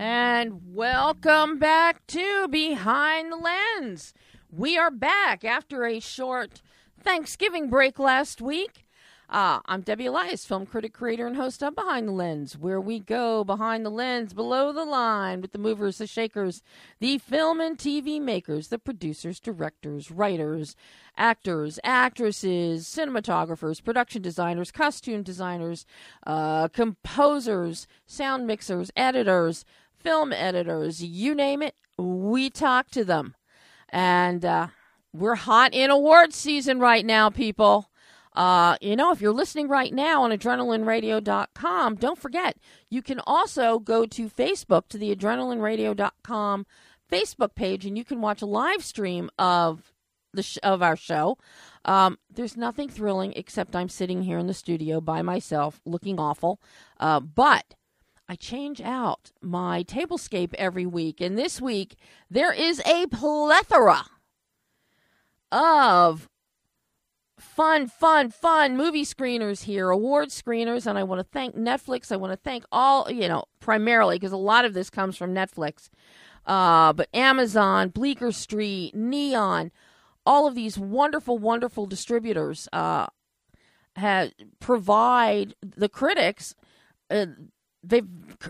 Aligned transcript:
And 0.00 0.60
welcome 0.64 1.58
back 1.58 2.06
to 2.06 2.48
Behind 2.48 3.32
the 3.32 3.36
Lens. 3.36 4.14
We 4.50 4.78
are 4.78 4.90
back 4.90 5.44
after 5.44 5.84
a 5.84 6.00
short 6.00 6.62
Thanksgiving 6.98 7.68
break 7.68 7.98
last 7.98 8.40
week. 8.40 8.86
Uh, 9.28 9.60
I'm 9.66 9.82
Debbie 9.82 10.06
Elias, 10.06 10.46
film 10.46 10.64
critic, 10.64 10.94
creator, 10.94 11.26
and 11.26 11.36
host 11.36 11.62
of 11.62 11.74
Behind 11.74 12.08
the 12.08 12.12
Lens, 12.12 12.56
where 12.56 12.80
we 12.80 12.98
go 12.98 13.44
behind 13.44 13.84
the 13.84 13.90
lens, 13.90 14.32
below 14.32 14.72
the 14.72 14.86
line 14.86 15.42
with 15.42 15.52
the 15.52 15.58
movers, 15.58 15.98
the 15.98 16.06
shakers, 16.06 16.62
the 16.98 17.18
film 17.18 17.60
and 17.60 17.76
TV 17.76 18.18
makers, 18.18 18.68
the 18.68 18.78
producers, 18.78 19.38
directors, 19.38 20.10
writers, 20.10 20.74
actors, 21.14 21.78
actresses, 21.84 22.86
cinematographers, 22.86 23.84
production 23.84 24.22
designers, 24.22 24.70
costume 24.70 25.22
designers, 25.22 25.84
uh, 26.26 26.68
composers, 26.68 27.86
sound 28.06 28.46
mixers, 28.46 28.90
editors, 28.96 29.66
film 29.94 30.32
editors, 30.32 31.04
you 31.04 31.34
name 31.34 31.60
it, 31.60 31.74
we 31.98 32.48
talk 32.48 32.90
to 32.90 33.04
them. 33.04 33.34
And 33.90 34.44
uh, 34.44 34.68
we're 35.12 35.34
hot 35.34 35.74
in 35.74 35.90
awards 35.90 36.36
season 36.36 36.78
right 36.78 37.04
now, 37.04 37.30
people. 37.30 37.90
Uh, 38.34 38.76
you 38.80 38.94
know, 38.94 39.10
if 39.10 39.20
you're 39.20 39.32
listening 39.32 39.68
right 39.68 39.92
now 39.92 40.22
on 40.22 40.30
adrenalineradio.com, 40.30 41.96
don't 41.96 42.18
forget, 42.18 42.56
you 42.88 43.02
can 43.02 43.20
also 43.26 43.78
go 43.80 44.06
to 44.06 44.28
Facebook 44.28 44.88
to 44.88 44.98
the 44.98 45.14
adrenalineradio.com 45.14 46.66
Facebook 47.10 47.54
page 47.54 47.84
and 47.84 47.96
you 47.98 48.04
can 48.04 48.20
watch 48.20 48.42
a 48.42 48.46
live 48.46 48.84
stream 48.84 49.30
of 49.38 49.92
the 50.32 50.42
sh- 50.42 50.58
of 50.62 50.82
our 50.82 50.96
show. 50.96 51.38
Um, 51.84 52.18
there's 52.30 52.56
nothing 52.56 52.88
thrilling 52.88 53.32
except 53.34 53.74
I'm 53.74 53.88
sitting 53.88 54.22
here 54.22 54.38
in 54.38 54.46
the 54.46 54.54
studio 54.54 55.00
by 55.00 55.22
myself 55.22 55.80
looking 55.84 56.20
awful. 56.20 56.60
Uh, 57.00 57.20
but 57.20 57.74
I 58.28 58.36
change 58.36 58.80
out 58.82 59.32
my 59.40 59.82
tablescape 59.84 60.52
every 60.54 60.84
week. 60.84 61.20
And 61.20 61.38
this 61.38 61.60
week, 61.60 61.96
there 62.30 62.52
is 62.52 62.82
a 62.84 63.06
plethora 63.06 64.04
of 65.50 66.28
fun, 67.38 67.86
fun, 67.86 68.30
fun 68.30 68.76
movie 68.76 69.04
screeners 69.04 69.62
here, 69.64 69.88
award 69.88 70.28
screeners. 70.28 70.86
And 70.86 70.98
I 70.98 71.04
want 71.04 71.20
to 71.20 71.26
thank 71.32 71.56
Netflix. 71.56 72.12
I 72.12 72.16
want 72.16 72.32
to 72.32 72.36
thank 72.36 72.64
all, 72.70 73.10
you 73.10 73.28
know, 73.28 73.44
primarily 73.60 74.16
because 74.16 74.32
a 74.32 74.36
lot 74.36 74.66
of 74.66 74.74
this 74.74 74.90
comes 74.90 75.16
from 75.16 75.34
Netflix. 75.34 75.88
Uh, 76.44 76.92
but 76.92 77.08
Amazon, 77.14 77.88
Bleecker 77.88 78.32
Street, 78.32 78.94
Neon, 78.94 79.70
all 80.26 80.46
of 80.46 80.54
these 80.54 80.78
wonderful, 80.78 81.38
wonderful 81.38 81.86
distributors 81.86 82.68
uh, 82.74 83.06
have, 83.96 84.32
provide 84.60 85.54
the 85.62 85.88
critics. 85.88 86.54
Uh, 87.10 87.26
they 87.82 88.02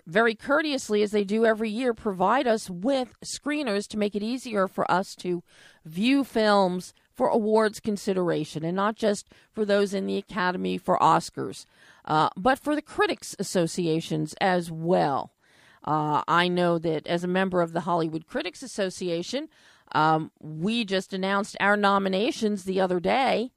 very 0.07 0.35
courteously, 0.35 1.03
as 1.03 1.11
they 1.11 1.25
do 1.25 1.45
every 1.45 1.71
year, 1.71 1.93
provide 1.93 2.47
us 2.47 2.71
with 2.71 3.15
screeners 3.25 3.87
to 3.89 3.99
make 3.99 4.15
it 4.15 4.23
easier 4.23 4.67
for 4.67 4.91
us 4.91 5.15
to 5.17 5.43
view 5.85 6.25
films 6.25 6.95
for 7.15 7.29
awards 7.29 7.81
consideration, 7.81 8.65
and 8.65 8.77
not 8.77 8.95
just 8.95 9.29
for 9.53 9.65
those 9.65 9.93
in 9.93 10.07
the 10.07 10.17
Academy 10.17 10.79
for 10.79 10.99
Oscars, 10.99 11.67
uh, 12.05 12.29
but 12.37 12.59
for 12.59 12.75
the 12.75 12.83
critics 12.83 13.35
associations 13.39 14.35
as 14.41 14.71
well. 14.71 15.33
Uh, 15.85 16.23
I 16.29 16.49
know 16.49 16.79
that 16.79 17.07
as 17.07 17.25
a 17.25 17.29
member 17.29 17.61
of 17.61 17.73
the 17.73 17.81
Hollywood 17.81 18.27
Critics 18.27 18.63
Association, 18.63 19.49
um, 19.93 20.31
we 20.41 20.85
just 20.85 21.13
announced 21.13 21.57
our 21.61 21.77
nominations 21.77 22.65
the 22.65 22.81
other 22.81 23.01
day, 23.01 23.53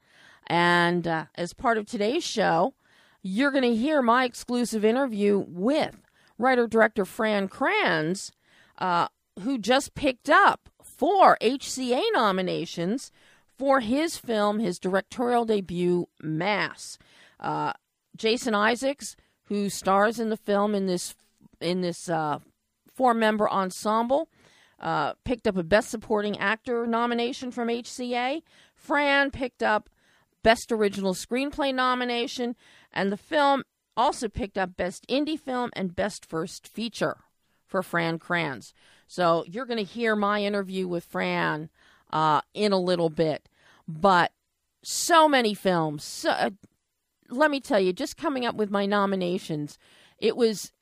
and 0.46 1.06
uh, 1.06 1.26
as 1.34 1.52
part 1.52 1.78
of 1.78 1.86
today's 1.86 2.24
show 2.24 2.74
you're 3.22 3.50
going 3.50 3.62
to 3.62 3.74
hear 3.74 4.02
my 4.02 4.24
exclusive 4.24 4.84
interview 4.84 5.44
with 5.46 5.96
writer 6.38 6.66
director 6.66 7.04
Fran 7.04 7.48
Kranz, 7.48 8.32
uh, 8.78 9.08
who 9.40 9.58
just 9.58 9.94
picked 9.94 10.28
up 10.28 10.68
four 10.82 11.38
HCA 11.40 12.02
nominations 12.12 13.12
for 13.58 13.80
his 13.80 14.16
film, 14.16 14.58
his 14.58 14.78
directorial 14.78 15.44
debut, 15.44 16.08
Mass. 16.20 16.98
Uh, 17.38 17.72
Jason 18.16 18.54
Isaacs, 18.54 19.16
who 19.44 19.68
stars 19.68 20.18
in 20.18 20.28
the 20.28 20.36
film 20.36 20.74
in 20.74 20.86
this 20.86 21.14
in 21.60 21.80
this 21.80 22.08
uh, 22.08 22.40
four 22.92 23.14
member 23.14 23.48
ensemble, 23.48 24.28
uh, 24.80 25.14
picked 25.24 25.46
up 25.46 25.56
a 25.56 25.62
Best 25.62 25.90
Supporting 25.90 26.38
Actor 26.38 26.86
nomination 26.86 27.50
from 27.50 27.68
HCA. 27.68 28.42
Fran 28.74 29.30
picked 29.30 29.62
up 29.62 29.88
Best 30.42 30.72
Original 30.72 31.14
Screenplay 31.14 31.74
nomination, 31.74 32.56
and 32.92 33.12
the 33.12 33.16
film 33.16 33.64
also 33.96 34.28
picked 34.28 34.58
up 34.58 34.76
Best 34.76 35.06
Indie 35.08 35.38
Film 35.38 35.70
and 35.74 35.94
Best 35.94 36.24
First 36.26 36.66
Feature 36.66 37.18
for 37.66 37.82
Fran 37.82 38.18
Kranz. 38.18 38.72
So 39.06 39.44
you're 39.46 39.66
going 39.66 39.84
to 39.84 39.84
hear 39.84 40.16
my 40.16 40.42
interview 40.42 40.88
with 40.88 41.04
Fran 41.04 41.68
uh, 42.12 42.40
in 42.54 42.72
a 42.72 42.78
little 42.78 43.10
bit. 43.10 43.48
But 43.86 44.32
so 44.82 45.28
many 45.28 45.54
films. 45.54 46.04
So, 46.04 46.30
uh, 46.30 46.50
let 47.30 47.50
me 47.50 47.60
tell 47.60 47.80
you, 47.80 47.92
just 47.92 48.16
coming 48.16 48.44
up 48.44 48.54
with 48.54 48.70
my 48.70 48.86
nominations, 48.86 49.78
it 50.18 50.36
was 50.36 50.72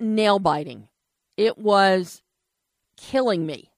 nail 0.00 0.38
biting. 0.38 0.88
It 1.36 1.58
was 1.58 2.22
killing 2.96 3.46
me 3.46 3.70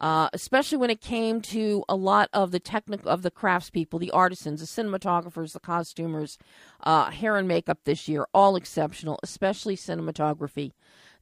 uh, 0.00 0.28
especially 0.32 0.78
when 0.78 0.90
it 0.90 1.00
came 1.00 1.40
to 1.40 1.84
a 1.88 1.96
lot 1.96 2.28
of 2.32 2.50
the 2.50 2.60
technical 2.60 3.10
of 3.10 3.22
the 3.22 3.30
craftspeople, 3.30 3.98
the 3.98 4.10
artisans, 4.10 4.60
the 4.60 4.82
cinematographers, 4.82 5.52
the 5.52 5.60
costumers, 5.60 6.38
uh, 6.82 7.10
hair 7.10 7.36
and 7.36 7.48
makeup 7.48 7.78
this 7.84 8.06
year, 8.06 8.26
all 8.34 8.56
exceptional, 8.56 9.18
especially 9.22 9.76
cinematography. 9.76 10.72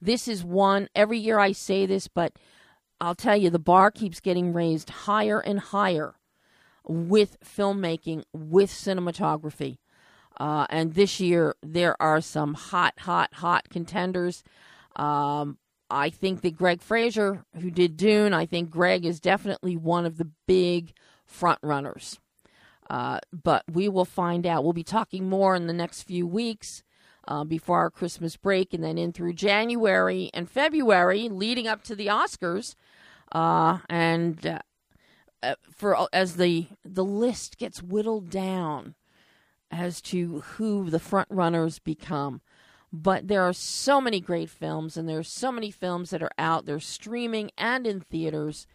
This 0.01 0.27
is 0.27 0.45
one 0.45 0.89
every 0.95 1.19
year 1.19 1.39
I 1.39 1.53
say 1.53 1.87
this, 1.87 2.09
but 2.09 2.33
I'll 3.01 3.15
tell 3.15 3.37
you 3.37 3.51
the 3.51 3.59
bar 3.59 3.91
keeps 3.91 4.21
getting 4.21 4.53
raised 4.53 4.91
higher 4.91 5.41
and 5.41 5.61
higher 5.61 6.15
with 6.87 7.39
filmmaking, 7.41 8.25
with 8.33 8.71
cinematography. 8.71 9.79
Uh, 10.39 10.67
and 10.69 10.95
this 10.95 11.21
year 11.21 11.55
there 11.63 12.01
are 12.03 12.21
some 12.21 12.55
hot, 12.55 12.95
hot, 12.99 13.35
hot 13.35 13.69
contenders. 13.71 14.43
Um, 14.97 15.59
I 15.91 16.11
think 16.11 16.41
that 16.43 16.57
Greig 16.57 16.81
Fraser, 16.81 17.45
who 17.61 17.71
did 17.71 17.97
Dune, 17.97 18.33
I 18.33 18.47
think 18.47 18.71
Greig 18.71 19.05
is 19.05 19.21
definitely 19.21 19.77
one 19.77 20.07
of 20.07 20.17
the 20.17 20.31
big 20.47 20.93
front 21.27 21.59
runners. 21.63 22.19
Uh, 22.89 23.19
but 23.33 23.65
we 23.71 23.89
will 23.89 24.05
find 24.05 24.47
out. 24.47 24.65
We'll 24.65 24.73
be 24.73 24.85
talking 24.85 25.29
more 25.29 25.55
in 25.55 25.67
the 25.67 25.73
next 25.73 26.03
few 26.03 26.27
weeks 26.27 26.83
uh, 27.27 27.45
before 27.45 27.79
our 27.79 27.91
Christmas 27.91 28.37
break, 28.37 28.75
and 28.75 28.85
then 28.85 28.99
in 28.99 29.13
through 29.13 29.35
January 29.35 30.31
and 30.35 30.51
February, 30.51 31.29
leading 31.29 31.67
up 31.67 31.83
to 31.85 31.95
the 31.95 32.09
Oscars. 32.09 32.75
Uh, 33.33 33.79
and 33.89 34.47
uh, 34.47 34.59
uh, 35.43 35.55
for 35.71 36.09
as 36.13 36.37
the 36.37 36.67
the 36.85 37.05
list 37.05 37.59
gets 37.59 37.83
whittled 37.83 38.31
down 38.31 38.95
as 39.71 40.01
to 40.01 40.41
who 40.41 40.91
the 40.91 41.01
front 41.01 41.29
runners 41.31 41.79
become. 41.79 42.41
But 42.97 43.27
there 43.27 43.43
are 43.43 43.53
so 43.53 44.01
many 44.01 44.21
great 44.21 44.49
films, 44.49 44.97
and 44.97 45.09
there's 45.09 45.29
so 45.29 45.51
many 45.51 45.73
films 45.73 46.11
that 46.11 46.23
are 46.23 46.31
out. 46.39 46.65
They're 46.65 46.79
streaming 46.79 47.51
and 47.59 47.89
in 47.89 48.03
theaters, 48.03 48.69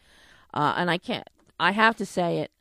uh, 0.53 0.73
and 0.75 0.91
I 0.91 0.97
can't. 0.97 1.29
I 1.57 1.71
have 1.71 1.95
to 1.95 2.05
say 2.05 2.39
it. 2.39 2.51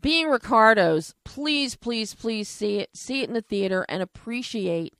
Being 0.00 0.28
Ricardo's, 0.28 1.14
please, 1.22 1.76
please, 1.76 2.16
please 2.16 2.48
see 2.48 2.78
it. 2.80 2.96
See 2.96 3.22
it 3.22 3.28
in 3.28 3.34
the 3.34 3.42
theater 3.42 3.86
and 3.88 4.02
appreciate 4.02 4.96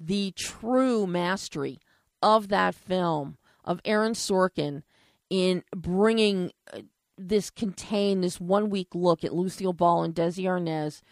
the 0.00 0.32
true 0.34 1.06
mastery 1.06 1.78
of 2.22 2.48
that 2.48 2.74
film 2.74 3.36
of 3.66 3.82
Aaron 3.84 4.14
Sorkin 4.14 4.82
in 5.28 5.62
bringing 5.76 6.52
uh, 6.72 6.80
this 7.18 7.50
contained, 7.50 8.24
this 8.24 8.40
one 8.40 8.70
week 8.70 8.94
look 8.94 9.24
at 9.24 9.34
Lucille 9.34 9.74
Ball 9.74 10.04
and 10.04 10.14
Desi 10.14 10.44
Arnaz 10.44 11.02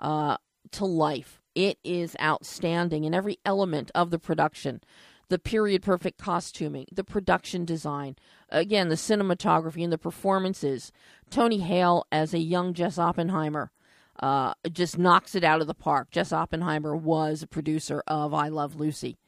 uh, 0.00 0.38
to 0.70 0.86
life. 0.86 1.42
It 1.56 1.78
is 1.82 2.14
outstanding 2.20 3.04
in 3.04 3.14
every 3.14 3.38
element 3.44 3.90
of 3.94 4.10
the 4.10 4.18
production 4.18 4.80
the 5.28 5.38
period 5.40 5.82
perfect 5.82 6.18
costuming, 6.18 6.86
the 6.92 7.02
production 7.02 7.64
design, 7.64 8.14
again, 8.48 8.90
the 8.90 8.94
cinematography 8.94 9.82
and 9.82 9.92
the 9.92 9.98
performances. 9.98 10.92
Tony 11.30 11.58
Hale 11.58 12.06
as 12.12 12.32
a 12.32 12.38
young 12.38 12.74
Jess 12.74 12.96
Oppenheimer 12.96 13.72
uh, 14.20 14.54
just 14.70 14.98
knocks 14.98 15.34
it 15.34 15.42
out 15.42 15.60
of 15.60 15.66
the 15.66 15.74
park. 15.74 16.12
Jess 16.12 16.32
Oppenheimer 16.32 16.94
was 16.94 17.42
a 17.42 17.48
producer 17.48 18.04
of 18.06 18.32
I 18.32 18.48
Love 18.48 18.76
Lucy. 18.76 19.18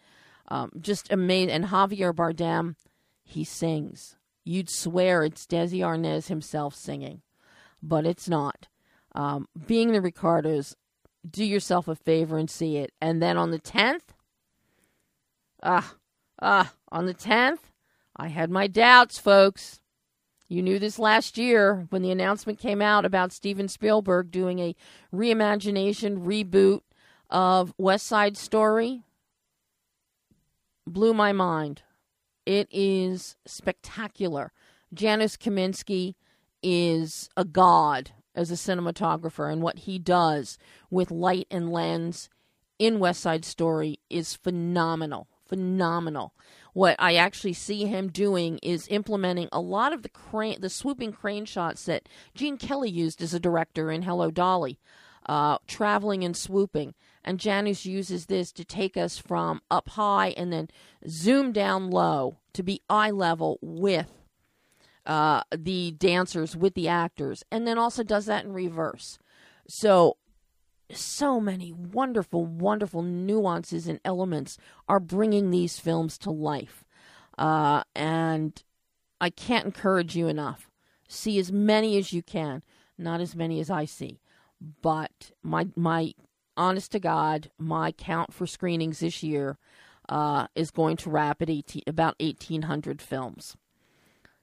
Um, 0.46 0.70
just 0.80 1.10
amazing. 1.10 1.50
And 1.50 1.64
Javier 1.64 2.14
Bardem, 2.14 2.76
he 3.25 3.42
sings. 3.42 4.16
You'd 4.44 4.70
swear 4.70 5.25
it's 5.25 5.46
Desi 5.46 5.80
Arnaz 5.80 6.28
himself 6.28 6.76
singing. 6.76 7.22
but 7.82 8.06
it's 8.06 8.28
not. 8.28 8.69
Um, 9.14 9.48
being 9.66 9.92
the 9.92 10.00
Ricardos, 10.00 10.76
do 11.30 11.44
yourself 11.44 11.88
a 11.88 11.94
favor 11.94 12.38
and 12.38 12.50
see 12.50 12.76
it. 12.76 12.92
And 13.00 13.22
then 13.22 13.36
on 13.36 13.50
the 13.50 13.58
10th, 13.58 14.14
ah, 15.62 15.94
ah, 16.40 16.72
on 16.90 17.06
the 17.06 17.14
10th, 17.14 17.58
I 18.16 18.28
had 18.28 18.50
my 18.50 18.66
doubts, 18.66 19.19
folks. 19.19 19.80
You 20.48 20.62
knew 20.62 20.78
this 20.78 20.98
last 20.98 21.36
year 21.36 21.86
when 21.90 22.02
the 22.02 22.10
announcement 22.10 22.58
came 22.58 22.80
out 22.80 23.04
about 23.04 23.32
Steven 23.32 23.69
Spielberg 23.69 24.30
doing 24.30 24.58
a 24.58 24.75
reimagination 25.12 26.25
reboot 26.25 26.80
of 27.28 27.75
West 27.76 28.06
Side 28.06 28.36
Story. 28.36 29.02
Blew 30.86 31.12
my 31.12 31.32
mind. 31.32 31.82
It 32.46 32.66
is 32.70 33.36
spectacular. 33.44 34.52
Janusz 34.94 35.36
Kaminski 35.36 36.14
is 36.62 37.28
a 37.36 37.44
god 37.44 38.12
as 38.38 38.52
a 38.52 38.55
cinematographer, 38.55 39.52
and 39.52 39.61
what 39.61 39.81
he 39.81 39.99
does 39.99 40.58
with 40.90 41.11
light 41.11 41.49
and 41.50 41.73
lens 41.73 42.31
in 42.79 43.00
West 43.00 43.20
Side 43.20 43.44
Story 43.44 43.99
is 44.08 44.37
phenomenal. 44.37 45.26
Phenomenal. 45.44 46.32
What 46.73 46.94
I 47.00 47.17
actually 47.17 47.55
see 47.55 47.87
him 47.87 48.08
doing 48.08 48.58
is 48.62 48.87
implementing 48.88 49.49
a 49.50 49.61
lot 49.61 49.93
of 49.93 50.02
the 50.02 50.08
crane, 50.08 50.61
the 50.61 50.70
swooping 50.70 51.12
crane 51.12 51.46
shots 51.46 51.85
that 51.87 52.08
Gene 52.35 52.58
Kelly 52.58 52.90
used 52.90 53.20
as 53.23 53.35
a 53.35 53.40
director 53.40 53.90
in 53.90 54.02
Hello 54.02 54.31
Dolly, 54.31 54.79
uh, 55.26 55.58
traveling 55.67 56.23
and 56.23 56.37
swooping. 56.37 56.94
And 57.25 57.40
Janusz 57.40 57.85
uses 57.85 58.26
this 58.26 58.52
to 58.52 58.64
take 58.64 58.96
us 58.96 59.19
from 59.19 59.62
up 59.69 59.88
high 59.88 60.29
and 60.37 60.52
then 60.52 60.69
zoom 61.08 61.50
down 61.50 61.90
low 61.90 62.37
to 62.52 62.62
be 62.62 62.82
eye 62.88 63.11
level 63.11 63.58
with 63.61 64.17
uh, 65.08 65.43
the 65.56 65.90
dancers, 65.93 66.56
with 66.56 66.75
the 66.75 66.87
actors, 66.87 67.43
and 67.50 67.66
then 67.66 67.78
also 67.78 68.05
does 68.05 68.26
that 68.26 68.44
in 68.44 68.52
reverse. 68.52 69.19
So 69.66 70.16
so 70.90 71.40
many 71.40 71.72
wonderful, 71.72 72.46
wonderful 72.46 73.02
nuances 73.02 73.87
and 73.88 74.00
elements 74.05 74.56
are 74.88 75.00
bringing 75.00 75.50
these 75.50 75.78
films 75.78 76.16
to 76.19 76.31
life. 76.31 76.84
Uh, 77.37 77.82
and 77.94 78.62
I 79.20 79.31
can't 79.31 79.66
encourage 79.66 80.16
you 80.16 80.28
enough. 80.28 80.70
See 81.08 81.38
as 81.38 81.52
many 81.52 81.99
as 81.99 82.12
you 82.12 82.22
can, 82.22 82.62
not 82.96 83.20
as 83.20 83.34
many 83.34 83.61
as 83.61 83.70
I 83.70 83.84
see. 83.84 84.20
But 84.82 85.32
my 85.43 85.69
my 85.76 86.12
honest 86.56 86.93
to 86.93 87.00
God, 87.00 87.50
my 87.58 87.93
count 87.93 88.32
for 88.34 88.46
screenings 88.46 89.00
this 89.00 89.22
year 89.22 89.56
uh, 90.08 90.49
is 90.54 90.70
going 90.70 90.96
to 90.99 91.11
wrap 91.11 91.40
at 91.40 91.50
18, 91.50 91.82
about 91.87 92.16
1,800 92.19 93.00
films. 93.00 93.56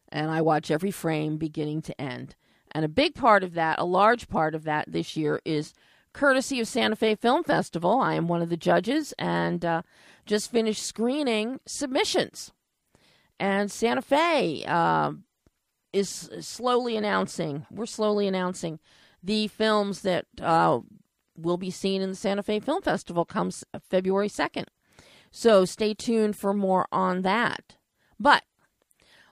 And 0.09 0.29
I 0.29 0.41
watch 0.41 0.71
every 0.71 0.91
frame 0.91 1.37
beginning 1.37 1.81
to 1.83 2.01
end. 2.01 2.35
And 2.71 2.83
a 2.83 2.89
big 2.89 3.15
part 3.15 3.43
of 3.43 3.53
that, 3.53 3.79
a 3.79 3.85
large 3.85 4.27
part 4.27 4.53
of 4.55 4.63
that 4.63 4.91
this 4.91 5.15
year 5.15 5.41
is 5.45 5.73
courtesy 6.13 6.59
of 6.59 6.67
Santa 6.67 6.95
Fe 6.95 7.15
Film 7.15 7.43
Festival. 7.43 7.99
I 7.99 8.15
am 8.15 8.27
one 8.27 8.41
of 8.41 8.49
the 8.49 8.57
judges 8.57 9.13
and 9.17 9.63
uh, 9.63 9.81
just 10.25 10.51
finished 10.51 10.83
screening 10.83 11.59
submissions. 11.65 12.51
And 13.39 13.71
Santa 13.71 14.01
Fe 14.01 14.63
uh, 14.65 15.11
is 15.91 16.29
slowly 16.39 16.95
announcing, 16.95 17.65
we're 17.69 17.85
slowly 17.85 18.27
announcing 18.27 18.79
the 19.21 19.47
films 19.47 20.01
that 20.01 20.25
uh, 20.41 20.79
will 21.37 21.57
be 21.57 21.71
seen 21.71 22.01
in 22.01 22.09
the 22.09 22.15
Santa 22.15 22.43
Fe 22.43 22.59
Film 22.59 22.81
Festival 22.81 23.25
comes 23.25 23.63
February 23.89 24.29
2nd. 24.29 24.65
So 25.31 25.65
stay 25.65 25.93
tuned 25.93 26.37
for 26.37 26.53
more 26.53 26.87
on 26.91 27.23
that. 27.23 27.75
But 28.19 28.43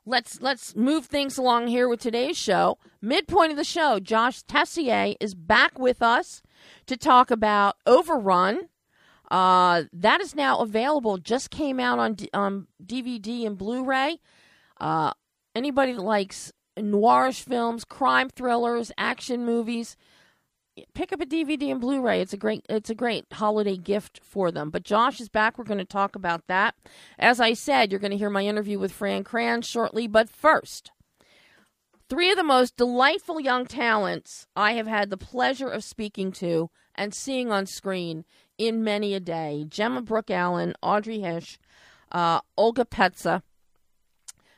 let's 0.05 0.41
let's 0.41 0.75
move 0.75 1.05
things 1.05 1.38
along 1.38 1.67
here 1.67 1.88
with 1.88 2.01
today's 2.01 2.38
show. 2.38 2.77
Midpoint 3.01 3.51
of 3.51 3.57
the 3.57 3.63
show, 3.63 4.00
Josh 4.00 4.44
Tessier 4.44 5.15
is 5.19 5.35
back 5.35 5.79
with 5.79 6.01
us 6.01 6.41
to 6.85 6.97
talk 6.97 7.31
about 7.31 7.77
Overrun. 7.85 8.69
Uh, 9.31 9.83
that 9.94 10.21
is 10.21 10.35
now 10.35 10.59
available. 10.59 11.17
Just 11.17 11.50
came 11.50 11.79
out 11.79 12.00
on 12.00 12.17
um, 12.33 12.67
DVD 12.85 13.47
and 13.47 13.57
Blu-ray. 13.57 14.19
Uh, 14.79 15.13
anybody 15.55 15.94
that 15.94 16.01
likes 16.01 16.51
noirish 16.77 17.41
films, 17.41 17.83
crime 17.83 18.29
thrillers, 18.29 18.91
action 18.97 19.45
movies, 19.45 19.97
pick 20.93 21.13
up 21.13 21.21
a 21.21 21.25
DVD 21.25 21.71
and 21.71 21.81
Blu-ray. 21.81 22.21
It's 22.21 22.33
a 22.33 22.37
great 22.37 22.65
it's 22.69 22.89
a 22.89 22.95
great 22.95 23.25
holiday 23.31 23.77
gift 23.77 24.19
for 24.23 24.51
them. 24.51 24.69
But 24.69 24.83
Josh 24.83 25.19
is 25.19 25.29
back. 25.29 25.57
We're 25.57 25.63
going 25.65 25.77
to 25.77 25.85
talk 25.85 26.15
about 26.15 26.47
that. 26.47 26.75
As 27.19 27.39
I 27.39 27.53
said, 27.53 27.91
you're 27.91 27.99
going 27.99 28.11
to 28.11 28.17
hear 28.17 28.29
my 28.29 28.45
interview 28.45 28.79
with 28.79 28.91
Fran 28.91 29.23
Kranz 29.23 29.67
shortly, 29.67 30.07
but 30.07 30.29
first, 30.29 30.91
three 32.09 32.31
of 32.31 32.37
the 32.37 32.43
most 32.43 32.75
delightful 32.75 33.39
young 33.39 33.65
talents 33.65 34.47
I 34.55 34.73
have 34.73 34.87
had 34.87 35.09
the 35.09 35.17
pleasure 35.17 35.69
of 35.69 35.83
speaking 35.83 36.31
to 36.33 36.69
and 36.95 37.13
seeing 37.13 37.51
on 37.51 37.65
screen 37.65 38.25
in 38.57 38.83
many 38.83 39.13
a 39.13 39.19
day. 39.19 39.65
Gemma 39.67 40.01
Brooke 40.01 40.31
Allen, 40.31 40.73
Audrey 40.81 41.19
Hsieh, 41.19 41.57
uh, 42.11 42.41
Olga 42.57 42.85
Petsa. 42.85 43.41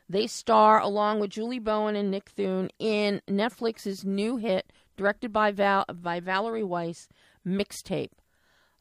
They 0.07 0.27
star 0.27 0.79
along 0.79 1.19
with 1.19 1.31
Julie 1.31 1.59
Bowen 1.59 1.95
and 1.95 2.11
Nick 2.11 2.29
Thune 2.29 2.69
in 2.77 3.21
Netflix's 3.27 4.05
new 4.05 4.37
hit 4.37 4.71
directed 4.95 5.31
by 5.31 5.51
Val 5.51 5.85
by 5.93 6.19
Valerie 6.19 6.63
Weiss, 6.63 7.07
Mixtape. 7.45 8.11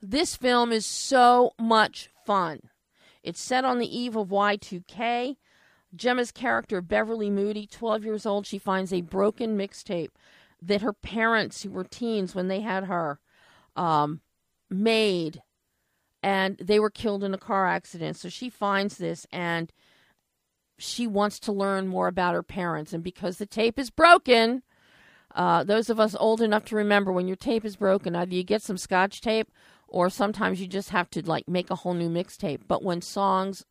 This 0.00 0.36
film 0.36 0.72
is 0.72 0.84
so 0.84 1.52
much 1.58 2.10
fun. 2.26 2.60
It's 3.22 3.40
set 3.40 3.64
on 3.64 3.78
the 3.78 3.98
eve 3.98 4.16
of 4.16 4.28
Y2K. 4.28 5.36
Gemma's 5.94 6.32
character, 6.32 6.80
Beverly 6.80 7.30
Moody, 7.30 7.66
12 7.66 8.04
years 8.04 8.26
old, 8.26 8.46
she 8.46 8.58
finds 8.58 8.92
a 8.92 9.00
broken 9.00 9.56
mixtape 9.56 10.10
that 10.60 10.82
her 10.82 10.92
parents, 10.92 11.62
who 11.62 11.70
were 11.70 11.84
teens 11.84 12.34
when 12.34 12.48
they 12.48 12.60
had 12.60 12.84
her, 12.84 13.18
um, 13.76 14.20
made, 14.70 15.42
and 16.22 16.56
they 16.58 16.80
were 16.80 16.90
killed 16.90 17.22
in 17.22 17.34
a 17.34 17.38
car 17.38 17.66
accident. 17.66 18.16
So 18.16 18.28
she 18.28 18.50
finds 18.50 18.98
this 18.98 19.26
and 19.30 19.72
she 20.78 21.06
wants 21.06 21.38
to 21.40 21.52
learn 21.52 21.86
more 21.86 22.08
about 22.08 22.34
her 22.34 22.42
parents. 22.42 22.92
And 22.92 23.04
because 23.04 23.38
the 23.38 23.46
tape 23.46 23.78
is 23.78 23.90
broken, 23.90 24.62
uh, 25.34 25.64
those 25.64 25.90
of 25.90 25.98
us 25.98 26.14
old 26.18 26.40
enough 26.40 26.64
to 26.66 26.76
remember 26.76 27.12
when 27.12 27.26
your 27.26 27.36
tape 27.36 27.64
is 27.64 27.76
broken, 27.76 28.14
either 28.14 28.34
you 28.34 28.44
get 28.44 28.62
some 28.62 28.78
scotch 28.78 29.20
tape 29.20 29.50
or 29.88 30.08
sometimes 30.08 30.60
you 30.60 30.66
just 30.66 30.90
have 30.90 31.10
to 31.10 31.22
like 31.26 31.48
make 31.48 31.70
a 31.70 31.76
whole 31.76 31.94
new 31.94 32.08
mixtape. 32.08 32.62
But 32.68 32.82
when 32.82 33.00
songs, 33.00 33.64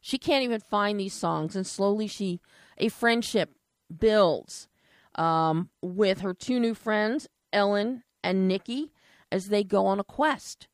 she 0.00 0.18
can't 0.18 0.44
even 0.44 0.60
find 0.60 0.98
these 0.98 1.14
songs, 1.14 1.56
and 1.56 1.66
slowly 1.66 2.06
she, 2.06 2.40
a 2.78 2.88
friendship 2.88 3.54
builds 3.96 4.68
um, 5.14 5.70
with 5.80 6.20
her 6.20 6.34
two 6.34 6.58
new 6.58 6.74
friends, 6.74 7.28
Ellen 7.52 8.02
and 8.22 8.48
Nikki, 8.48 8.92
as 9.30 9.48
they 9.48 9.64
go 9.64 9.86
on 9.86 10.00
a 10.00 10.04
quest 10.04 10.68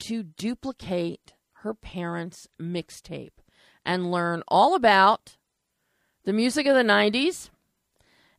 to 0.00 0.22
duplicate 0.22 1.34
her 1.62 1.74
parents' 1.74 2.46
mixtape 2.60 3.40
and 3.84 4.12
learn 4.12 4.42
all 4.48 4.74
about 4.74 5.36
the 6.24 6.32
music 6.32 6.66
of 6.66 6.74
the 6.74 6.82
90s 6.82 7.50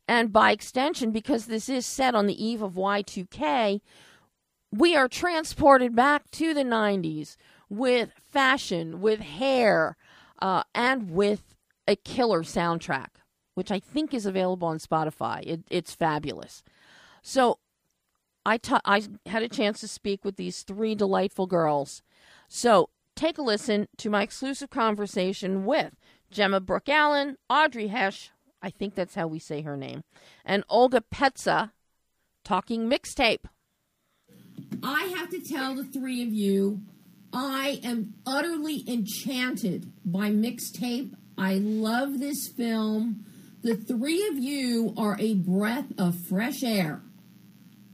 and 0.10 0.34
by 0.34 0.52
extension, 0.52 1.12
because 1.12 1.46
this 1.46 1.70
is 1.70 1.86
set 1.86 2.16
on 2.16 2.26
the 2.26 2.44
eve 2.44 2.64
of 2.64 2.74
Y2K, 2.74 3.80
we 4.76 4.96
are 4.96 5.08
transported 5.08 5.96
back 5.96 6.32
to 6.32 6.52
the 6.56 6.64
90s 6.64 7.36
with 7.70 8.10
fashion, 8.32 9.02
with 9.02 9.20
hair, 9.20 9.98
uh, 10.42 10.64
and 10.74 11.12
with 11.12 11.56
a 11.88 11.96
killer 11.96 12.42
soundtrack, 12.42 13.10
which 13.54 13.70
I 13.72 13.80
think 13.80 14.12
is 14.12 14.26
available 14.26 14.68
on 14.68 14.80
Spotify. 14.80 15.44
It, 15.46 15.62
it's 15.70 15.94
fabulous. 15.94 16.64
So 17.22 17.60
I, 18.44 18.58
ta- 18.58 18.82
I 18.86 19.04
had 19.28 19.44
a 19.44 19.48
chance 19.48 19.80
to 19.82 19.88
speak 19.88 20.26
with 20.26 20.38
these 20.38 20.64
three 20.64 20.96
delightful 20.96 21.46
girls. 21.46 22.02
So 22.48 22.90
take 23.16 23.38
a 23.38 23.44
listen 23.44 23.88
to 23.98 24.10
my 24.10 24.24
exclusive 24.24 24.72
conversation 24.72 25.66
with 25.66 25.94
Gemma 26.32 26.62
Brooke 26.62 26.90
Allen, 26.90 27.38
Audrey 27.48 27.90
Hsieh, 27.90 28.30
I 28.62 28.70
think 28.70 28.96
that's 28.96 29.16
how 29.16 29.28
we 29.28 29.40
say 29.40 29.62
her 29.62 29.78
name. 29.78 30.04
And 30.46 30.64
Olga 30.70 31.04
Petsa 31.14 31.72
talking 32.44 32.90
mixtape. 32.90 33.46
I 34.84 35.14
have 35.18 35.30
to 35.30 35.42
tell 35.42 35.76
the 35.76 35.84
three 35.84 36.22
of 36.24 36.34
you, 36.34 36.82
I 37.32 37.80
am 37.84 38.16
utterly 38.26 38.84
enchanted 38.88 39.92
by 40.04 40.32
mixtape. 40.32 41.14
I 41.38 41.56
love 41.56 42.20
this 42.20 42.48
film. 42.48 43.26
The 43.62 43.76
three 43.76 44.28
of 44.28 44.38
you 44.38 44.94
are 44.98 45.18
a 45.20 45.36
breath 45.36 45.92
of 45.98 46.16
fresh 46.16 46.64
air 46.64 47.02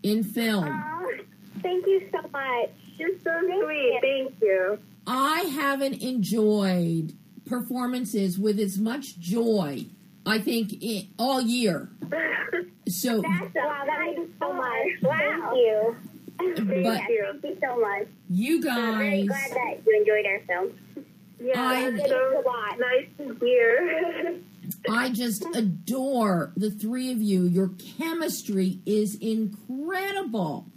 in 0.04 0.24
film. 0.24 0.66
Oh, 0.66 1.12
thank 1.62 1.86
you 1.86 2.08
so 2.12 2.22
much. 2.30 2.70
You're 2.98 3.18
so 3.24 3.32
thank 3.48 3.64
sweet. 3.64 3.78
You. 3.78 4.00
Thank 4.02 4.42
you. 4.42 4.80
I 5.08 5.42
haven't 5.42 6.02
enjoyed 6.02 7.14
performances 7.46 8.40
with 8.40 8.60
as 8.60 8.78
much 8.78 9.20
joy 9.20 9.86
I 10.26 10.40
think 10.40 10.74
it, 10.82 11.08
all 11.20 11.42
year. 11.42 11.90
So 12.88 13.20
That's, 13.20 13.56
wow, 13.56 13.84
that 13.88 14.00
means 14.02 14.30
so 14.40 14.54
much. 14.54 14.88
Wow. 15.02 15.18
Thank 15.18 15.56
you. 15.58 15.96
But 16.38 16.68
Thank 16.68 17.10
you. 17.10 17.40
Thank 17.42 17.44
you 17.44 17.58
so 17.60 17.80
much. 17.80 18.08
You 18.30 18.62
guys. 18.62 18.78
I'm 18.78 18.98
very 19.00 19.26
glad 19.26 19.52
that 19.52 19.78
you 19.88 19.98
enjoyed 20.00 20.26
our 20.28 20.40
film. 20.46 21.06
Yeah, 21.40 21.54
I- 21.56 21.88
it's 21.88 22.08
so 22.08 22.44
nice 22.80 23.08
to 23.18 23.34
hear. 23.44 24.36
I 24.90 25.10
just 25.10 25.46
adore 25.56 26.52
the 26.56 26.70
three 26.70 27.12
of 27.12 27.22
you. 27.22 27.46
Your 27.46 27.70
chemistry 27.98 28.80
is 28.86 29.16
incredible. 29.16 30.68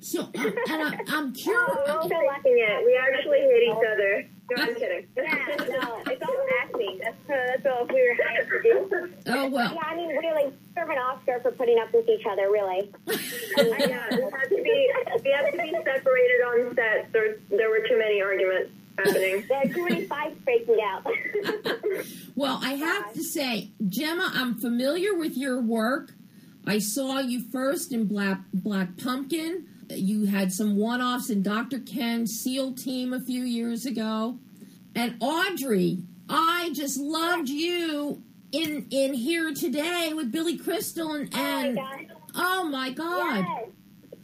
So, 0.00 0.22
uh, 0.22 0.26
and 0.34 0.82
I, 0.82 0.98
I'm 1.08 1.32
curious. 1.34 1.62
Oh, 1.68 1.84
we're 1.86 1.92
also 1.92 2.08
watching 2.08 2.56
it. 2.58 2.86
We 2.86 2.96
actually 2.96 3.40
hate 3.40 3.64
each 3.64 3.84
other. 3.92 4.28
No, 4.56 4.62
I'm 4.62 4.74
kidding. 4.74 5.06
Yeah, 5.16 5.56
no, 5.58 6.02
it's 6.06 6.22
all 6.22 6.46
acting. 6.62 7.00
That's, 7.02 7.30
uh, 7.30 7.46
that's 7.48 7.66
all 7.66 7.86
we 7.86 7.94
were 7.94 8.16
hired 8.24 8.48
to 8.48 8.62
do. 8.62 9.12
Oh 9.26 9.48
well. 9.48 9.74
Yeah, 9.74 9.80
I 9.84 9.96
mean, 9.96 10.08
really, 10.08 10.52
serve 10.74 10.90
an 10.90 10.98
Oscar 10.98 11.40
for 11.40 11.52
putting 11.52 11.78
up 11.78 11.92
with 11.92 12.08
each 12.08 12.24
other, 12.26 12.50
really. 12.50 12.90
I 13.08 13.86
know. 13.86 14.02
We 14.10 14.22
had 14.22 14.48
to 14.48 14.62
be, 14.62 14.90
we 15.24 15.30
had 15.30 15.50
to 15.50 15.58
be 15.58 15.70
separated 15.84 16.40
on 16.46 16.74
set. 16.74 17.12
There, 17.12 17.36
there 17.50 17.70
were 17.70 17.86
too 17.88 17.98
many 17.98 18.20
arguments 18.22 18.72
happening. 18.98 19.44
There 19.48 19.58
are 19.58 19.68
too 19.72 19.84
many 19.84 20.04
fights 20.06 20.38
breaking 20.44 20.78
out. 20.82 21.06
Well, 22.34 22.58
I 22.62 22.74
have 22.74 23.12
to 23.14 23.22
say, 23.22 23.70
Gemma, 23.88 24.30
I'm 24.34 24.54
familiar 24.54 25.14
with 25.14 25.36
your 25.36 25.60
work. 25.60 26.12
I 26.66 26.78
saw 26.78 27.18
you 27.18 27.42
first 27.50 27.92
in 27.92 28.06
Black 28.06 28.40
Black 28.52 28.96
Pumpkin. 28.96 29.66
You 29.90 30.26
had 30.26 30.52
some 30.52 30.76
one-offs 30.76 31.30
in 31.30 31.42
Dr. 31.42 31.78
Ken's 31.80 32.32
SEAL 32.40 32.74
team 32.74 33.12
a 33.12 33.20
few 33.20 33.42
years 33.42 33.86
ago. 33.86 34.38
And 34.94 35.16
Audrey, 35.20 35.98
I 36.28 36.70
just 36.74 36.98
loved 36.98 37.48
you 37.48 38.22
in 38.52 38.86
in 38.90 39.14
here 39.14 39.52
today 39.54 40.12
with 40.14 40.32
Billy 40.32 40.56
Crystal 40.58 41.12
and, 41.14 41.30
oh 41.34 41.38
my 41.38 41.64
and 41.66 41.76
gosh. 41.76 42.04
oh 42.34 42.64
my 42.64 42.90
god. 42.90 43.44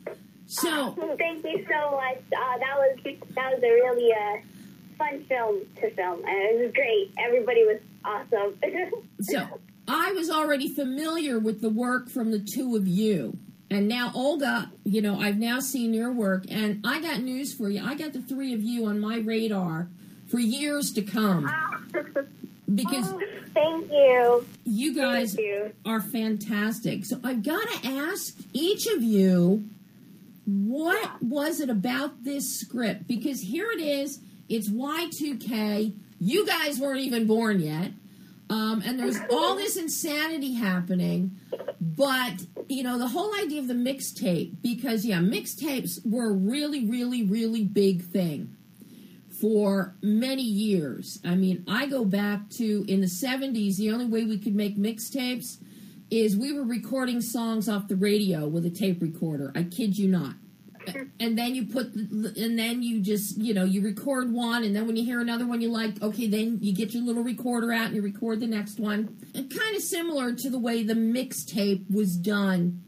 Yes. 0.07 0.17
So 0.47 0.93
Thank 1.19 1.45
you 1.45 1.67
so 1.69 1.91
much. 1.93 2.19
Uh, 2.33 2.59
that 2.59 2.77
was 2.77 2.99
that 3.35 3.53
was 3.53 3.63
a 3.63 3.73
really 3.73 4.13
uh, 4.13 4.37
fun 4.99 5.25
film 5.29 5.63
to 5.81 5.91
film, 5.91 6.25
and 6.25 6.29
it 6.29 6.65
was 6.65 6.73
great. 6.73 7.13
Everybody 7.19 7.65
was 7.65 7.81
awesome. 8.05 8.59
So 9.21 9.61
I 9.89 10.13
was 10.13 10.31
already 10.31 10.69
familiar 10.69 11.39
with 11.39 11.61
the 11.63 11.71
work 11.71 12.09
from 12.11 12.31
the 12.31 12.39
two 12.39 12.77
of 12.77 12.87
you. 12.87 13.39
And 13.77 13.89
now, 13.89 14.11
Olga, 14.15 14.71
you 14.85 15.03
know, 15.03 15.21
I've 15.21 15.37
now 15.37 15.61
seen 15.61 15.93
your 15.93 16.11
work, 16.11 16.45
and 16.51 16.81
I 16.83 16.99
got 17.03 17.21
news 17.21 17.53
for 17.53 17.69
you. 17.69 17.85
I 17.85 17.95
got 17.95 18.15
the 18.15 18.23
three 18.23 18.55
of 18.55 18.63
you 18.63 18.87
on 18.87 18.99
my 19.01 19.19
radar 19.19 19.89
for 20.29 20.39
years 20.39 20.93
to 20.95 21.03
come 21.03 21.45
because 22.75 23.13
Oh, 23.13 23.21
thank 23.53 23.91
you. 23.93 24.47
you 24.65 24.95
guys 24.95 25.37
you. 25.37 25.73
are 25.85 26.01
fantastic. 26.01 27.05
So 27.05 27.21
I've 27.23 27.43
got 27.43 27.69
to 27.69 27.87
ask 27.89 28.35
each 28.55 28.87
of 28.87 29.03
you 29.03 29.69
what 30.47 31.23
was 31.23 31.61
it 31.61 31.69
about 31.69 32.25
this 32.25 32.59
script? 32.59 33.07
Because 33.07 33.43
here 33.43 33.71
it 33.73 33.81
is, 33.81 34.21
it's 34.49 34.71
Y2K. 34.71 35.93
You 36.19 36.47
guys 36.47 36.79
weren't 36.79 37.01
even 37.01 37.27
born 37.27 37.61
yet. 37.61 37.91
Um, 38.49 38.83
and 38.87 38.99
there's 38.99 39.19
all 39.29 39.55
this 39.57 39.77
insanity 39.77 40.55
happening. 40.55 41.33
But, 41.81 42.47
you 42.69 42.83
know, 42.83 42.99
the 42.99 43.09
whole 43.09 43.35
idea 43.35 43.61
of 43.61 43.69
the 43.69 43.75
mixtape, 43.75 44.63
because, 44.63 45.05
yeah, 45.05 45.19
mixtapes 45.19 46.01
were 46.05 46.31
a 46.31 46.33
really, 46.33 46.85
really, 46.85 47.23
really 47.23 47.65
big 47.65 48.03
thing 48.03 48.57
for 49.41 49.95
many 50.03 50.43
years. 50.43 51.21
I 51.25 51.35
mean, 51.35 51.65
I 51.69 51.87
go 51.87 52.05
back 52.05 52.49
to 52.51 52.85
in 52.89 53.01
the 53.01 53.07
70s, 53.07 53.77
the 53.77 53.91
only 53.91 54.07
way 54.07 54.25
we 54.25 54.39
could 54.39 54.55
make 54.55 54.77
mixtapes 54.77 55.59
is 56.11 56.37
we 56.37 56.53
were 56.53 56.65
recording 56.65 57.21
songs 57.21 57.69
off 57.69 57.89
the 57.89 57.97
radio 57.97 58.47
with 58.47 58.65
a 58.65 58.71
tape 58.71 59.03
recorder. 59.03 59.53
I 59.55 59.65
kid 59.65 59.99
you 59.99 60.09
not. 60.09 60.35
And 61.21 61.39
then 61.39 61.55
you 61.55 61.67
put, 61.67 61.95
and 61.95 62.59
then 62.59 62.83
you 62.83 63.01
just, 63.01 63.39
you 63.39 63.55
know, 63.55 63.65
you 63.65 63.83
record 63.83 64.33
one, 64.33 64.65
and 64.65 64.75
then 64.75 64.87
when 64.87 64.97
you 64.97 65.05
hear 65.05 65.21
another 65.21 65.47
one 65.47 65.61
you 65.61 65.71
like, 65.71 66.01
okay, 66.03 66.27
then 66.27 66.59
you 66.61 66.75
get 66.75 66.93
your 66.95 67.03
little 67.03 67.23
recorder 67.23 67.73
out 67.73 67.87
and 67.87 67.97
you 67.97 68.03
record 68.03 68.41
the 68.41 68.47
next 68.47 68.79
one. 68.79 69.17
And 69.35 69.51
kind 69.51 69.77
of 69.77 69.83
similar 69.83 70.33
to 70.35 70.51
the 70.51 70.59
way 70.59 70.83
the 70.83 70.95
mixtape 70.95 71.91
was 71.91 72.17
done 72.17 72.83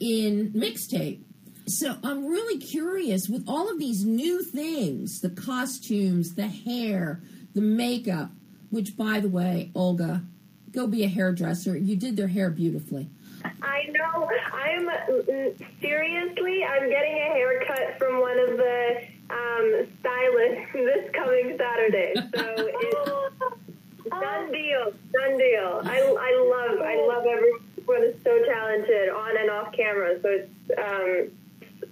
in 0.00 0.52
mixtape. 0.52 1.22
So 1.66 1.96
I'm 2.02 2.26
really 2.26 2.58
curious 2.58 3.28
with 3.28 3.44
all 3.48 3.70
of 3.70 3.78
these 3.78 4.04
new 4.04 4.42
things 4.42 5.20
the 5.20 5.30
costumes, 5.30 6.34
the 6.34 6.48
hair, 6.48 7.22
the 7.54 7.62
makeup, 7.62 8.30
which, 8.70 8.96
by 8.96 9.20
the 9.20 9.28
way, 9.28 9.70
Olga, 9.74 10.22
go 10.70 10.86
be 10.86 11.04
a 11.04 11.08
hairdresser. 11.08 11.76
You 11.76 11.96
did 11.96 12.16
their 12.16 12.28
hair 12.28 12.50
beautifully. 12.50 13.08
I 13.44 13.84
know. 13.90 14.28
I'm 14.52 14.86
mm, 14.86 15.80
seriously. 15.80 16.64
I'm 16.64 16.88
getting 16.88 17.12
a 17.12 17.32
haircut 17.32 17.98
from 17.98 18.20
one 18.20 18.38
of 18.38 18.56
the 18.56 19.02
um, 19.30 19.86
stylists 20.00 20.66
this 20.72 21.10
coming 21.12 21.56
Saturday. 21.58 22.14
So 22.16 22.54
it's 22.56 24.10
done 24.10 24.52
deal. 24.52 24.92
Done 25.12 25.38
deal. 25.38 25.80
I, 25.84 26.00
I 26.00 26.70
love. 26.70 26.80
I 26.80 27.06
love 27.06 27.24
everyone 27.26 28.04
is 28.04 28.22
so 28.24 28.38
talented 28.46 29.08
on 29.10 29.36
and 29.36 29.50
off 29.50 29.72
camera. 29.72 30.20
So 30.22 30.28
it's. 30.28 30.50
Um, 30.78 31.30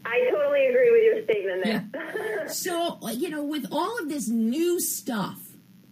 I 0.05 0.29
totally 0.31 0.67
agree 0.67 0.91
with 0.91 1.05
your 1.05 1.25
statement 1.25 1.65
there. 1.65 2.49
So, 2.49 2.99
uh, 3.03 3.11
you 3.11 3.29
know, 3.29 3.45
with 3.45 3.67
all 3.71 3.99
of 3.99 4.09
this 4.09 4.29
new 4.29 4.81
stuff 4.81 5.39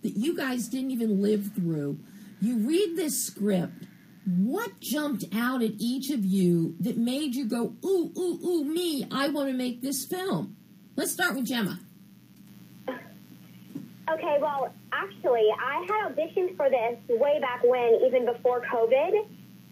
that 0.02 0.17
you 0.17 0.37
guys 0.37 0.69
didn't 0.69 0.90
even 0.90 1.23
live 1.23 1.52
through, 1.55 1.99
you 2.40 2.59
read 2.59 2.97
this 2.97 3.25
script. 3.25 3.85
What 4.27 4.81
jumped 4.81 5.25
out 5.35 5.62
at 5.62 5.73
each 5.79 6.11
of 6.11 6.25
you 6.25 6.77
that 6.81 6.97
made 6.97 7.35
you 7.35 7.47
go, 7.47 7.75
ooh, 7.85 8.12
ooh, 8.17 8.39
ooh, 8.45 8.65
me, 8.65 9.07
I 9.11 9.29
want 9.29 9.49
to 9.49 9.55
make 9.55 9.81
this 9.81 10.05
film? 10.05 10.57
Let's 10.95 11.12
start 11.12 11.35
with 11.35 11.47
Gemma. 11.47 11.81
Okay, 12.89 14.39
well, 14.41 14.73
actually, 14.93 15.47
I 15.59 15.87
had 15.89 16.12
auditioned 16.15 16.57
for 16.57 16.69
this 16.69 16.99
way 17.09 17.41
back 17.41 17.62
when, 17.65 18.00
even 18.07 18.27
before 18.27 18.61
COVID. 18.61 19.27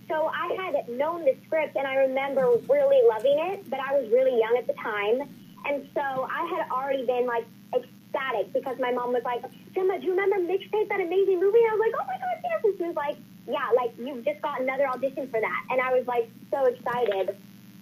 So 0.09 0.31
I 0.33 0.57
had 0.57 0.89
known 0.89 1.25
the 1.25 1.37
script, 1.47 1.77
and 1.77 1.87
I 1.87 1.97
remember 1.97 2.49
really 2.69 3.07
loving 3.09 3.39
it, 3.53 3.69
but 3.69 3.81
I 3.81 4.01
was 4.01 4.11
really 4.11 4.39
young 4.41 4.57
at 4.57 4.67
the 4.67 4.73
time. 4.75 5.29
And 5.67 5.89
so 5.93 6.01
I 6.01 6.47
had 6.57 6.71
already 6.71 7.05
been, 7.05 7.27
like, 7.27 7.45
ecstatic 7.75 8.53
because 8.55 8.79
my 8.79 8.93
mom 8.93 9.13
was 9.13 9.23
like, 9.25 9.43
Gemma, 9.75 9.99
do 9.99 10.07
you 10.07 10.13
remember 10.13 10.37
Mixtape, 10.37 10.89
that 10.89 11.01
amazing 11.01 11.39
movie? 11.39 11.59
And 11.59 11.69
I 11.69 11.75
was 11.75 11.81
like, 11.81 11.95
oh 12.01 12.07
my 12.07 12.17
God, 12.17 12.41
yes. 12.43 12.65
And 12.65 12.75
she 12.79 12.85
was 12.85 12.97
like, 12.97 13.19
yeah, 13.49 13.71
like, 13.75 13.95
you've 13.99 14.25
just 14.25 14.43
got 14.43 14.61
another 14.61 14.87
audition 14.87 15.29
for 15.29 15.41
that. 15.41 15.65
And 15.71 15.81
I 15.81 15.93
was, 15.93 16.07
like, 16.07 16.31
so 16.51 16.67
excited. 16.67 17.37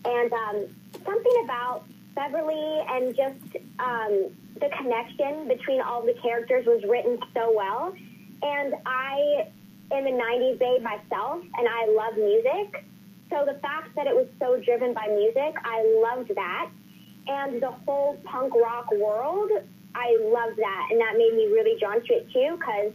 And 0.04 0.32
um, 0.32 0.66
something 1.04 1.42
about 1.44 1.85
Beverly 2.14 2.80
and 2.88 3.14
just 3.14 3.64
um, 3.78 4.30
the 4.61 4.70
connection 4.80 5.49
between 5.49 5.80
all 5.80 6.02
the 6.02 6.14
characters 6.23 6.66
was 6.66 6.82
written 6.88 7.18
so 7.35 7.52
well. 7.54 7.94
And 8.42 8.75
I 8.87 9.49
am 9.92 10.06
a 10.06 10.11
90s 10.11 10.58
babe 10.58 10.82
myself, 10.82 11.42
and 11.42 11.68
I 11.68 11.87
love 11.87 12.16
music. 12.16 12.85
So 13.30 13.44
the 13.44 13.58
fact 13.61 13.94
that 13.96 14.06
it 14.06 14.14
was 14.14 14.26
so 14.38 14.61
driven 14.61 14.94
by 14.94 15.08
music, 15.08 15.56
I 15.64 15.82
loved 16.02 16.35
that. 16.35 16.70
And 17.28 17.61
the 17.61 17.70
whole 17.70 18.16
punk 18.25 18.54
rock 18.54 18.90
world, 18.92 19.50
I 19.94 20.16
loved 20.23 20.58
that. 20.58 20.88
And 20.90 21.00
that 21.00 21.14
made 21.18 21.35
me 21.35 21.46
really 21.46 21.78
drawn 21.78 22.00
to 22.02 22.14
it 22.14 22.30
too, 22.32 22.56
because 22.56 22.92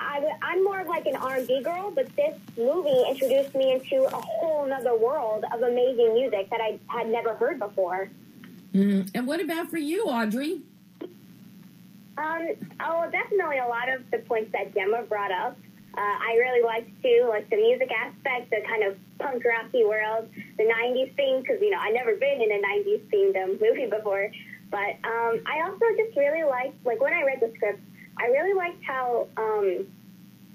I'm 0.00 0.64
more 0.64 0.80
of 0.80 0.86
like 0.88 1.06
an 1.06 1.16
R&B 1.16 1.62
girl, 1.62 1.90
but 1.90 2.08
this 2.16 2.36
movie 2.56 3.04
introduced 3.08 3.54
me 3.54 3.72
into 3.72 4.04
a 4.04 4.20
whole 4.20 4.66
nother 4.66 4.96
world 4.96 5.44
of 5.52 5.62
amazing 5.62 6.14
music 6.14 6.48
that 6.50 6.60
I 6.60 6.78
had 6.86 7.08
never 7.08 7.34
heard 7.34 7.58
before. 7.58 8.10
Mm. 8.74 9.10
And 9.14 9.26
what 9.26 9.40
about 9.40 9.70
for 9.70 9.78
you, 9.78 10.04
Audrey? 10.04 10.62
Um, 12.16 12.48
oh, 12.80 13.08
definitely 13.10 13.58
a 13.58 13.66
lot 13.66 13.88
of 13.88 14.10
the 14.10 14.18
points 14.18 14.52
that 14.52 14.74
Gemma 14.74 15.02
brought 15.02 15.32
up. 15.32 15.56
Uh, 15.96 16.00
I 16.00 16.36
really 16.38 16.62
liked 16.62 16.90
too, 17.02 17.26
like 17.28 17.50
the 17.50 17.56
music 17.56 17.90
aspect, 17.90 18.50
the 18.50 18.60
kind 18.68 18.84
of 18.84 18.96
punk 19.18 19.44
rocky 19.44 19.84
world, 19.84 20.28
the 20.56 20.64
'90s 20.64 21.14
theme, 21.16 21.40
because 21.40 21.60
you 21.60 21.70
know 21.70 21.78
I'd 21.80 21.94
never 21.94 22.14
been 22.14 22.40
in 22.40 22.52
a 22.52 22.60
'90s 22.62 23.00
themed 23.10 23.42
um, 23.42 23.58
movie 23.60 23.86
before. 23.86 24.30
But 24.70 25.02
um, 25.02 25.40
I 25.46 25.62
also 25.64 25.84
just 25.96 26.16
really 26.16 26.44
liked, 26.44 26.84
like 26.86 27.00
when 27.00 27.12
I 27.12 27.24
read 27.24 27.40
the 27.40 27.52
script, 27.56 27.80
I 28.20 28.26
really 28.26 28.54
liked 28.54 28.84
how 28.84 29.28
um, 29.36 29.86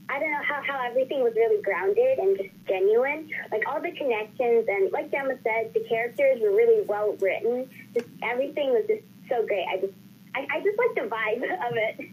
I 0.07 0.19
don't 0.19 0.31
know 0.31 0.43
how 0.47 0.61
how 0.65 0.85
everything 0.85 1.23
was 1.23 1.33
really 1.35 1.61
grounded 1.63 2.19
and 2.19 2.37
just 2.37 2.49
genuine. 2.67 3.29
Like 3.51 3.63
all 3.67 3.81
the 3.81 3.91
connections 3.91 4.67
and 4.67 4.91
like 4.91 5.09
Gemma 5.11 5.35
said, 5.43 5.73
the 5.73 5.83
characters 5.89 6.39
were 6.41 6.51
really 6.51 6.85
well 6.85 7.15
written. 7.19 7.67
Just 7.93 8.07
everything 8.23 8.69
was 8.69 8.85
just 8.87 9.03
so 9.27 9.45
great. 9.47 9.65
I 9.67 9.77
just 9.77 9.93
I, 10.35 10.47
I 10.51 10.61
just 10.61 10.77
like 10.77 10.95
the 10.95 11.09
vibe 11.09 11.43
of 11.69 11.75
it. 11.75 12.09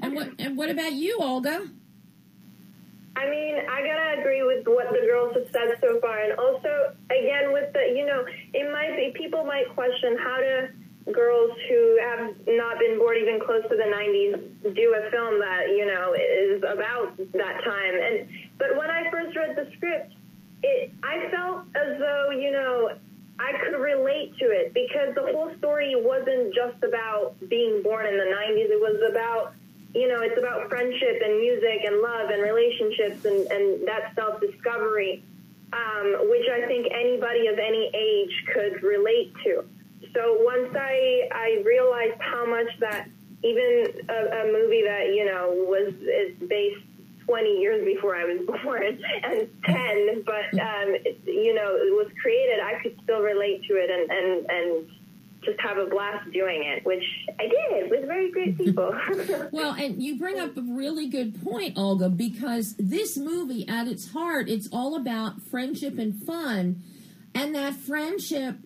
And 0.00 0.14
what 0.14 0.30
and 0.38 0.56
what 0.56 0.70
about 0.70 0.92
you, 0.92 1.18
Olga? 1.18 1.68
I 3.16 3.30
mean, 3.30 3.56
I 3.70 3.82
gotta 3.82 4.20
agree 4.20 4.42
with 4.42 4.66
what 4.66 4.90
the 4.90 5.06
girls 5.06 5.34
have 5.34 5.48
said 5.52 5.78
so 5.80 6.00
far, 6.00 6.18
and 6.20 6.32
also, 6.32 6.94
again, 7.10 7.52
with 7.52 7.72
the, 7.72 7.94
you 7.94 8.04
know, 8.04 8.24
it 8.52 8.72
might 8.72 8.96
be 8.96 9.12
people 9.16 9.44
might 9.44 9.72
question 9.72 10.18
how 10.18 10.38
do 10.38 10.68
girls 11.12 11.50
who 11.68 11.98
have 12.00 12.34
not 12.46 12.78
been 12.78 12.98
born 12.98 13.16
even 13.18 13.40
close 13.40 13.62
to 13.62 13.76
the 13.76 13.84
90s 13.84 14.74
do 14.74 14.94
a 14.94 15.10
film 15.10 15.38
that 15.40 15.68
you 15.68 15.86
know 15.86 16.14
is 16.14 16.62
about 16.62 17.16
that 17.32 17.64
time. 17.64 17.94
And 17.94 18.28
but 18.58 18.76
when 18.76 18.90
I 18.90 19.10
first 19.10 19.36
read 19.36 19.56
the 19.56 19.70
script, 19.76 20.14
it 20.62 20.92
I 21.02 21.28
felt 21.30 21.64
as 21.74 21.98
though 21.98 22.30
you 22.30 22.50
know 22.50 22.96
I 23.38 23.52
could 23.64 23.78
relate 23.78 24.36
to 24.38 24.46
it 24.46 24.72
because 24.72 25.14
the 25.14 25.32
whole 25.32 25.52
story 25.58 25.94
wasn't 25.96 26.54
just 26.54 26.82
about 26.82 27.34
being 27.48 27.82
born 27.82 28.06
in 28.06 28.16
the 28.16 28.24
90s. 28.24 28.70
It 28.70 28.80
was 28.80 29.00
about 29.10 29.54
you 29.94 30.08
know, 30.08 30.20
it's 30.22 30.36
about 30.36 30.68
friendship 30.68 31.22
and 31.24 31.38
music 31.38 31.84
and 31.84 32.00
love 32.00 32.30
and 32.30 32.42
relationships 32.42 33.24
and, 33.24 33.46
and 33.46 33.86
that 33.86 34.12
self 34.16 34.40
discovery, 34.40 35.22
um, 35.72 36.28
which 36.30 36.48
I 36.50 36.66
think 36.66 36.88
anybody 36.92 37.46
of 37.46 37.58
any 37.58 37.90
age 37.94 38.44
could 38.52 38.82
relate 38.82 39.32
to. 39.44 39.64
So 40.14 40.38
once 40.40 40.74
I, 40.74 41.28
I 41.32 41.62
realized 41.64 42.20
how 42.20 42.46
much 42.46 42.68
that 42.80 43.08
even 43.42 43.86
a, 44.08 44.12
a 44.12 44.52
movie 44.52 44.82
that, 44.86 45.12
you 45.14 45.24
know, 45.26 45.52
was 45.68 45.92
is 45.94 46.48
based 46.48 46.80
20 47.26 47.60
years 47.60 47.84
before 47.84 48.14
I 48.16 48.24
was 48.24 48.46
born 48.62 48.98
and 49.22 49.48
10, 49.64 50.22
but, 50.24 50.60
um, 50.60 50.94
it, 51.04 51.20
you 51.26 51.54
know, 51.54 51.74
it 51.76 51.92
was 51.92 52.10
created, 52.20 52.60
I 52.60 52.80
could 52.82 52.98
still 53.02 53.20
relate 53.20 53.64
to 53.64 53.74
it 53.74 53.90
and, 53.90 54.10
and, 54.10 54.50
and 54.50 54.90
just 55.44 55.60
have 55.60 55.78
a 55.78 55.86
blast 55.86 56.30
doing 56.32 56.64
it, 56.64 56.84
which 56.86 57.04
I 57.38 57.48
did 57.48 57.90
with 57.90 58.06
very 58.06 58.30
great 58.30 58.56
people. 58.64 58.94
well, 59.52 59.74
and 59.74 60.02
you 60.02 60.18
bring 60.18 60.38
up 60.38 60.56
a 60.56 60.62
really 60.62 61.08
good 61.08 61.42
point, 61.44 61.76
Olga, 61.76 62.08
because 62.08 62.74
this 62.76 63.16
movie, 63.16 63.68
at 63.68 63.88
its 63.88 64.12
heart, 64.12 64.48
it's 64.48 64.68
all 64.72 64.96
about 64.96 65.42
friendship 65.42 65.98
and 65.98 66.22
fun, 66.22 66.82
and 67.34 67.54
that 67.54 67.74
friendship 67.74 68.56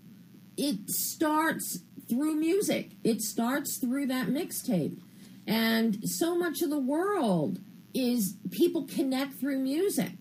it 0.58 0.90
starts 0.90 1.80
through 2.08 2.34
music. 2.34 2.90
It 3.04 3.22
starts 3.22 3.76
through 3.76 4.06
that 4.06 4.26
mixtape, 4.26 4.98
and 5.46 6.06
so 6.08 6.36
much 6.36 6.60
of 6.60 6.68
the 6.68 6.78
world 6.78 7.60
is 7.94 8.36
people 8.50 8.84
connect 8.84 9.34
through 9.34 9.60
music. 9.60 10.12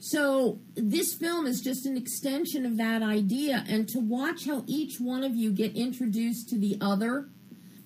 So 0.00 0.58
this 0.74 1.12
film 1.12 1.46
is 1.46 1.60
just 1.60 1.84
an 1.84 1.96
extension 1.96 2.64
of 2.64 2.78
that 2.78 3.02
idea, 3.02 3.64
and 3.68 3.86
to 3.90 4.00
watch 4.00 4.46
how 4.46 4.64
each 4.66 4.98
one 4.98 5.22
of 5.22 5.36
you 5.36 5.52
get 5.52 5.76
introduced 5.76 6.48
to 6.48 6.58
the 6.58 6.78
other 6.80 7.28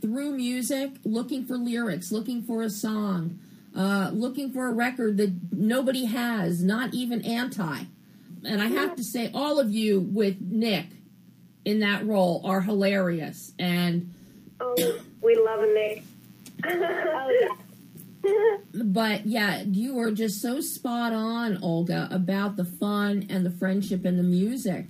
through 0.00 0.36
music, 0.36 0.92
looking 1.04 1.44
for 1.44 1.56
lyrics, 1.56 2.12
looking 2.12 2.42
for 2.42 2.62
a 2.62 2.70
song, 2.70 3.40
uh, 3.74 4.10
looking 4.12 4.52
for 4.52 4.68
a 4.68 4.72
record 4.72 5.16
that 5.16 5.32
nobody 5.50 6.04
has, 6.04 6.62
not 6.62 6.94
even 6.94 7.24
anti. 7.24 7.84
And 8.44 8.62
I 8.62 8.66
have 8.66 8.94
to 8.96 9.02
say, 9.02 9.30
all 9.34 9.58
of 9.58 9.72
you 9.72 10.00
with 10.00 10.40
Nick 10.40 10.86
in 11.64 11.80
that 11.80 12.06
role 12.06 12.40
are 12.44 12.60
hilarious. 12.60 13.52
And 13.58 14.12
oh, 14.60 15.00
we 15.22 15.36
love 15.36 15.60
Nick. 15.60 16.02
oh 16.64 17.38
yeah 17.40 17.56
but 18.72 19.26
yeah, 19.26 19.62
you 19.66 19.98
are 19.98 20.10
just 20.10 20.40
so 20.40 20.60
spot 20.60 21.12
on, 21.12 21.58
Olga, 21.62 22.08
about 22.10 22.56
the 22.56 22.64
fun 22.64 23.26
and 23.28 23.44
the 23.44 23.50
friendship 23.50 24.04
and 24.04 24.18
the 24.18 24.22
music. 24.22 24.86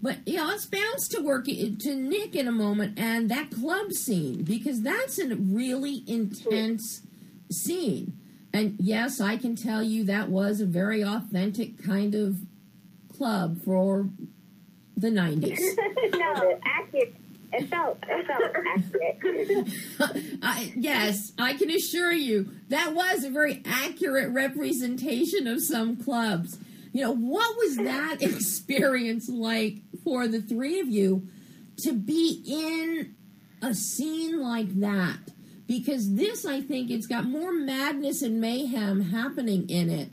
But 0.00 0.18
yeah, 0.26 0.44
let's 0.44 0.66
bounce 0.66 1.06
to 1.08 1.20
work 1.20 1.46
to 1.46 1.94
Nick 1.94 2.34
in 2.34 2.48
a 2.48 2.52
moment 2.52 2.98
and 2.98 3.30
that 3.30 3.52
club 3.52 3.92
scene 3.92 4.42
because 4.42 4.82
that's 4.82 5.18
a 5.18 5.36
really 5.36 6.02
intense 6.08 7.02
scene. 7.50 8.18
And 8.52 8.76
yes, 8.80 9.20
I 9.20 9.36
can 9.36 9.54
tell 9.54 9.82
you 9.82 10.04
that 10.04 10.28
was 10.28 10.60
a 10.60 10.66
very 10.66 11.04
authentic 11.04 11.82
kind 11.82 12.14
of 12.14 12.38
club 13.16 13.62
for 13.64 14.08
the 14.96 15.08
90s. 15.08 15.58
no, 16.12 16.60
accurate 16.64 17.14
it 17.52 17.68
felt 17.68 17.98
it 18.08 18.26
felt 18.26 18.42
accurate. 20.00 20.38
I, 20.42 20.72
yes, 20.74 21.32
I 21.38 21.54
can 21.54 21.70
assure 21.70 22.12
you 22.12 22.50
that 22.68 22.94
was 22.94 23.24
a 23.24 23.30
very 23.30 23.62
accurate 23.66 24.30
representation 24.30 25.46
of 25.46 25.62
some 25.62 25.96
clubs. 25.96 26.58
You 26.92 27.02
know, 27.02 27.14
what 27.14 27.56
was 27.56 27.76
that 27.76 28.18
experience 28.22 29.28
like 29.28 29.78
for 30.02 30.28
the 30.28 30.40
three 30.40 30.80
of 30.80 30.88
you 30.88 31.28
to 31.78 31.92
be 31.92 32.42
in 32.46 33.14
a 33.60 33.74
scene 33.74 34.40
like 34.40 34.80
that? 34.80 35.18
Because 35.66 36.14
this, 36.14 36.44
I 36.44 36.60
think, 36.60 36.90
it's 36.90 37.06
got 37.06 37.24
more 37.24 37.52
madness 37.52 38.20
and 38.20 38.40
mayhem 38.40 39.00
happening 39.00 39.68
in 39.70 39.88
it 39.88 40.12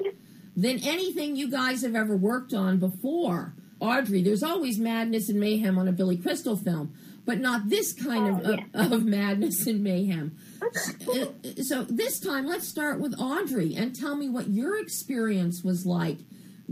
than 0.55 0.79
anything 0.79 1.36
you 1.36 1.50
guys 1.50 1.81
have 1.81 1.95
ever 1.95 2.15
worked 2.15 2.53
on 2.53 2.79
before. 2.79 3.55
Audrey, 3.79 4.21
there's 4.21 4.43
always 4.43 4.77
madness 4.77 5.29
and 5.29 5.39
mayhem 5.39 5.77
on 5.77 5.88
a 5.88 5.91
Billy 5.91 6.17
Crystal 6.17 6.55
film 6.57 6.94
but 7.29 7.39
not 7.39 7.70
this 7.70 7.94
kind 7.94 8.27
of, 8.27 8.42
oh, 8.44 8.51
yeah. 8.53 8.85
of, 8.85 8.92
of, 8.92 9.05
madness 9.05 9.68
and 9.68 9.83
mayhem. 9.83 10.35
Uh, 10.63 11.61
so 11.61 11.83
this 11.83 12.20
time, 12.20 12.48
let's 12.48 12.68
start 12.68 13.00
with 13.00 13.13
Audrey 13.20 13.75
and 13.75 13.96
tell 13.96 14.15
me 14.15 14.27
what 14.27 14.50
your 14.50 14.79
experience 14.79 15.63
was 15.63 15.85
like 15.85 16.18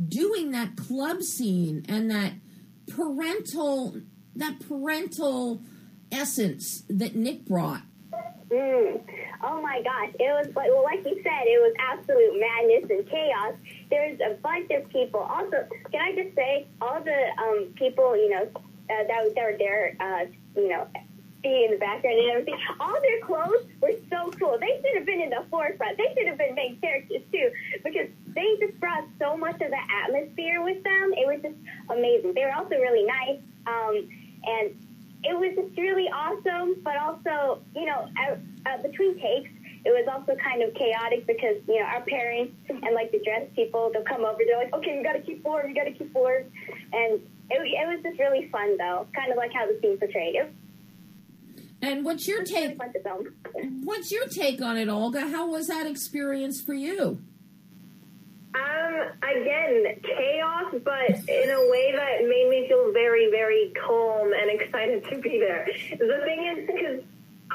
doing 0.07 0.49
that 0.51 0.75
club 0.75 1.21
scene 1.21 1.85
and 1.87 2.09
that 2.09 2.33
parental 2.87 3.97
that 4.35 4.59
parental 4.67 5.61
essence 6.11 6.83
that 6.89 7.15
Nick 7.15 7.45
brought. 7.45 7.83
Mm. 8.49 9.01
Oh 9.43 9.61
my 9.61 9.81
gosh! 9.81 10.13
It 10.19 10.31
was 10.31 10.47
like, 10.55 10.69
well, 10.69 10.83
like 10.83 11.05
you 11.05 11.15
said, 11.21 11.43
it 11.45 11.59
was 11.59 11.73
absolute 11.79 12.39
madness 12.39 12.89
and 12.89 13.09
chaos. 13.09 13.53
There's 13.89 14.19
a 14.21 14.35
bunch 14.35 14.71
of 14.71 14.87
people. 14.89 15.19
Also, 15.19 15.67
can 15.91 16.01
I 16.01 16.15
just 16.15 16.33
say, 16.33 16.65
all 16.81 17.01
the 17.03 17.27
um, 17.37 17.73
people, 17.75 18.15
you 18.15 18.29
know, 18.29 18.43
uh, 18.43 19.03
that, 19.07 19.35
that 19.35 19.43
were 19.43 19.57
there 19.57 19.97
uh, 19.99 20.25
you 20.55 20.69
know, 20.69 20.87
be 21.43 21.65
in 21.65 21.71
the 21.71 21.77
background 21.77 22.17
and 22.17 22.29
everything. 22.31 22.57
All 22.79 22.97
their 23.01 23.21
clothes 23.21 23.65
were 23.81 23.93
so 24.09 24.31
cool. 24.39 24.57
They 24.59 24.81
should 24.81 24.97
have 24.97 25.05
been 25.05 25.21
in 25.21 25.29
the 25.29 25.45
forefront. 25.49 25.97
They 25.97 26.13
should 26.15 26.27
have 26.27 26.37
been 26.37 26.55
main 26.55 26.79
characters 26.81 27.21
too, 27.31 27.51
because 27.83 28.09
they 28.33 28.57
just 28.59 28.79
brought 28.79 29.05
so 29.19 29.37
much 29.37 29.61
of 29.61 29.69
the 29.69 29.83
atmosphere 30.03 30.63
with 30.63 30.83
them. 30.83 31.13
It 31.13 31.27
was 31.27 31.39
just 31.41 31.55
amazing. 31.89 32.33
They 32.33 32.43
were 32.43 32.53
also 32.53 32.75
really 32.75 33.05
nice, 33.05 33.39
um, 33.67 34.09
and 34.45 34.86
it 35.23 35.37
was 35.37 35.53
just 35.55 35.77
really 35.77 36.07
awesome. 36.09 36.75
But 36.83 36.97
also, 36.97 37.61
you 37.75 37.85
know, 37.85 38.07
uh, 38.65 38.81
between 38.81 39.15
takes, 39.15 39.49
it 39.85 39.91
was 39.91 40.07
also 40.11 40.35
kind 40.41 40.61
of 40.61 40.73
chaotic 40.73 41.25
because 41.27 41.57
you 41.67 41.79
know 41.79 41.85
our 41.85 42.01
parents 42.01 42.53
and 42.69 42.93
like 42.93 43.11
the 43.11 43.19
dress 43.23 43.47
people 43.55 43.89
they'll 43.93 44.03
come 44.03 44.25
over 44.25 44.39
they're 44.45 44.57
like 44.57 44.73
okay 44.73 44.97
you 44.97 45.03
got 45.03 45.13
to 45.13 45.21
keep 45.21 45.41
forward 45.43 45.69
you 45.69 45.75
got 45.75 45.85
to 45.85 45.93
keep 45.93 46.11
forward 46.11 46.51
and 46.91 47.21
it, 47.49 47.61
it 47.61 47.87
was 47.87 48.03
just 48.03 48.19
really 48.19 48.49
fun, 48.49 48.77
though. 48.77 49.07
Kind 49.15 49.31
of 49.31 49.37
like 49.37 49.51
how 49.53 49.65
the 49.65 49.79
scene 49.81 49.97
portrayed. 49.97 50.35
It, 50.35 50.53
and 51.81 52.03
what's 52.03 52.27
your 52.27 52.43
take? 52.43 52.77
What's 53.83 54.11
your 54.11 54.27
take 54.27 54.61
on 54.61 54.77
it, 54.77 54.89
Olga? 54.89 55.21
How 55.29 55.47
was 55.47 55.67
that 55.67 55.85
experience 55.85 56.61
for 56.61 56.73
you? 56.73 57.21
Um, 58.57 58.93
again, 59.21 59.99
chaos, 60.03 60.73
but 60.83 61.09
in 61.29 61.49
a 61.49 61.69
way 61.69 61.93
that 61.93 62.27
made 62.27 62.47
me 62.49 62.67
feel 62.67 62.91
very, 62.91 63.29
very 63.29 63.71
calm 63.85 64.33
and 64.33 64.49
excited 64.59 65.05
to 65.09 65.17
be 65.19 65.37
there. 65.39 65.67
The 65.91 66.21
thing 66.25 66.45
is, 66.45 66.65
because 66.65 67.03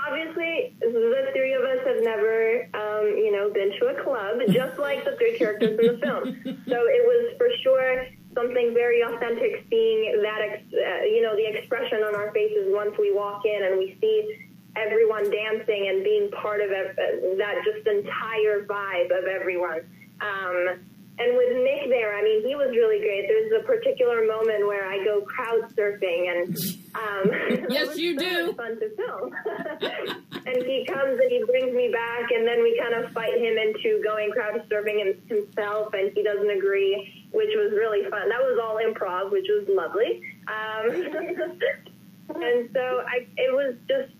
obviously 0.07 0.75
the 0.81 1.31
three 1.35 1.55
of 1.55 1.63
us 1.63 1.81
have 1.87 2.03
never, 2.03 2.69
um, 2.75 3.17
you 3.17 3.33
know, 3.33 3.51
been 3.53 3.73
to 3.81 3.87
a 3.87 4.03
club, 4.03 4.41
just 4.51 4.79
like 4.79 5.05
the 5.05 5.17
three 5.17 5.37
characters 5.39 5.79
in 5.79 5.87
the 5.95 5.99
film. 5.99 6.23
So 6.69 6.77
it 6.87 7.03
was 7.05 7.35
for 7.37 7.49
sure 7.63 8.07
something 8.35 8.73
very 8.75 9.03
authentic 9.03 9.67
seeing 9.69 10.23
that, 10.23 10.41
ex- 10.41 10.73
uh, 10.73 11.05
you 11.05 11.21
know, 11.23 11.37
the 11.37 11.47
expression 11.47 12.03
on 12.03 12.15
our 12.15 12.31
faces 12.33 12.67
once 12.69 12.95
we 12.99 13.13
walk 13.13 13.43
in 13.45 13.63
and 13.65 13.79
we 13.79 13.97
see 14.01 14.49
everyone 14.77 15.31
dancing 15.31 15.89
and 15.89 16.03
being 16.03 16.31
part 16.31 16.61
of 16.61 16.71
uh, 16.71 17.37
that 17.37 17.63
just 17.65 17.87
entire 17.87 18.65
vibe 18.65 19.11
of 19.17 19.25
everyone. 19.25 19.81
Um, 20.21 20.81
and 21.19 21.37
with 21.37 21.53
Nick 21.53 21.91
there, 21.91 22.17
I 22.17 22.23
mean, 22.23 22.47
he 22.47 22.57
was 22.57 22.71
really 22.71 22.99
great. 22.99 23.29
There's 23.29 23.53
a 23.61 23.65
particular 23.67 24.27
moment 24.27 24.67
where 24.67 24.89
I 24.89 25.05
go 25.05 25.21
crowd 25.21 25.69
surfing, 25.77 26.33
and 26.33 26.57
um, 26.95 27.67
yes, 27.69 27.99
you 27.99 28.19
so 28.19 28.25
do. 28.25 28.53
Fun 28.55 28.81
to 28.81 28.89
film. 28.97 29.31
and 30.47 30.57
he 30.65 30.87
comes 30.89 31.21
and 31.21 31.31
he 31.31 31.45
brings 31.45 31.75
me 31.75 31.93
back, 31.93 32.31
and 32.31 32.47
then 32.49 32.63
we 32.63 32.81
kind 32.81 33.05
of 33.05 33.13
fight 33.13 33.37
him 33.37 33.59
into 33.59 34.03
going 34.03 34.31
crowd 34.31 34.65
surfing 34.71 35.15
himself, 35.29 35.93
and 35.93 36.13
he 36.15 36.23
doesn't 36.23 36.51
agree, 36.51 37.27
which 37.31 37.51
was 37.57 37.73
really 37.73 38.09
fun. 38.09 38.31
That 38.31 38.41
was 38.41 38.59
all 38.63 38.81
improv, 38.81 39.31
which 39.31 39.47
was 39.51 39.69
lovely. 39.69 40.23
Um, 40.49 42.41
and 42.43 42.71
so 42.73 43.05
I, 43.07 43.27
it 43.37 43.53
was 43.53 43.75
just 43.87 44.13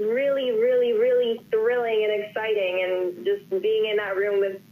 really, 0.00 0.50
really, 0.50 0.94
really 0.94 1.42
thrilling 1.50 2.08
and 2.08 2.24
exciting, 2.24 2.82
and 2.84 3.26
just 3.26 3.50
being 3.62 3.86
in 3.90 3.98
that 3.98 4.16
room 4.16 4.40
with 4.40 4.62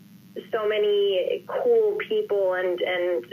so 0.52 0.68
many 0.68 1.44
cool 1.46 1.96
people 2.08 2.54
and 2.54 2.80
and 2.80 3.24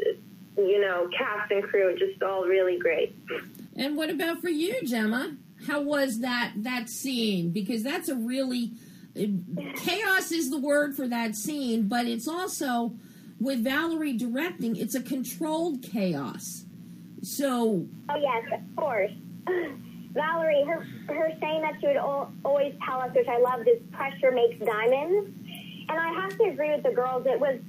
you 0.58 0.82
know 0.82 1.10
cast 1.18 1.52
and 1.52 1.64
crew 1.64 1.96
just 1.98 2.22
all 2.24 2.46
really 2.46 2.78
great. 2.78 3.16
And 3.76 3.96
what 3.96 4.10
about 4.10 4.42
for 4.42 4.50
you 4.50 4.76
gemma? 4.84 5.38
How 5.68 5.82
was 5.82 6.20
that 6.20 6.54
that 6.58 6.90
scene? 6.90 7.52
Because 7.52 7.84
that's 7.84 8.10
a 8.10 8.16
really 8.16 8.72
chaos 9.76 10.32
is 10.32 10.52
the 10.52 10.60
word 10.60 10.96
for 10.96 11.08
that 11.08 11.36
scene 11.36 11.88
but 11.88 12.06
it's 12.06 12.28
also 12.28 12.94
with 13.40 13.64
valerie 13.64 14.16
directing 14.16 14.76
it's 14.76 14.96
a 14.96 15.02
controlled 15.02 15.82
chaos. 15.82 16.66
So 17.22 17.86
oh 18.10 18.16
yes 18.16 18.44
of 18.54 18.76
course. 18.76 19.12
Valerie 20.14 20.64
her 20.66 20.88
her 21.14 21.32
saying 21.40 21.62
that 21.62 21.76
she 21.80 21.88
would 21.88 21.98
always 21.98 22.74
tell 22.84 23.02
us 23.02 23.12
which 23.14 23.28
i 23.28 23.38
love 23.38 23.62
is 23.68 23.80
pressure 23.92 24.32
makes 24.32 24.58
diamonds 24.66 25.30
and 25.90 26.00
I 26.00 26.14
have 26.22 26.38
to 26.38 26.44
agree 26.46 26.72
with 26.72 26.84
the 26.84 26.92
girls. 26.92 27.26
It 27.26 27.40
was 27.40 27.60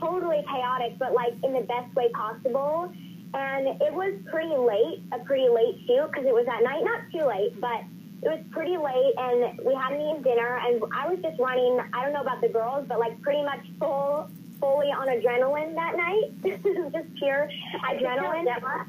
totally 0.00 0.44
chaotic, 0.50 0.98
but 0.98 1.12
like 1.12 1.34
in 1.42 1.52
the 1.52 1.62
best 1.62 1.94
way 1.94 2.08
possible. 2.10 2.92
And 3.34 3.80
it 3.82 3.92
was 3.92 4.14
pretty 4.30 4.56
late, 4.56 5.02
a 5.12 5.18
pretty 5.24 5.48
late 5.48 5.76
shoot 5.86 6.08
because 6.10 6.26
it 6.26 6.32
was 6.32 6.46
at 6.48 6.62
night. 6.62 6.82
Not 6.82 7.02
too 7.12 7.26
late, 7.26 7.60
but 7.60 7.84
it 8.22 8.28
was 8.28 8.40
pretty 8.50 8.76
late 8.76 9.14
and 9.16 9.58
we 9.64 9.74
hadn't 9.74 10.00
eaten 10.00 10.22
dinner 10.22 10.58
and 10.64 10.82
I 10.92 11.08
was 11.08 11.20
just 11.22 11.38
running, 11.38 11.78
I 11.92 12.04
don't 12.04 12.12
know 12.12 12.22
about 12.22 12.40
the 12.40 12.48
girls, 12.48 12.86
but 12.88 12.98
like 12.98 13.20
pretty 13.20 13.42
much 13.42 13.64
full, 13.78 14.30
fully 14.60 14.88
on 14.88 15.08
adrenaline 15.08 15.74
that 15.74 15.96
night. 15.96 16.32
just 16.92 17.14
pure 17.16 17.48
adrenaline. 17.84 18.46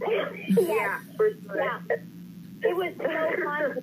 Yeah, 0.00 1.00
for 1.16 1.30
sure. 1.42 1.56
Yeah. 1.56 1.80
It 2.62 2.76
was 2.76 2.92
so 2.98 3.44
fun 3.44 3.82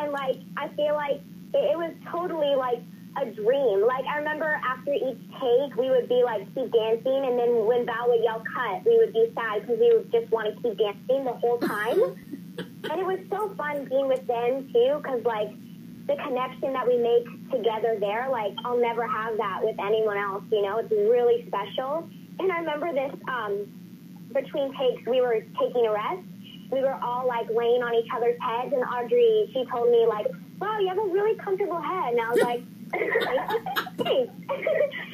and 0.00 0.12
like 0.12 0.36
I 0.56 0.68
feel 0.68 0.94
like 0.94 1.20
it, 1.54 1.72
it 1.72 1.78
was 1.78 1.92
totally 2.10 2.54
like 2.54 2.82
a 3.16 3.26
dream. 3.26 3.86
Like 3.86 4.04
I 4.06 4.18
remember 4.18 4.60
after 4.64 4.92
each 4.92 5.20
take, 5.40 5.76
we 5.76 5.90
would 5.90 6.08
be 6.08 6.22
like 6.24 6.46
keep 6.54 6.72
dancing, 6.72 7.24
and 7.26 7.38
then 7.38 7.66
when 7.66 7.86
Val 7.86 8.08
would 8.08 8.22
yell 8.22 8.42
cut, 8.54 8.84
we 8.84 8.98
would 8.98 9.12
be 9.12 9.32
sad 9.34 9.62
because 9.62 9.78
we 9.78 9.92
would 9.94 10.12
just 10.12 10.30
want 10.30 10.54
to 10.54 10.62
keep 10.62 10.78
dancing 10.78 11.24
the 11.24 11.32
whole 11.32 11.58
time. 11.58 11.98
and 12.58 13.00
it 13.00 13.06
was 13.06 13.20
so 13.30 13.54
fun 13.56 13.86
being 13.86 14.08
with 14.08 14.26
them 14.26 14.70
too, 14.72 15.00
because 15.02 15.24
like 15.24 15.50
the 16.06 16.16
connection 16.22 16.72
that 16.72 16.86
we 16.86 16.96
make 16.96 17.50
together 17.50 17.96
there, 17.98 18.28
like 18.30 18.54
I'll 18.64 18.80
never 18.80 19.06
have 19.06 19.36
that 19.36 19.60
with 19.62 19.76
anyone 19.78 20.16
else. 20.16 20.44
You 20.50 20.62
know, 20.62 20.78
it's 20.78 20.90
really 20.90 21.46
special. 21.46 22.08
And 22.38 22.50
I 22.50 22.58
remember 22.58 22.92
this 22.92 23.12
um, 23.28 23.66
between 24.32 24.72
takes, 24.76 25.06
we 25.06 25.20
were 25.20 25.44
taking 25.60 25.86
a 25.86 25.92
rest. 25.92 26.22
We 26.70 26.80
were 26.80 26.94
all 27.02 27.26
like 27.26 27.48
laying 27.50 27.82
on 27.82 27.94
each 27.94 28.08
other's 28.14 28.38
heads, 28.40 28.72
and 28.72 28.82
Audrey, 28.84 29.50
she 29.52 29.64
told 29.66 29.90
me 29.90 30.06
like, 30.06 30.26
"Wow, 30.60 30.78
you 30.78 30.88
have 30.88 30.98
a 30.98 31.08
really 31.10 31.36
comfortable 31.36 31.80
head." 31.80 32.14
And 32.14 32.20
I 32.20 32.30
was 32.30 32.40
like, 32.40 32.62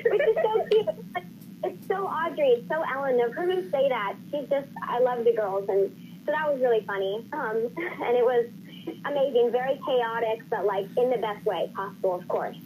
Which 0.04 0.22
is 0.22 0.36
so 0.42 0.66
cute. 0.70 0.88
It's 1.64 1.86
so 1.88 2.06
Audrey, 2.06 2.48
it's 2.48 2.68
so 2.68 2.82
Ellen 2.82 3.20
of 3.20 3.34
her 3.34 3.46
to 3.46 3.70
say 3.70 3.88
that. 3.88 4.14
She's 4.30 4.48
just, 4.48 4.68
I 4.82 5.00
love 5.00 5.24
the 5.24 5.32
girls, 5.32 5.68
and 5.68 5.90
so 6.24 6.32
that 6.32 6.52
was 6.52 6.60
really 6.60 6.84
funny. 6.86 7.26
Um, 7.32 7.68
and 7.76 8.16
it 8.16 8.24
was 8.24 8.46
amazing, 9.04 9.50
very 9.52 9.80
chaotic, 9.84 10.42
but 10.48 10.64
like 10.64 10.86
in 10.96 11.10
the 11.10 11.18
best 11.18 11.44
way 11.44 11.70
possible, 11.74 12.14
of 12.14 12.28
course. 12.28 12.56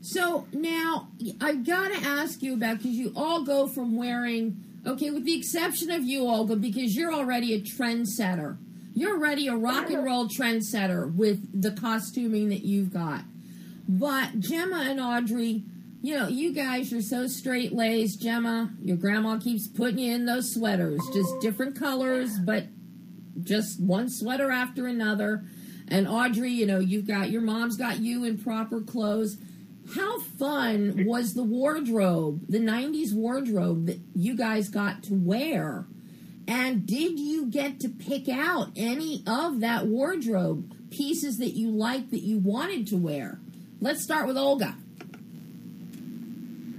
So 0.00 0.46
now 0.52 1.08
I 1.40 1.56
got 1.56 1.92
to 1.92 2.06
ask 2.06 2.42
you 2.42 2.54
about 2.54 2.78
because 2.78 2.92
you 2.92 3.12
all 3.14 3.44
go 3.44 3.66
from 3.66 3.96
wearing 3.96 4.64
okay, 4.86 5.10
with 5.10 5.24
the 5.24 5.36
exception 5.36 5.90
of 5.90 6.04
you, 6.04 6.26
Olga, 6.26 6.56
because 6.56 6.96
you're 6.96 7.12
already 7.12 7.54
a 7.54 7.60
trendsetter. 7.60 8.56
You're 8.94 9.16
already 9.16 9.46
a 9.48 9.56
rock 9.56 9.90
and 9.90 10.04
roll 10.04 10.28
trendsetter 10.28 11.14
with 11.14 11.60
the 11.60 11.72
costuming 11.72 12.48
that 12.48 12.64
you've 12.64 12.92
got. 12.92 13.22
But 13.88 14.38
Gemma 14.40 14.84
and 14.86 15.00
Audrey, 15.00 15.64
you 16.02 16.14
know, 16.14 16.28
you 16.28 16.52
guys 16.52 16.92
are 16.92 17.00
so 17.00 17.26
straight 17.26 17.72
laced. 17.72 18.20
Gemma, 18.20 18.70
your 18.82 18.98
grandma 18.98 19.38
keeps 19.38 19.66
putting 19.66 19.98
you 19.98 20.14
in 20.14 20.26
those 20.26 20.52
sweaters, 20.52 21.00
just 21.14 21.40
different 21.40 21.74
colors, 21.78 22.38
but 22.38 22.66
just 23.42 23.80
one 23.80 24.10
sweater 24.10 24.50
after 24.50 24.86
another. 24.86 25.44
And 25.88 26.06
Audrey, 26.06 26.50
you 26.50 26.66
know, 26.66 26.78
you've 26.78 27.06
got 27.06 27.30
your 27.30 27.40
mom's 27.40 27.76
got 27.76 28.00
you 28.00 28.24
in 28.24 28.36
proper 28.36 28.82
clothes. 28.82 29.38
How 29.94 30.20
fun 30.20 31.04
was 31.06 31.32
the 31.32 31.42
wardrobe, 31.42 32.42
the 32.46 32.58
90s 32.58 33.14
wardrobe 33.14 33.86
that 33.86 34.00
you 34.14 34.36
guys 34.36 34.68
got 34.68 35.02
to 35.04 35.14
wear? 35.14 35.86
And 36.46 36.86
did 36.86 37.18
you 37.18 37.46
get 37.46 37.80
to 37.80 37.88
pick 37.88 38.28
out 38.28 38.70
any 38.76 39.22
of 39.26 39.60
that 39.60 39.86
wardrobe 39.86 40.74
pieces 40.90 41.38
that 41.38 41.54
you 41.54 41.70
liked 41.70 42.10
that 42.10 42.22
you 42.22 42.38
wanted 42.38 42.86
to 42.88 42.96
wear? 42.98 43.40
Let's 43.80 44.02
start 44.02 44.26
with 44.26 44.36
Olga. 44.36 44.74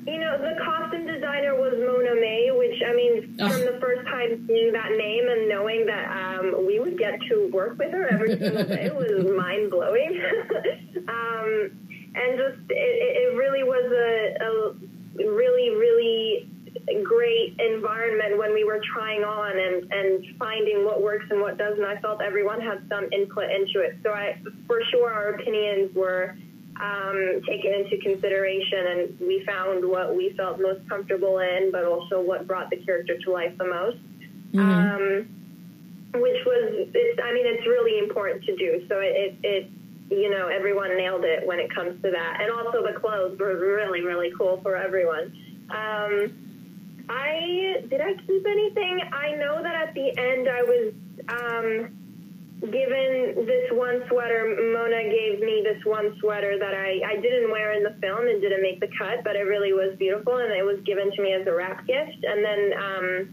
You 0.06 0.18
know, 0.20 0.38
the 0.40 0.56
costume 0.64 1.06
designer 1.06 1.54
was 1.56 1.74
Mona 1.78 2.16
May, 2.20 2.50
which 2.52 2.82
I 2.86 2.94
mean, 2.96 3.38
Oh. 3.40 3.50
from 3.50 3.62
the 3.74 3.80
first 3.80 4.08
time 4.08 4.44
seeing 4.48 4.74
that 4.74 4.92
name 4.98 5.28
and 5.30 5.48
knowing 5.48 5.86
that 5.86 6.10
um, 6.10 6.66
we 6.66 6.80
would 6.80 6.98
get 6.98 7.20
to 7.30 7.48
work 7.54 7.78
with 7.78 7.92
her 7.92 8.08
every 8.12 8.30
single 8.38 8.64
day 8.66 8.90
was 8.90 9.32
mind 9.38 9.70
blowing. 9.70 10.20
um, 11.08 11.72
and 12.16 12.38
just 12.38 12.58
it, 12.70 12.74
it 12.74 13.34
it 13.34 13.38
really 13.38 13.64
was 13.64 13.86
a, 13.92 14.44
a 14.44 15.30
really, 15.32 15.70
really 15.76 16.50
great 17.04 17.56
environment 17.60 18.38
when 18.40 18.54
we 18.54 18.64
were 18.64 18.82
trying 18.94 19.24
on 19.24 19.52
and, 19.60 19.92
and 19.94 20.26
finding 20.40 20.86
what 20.86 21.04
works 21.04 21.26
and 21.30 21.40
what 21.40 21.58
doesn't. 21.58 21.84
I 21.84 22.00
felt 22.02 22.22
everyone 22.22 22.62
had 22.62 22.82
some 22.90 23.10
input 23.14 23.52
into 23.52 23.82
it. 23.82 23.98
So 24.02 24.10
I, 24.12 24.42
for 24.66 24.82
sure, 24.90 25.14
our 25.14 25.30
opinions 25.36 25.94
were 25.94 26.36
um, 26.80 27.42
taken 27.48 27.74
into 27.74 27.98
consideration, 27.98 28.88
and 28.88 29.20
we 29.20 29.44
found 29.46 29.84
what 29.84 30.16
we 30.16 30.34
felt 30.38 30.60
most 30.62 30.88
comfortable 30.88 31.40
in, 31.40 31.72
but 31.72 31.84
also 31.84 32.22
what 32.22 32.48
brought 32.48 32.70
the 32.70 32.78
character 32.78 33.18
to 33.18 33.32
life 33.32 33.58
the 33.58 33.66
most. 33.66 33.98
Um, 34.58 35.28
which 36.14 36.44
was, 36.44 36.90
it's, 36.96 37.20
I 37.24 37.34
mean, 37.34 37.46
it's 37.46 37.68
really 37.68 38.00
important 38.00 38.44
to 38.46 38.56
do. 38.56 38.84
So 38.90 39.00
it, 39.00 39.36
it, 39.44 39.70
you 40.10 40.30
know, 40.32 40.48
everyone 40.48 40.98
nailed 40.98 41.24
it 41.24 41.46
when 41.46 41.60
it 41.60 41.74
comes 41.74 42.02
to 42.02 42.10
that, 42.10 42.40
and 42.42 42.52
also 42.52 42.82
the 42.82 43.00
clothes 43.00 43.38
were 43.38 43.56
really, 43.58 44.02
really 44.02 44.32
cool 44.36 44.60
for 44.64 44.76
everyone. 44.76 45.32
Um, 45.70 46.34
I 47.10 47.84
did 47.90 48.02
I 48.02 48.14
keep 48.26 48.46
anything? 48.46 49.02
I 49.12 49.36
know 49.36 49.62
that 49.62 49.76
at 49.76 49.94
the 49.94 50.18
end 50.18 50.48
I 50.48 50.64
was 50.64 50.94
um, 51.28 51.99
given 52.62 53.46
this 53.46 53.72
one 53.72 54.04
sweater. 54.10 54.44
Mona 54.74 55.04
gave 55.10 55.40
me 55.40 55.64
this 55.64 55.84
one 55.86 56.18
sweater 56.20 56.60
that 56.60 56.74
I, 56.74 57.00
I 57.06 57.16
didn't 57.22 57.52
wear 57.52 57.74
in 57.74 57.84
the 57.84 57.96
film 58.02 58.28
and 58.28 58.42
didn't 58.42 58.62
make 58.62 58.80
the 58.80 58.90
cut, 58.98 59.24
but 59.24 59.36
it 59.36 59.44
really 59.44 59.72
was 59.72 59.96
beautiful, 59.98 60.38
and 60.38 60.52
it 60.52 60.64
was 60.64 60.80
given 60.86 61.12
to 61.16 61.22
me 61.22 61.34
as 61.34 61.48
a 61.48 61.54
wrap 61.54 61.88
gift. 61.88 62.24
And 62.24 62.44
then 62.44 62.74
um, 62.76 63.30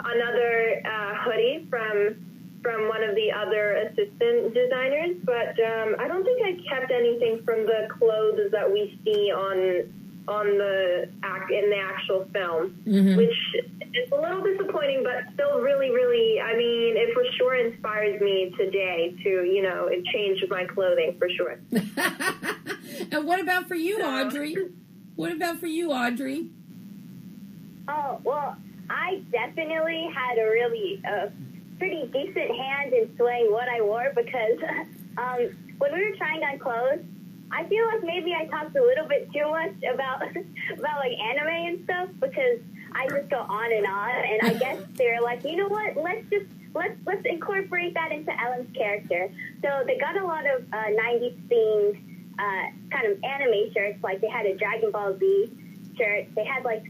another 0.00 0.82
uh, 0.84 1.14
hoodie 1.24 1.66
from 1.68 2.16
from 2.62 2.88
one 2.88 3.04
of 3.04 3.14
the 3.14 3.30
other 3.30 3.76
assistant 3.76 4.54
designers, 4.54 5.16
but 5.24 5.52
um, 5.60 5.96
I 5.98 6.08
don't 6.08 6.24
think 6.24 6.40
I 6.40 6.56
kept 6.66 6.90
anything 6.90 7.42
from 7.44 7.66
the 7.66 7.88
clothes 7.98 8.50
that 8.52 8.72
we 8.72 8.98
see 9.04 9.30
on 9.30 9.92
on 10.26 10.46
the 10.46 11.08
act 11.22 11.50
in 11.50 11.70
the 11.70 11.76
actual 11.76 12.26
film, 12.32 12.74
which 12.86 13.36
is 13.94 14.10
a 14.12 14.20
little 14.20 14.42
disappointing, 14.42 15.04
but 15.04 15.32
still 15.34 15.60
really, 15.60 15.90
really. 15.90 16.40
I 16.40 16.56
mean, 16.56 16.96
it 16.96 17.12
for 17.12 17.24
sure 17.36 17.54
inspires 17.54 18.20
me 18.20 18.54
today 18.56 19.14
to 19.22 19.28
you 19.44 19.62
know 19.62 19.86
it 19.86 20.04
changed 20.06 20.44
my 20.48 20.64
clothing 20.64 21.16
for 21.18 21.28
sure. 21.30 21.58
and 23.12 23.26
what 23.26 23.40
about 23.40 23.68
for 23.68 23.74
you, 23.74 24.02
Audrey? 24.02 24.56
What 25.16 25.32
about 25.32 25.58
for 25.60 25.66
you, 25.66 25.92
Audrey? 25.92 26.50
Oh, 27.86 28.18
well, 28.24 28.56
I 28.88 29.22
definitely 29.30 30.08
had 30.14 30.38
a 30.38 30.44
really 30.44 31.02
uh, 31.06 31.26
pretty 31.78 32.06
decent 32.06 32.56
hand 32.56 32.92
in 32.92 33.14
swaying 33.16 33.52
what 33.52 33.68
I 33.68 33.80
wore 33.82 34.12
because 34.14 34.58
um, 35.18 35.56
when 35.78 35.92
we 35.92 36.10
were 36.10 36.16
trying 36.16 36.42
on 36.42 36.58
clothes, 36.58 37.04
I 37.54 37.64
feel 37.68 37.86
like 37.86 38.02
maybe 38.02 38.34
I 38.34 38.46
talked 38.46 38.74
a 38.74 38.82
little 38.82 39.06
bit 39.06 39.30
too 39.32 39.48
much 39.48 39.74
about 39.92 40.22
about 40.78 40.98
like 40.98 41.12
anime 41.12 41.68
and 41.68 41.84
stuff 41.84 42.08
because 42.18 42.58
I 42.92 43.06
just 43.08 43.30
go 43.30 43.38
on 43.38 43.72
and 43.72 43.86
on, 43.86 44.10
and 44.10 44.42
I 44.42 44.54
guess 44.58 44.82
they're 44.94 45.22
like, 45.22 45.44
you 45.44 45.56
know 45.56 45.68
what? 45.68 45.96
Let's 45.96 46.28
just 46.30 46.46
let's 46.74 46.96
let's 47.06 47.24
incorporate 47.24 47.94
that 47.94 48.10
into 48.10 48.32
Ellen's 48.42 48.74
character. 48.74 49.30
So 49.62 49.84
they 49.86 49.98
got 49.98 50.16
a 50.16 50.26
lot 50.26 50.46
of 50.46 50.64
uh, 50.72 50.90
'90s 50.98 51.38
themed 51.48 51.96
uh, 52.38 52.70
kind 52.90 53.06
of 53.06 53.22
anime 53.22 53.72
shirts. 53.72 54.02
Like 54.02 54.20
they 54.20 54.28
had 54.28 54.46
a 54.46 54.56
Dragon 54.56 54.90
Ball 54.90 55.16
Z 55.18 55.50
shirt. 55.96 56.26
They 56.34 56.44
had 56.44 56.64
like 56.64 56.84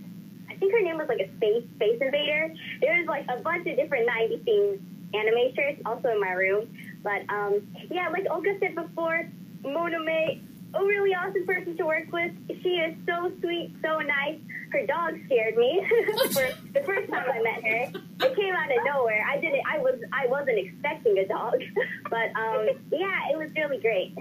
I 0.51 0.55
think 0.57 0.73
her 0.73 0.81
name 0.81 0.97
was 0.97 1.09
like 1.09 1.21
a 1.21 1.29
space 1.37 1.65
space 1.77 2.01
invader. 2.01 2.55
There 2.81 2.99
was 2.99 3.07
like 3.07 3.27
a 3.29 3.37
bunch 3.43 3.67
of 3.67 3.77
different 3.77 4.09
90s 4.09 4.45
themed 4.45 4.81
anime 5.15 5.55
shirts 5.55 5.81
also 5.85 6.09
in 6.09 6.21
my 6.21 6.33
room. 6.33 6.69
But 7.03 7.29
um, 7.29 7.67
yeah, 7.91 8.09
like 8.09 8.25
Olga 8.31 8.59
said 8.61 8.75
before, 8.75 9.29
Mona 9.63 10.01
May, 10.01 10.41
a 10.75 10.85
really 10.85 11.15
awesome 11.15 11.47
person 11.47 11.77
to 11.77 11.85
work 11.87 12.11
with. 12.13 12.33
She 12.63 12.71
is 12.71 12.95
so 13.07 13.33
sweet, 13.41 13.75
so 13.83 13.99
nice. 14.01 14.39
Her 14.73 14.87
dog 14.87 15.15
scared 15.27 15.57
me 15.57 15.87
for 16.33 16.49
the 16.73 16.81
first 16.85 17.11
time 17.11 17.27
I 17.31 17.43
met 17.43 17.63
her. 17.63 18.01
It 18.27 18.37
came 18.37 18.55
out 18.55 18.71
of 18.71 18.79
nowhere. 18.85 19.25
I 19.31 19.39
didn't. 19.39 19.63
I 19.71 19.79
was. 19.79 20.01
I 20.13 20.27
wasn't 20.27 20.59
expecting 20.59 21.19
a 21.19 21.27
dog, 21.27 21.55
but 22.11 22.35
um, 22.37 22.69
yeah, 22.91 23.31
it 23.33 23.39
was 23.39 23.51
really 23.57 23.79
great. 23.79 24.17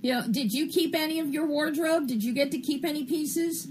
Yeah. 0.00 0.22
did 0.30 0.52
you 0.52 0.68
keep 0.68 0.94
any 0.94 1.18
of 1.18 1.32
your 1.32 1.46
wardrobe? 1.46 2.06
Did 2.06 2.22
you 2.22 2.34
get 2.34 2.50
to 2.50 2.58
keep 2.58 2.84
any 2.84 3.04
pieces? 3.04 3.68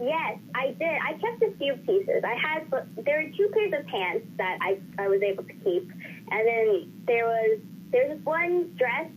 Yes, 0.00 0.38
I 0.54 0.68
did. 0.78 0.98
I 1.04 1.12
kept 1.14 1.42
a 1.42 1.56
few 1.58 1.74
pieces. 1.74 2.22
I 2.24 2.34
had 2.34 2.70
there 3.04 3.22
were 3.22 3.30
two 3.36 3.50
pairs 3.52 3.72
of 3.80 3.86
pants 3.88 4.26
that 4.36 4.58
I 4.60 4.78
I 4.98 5.08
was 5.08 5.22
able 5.22 5.44
to 5.44 5.52
keep, 5.52 5.90
and 6.30 6.46
then 6.46 6.92
there 7.06 7.26
was 7.26 7.58
there 7.90 8.08
was 8.08 8.18
one 8.24 8.74
dress 8.76 9.10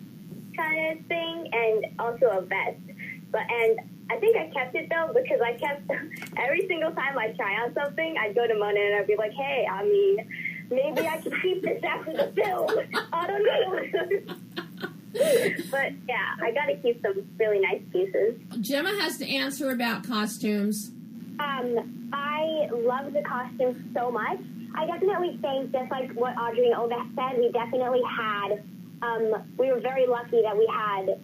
kind 0.56 1.00
of 1.00 1.06
thing, 1.06 1.50
and 1.52 2.00
also 2.00 2.26
a 2.28 2.42
vest. 2.42 2.80
But 3.32 3.42
and 3.50 3.80
I 4.10 4.18
think 4.18 4.38
I 4.38 4.50
kept 4.50 4.76
it 4.76 4.90
though 4.90 5.12
because 5.14 5.40
I 5.42 5.54
kept 5.54 5.90
every 6.38 6.68
single 6.68 6.92
time 6.92 7.18
I 7.18 7.30
try 7.32 7.54
on 7.64 7.74
something, 7.74 8.16
I'd 8.20 8.36
go 8.36 8.48
to 8.48 8.54
Mona 8.56 8.80
and 8.80 8.96
I'd 8.96 9.08
be 9.08 9.16
like, 9.16 9.34
hey, 9.34 9.66
I 9.70 9.84
mean, 9.84 10.18
maybe 10.70 11.08
I 11.08 11.18
could 11.18 11.34
keep 11.42 11.62
this 11.62 11.82
after 11.84 12.14
the 12.14 12.32
film. 12.36 12.70
I 13.14 13.28
don't 13.28 13.46
know. 13.46 14.36
but 15.72 15.92
yeah, 16.08 16.36
I 16.42 16.52
got 16.52 16.66
to 16.68 16.76
keep 16.82 17.02
some 17.02 17.28
really 17.38 17.60
nice 17.60 17.82
pieces. 17.92 18.40
Gemma 18.60 18.90
has 19.02 19.18
to 19.18 19.28
answer 19.28 19.72
about 19.72 20.08
costumes. 20.08 20.92
Um, 21.40 22.10
I 22.14 22.32
I 22.42 22.70
love 22.72 23.14
the 23.14 23.22
costumes 23.22 23.78
so 23.94 24.12
much. 24.12 24.40
I 24.76 24.86
definitely 24.86 25.38
think, 25.42 25.72
just 25.72 25.92
like 25.92 26.12
what 26.14 26.36
Audrey 26.38 26.68
and 26.68 26.76
Olga 26.76 27.06
said, 27.16 27.38
we 27.38 27.52
definitely 27.52 28.02
had, 28.10 28.64
um, 29.02 29.44
we 29.58 29.72
were 29.72 29.80
very 29.80 30.08
lucky 30.08 30.42
that 30.42 30.56
we 30.58 30.68
had, 30.72 31.20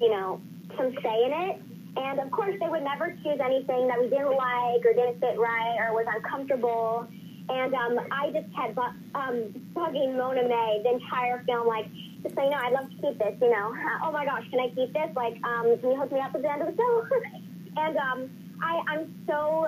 you 0.00 0.10
know, 0.10 0.40
some 0.76 0.94
say 1.02 1.24
in 1.24 1.32
it. 1.32 1.62
And 1.96 2.20
of 2.20 2.30
course, 2.30 2.54
they 2.60 2.68
would 2.68 2.82
never 2.82 3.16
choose 3.24 3.40
anything 3.42 3.88
that 3.88 3.98
we 3.98 4.08
didn't 4.08 4.36
like 4.36 4.84
or 4.84 4.92
didn't 4.92 5.18
fit 5.20 5.38
right 5.38 5.76
or 5.80 5.94
was 5.94 6.06
uncomfortable. 6.14 7.06
And 7.48 7.74
um, 7.74 7.98
I 8.10 8.30
just 8.32 8.52
kept 8.54 8.74
bu- 8.74 8.98
um, 9.14 9.54
bugging 9.72 10.16
Mona 10.16 10.46
May 10.46 10.80
the 10.82 10.94
entire 10.94 11.42
film, 11.46 11.66
like, 11.66 11.86
just 12.22 12.34
you 12.34 12.50
know, 12.50 12.58
I'd 12.58 12.72
love 12.72 12.90
to 12.90 12.96
keep 12.96 13.18
this, 13.18 13.34
you 13.40 13.50
know. 13.50 13.74
Oh 14.04 14.12
my 14.12 14.24
gosh, 14.24 14.44
can 14.50 14.60
I 14.60 14.68
keep 14.74 14.92
this? 14.92 15.10
Like, 15.16 15.34
um, 15.42 15.78
can 15.80 15.90
you 15.90 15.96
hook 15.96 16.12
me 16.12 16.20
up 16.20 16.34
at 16.34 16.42
the 16.42 16.50
end 16.50 16.62
of 16.62 16.68
the 16.68 16.76
show? 16.76 17.06
and 17.76 17.96
um, 17.96 18.30
I, 18.62 18.82
I'm 18.88 19.14
so 19.26 19.66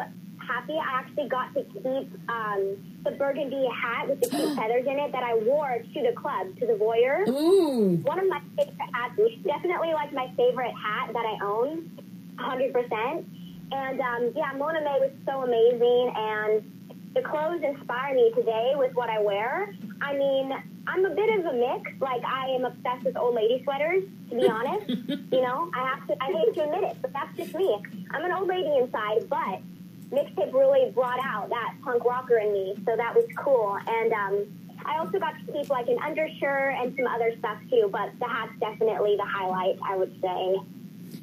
happy 0.49 0.73
I 0.73 1.01
actually 1.01 1.29
got 1.29 1.53
to 1.55 1.63
keep 1.65 2.09
um, 2.29 2.77
the 3.05 3.13
burgundy 3.13 3.69
hat 3.69 4.09
with 4.09 4.21
the 4.21 4.31
cute 4.31 4.57
feathers 4.57 4.87
in 4.87 4.99
it 4.99 5.13
that 5.13 5.23
I 5.23 5.35
wore 5.35 5.79
to 5.79 6.01
the 6.03 6.15
club, 6.17 6.57
to 6.59 6.67
the 6.67 6.73
voyeur. 6.73 7.29
Ooh. 7.29 8.01
One 8.03 8.19
of 8.19 8.29
my 8.29 8.41
favorite 8.57 8.91
hats, 8.93 9.21
definitely 9.45 9.93
like 9.93 10.13
my 10.13 10.33
favorite 10.37 10.73
hat 10.73 11.13
that 11.13 11.27
I 11.27 11.45
own, 11.45 11.91
100%. 12.37 13.25
And 13.71 14.01
um, 14.01 14.33
yeah, 14.35 14.53
Mona 14.57 14.81
May 14.81 14.99
was 14.99 15.13
so 15.27 15.43
amazing, 15.43 16.13
and 16.17 17.15
the 17.15 17.21
clothes 17.21 17.63
inspire 17.63 18.15
me 18.15 18.33
today 18.35 18.73
with 18.77 18.95
what 18.95 19.11
I 19.11 19.21
wear. 19.21 19.75
I 20.01 20.15
mean, 20.15 20.53
I'm 20.87 21.05
a 21.05 21.11
bit 21.11 21.39
of 21.39 21.45
a 21.45 21.53
mix. 21.53 21.91
Like, 22.01 22.25
I 22.25 22.49
am 22.49 22.65
obsessed 22.65 23.05
with 23.05 23.17
old 23.19 23.35
lady 23.35 23.61
sweaters, 23.65 24.05
to 24.31 24.37
be 24.37 24.49
honest. 24.49 24.89
you 25.33 25.43
know, 25.43 25.71
I 25.75 25.87
have 25.87 26.07
to, 26.09 26.17
I 26.23 26.33
hate 26.33 26.55
to 26.55 26.65
admit 26.65 26.85
it, 26.85 26.97
but 27.03 27.13
that's 27.13 27.37
just 27.37 27.55
me. 27.55 27.77
I'm 28.11 28.25
an 28.25 28.33
old 28.33 28.49
lady 28.49 28.75
inside, 28.79 29.29
but 29.29 29.61
mixtape 30.11 30.53
really 30.53 30.91
brought 30.93 31.21
out 31.25 31.49
that 31.51 31.75
punk 31.83 32.05
rocker 32.05 32.39
in 32.39 32.53
me, 32.53 32.75
so 32.85 32.97
that 32.97 33.15
was 33.15 33.27
cool. 33.37 33.79
And 33.87 34.13
um, 34.13 34.47
I 34.85 34.99
also 34.99 35.19
got 35.19 35.35
to 35.39 35.53
keep 35.53 35.69
like 35.71 35.89
an 35.89 35.99
undershirt 36.03 36.75
and 36.79 36.95
some 36.97 37.07
other 37.07 37.35
stuff 37.39 37.59
too, 37.71 37.89
but 37.93 38.11
the 38.19 38.27
hat's 38.27 38.53
definitely 38.61 39.17
the 39.17 39.25
highlight, 39.25 39.79
I 39.85 39.97
would 39.97 40.19
say. 40.21 40.57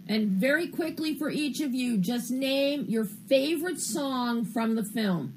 And 0.08 0.30
very 0.30 0.68
quickly 0.68 1.16
for 1.16 1.30
each 1.30 1.62
of 1.62 1.74
you, 1.74 1.98
just 1.98 2.30
name 2.30 2.86
your 2.88 3.06
favorite 3.06 3.80
song 3.80 4.46
from 4.46 4.76
the 4.76 4.84
film. 4.84 5.34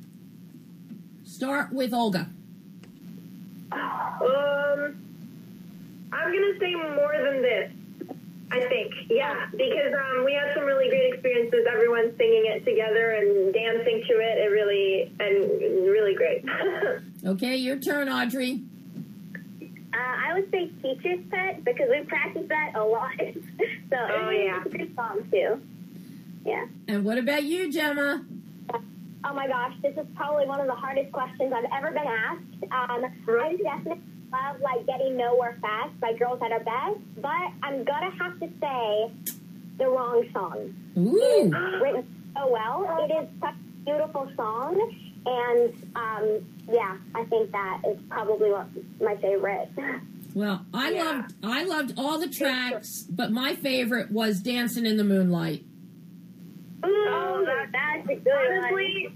Start 1.25 1.73
with 1.73 1.95
Olga. 1.95 2.29
Um, 3.71 5.03
I'm 6.13 6.33
gonna 6.33 6.59
say 6.59 6.75
more 6.75 7.15
than 7.23 7.43
this. 7.43 7.73
I 8.51 8.61
think, 8.69 8.93
yeah, 9.11 9.47
because 9.51 9.93
um, 9.93 10.25
we 10.25 10.33
had 10.33 10.55
some 10.55 10.65
really 10.65 10.89
great 10.89 11.13
experiences. 11.13 11.67
Everyone 11.71 12.15
singing 12.17 12.47
it 12.47 12.65
together 12.65 13.11
and 13.13 13.53
dancing 13.53 14.03
to 14.09 14.15
it. 14.15 14.39
It 14.39 14.51
really 14.51 15.13
and 15.21 15.61
really 15.91 16.15
great. 16.15 16.45
Okay, 17.27 17.57
your 17.57 17.77
turn, 17.79 18.09
Audrey. 18.09 18.63
Uh, 19.93 19.97
I 19.97 20.35
would 20.35 20.49
say 20.53 20.71
Teacher's 20.81 21.19
Pet 21.31 21.65
because 21.65 21.89
we 21.91 22.05
practiced 22.05 22.49
that 22.49 22.73
a 22.77 22.85
lot. 22.85 23.11
so 23.19 23.97
Oh, 23.97 24.31
yeah. 24.31 24.63
it's 24.65 24.73
a 24.75 24.79
good 24.79 24.95
song 24.95 25.27
too. 25.31 25.61
Yeah. 26.47 26.67
And 26.87 27.05
what 27.05 27.19
about 27.19 27.43
you, 27.43 27.73
Gemma? 27.73 28.25
Oh 29.25 29.35
my 29.35 29.49
gosh, 29.49 29.75
this 29.83 29.97
is 29.97 30.07
probably 30.15 30.47
one 30.47 30.61
of 30.61 30.69
the 30.69 30.75
hardest 30.75 31.11
questions 31.13 31.53
I've 31.53 31.67
ever 31.77 31.91
been 31.91 32.07
asked. 32.07 32.63
Um, 32.71 33.05
I 33.29 33.57
definitely 33.63 34.01
love 34.33 34.61
like 34.61 34.87
getting 34.87 35.17
nowhere 35.17 35.57
fast 35.61 35.99
by 36.01 36.13
Girls 36.15 36.41
at 36.43 36.53
Our 36.53 36.61
Best, 36.61 37.01
but 37.17 37.53
I'm 37.63 37.85
gonna 37.85 38.11
have 38.19 38.39
to 38.41 38.49
say 38.61 39.11
the 39.79 39.87
wrong 39.89 40.25
song. 40.33 40.75
Ooh. 40.99 41.81
Written 41.83 42.33
so 42.37 42.49
well. 42.51 43.07
It 43.09 43.13
is 43.23 43.29
such 43.41 43.55
a 43.55 43.85
beautiful 43.85 44.31
song, 44.37 44.93
and 45.27 45.73
um, 45.97 46.47
yeah, 46.73 46.97
I 47.15 47.25
think 47.25 47.51
that 47.53 47.83
is 47.89 47.99
probably 48.09 48.51
what 48.51 48.67
my 49.01 49.17
favorite. 49.17 49.69
Well, 50.35 50.65
I 50.75 50.91
Yeah. 50.91 51.03
loved 51.05 51.35
I 51.43 51.65
loved 51.65 51.95
all 51.97 52.19
the 52.21 52.29
tracks, 52.29 53.03
but 53.09 53.33
my 53.33 53.55
favorite 53.57 54.13
was 54.13 54.41
Dancing 54.41 54.85
in 54.87 54.97
the 54.99 55.03
Moonlight. 55.03 55.65
Oh, 56.85 57.43
that, 57.45 57.73
that's 57.73 58.09
a 58.11 58.15
good 58.23 58.33
Honestly, 58.63 59.09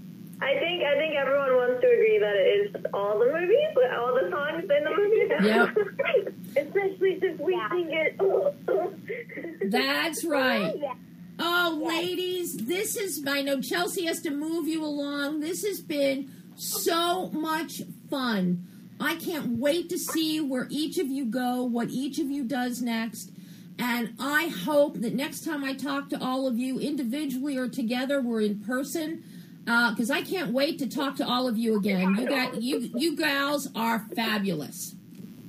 I 0.43 0.59
think 0.59 0.83
I 0.83 0.97
think 0.97 1.15
everyone 1.15 1.55
wants 1.55 1.81
to 1.81 1.87
agree 1.87 2.19
that 2.19 2.35
it 2.35 2.75
is 2.75 2.85
all 2.93 3.17
the 3.19 3.31
movies, 3.31 3.71
all 3.97 4.13
the 4.13 4.29
songs 4.29 4.63
in 4.63 4.83
the 4.83 4.91
movies. 4.97 6.33
Especially 6.57 7.19
since 7.19 7.39
we 7.39 7.59
sing 7.71 7.89
it. 7.91 9.71
That's 9.71 10.25
right. 10.25 10.73
Oh, 10.75 10.79
yeah. 10.79 10.93
Oh, 11.39 11.81
ladies, 11.83 12.57
this 12.57 12.95
is, 12.95 13.23
I 13.27 13.41
know 13.41 13.59
Chelsea 13.59 14.05
has 14.05 14.21
to 14.21 14.29
move 14.29 14.67
you 14.67 14.83
along. 14.83 15.39
This 15.39 15.65
has 15.65 15.79
been 15.79 16.31
so 16.55 17.29
much 17.29 17.81
fun. 18.09 18.67
I 18.99 19.15
can't 19.15 19.57
wait 19.57 19.89
to 19.89 19.97
see 19.97 20.39
where 20.39 20.67
each 20.69 20.97
of 20.99 21.07
you 21.07 21.25
go, 21.25 21.63
what 21.63 21.89
each 21.89 22.19
of 22.19 22.29
you 22.29 22.43
does 22.43 22.81
next. 22.81 23.31
And 23.79 24.13
I 24.19 24.47
hope 24.47 24.99
that 25.01 25.15
next 25.15 25.43
time 25.43 25.63
I 25.63 25.73
talk 25.73 26.09
to 26.09 26.21
all 26.21 26.47
of 26.47 26.59
you 26.59 26.79
individually 26.79 27.57
or 27.57 27.67
together, 27.67 28.21
we're 28.21 28.41
in 28.41 28.59
person. 28.59 29.23
Uh, 29.65 29.91
because 29.91 30.11
I 30.11 30.21
can't 30.21 30.51
wait 30.51 30.77
to 30.79 30.87
talk 30.89 31.15
to 31.17 31.25
all 31.27 31.47
of 31.47 31.57
you 31.57 31.77
again. 31.77 32.15
You 32.19 32.27
got 32.27 32.61
you 32.61 32.89
you 32.95 33.15
gals 33.15 33.69
are 33.75 34.05
fabulous. 34.15 34.95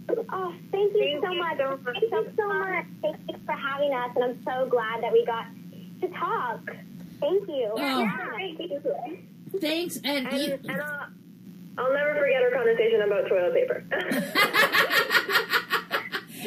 Oh, 0.08 0.54
thank 0.70 0.92
you 0.94 1.18
Thank 1.20 1.24
so 1.24 1.32
you 1.32 1.38
much. 1.40 1.58
so 1.58 1.70
much. 1.70 1.80
Thank 1.84 2.02
you 2.12 2.32
so 2.36 2.48
much. 2.48 2.86
Thank 3.02 3.16
you 3.28 3.36
for 3.44 3.52
having 3.52 3.92
us, 3.92 4.10
and 4.14 4.24
I'm 4.24 4.38
so 4.44 4.66
glad 4.68 5.02
that 5.02 5.12
we 5.12 5.24
got 5.26 5.46
to 6.02 6.08
talk. 6.18 6.60
Thank 7.20 7.48
you. 7.48 7.70
Oh. 7.72 7.78
Yeah. 7.78 8.10
Thanks, 9.60 9.96
and, 10.04 10.28
And, 10.28 10.42
you- 10.42 10.58
and 10.68 10.80
I'll, 10.82 11.06
I'll 11.78 11.92
never 11.92 12.14
forget 12.20 12.42
our 12.42 12.50
conversation 12.50 13.00
about 13.02 13.28
toilet 13.28 13.54
paper. 13.54 13.84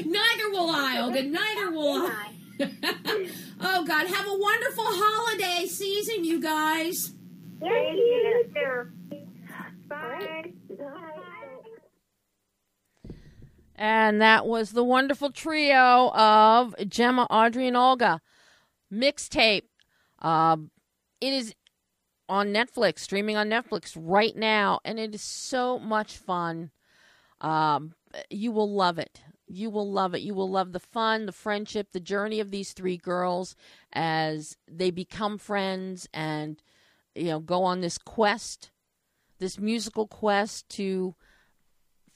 Neither 0.05 0.49
will 0.51 0.69
I, 0.69 0.99
Olga. 1.01 1.23
Neither 1.23 1.71
will 1.71 2.07
I. 2.07 2.33
oh 3.61 3.85
God, 3.85 4.07
have 4.07 4.27
a 4.27 4.37
wonderful 4.37 4.83
holiday 4.87 5.65
season, 5.67 6.23
you 6.23 6.39
guys. 6.41 7.13
Thank 7.59 7.97
you. 8.55 8.91
Bye. 9.87 10.51
And 13.75 14.21
that 14.21 14.47
was 14.47 14.71
the 14.71 14.83
wonderful 14.83 15.31
trio 15.31 16.09
of 16.13 16.75
Gemma, 16.87 17.27
Audrey, 17.29 17.67
and 17.67 17.77
Olga. 17.77 18.21
Mixtape. 18.91 19.63
Um, 20.19 20.71
it 21.21 21.33
is 21.33 21.53
on 22.27 22.47
Netflix, 22.47 22.99
streaming 22.99 23.37
on 23.37 23.49
Netflix 23.49 23.95
right 23.95 24.35
now, 24.35 24.79
and 24.83 24.99
it 24.99 25.13
is 25.13 25.21
so 25.21 25.77
much 25.79 26.17
fun. 26.17 26.71
Um, 27.39 27.93
you 28.29 28.51
will 28.51 28.71
love 28.73 28.97
it. 28.97 29.21
You 29.47 29.69
will 29.69 29.89
love 29.89 30.13
it. 30.13 30.21
You 30.21 30.33
will 30.33 30.49
love 30.49 30.73
the 30.73 30.79
fun, 30.79 31.25
the 31.25 31.31
friendship, 31.31 31.91
the 31.91 31.99
journey 31.99 32.39
of 32.39 32.51
these 32.51 32.73
three 32.73 32.97
girls 32.97 33.55
as 33.93 34.57
they 34.67 34.91
become 34.91 35.37
friends 35.37 36.09
and 36.13 36.61
you 37.17 37.31
know 37.31 37.39
go 37.39 37.63
on 37.63 37.81
this 37.81 37.97
quest, 37.97 38.71
this 39.39 39.59
musical 39.59 40.07
quest 40.07 40.69
to 40.69 41.15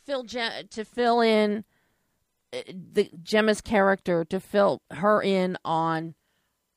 fill 0.06 0.24
Gem- 0.24 0.68
to 0.70 0.86
fill 0.86 1.22
in 1.22 1.64
uh, 2.54 2.62
the 2.68 3.10
Gemma's 3.22 3.62
character 3.62 4.26
to 4.26 4.40
fill 4.40 4.82
her 4.92 5.22
in 5.22 5.58
on 5.64 6.16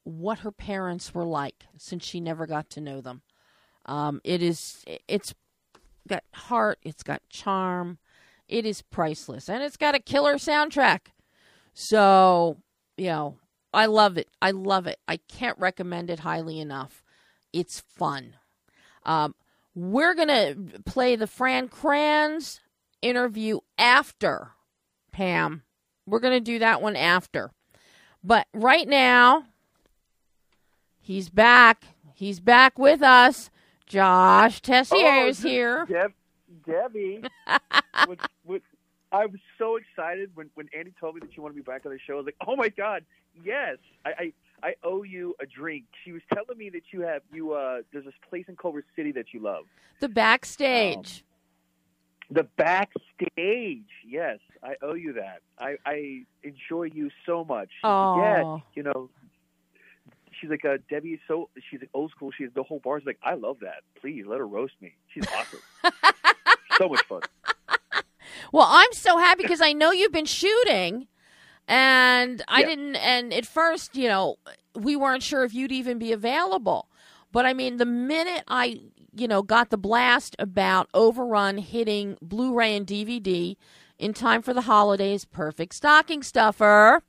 what 0.04 0.40
her 0.40 0.52
parents 0.52 1.14
were 1.14 1.24
like 1.24 1.64
since 1.78 2.04
she 2.04 2.20
never 2.20 2.46
got 2.46 2.70
to 2.70 2.80
know 2.80 3.00
them. 3.00 3.22
Um, 3.86 4.20
it 4.24 4.42
is 4.42 4.84
it's 5.08 5.34
got 6.08 6.24
heart, 6.34 6.78
it's 6.82 7.02
got 7.02 7.22
charm, 7.28 7.98
it 8.48 8.64
is 8.66 8.82
priceless, 8.82 9.48
and 9.48 9.62
it's 9.62 9.76
got 9.76 9.94
a 9.94 10.00
killer 10.00 10.34
soundtrack. 10.34 11.08
So 11.72 12.58
you 12.96 13.06
know, 13.06 13.38
I 13.72 13.86
love 13.86 14.16
it. 14.16 14.28
I 14.40 14.52
love 14.52 14.86
it. 14.86 14.98
I 15.08 15.16
can't 15.16 15.58
recommend 15.58 16.10
it 16.10 16.20
highly 16.20 16.60
enough. 16.60 17.03
It's 17.54 17.80
fun. 17.80 18.34
Um, 19.04 19.34
we're 19.74 20.14
gonna 20.14 20.54
play 20.84 21.16
the 21.16 21.26
Fran 21.26 21.68
Kranz 21.68 22.60
interview 23.02 23.60
after 23.78 24.52
Pam. 25.12 25.62
We're 26.06 26.20
going 26.20 26.34
to 26.34 26.40
do 26.40 26.58
that 26.58 26.82
one 26.82 26.96
after. 26.96 27.50
But 28.22 28.46
right 28.52 28.88
now, 28.88 29.44
he's 31.00 31.28
back. 31.28 31.84
He's 32.14 32.40
back 32.40 32.78
with 32.78 33.02
us. 33.02 33.50
Josh 33.86 34.60
Tessier 34.60 35.26
is 35.26 35.44
Oh, 35.44 35.48
here. 35.48 35.86
Deb, 35.86 36.12
Debbie, 36.66 37.22
would, 38.08 38.20
would, 38.44 38.62
I 39.12 39.26
was 39.26 39.40
so 39.58 39.76
excited 39.76 40.30
when, 40.34 40.50
when 40.54 40.68
Andy 40.76 40.92
told 40.98 41.14
me 41.14 41.20
that 41.20 41.36
you 41.36 41.42
want 41.42 41.54
to 41.54 41.60
be 41.60 41.64
back 41.64 41.84
on 41.84 41.92
the 41.92 41.98
show. 42.06 42.14
I 42.14 42.16
was 42.16 42.26
like, 42.26 42.36
oh 42.46 42.56
my 42.56 42.70
god, 42.70 43.04
yes! 43.44 43.76
I, 44.06 44.10
I 44.10 44.32
I 44.64 44.74
owe 44.82 45.02
you 45.02 45.34
a 45.40 45.46
drink. 45.46 45.84
She 46.04 46.12
was 46.12 46.22
telling 46.32 46.56
me 46.56 46.70
that 46.70 46.84
you 46.90 47.02
have 47.02 47.20
you 47.30 47.52
uh 47.52 47.82
there's 47.92 48.06
this 48.06 48.14
place 48.28 48.46
in 48.48 48.56
Culver 48.56 48.82
City 48.96 49.12
that 49.12 49.26
you 49.32 49.40
love. 49.40 49.64
The 50.00 50.08
backstage. 50.08 51.24
The 52.30 52.44
backstage, 52.56 53.84
yes, 54.06 54.38
I 54.62 54.76
owe 54.80 54.94
you 54.94 55.12
that. 55.12 55.42
I, 55.58 55.76
I 55.84 56.22
enjoy 56.42 56.84
you 56.84 57.10
so 57.26 57.44
much. 57.44 57.68
Aw. 57.84 58.16
Yeah, 58.16 58.58
you 58.74 58.82
know, 58.82 59.10
she's 60.40 60.48
like, 60.48 60.64
uh, 60.64 60.78
Debbie 60.88 61.10
is 61.10 61.20
so 61.28 61.50
she's 61.70 61.80
like 61.80 61.90
old 61.92 62.10
school. 62.12 62.30
She's 62.36 62.48
the 62.54 62.62
whole 62.62 62.80
bar's 62.80 63.02
like, 63.04 63.18
I 63.22 63.34
love 63.34 63.58
that. 63.60 63.82
Please 64.00 64.24
let 64.26 64.38
her 64.38 64.46
roast 64.46 64.72
me. 64.80 64.94
She's 65.12 65.24
awesome. 65.36 65.60
so 66.78 66.88
much 66.88 67.04
fun. 67.06 67.20
Well, 68.52 68.66
I'm 68.68 68.92
so 68.92 69.18
happy 69.18 69.42
because 69.42 69.60
I 69.60 69.74
know 69.74 69.92
you've 69.92 70.12
been 70.12 70.24
shooting, 70.24 71.06
and 71.68 72.42
I 72.48 72.60
Yeah. 72.60 72.66
didn't. 72.68 72.96
And 72.96 73.32
at 73.32 73.46
first, 73.46 73.96
you 73.96 74.08
know, 74.08 74.36
we 74.74 74.96
weren't 74.96 75.22
sure 75.22 75.44
if 75.44 75.54
you'd 75.54 75.72
even 75.72 75.98
be 75.98 76.12
available. 76.12 76.88
But 77.32 77.46
I 77.46 77.52
mean, 77.52 77.78
the 77.78 77.86
minute 77.86 78.44
I, 78.48 78.80
you 79.14 79.26
know, 79.28 79.42
got 79.42 79.70
the 79.70 79.78
blast 79.78 80.36
about 80.38 80.88
Overrun 80.94 81.58
hitting 81.58 82.16
Blu-ray 82.22 82.76
and 82.76 82.86
DVD 82.86 83.56
in 83.98 84.12
time 84.12 84.42
for 84.42 84.52
the 84.52 84.62
holidays, 84.62 85.24
perfect 85.24 85.74
stocking 85.74 86.22
stuffer. 86.22 87.02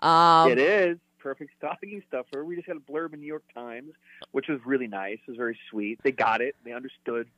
Um, 0.00 0.50
it 0.52 0.58
is 0.58 0.98
perfect 1.18 1.52
stocking 1.56 2.02
stuffer. 2.06 2.44
We 2.44 2.54
just 2.56 2.66
got 2.66 2.76
a 2.76 2.80
blurb 2.80 3.14
in 3.14 3.20
New 3.20 3.26
York 3.26 3.44
Times, 3.54 3.92
which 4.32 4.48
was 4.48 4.60
really 4.64 4.86
nice. 4.86 5.18
It 5.26 5.30
was 5.30 5.36
very 5.36 5.58
sweet. 5.70 6.00
They 6.02 6.12
got 6.12 6.40
it. 6.40 6.54
They 6.64 6.72
understood 6.72 7.28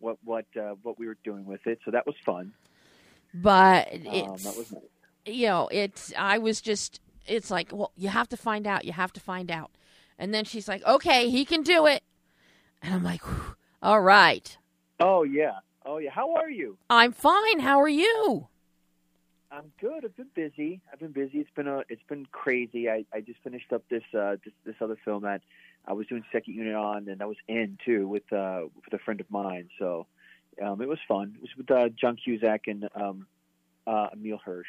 what 0.00 0.18
what 0.24 0.46
uh, 0.56 0.74
what 0.82 0.98
we 0.98 1.06
were 1.06 1.16
doing 1.24 1.46
with 1.46 1.66
it. 1.66 1.78
So 1.84 1.92
that 1.92 2.06
was 2.06 2.16
fun. 2.24 2.52
but 3.32 3.88
Um, 3.92 4.00
it's 4.04 4.44
that 4.44 4.56
was 4.56 4.66
nice. 4.72 4.82
You 5.26 5.48
know, 5.48 5.68
it's 5.72 6.12
I 6.16 6.38
was 6.38 6.60
just 6.60 7.00
it's 7.26 7.50
like, 7.50 7.70
well, 7.72 7.92
you 7.96 8.08
have 8.08 8.28
to 8.28 8.36
find 8.36 8.66
out, 8.66 8.84
you 8.84 8.92
have 8.92 9.12
to 9.14 9.20
find 9.20 9.50
out. 9.50 9.70
And 10.18 10.32
then 10.32 10.44
she's 10.44 10.68
like, 10.68 10.84
"Okay, 10.86 11.28
he 11.28 11.44
can 11.44 11.62
do 11.62 11.86
it." 11.86 12.02
And 12.82 12.94
I'm 12.94 13.02
like, 13.02 13.22
"All 13.82 14.00
right. 14.00 14.56
Oh 15.00 15.24
yeah. 15.24 15.58
Oh 15.84 15.98
yeah. 15.98 16.10
How 16.10 16.34
are 16.36 16.48
you? 16.48 16.78
I'm 16.88 17.12
fine. 17.12 17.60
How 17.60 17.80
are 17.80 17.88
you?" 17.88 18.48
I'm 19.50 19.72
good. 19.80 20.04
I've 20.04 20.16
been 20.16 20.30
busy. 20.34 20.80
I've 20.92 20.98
been 20.98 21.12
busy. 21.12 21.38
It's 21.38 21.50
been 21.54 21.68
a 21.68 21.82
it's 21.88 22.02
been 22.08 22.26
crazy. 22.32 22.88
I, 22.90 23.04
I 23.12 23.20
just 23.20 23.38
finished 23.42 23.72
up 23.72 23.82
this 23.88 24.02
uh 24.14 24.36
this, 24.44 24.52
this 24.64 24.74
other 24.80 24.96
film 25.04 25.22
that 25.22 25.42
I 25.86 25.92
was 25.92 26.06
doing 26.06 26.24
second 26.32 26.54
unit 26.54 26.74
on 26.74 27.08
and 27.08 27.22
I 27.22 27.26
was 27.26 27.36
in 27.46 27.78
too 27.84 28.08
with 28.08 28.30
uh 28.32 28.62
with 28.74 28.92
a 28.92 28.98
friend 28.98 29.20
of 29.20 29.30
mine. 29.30 29.68
So 29.78 30.06
um 30.62 30.80
it 30.82 30.88
was 30.88 30.98
fun. 31.06 31.34
It 31.36 31.40
was 31.40 31.50
with 31.56 31.70
uh, 31.70 31.88
John 31.90 32.16
Cusack 32.16 32.66
and 32.66 32.88
um 32.94 33.26
uh 33.86 34.08
Emile 34.12 34.40
Hirsch. 34.44 34.66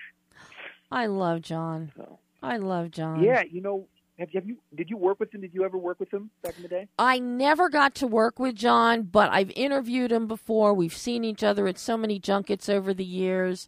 I 0.91 1.07
love 1.07 1.41
John. 1.41 1.91
So 1.95 2.19
I 2.41 2.57
love 2.57 2.91
John. 2.91 3.23
yeah, 3.23 3.43
you 3.43 3.61
know 3.61 3.87
have 4.19 4.29
you, 4.31 4.39
have 4.39 4.47
you 4.47 4.57
did 4.75 4.89
you 4.89 4.97
work 4.97 5.19
with 5.19 5.33
him? 5.33 5.41
Did 5.41 5.53
you 5.53 5.63
ever 5.63 5.77
work 5.77 5.99
with 5.99 6.11
him 6.11 6.31
back 6.41 6.55
in 6.57 6.63
the 6.63 6.69
day? 6.69 6.87
I 6.97 7.19
never 7.19 7.69
got 7.69 7.93
to 7.95 8.07
work 8.07 8.39
with 8.39 8.55
John, 8.55 9.03
but 9.03 9.29
I've 9.31 9.51
interviewed 9.51 10.11
him 10.11 10.27
before. 10.27 10.73
We've 10.73 10.95
seen 10.95 11.23
each 11.23 11.43
other 11.43 11.67
at 11.67 11.77
so 11.77 11.97
many 11.97 12.19
junkets 12.19 12.67
over 12.67 12.93
the 12.93 13.05
years, 13.05 13.67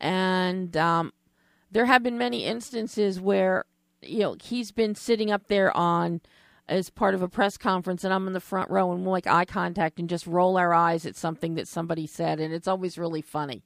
and 0.00 0.74
um, 0.76 1.12
there 1.70 1.86
have 1.86 2.02
been 2.02 2.16
many 2.16 2.44
instances 2.44 3.20
where 3.20 3.66
you 4.00 4.20
know 4.20 4.36
he's 4.42 4.72
been 4.72 4.94
sitting 4.94 5.30
up 5.30 5.48
there 5.48 5.76
on 5.76 6.22
as 6.68 6.88
part 6.88 7.14
of 7.14 7.20
a 7.20 7.28
press 7.28 7.58
conference, 7.58 8.02
and 8.02 8.14
I'm 8.14 8.26
in 8.26 8.32
the 8.32 8.40
front 8.40 8.70
row, 8.70 8.92
and 8.92 9.04
we'll 9.04 9.14
make 9.16 9.26
eye 9.26 9.44
contact 9.44 9.98
and 9.98 10.08
just 10.08 10.26
roll 10.26 10.56
our 10.56 10.72
eyes 10.72 11.04
at 11.04 11.16
something 11.16 11.54
that 11.56 11.68
somebody 11.68 12.06
said, 12.06 12.40
and 12.40 12.54
it's 12.54 12.68
always 12.68 12.96
really 12.96 13.20
funny. 13.20 13.62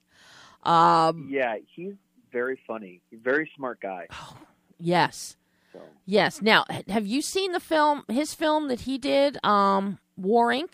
Um, 0.63 1.27
Yeah, 1.29 1.55
he's 1.65 1.93
very 2.31 2.59
funny. 2.67 3.01
Very 3.11 3.49
smart 3.55 3.79
guy. 3.81 4.07
yes. 4.79 5.35
So 5.73 5.79
Yes. 6.05 6.41
Now, 6.41 6.65
have 6.87 7.05
you 7.05 7.21
seen 7.21 7.51
the 7.51 7.59
film, 7.59 8.03
his 8.07 8.33
film 8.33 8.67
that 8.69 8.81
he 8.81 8.97
did, 8.97 9.37
um, 9.43 9.99
War 10.15 10.49
Inc.? 10.49 10.69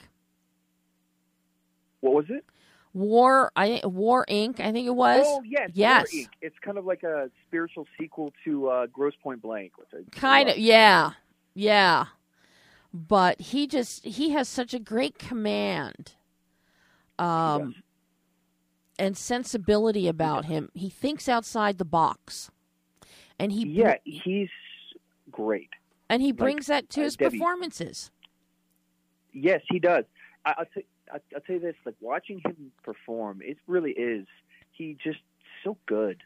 what 2.02 2.14
was 2.14 2.26
it? 2.30 2.46
War, 2.94 3.52
I 3.56 3.82
War 3.84 4.26
Inc. 4.30 4.60
I 4.60 4.72
think 4.72 4.86
it 4.86 4.96
was. 4.96 5.24
Oh 5.26 5.42
yes, 5.44 5.72
Yes. 5.74 6.14
It's 6.42 6.58
kind 6.60 6.78
of 6.78 6.86
like 6.86 7.02
a 7.04 7.30
spiritual 7.48 7.88
sequel 8.00 8.32
to 8.44 8.68
uh, 8.70 8.86
Grosse 8.88 9.16
Pointe 9.24 9.42
Blank, 9.42 9.74
which 9.78 9.88
I 9.94 10.20
kind 10.20 10.50
of, 10.50 10.58
yeah, 10.58 11.14
yeah. 11.56 12.06
But 12.94 13.42
he 13.42 13.66
just 13.66 14.06
he 14.06 14.30
has 14.32 14.48
such 14.48 14.76
a 14.76 14.80
great 14.80 15.18
command, 15.18 16.14
um, 17.18 17.74
Yes. 17.74 17.83
And 19.00 19.18
sensibility 19.18 20.08
about 20.08 20.46
him. 20.46 20.70
He 20.74 20.90
thinks 20.90 21.28
outside 21.28 21.78
the 21.78 21.86
box, 21.86 22.52
and 23.40 23.52
he 23.52 23.66
Yeah, 23.68 23.96
he's 24.04 24.50
great. 25.32 25.70
and 26.10 26.22
he 26.22 26.30
like, 26.30 26.38
brings 26.38 26.68
that 26.68 26.90
to 26.92 27.02
uh, 27.02 27.04
his 27.06 27.18
performances. 27.18 28.12
Yes, 29.34 29.62
he 29.70 29.80
does. 29.80 30.06
I, 30.46 30.54
I'll, 30.60 30.66
t- 30.66 30.86
I'll 31.12 31.42
tell 31.42 31.56
you 31.56 31.60
this: 31.60 31.76
like 31.86 31.96
watching 32.02 32.40
him 32.46 32.72
perform, 32.84 33.42
it 33.44 33.58
really 33.68 33.92
is. 33.92 34.28
He 34.72 34.98
just 35.04 35.20
so 35.64 35.78
good, 35.86 36.22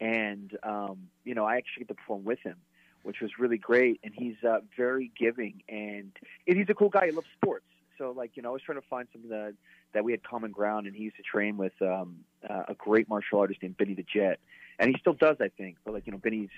and 0.00 0.56
um, 0.62 1.08
you 1.24 1.34
know, 1.34 1.44
I 1.44 1.56
actually 1.56 1.84
get 1.84 1.88
to 1.88 1.94
perform 1.94 2.24
with 2.24 2.38
him, 2.40 2.56
which 3.02 3.20
was 3.20 3.30
really 3.38 3.58
great. 3.58 4.00
And 4.04 4.12
he's 4.14 4.36
uh, 4.46 4.58
very 4.76 5.10
giving, 5.18 5.62
and, 5.68 6.12
and 6.46 6.56
he's 6.58 6.68
a 6.68 6.74
cool 6.74 6.88
guy. 6.90 7.06
He 7.06 7.12
loves 7.12 7.26
sports, 7.36 7.64
so 8.00 8.12
like 8.16 8.32
you 8.34 8.42
know, 8.42 8.48
I 8.48 8.52
was 8.52 8.62
trying 8.62 8.80
to 8.80 8.86
find 8.88 9.06
something 9.12 9.30
that 9.30 9.54
that 9.92 10.04
we 10.04 10.12
had 10.12 10.24
common 10.24 10.50
ground. 10.50 10.86
And 10.86 10.96
he 10.96 11.04
used 11.04 11.16
to 11.16 11.22
train 11.22 11.56
with 11.56 11.74
um, 11.82 12.16
uh, 12.48 12.64
a 12.68 12.74
great 12.74 13.08
martial 13.08 13.38
artist 13.38 13.62
named 13.62 13.76
Benny 13.76 13.94
the 13.94 14.02
Jet, 14.04 14.40
and 14.78 14.90
he 14.90 14.96
still 14.98 15.12
does, 15.12 15.36
I 15.40 15.48
think. 15.48 15.76
But 15.84 15.94
like 15.94 16.06
you 16.06 16.12
know, 16.12 16.18
Benny's 16.18 16.48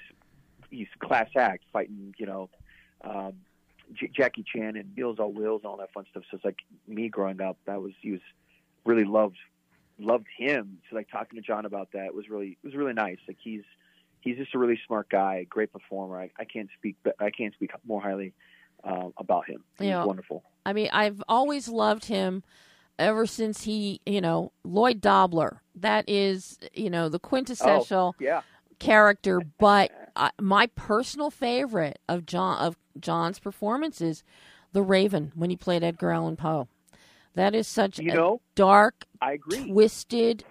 he's 0.70 0.88
class 1.00 1.28
act 1.36 1.64
fighting, 1.72 2.14
you 2.16 2.26
know. 2.26 2.48
Um, 3.04 3.34
J- 3.92 4.10
Jackie 4.14 4.44
Chan 4.44 4.76
and 4.76 4.94
Meals 4.96 5.18
on 5.18 5.34
Wheels 5.34 5.62
and 5.64 5.70
all 5.70 5.76
that 5.78 5.92
fun 5.92 6.06
stuff. 6.10 6.22
So 6.30 6.36
it's 6.36 6.44
like 6.44 6.60
me 6.86 7.08
growing 7.08 7.40
up, 7.40 7.58
that 7.66 7.82
was 7.82 7.92
he 8.00 8.12
was 8.12 8.20
really 8.84 9.04
loved 9.04 9.36
loved 9.98 10.26
him. 10.36 10.78
So 10.88 10.96
like 10.96 11.10
talking 11.10 11.36
to 11.36 11.42
John 11.42 11.66
about 11.66 11.88
that 11.92 12.14
was 12.14 12.28
really 12.30 12.56
it 12.62 12.66
was 12.66 12.74
really 12.74 12.94
nice. 12.94 13.18
Like 13.26 13.38
he's 13.42 13.64
he's 14.20 14.36
just 14.36 14.54
a 14.54 14.58
really 14.58 14.78
smart 14.86 15.08
guy, 15.10 15.44
great 15.50 15.72
performer. 15.72 16.20
I, 16.20 16.30
I 16.38 16.44
can't 16.44 16.68
speak 16.78 16.96
but 17.02 17.16
I 17.18 17.30
can't 17.30 17.52
speak 17.54 17.72
more 17.84 18.00
highly 18.00 18.32
uh, 18.84 19.08
about 19.18 19.48
him. 19.48 19.64
He's 19.78 19.88
Yeah. 19.88 20.04
wonderful. 20.04 20.44
I 20.64 20.72
mean, 20.72 20.88
I've 20.92 21.22
always 21.28 21.68
loved 21.68 22.04
him 22.06 22.42
ever 22.98 23.26
since 23.26 23.64
he, 23.64 24.00
you 24.06 24.20
know, 24.20 24.52
Lloyd 24.64 25.00
Dobler. 25.00 25.60
That 25.74 26.08
is, 26.08 26.58
you 26.72 26.90
know, 26.90 27.08
the 27.08 27.18
quintessential 27.18 28.14
Yeah. 28.20 28.42
character. 28.78 29.40
But 29.40 29.90
uh, 30.14 30.30
my 30.40 30.66
personal 30.68 31.30
favorite 31.30 31.98
of 32.08 32.26
John 32.26 32.58
of 32.58 32.76
John's 33.00 33.38
performances, 33.38 34.22
the 34.72 34.82
Raven, 34.82 35.32
when 35.34 35.50
he 35.50 35.56
played 35.56 35.82
Edgar 35.82 36.10
Allan 36.12 36.36
Poe. 36.36 36.68
That 37.34 37.54
is 37.54 37.66
such 37.66 37.98
You 37.98 38.10
a 38.10 38.14
know, 38.14 38.40
dark, 38.54 39.06
I 39.20 39.32
agree. 39.32 39.70
twisted 39.70 40.44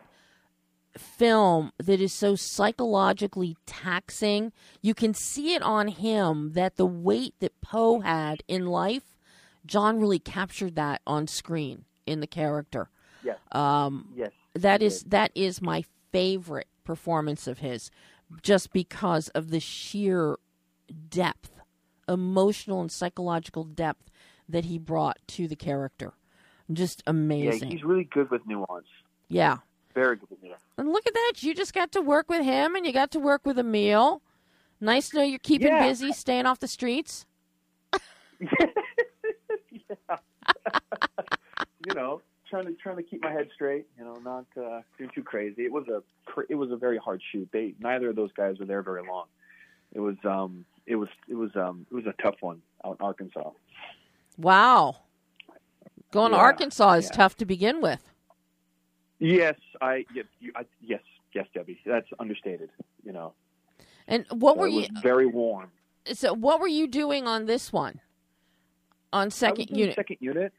film 0.97 1.71
that 1.77 2.01
is 2.01 2.13
so 2.13 2.36
psychologically 2.36 3.56
taxing. 3.65 4.51
You 4.82 4.93
can 4.93 5.13
see 5.13 5.54
it 5.56 5.62
on 5.62 5.88
him 5.88 6.54
that 6.54 6.75
the 6.75 6.86
weight 6.86 7.36
that 7.39 7.60
Poe 7.62 8.01
had 8.01 8.43
in 8.47 8.65
life, 8.65 9.17
John 9.65 9.99
really 9.99 10.19
captured 10.19 10.75
that 10.75 11.01
on 11.08 11.27
screen 11.27 11.86
in 12.06 12.19
the 12.19 12.27
character. 12.27 12.89
Yes. 13.23 13.38
Um, 13.51 14.10
Yes. 14.15 14.32
that 14.56 14.82
is 14.82 15.04
that 15.04 15.32
is 15.36 15.62
my 15.62 15.84
favorite 16.12 16.67
performance 16.84 17.47
of 17.47 17.60
his, 17.60 17.89
just 18.41 18.73
because 18.73 19.30
of 19.30 19.49
the 19.51 19.60
sheer 19.60 20.38
depth, 21.10 21.51
emotional 22.10 22.82
and 22.82 22.91
psychological 22.91 23.63
depth 23.63 24.10
that 24.49 24.65
he 24.65 24.77
brought 24.77 25.17
to 25.27 25.47
the 25.47 25.56
character. 25.56 26.13
Just 26.73 27.01
amazing. 27.08 27.43
Yeah, 27.43 27.49
amazing. 27.51 27.71
he's 27.71 27.84
really 27.84 28.04
good 28.04 28.30
with 28.32 28.45
nuance. 28.45 28.88
yeah. 29.30 29.58
Very 29.93 30.15
good 30.15 30.30
nuance. 30.41 30.62
And 30.77 30.91
look 30.91 31.06
at 31.08 31.13
that. 31.13 31.34
You 31.39 31.54
just 31.54 31.73
got 31.73 31.91
to 31.93 32.01
work 32.01 32.30
with 32.30 32.43
him 32.43 32.75
and 32.75 32.86
you 32.86 32.93
got 32.93 33.12
to 33.12 33.19
work 33.19 33.45
with 33.45 33.60
Emile. 33.60 34.21
Nice 34.80 35.10
to 35.10 35.17
know 35.17 35.23
you're 35.23 35.39
keeping 35.39 35.67
Yeah. 35.67 35.88
busy, 35.88 36.12
staying 36.13 36.45
off 36.45 36.60
the 36.60 36.67
streets. 36.67 37.25
yeah. 38.39 38.58
you 41.86 41.93
know, 41.93 42.21
trying 42.49 42.65
to 42.65 42.73
trying 42.73 42.97
to 42.97 43.04
keep 43.04 43.21
my 43.23 43.32
head 43.32 43.49
straight. 43.54 43.86
You 43.97 44.06
know, 44.06 44.15
not 44.23 44.45
uh, 44.58 44.82
doing 44.97 45.12
too 45.13 45.23
crazy. 45.23 45.63
It 45.63 45.71
was 45.71 45.88
a 45.88 46.01
it 46.49 46.56
was 46.56 46.71
a 46.71 46.75
very 46.75 46.97
hard 46.97 47.21
shoot. 47.32 47.47
They 47.51 47.73
neither 47.80 48.10
of 48.10 48.15
those 48.15 48.32
guys 48.34 48.58
were 48.60 48.65
there 48.65 48.82
very 48.82 49.04
long. 49.08 49.25
It 49.93 49.99
was 49.99 50.15
um 50.23 50.65
it 50.86 50.95
was 50.95 51.10
it 51.27 51.36
was 51.36 51.56
um 51.56 51.86
it 51.91 51.95
was 51.95 52.06
a 52.06 52.13
tough 52.21 52.36
one 52.41 52.62
out 52.86 52.97
in 52.99 53.06
Arkansas. 53.06 53.51
Wow. 54.38 54.97
Going 56.12 56.32
to 56.32 56.38
Arkansas 56.38 56.93
is 56.93 57.06
yeah. 57.06 57.12
tough 57.17 57.38
to 57.38 57.45
begin 57.45 57.80
with. 57.80 58.11
Yes, 59.21 59.55
I, 59.79 60.03
you, 60.13 60.23
I 60.55 60.65
yes 60.81 61.01
yes 61.34 61.45
Debbie, 61.53 61.79
that's 61.86 62.07
understated. 62.19 62.69
You 63.05 63.13
know, 63.13 63.34
And 64.07 64.25
what 64.31 64.57
were 64.57 64.67
you 64.67 64.88
very 65.02 65.27
warm. 65.27 65.71
so 66.13 66.33
what 66.33 66.60
were 66.60 66.67
you 66.67 66.87
doing 66.87 67.27
on 67.27 67.46
this 67.46 67.71
one? 67.71 68.00
On 69.13 69.29
second 69.29 69.69
unit. 69.69 69.96
Second 69.96 70.17
unit. 70.19 70.52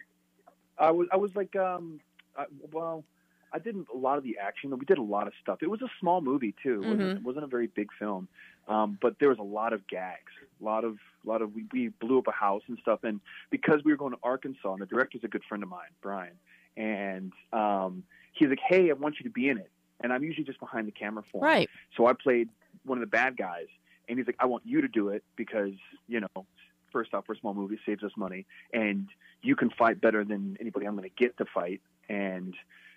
I 0.78 0.90
was 0.92 1.08
I 1.12 1.16
was 1.16 1.34
like 1.34 1.56
um 1.56 2.00
I, 2.36 2.44
well 2.70 3.04
I 3.52 3.58
did 3.58 3.74
a 3.92 3.96
lot 3.96 4.16
of 4.16 4.24
the 4.24 4.38
action. 4.40 4.70
We 4.78 4.86
did 4.86 4.96
a 4.98 5.02
lot 5.02 5.26
of 5.26 5.32
stuff. 5.42 5.58
It 5.62 5.68
was 5.68 5.82
a 5.82 5.88
small 6.00 6.20
movie 6.22 6.54
too. 6.62 6.82
It 6.82 6.86
wasn't, 6.88 7.00
Mhm. 7.00 7.16
it 7.16 7.22
wasn't 7.22 7.44
a 7.44 7.48
very 7.48 7.66
big 7.66 7.88
film, 7.98 8.28
um, 8.68 8.96
but 9.02 9.18
there 9.18 9.28
was 9.28 9.38
a 9.38 9.42
lot 9.42 9.72
of 9.74 9.86
gags. 9.88 10.32
A 10.60 10.64
lot 10.64 10.84
of 10.84 10.98
a 11.26 11.28
lot 11.28 11.42
of 11.42 11.52
we, 11.54 11.64
we 11.72 11.88
blew 11.88 12.18
up 12.18 12.28
a 12.28 12.32
house 12.32 12.62
and 12.68 12.78
stuff. 12.80 13.00
And 13.02 13.20
because 13.50 13.82
we 13.84 13.92
were 13.92 13.98
going 13.98 14.12
to 14.12 14.18
Arkansas, 14.22 14.72
and 14.72 14.80
the 14.80 14.86
director's 14.86 15.24
a 15.24 15.28
good 15.28 15.42
friend 15.48 15.62
of 15.62 15.68
mine, 15.68 15.90
Brian, 16.00 16.32
and 16.78 17.32
um, 17.52 18.04
he's 18.32 18.48
like, 18.48 18.60
"Hey, 18.66 18.90
I 18.90 18.94
want 18.94 19.16
you 19.18 19.24
to 19.24 19.30
be 19.30 19.48
in 19.48 19.58
it." 19.58 19.70
And 20.00 20.12
I'm 20.12 20.24
usually 20.24 20.44
just 20.44 20.58
behind 20.60 20.88
the 20.88 20.92
camera 20.92 21.22
for 21.30 21.38
him. 21.38 21.44
Right. 21.44 21.70
So 21.96 22.06
I 22.06 22.12
played 22.12 22.48
one 22.84 22.98
of 22.98 23.02
the 23.02 23.10
bad 23.10 23.36
guys, 23.36 23.66
and 24.08 24.18
he's 24.18 24.26
like, 24.26 24.36
"I 24.40 24.46
want 24.46 24.64
you 24.66 24.80
to 24.80 24.88
do 24.88 25.08
it 25.08 25.22
because 25.36 25.74
you 26.08 26.20
know 26.20 26.46
first 26.92 27.14
off, 27.14 27.24
we're 27.26 27.34
a 27.34 27.38
small 27.38 27.54
movie, 27.54 27.78
saves 27.84 28.04
us 28.04 28.12
money, 28.16 28.46
and 28.72 29.08
you 29.42 29.56
can 29.56 29.70
fight 29.70 30.00
better 30.00 30.24
than 30.24 30.56
anybody 30.60 30.86
I'm 30.86 30.94
going 30.94 31.08
to 31.08 31.14
get 31.16 31.36
to 31.38 31.46
fight, 31.46 31.80
and 32.08 32.54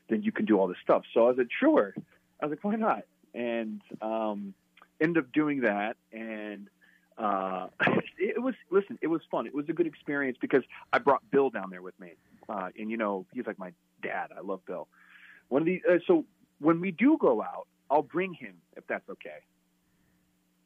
then 0.10 0.22
you 0.22 0.32
can 0.32 0.46
do 0.46 0.60
all 0.60 0.68
this 0.68 0.78
stuff. 0.84 1.04
So 1.14 1.26
I 1.26 1.30
was 1.30 1.38
like, 1.38 1.48
sure. 1.58 1.96
I 2.42 2.46
was 2.46 2.52
like, 2.52 2.64
why 2.64 2.76
not? 2.76 3.04
And 3.34 3.82
um, 4.02 4.54
ended 5.02 5.24
up 5.24 5.32
doing 5.32 5.62
that, 5.62 5.96
and 6.12 6.68
uh, 7.18 7.68
it 8.18 8.42
was 8.42 8.56
listen, 8.70 9.00
it 9.02 9.08
was 9.08 9.22
fun. 9.32 9.48
It 9.48 9.56
was 9.56 9.66
a 9.70 9.74
good 9.74 9.88
experience 9.88 10.38
because 10.40 10.64
I 10.94 11.00
brought 11.00 11.22
Bill 11.32 11.50
down 11.50 11.70
there 11.70 11.82
with 11.82 12.00
me, 12.00 12.14
uh, 12.50 12.70
and 12.78 12.92
you 12.92 12.98
know 12.98 13.26
he's 13.34 13.48
like 13.48 13.58
my 13.58 13.72
dad. 14.04 14.30
I 14.38 14.42
love 14.42 14.66
Bill. 14.66 14.88
One 15.50 15.62
of 15.62 15.66
the 15.66 15.82
uh, 15.90 15.98
so 16.08 16.26
when 16.60 16.82
we 16.82 16.92
do 16.92 17.18
go 17.20 17.42
out, 17.42 17.68
I'll 17.90 18.02
bring 18.02 18.34
him 18.34 18.56
if 18.76 18.86
that's 18.88 19.08
okay. 19.10 19.40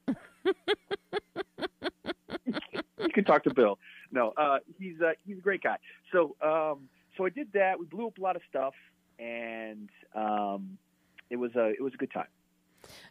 you 2.46 3.10
can 3.14 3.24
talk 3.24 3.44
to 3.44 3.54
Bill. 3.54 3.78
No, 4.12 4.34
uh, 4.38 4.60
he's 4.78 4.96
uh, 5.02 5.12
he's 5.26 5.38
a 5.38 5.42
great 5.42 5.62
guy. 5.62 5.78
So 6.12 6.36
um, 6.42 6.90
so 7.18 7.26
I 7.26 7.30
did 7.30 7.52
that. 7.54 7.80
We 7.80 7.86
blew 7.86 8.08
up 8.08 8.18
a 8.18 8.22
lot 8.22 8.36
of 8.36 8.42
stuff, 8.50 8.74
and 9.20 9.90
um, 10.16 10.78
it 11.30 11.38
was 11.38 11.52
a 11.56 11.70
it 11.70 11.82
was 11.82 11.94
a 11.94 11.98
good 11.98 12.12
time. 12.12 12.28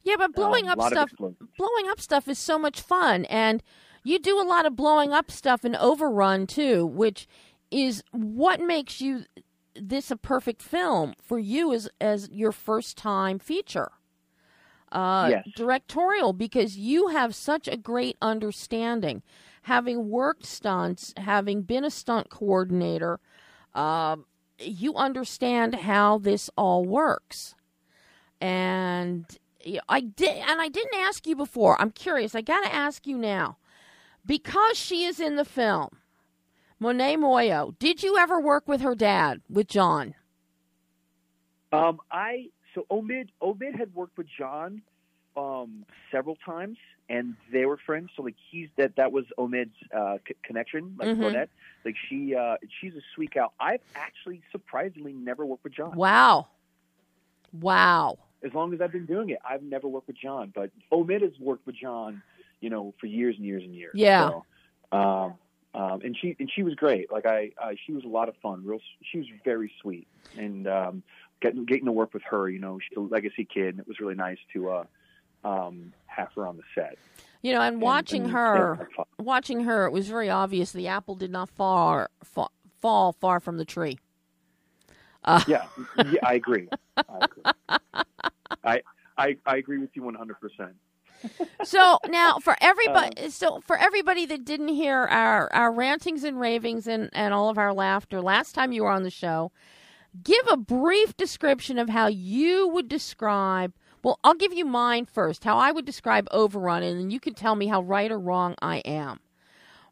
Yeah, 0.03 0.17
but 0.19 0.35
blowing 0.35 0.65
Um, 0.65 0.73
up 0.73 0.79
a 0.79 0.81
lot 0.81 0.97
of 0.97 1.11
stuff 1.11 1.33
blowing 1.59 1.89
up 1.91 2.01
stuff 2.01 2.29
is 2.29 2.39
so 2.39 2.59
much 2.59 2.81
fun 2.81 3.27
and 3.27 3.63
you 4.03 4.19
do 4.19 4.41
a 4.41 4.43
lot 4.43 4.65
of 4.65 4.75
blowing 4.75 5.13
up 5.13 5.31
stuff 5.31 5.63
in 5.65 5.77
overrun 5.77 6.47
too 6.47 6.87
which 6.87 7.29
is 7.71 8.03
what 8.11 8.61
makes 8.61 9.03
you 9.03 9.25
this 9.81 10.11
a 10.11 10.17
perfect 10.17 10.63
film 10.63 11.15
for 11.23 11.39
you 11.39 11.73
as 11.73 11.89
as 12.01 12.29
your 12.31 12.53
first 12.53 12.97
time 12.97 13.39
feature 13.39 13.93
uh 14.93 15.33
Yes. 15.33 15.47
directorial 15.55 16.33
because 16.33 16.77
you 16.77 17.09
have 17.09 17.35
such 17.35 17.69
a 17.69 17.77
great 17.77 18.17
understanding 18.23 19.23
having 19.63 20.09
worked 20.09 20.47
stunts 20.47 21.13
having 21.17 21.63
been 21.63 21.85
a 21.85 21.91
stunt 21.91 22.31
coordinator 22.31 23.21
um 23.75 24.25
you 24.59 24.95
understand 24.95 25.75
how 25.77 26.19
this 26.19 26.51
all 26.57 26.85
works 26.85 27.55
and 28.41 29.39
I 29.89 30.01
did, 30.01 30.37
and 30.37 30.61
I 30.61 30.69
didn't 30.69 30.95
ask 30.95 31.27
you 31.27 31.37
before. 31.37 31.81
I'm 31.81 31.91
curious. 31.91 32.35
I 32.35 32.41
got 32.41 32.63
to 32.65 32.75
ask 32.75 33.07
you 33.07 33.19
now, 33.19 33.59
because 34.25 34.77
she 34.77 35.05
is 35.05 35.21
in 35.21 35.37
the 35.37 35.45
film. 35.45 35.99
Monet 36.81 37.17
Moyo, 37.17 37.77
did 37.79 38.03
you 38.03 38.17
ever 38.19 38.41
work 38.41 38.69
with 38.69 38.81
her 38.83 38.95
dad, 38.95 39.41
with 39.51 39.67
John? 39.69 40.15
Um, 41.73 42.01
I 42.11 42.49
so 42.75 42.87
Omid 42.91 43.29
Omid 43.43 43.75
had 43.77 43.95
worked 43.95 44.17
with 44.17 44.27
John 44.39 44.83
um, 45.37 45.85
several 46.11 46.37
times, 46.37 46.79
and 47.09 47.35
they 47.53 47.67
were 47.67 47.77
friends. 47.85 48.11
So 48.17 48.23
like 48.23 48.37
he's 48.51 48.69
that 48.77 48.97
that 48.97 49.13
was 49.13 49.25
Omid's 49.39 49.75
uh, 49.95 50.19
c- 50.27 50.35
connection, 50.43 50.95
like 50.99 51.09
Mhm. 51.09 51.21
Bonette. 51.21 51.49
Like 51.85 51.97
she 52.09 52.35
uh, 52.35 52.57
she's 52.81 52.95
a 52.95 53.03
sweet 53.15 53.33
gal. 53.33 53.53
I've 53.61 53.81
actually 53.95 54.41
surprisingly 54.53 55.13
never 55.13 55.45
worked 55.45 55.65
with 55.65 55.75
John. 55.75 55.95
Wow, 55.97 56.47
wow. 57.53 58.19
As 58.45 58.55
long 58.55 58.73
as 58.73 58.81
I've 58.81 58.93
been 58.93 59.07
doing 59.07 59.31
it, 59.31 59.39
I've 59.49 59.63
never 59.65 59.89
worked 59.89 60.07
with 60.07 60.17
John. 60.17 60.53
But 60.55 60.71
Omid 60.93 61.23
has 61.23 61.33
worked 61.41 61.67
with 61.67 61.75
John, 61.77 62.23
you 62.61 62.71
know, 62.71 62.95
for 63.01 63.07
years 63.07 63.35
and 63.37 63.45
years 63.45 63.65
and 63.65 63.75
years. 63.75 63.93
Yeah. 63.95 64.29
So, 64.93 64.97
um, 64.97 65.35
um, 65.75 66.01
and 66.03 66.17
she 66.21 66.37
and 66.39 66.51
she 66.55 66.63
was 66.63 66.75
great. 66.75 67.11
Like 67.13 67.27
I, 67.27 67.51
she 67.87 67.93
was 67.93 68.05
a 68.05 68.09
lot 68.09 68.29
of 68.29 68.37
fun. 68.43 68.65
Real, 68.65 68.81
she 69.03 69.19
was 69.19 69.27
very 69.45 69.73
sweet, 69.81 70.09
and 70.37 70.67
um, 70.67 71.03
getting 71.41 71.65
getting 71.65 71.87
to 71.87 71.93
work 71.93 72.15
with 72.15 72.23
her. 72.31 72.49
You 72.49 72.59
know, 72.59 72.79
she's 72.79 72.97
a 72.97 73.01
legacy 73.01 73.45
kid, 73.45 73.69
and 73.69 73.81
it 73.81 73.89
was 73.89 74.01
really 74.01 74.15
nice 74.15 74.39
to 74.55 74.71
uh, 74.71 74.85
um, 75.45 75.93
have 76.07 76.29
her 76.37 76.47
on 76.47 76.57
the 76.57 76.63
set. 76.75 76.97
You 77.43 77.53
know, 77.53 77.61
and 77.61 77.81
watching 77.81 78.25
and- 78.25 78.33
her, 78.33 78.89
watching 79.19 79.61
her, 79.65 79.87
it 79.87 79.93
was 79.93 80.09
very 80.09 80.29
obvious 80.31 80.73
the 80.73 80.89
apple 80.89 81.15
did 81.15 81.31
not 81.31 81.49
far, 81.49 82.11
fa- 82.25 82.49
fall 82.81 83.13
far 83.13 83.39
from 83.39 83.59
the 83.59 83.65
tree. 83.65 83.99
Uh, 85.25 85.43
yeah, 85.47 85.67
yeah, 86.11 86.21
I 86.23 86.35
agree. 86.35 86.69
I 86.97 87.19
agree. 87.21 87.79
I, 88.65 88.81
I, 89.17 89.37
I 89.47 89.57
agree 89.57 89.79
with 89.79 89.91
you 89.95 90.03
one 90.03 90.15
hundred 90.15 90.41
percent. 90.41 90.75
So 91.65 91.99
now 92.09 92.39
for 92.39 92.57
everybody 92.61 93.11
Uh, 93.25 93.31
so 93.31 93.61
for 93.67 93.77
everybody 93.77 94.27
that 94.27 94.45
didn't 94.45 94.69
hear 94.69 94.97
our 95.07 95.53
our 95.53 95.73
rantings 95.73 96.25
and 96.25 96.39
ravings 96.41 96.87
and 96.87 97.11
and 97.13 97.35
all 97.35 97.49
of 97.49 97.59
our 97.59 97.73
laughter 97.73 98.21
last 98.21 98.55
time 98.55 98.73
you 98.73 98.83
were 98.83 98.91
on 98.91 99.03
the 99.03 99.11
show 99.11 99.51
give 100.23 100.47
a 100.51 100.57
brief 100.57 101.17
description 101.17 101.79
of 101.79 101.89
how 101.89 102.07
you 102.07 102.69
would 102.69 102.89
describe 102.89 103.73
well 104.03 104.19
i'll 104.25 104.35
give 104.35 104.53
you 104.53 104.65
mine 104.65 105.05
first 105.05 105.45
how 105.45 105.57
i 105.59 105.71
would 105.71 105.85
describe 105.85 106.27
overrun 106.31 106.83
and 106.83 106.99
then 106.99 107.11
you 107.11 107.21
can 107.21 107.35
tell 107.35 107.55
me 107.55 107.67
how 107.67 107.81
right 107.83 108.11
or 108.11 108.19
wrong 108.19 108.55
i 108.63 108.79
am. 108.79 109.21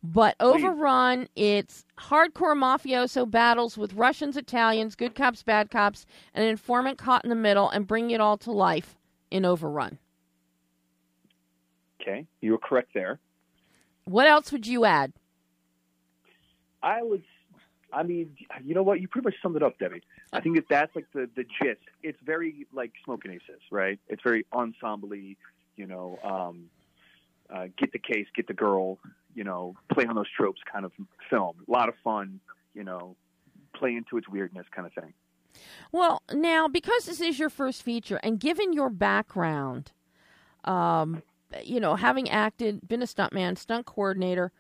But 0.03 0.37
overrun 0.39 1.29
it's 1.35 1.85
hardcore 1.99 2.55
mafioso 2.57 3.29
battles 3.29 3.77
with 3.77 3.95
russians 3.95 4.37
italians 4.37 4.95
good 4.95 5.15
cops 5.17 5.43
bad 5.43 5.71
cops 5.71 6.07
and 6.33 6.45
an 6.45 6.51
informant 6.51 6.97
caught 6.99 7.25
in 7.25 7.31
the 7.31 7.35
middle 7.35 7.69
and 7.69 7.87
bring 7.89 8.11
it 8.13 8.21
all 8.21 8.37
to 8.39 8.53
life 8.53 8.97
in 9.33 9.45
overrun 9.45 9.99
Okay, 12.07 12.27
you 12.41 12.53
were 12.53 12.59
correct 12.59 12.91
there. 12.95 13.19
what 14.05 14.27
else 14.27 14.53
would 14.53 14.67
you 14.67 14.85
add 14.85 15.13
I 16.87 17.03
would. 17.03 17.23
I 17.93 18.03
mean, 18.03 18.37
you 18.65 18.75
know 18.75 18.83
what? 18.83 19.01
You 19.01 19.09
pretty 19.09 19.27
much 19.27 19.35
summed 19.43 19.57
it 19.57 19.63
up, 19.63 19.79
Debbie. 19.79 20.03
I 20.33 20.41
think 20.41 20.57
that 20.57 20.67
that's 20.69 20.95
like 20.95 21.07
the 21.13 21.29
the 21.35 21.45
gist. 21.45 21.81
It's 22.03 22.19
very 22.25 22.67
like 22.73 22.93
Smoking 23.05 23.33
Aces, 23.33 23.63
right? 23.71 23.99
It's 24.09 24.23
very 24.23 24.47
ensemble-y, 24.53 25.37
You 25.77 25.87
know, 25.87 26.19
um, 26.23 26.67
uh, 27.53 27.67
get 27.77 27.93
the 27.93 27.99
case, 27.99 28.27
get 28.35 28.47
the 28.47 28.55
girl. 28.55 28.99
You 29.35 29.45
know, 29.45 29.75
play 29.93 30.07
on 30.07 30.15
those 30.15 30.31
tropes 30.37 30.61
kind 30.71 30.85
of 30.85 30.93
film. 31.29 31.57
A 31.67 31.71
lot 31.71 31.89
of 31.89 31.95
fun. 32.05 32.41
You 32.75 32.85
know, 32.85 33.17
play 33.75 33.95
into 33.95 34.17
its 34.17 34.29
weirdness 34.29 34.67
kind 34.75 34.87
of 34.87 34.93
thing. 34.93 35.13
Well, 35.91 36.23
now 36.33 36.69
because 36.69 37.07
this 37.07 37.21
is 37.21 37.39
your 37.39 37.51
first 37.51 37.83
feature, 37.83 38.21
and 38.23 38.39
given 38.39 38.73
your 38.73 38.91
background, 38.91 39.93
um, 40.65 41.23
you 41.65 41.81
know, 41.81 41.97
having 41.97 42.29
acted, 42.29 42.87
been 42.87 43.03
a 43.03 43.07
stuntman, 43.07 43.57
stunt 43.57 43.87
coordinator, 43.87 44.53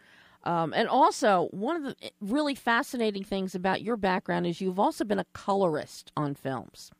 um, 0.45 0.73
and 0.75 0.89
also 0.89 1.49
one 1.51 1.77
of 1.77 1.83
the 1.83 1.97
really 2.21 2.55
fascinating 2.55 3.25
things 3.25 3.55
about 3.55 3.83
your 3.83 3.97
background 3.97 4.47
is 4.47 4.61
you've 4.61 4.79
also 4.79 5.05
been 5.05 5.19
a 5.19 5.27
colorist 5.33 6.13
on 6.17 6.35
films. 6.35 6.91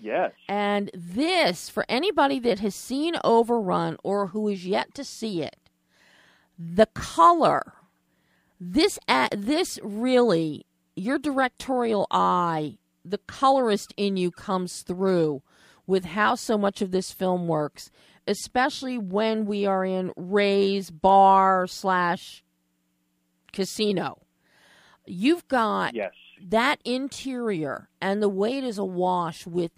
Yes. 0.00 0.32
And 0.48 0.90
this, 0.92 1.68
for 1.68 1.86
anybody 1.88 2.40
that 2.40 2.58
has 2.58 2.74
seen 2.74 3.14
Overrun 3.22 3.96
or 4.02 4.28
who 4.28 4.48
is 4.48 4.66
yet 4.66 4.94
to 4.94 5.04
see 5.04 5.42
it, 5.42 5.56
the 6.58 6.86
color, 6.86 7.74
this 8.60 8.98
a 9.08 9.28
this 9.32 9.78
really, 9.82 10.66
your 10.96 11.18
directorial 11.18 12.06
eye, 12.10 12.78
the 13.04 13.18
colorist 13.18 13.94
in 13.96 14.16
you 14.16 14.30
comes 14.30 14.82
through 14.82 15.42
with 15.86 16.04
how 16.04 16.34
so 16.34 16.56
much 16.56 16.82
of 16.82 16.90
this 16.90 17.12
film 17.12 17.46
works, 17.46 17.90
especially 18.26 18.98
when 18.98 19.46
we 19.46 19.66
are 19.66 19.84
in 19.84 20.12
Ray's 20.16 20.90
bar 20.90 21.66
slash 21.66 22.42
casino. 23.52 24.20
You've 25.06 25.46
got 25.48 25.94
Yes. 25.94 26.12
that 26.42 26.80
interior 26.84 27.88
and 28.00 28.22
the 28.22 28.28
way 28.28 28.58
it 28.58 28.64
is 28.64 28.78
awash 28.78 29.46
with 29.46 29.72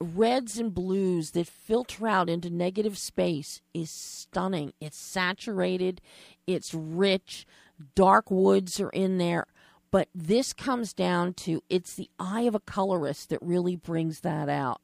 reds 0.00 0.58
and 0.58 0.72
blues 0.72 1.32
that 1.32 1.46
filter 1.48 2.06
out 2.06 2.28
into 2.28 2.50
negative 2.50 2.96
space 2.96 3.60
is 3.74 3.90
stunning. 3.90 4.72
It's 4.80 4.96
saturated, 4.96 6.00
it's 6.46 6.72
rich, 6.72 7.46
dark 7.94 8.30
woods 8.30 8.78
are 8.78 8.90
in 8.90 9.18
there. 9.18 9.46
But 9.90 10.08
this 10.14 10.52
comes 10.52 10.92
down 10.92 11.32
to 11.34 11.62
it's 11.70 11.94
the 11.94 12.10
eye 12.18 12.42
of 12.42 12.54
a 12.54 12.60
colorist 12.60 13.30
that 13.30 13.40
really 13.42 13.74
brings 13.74 14.20
that 14.20 14.48
out. 14.48 14.82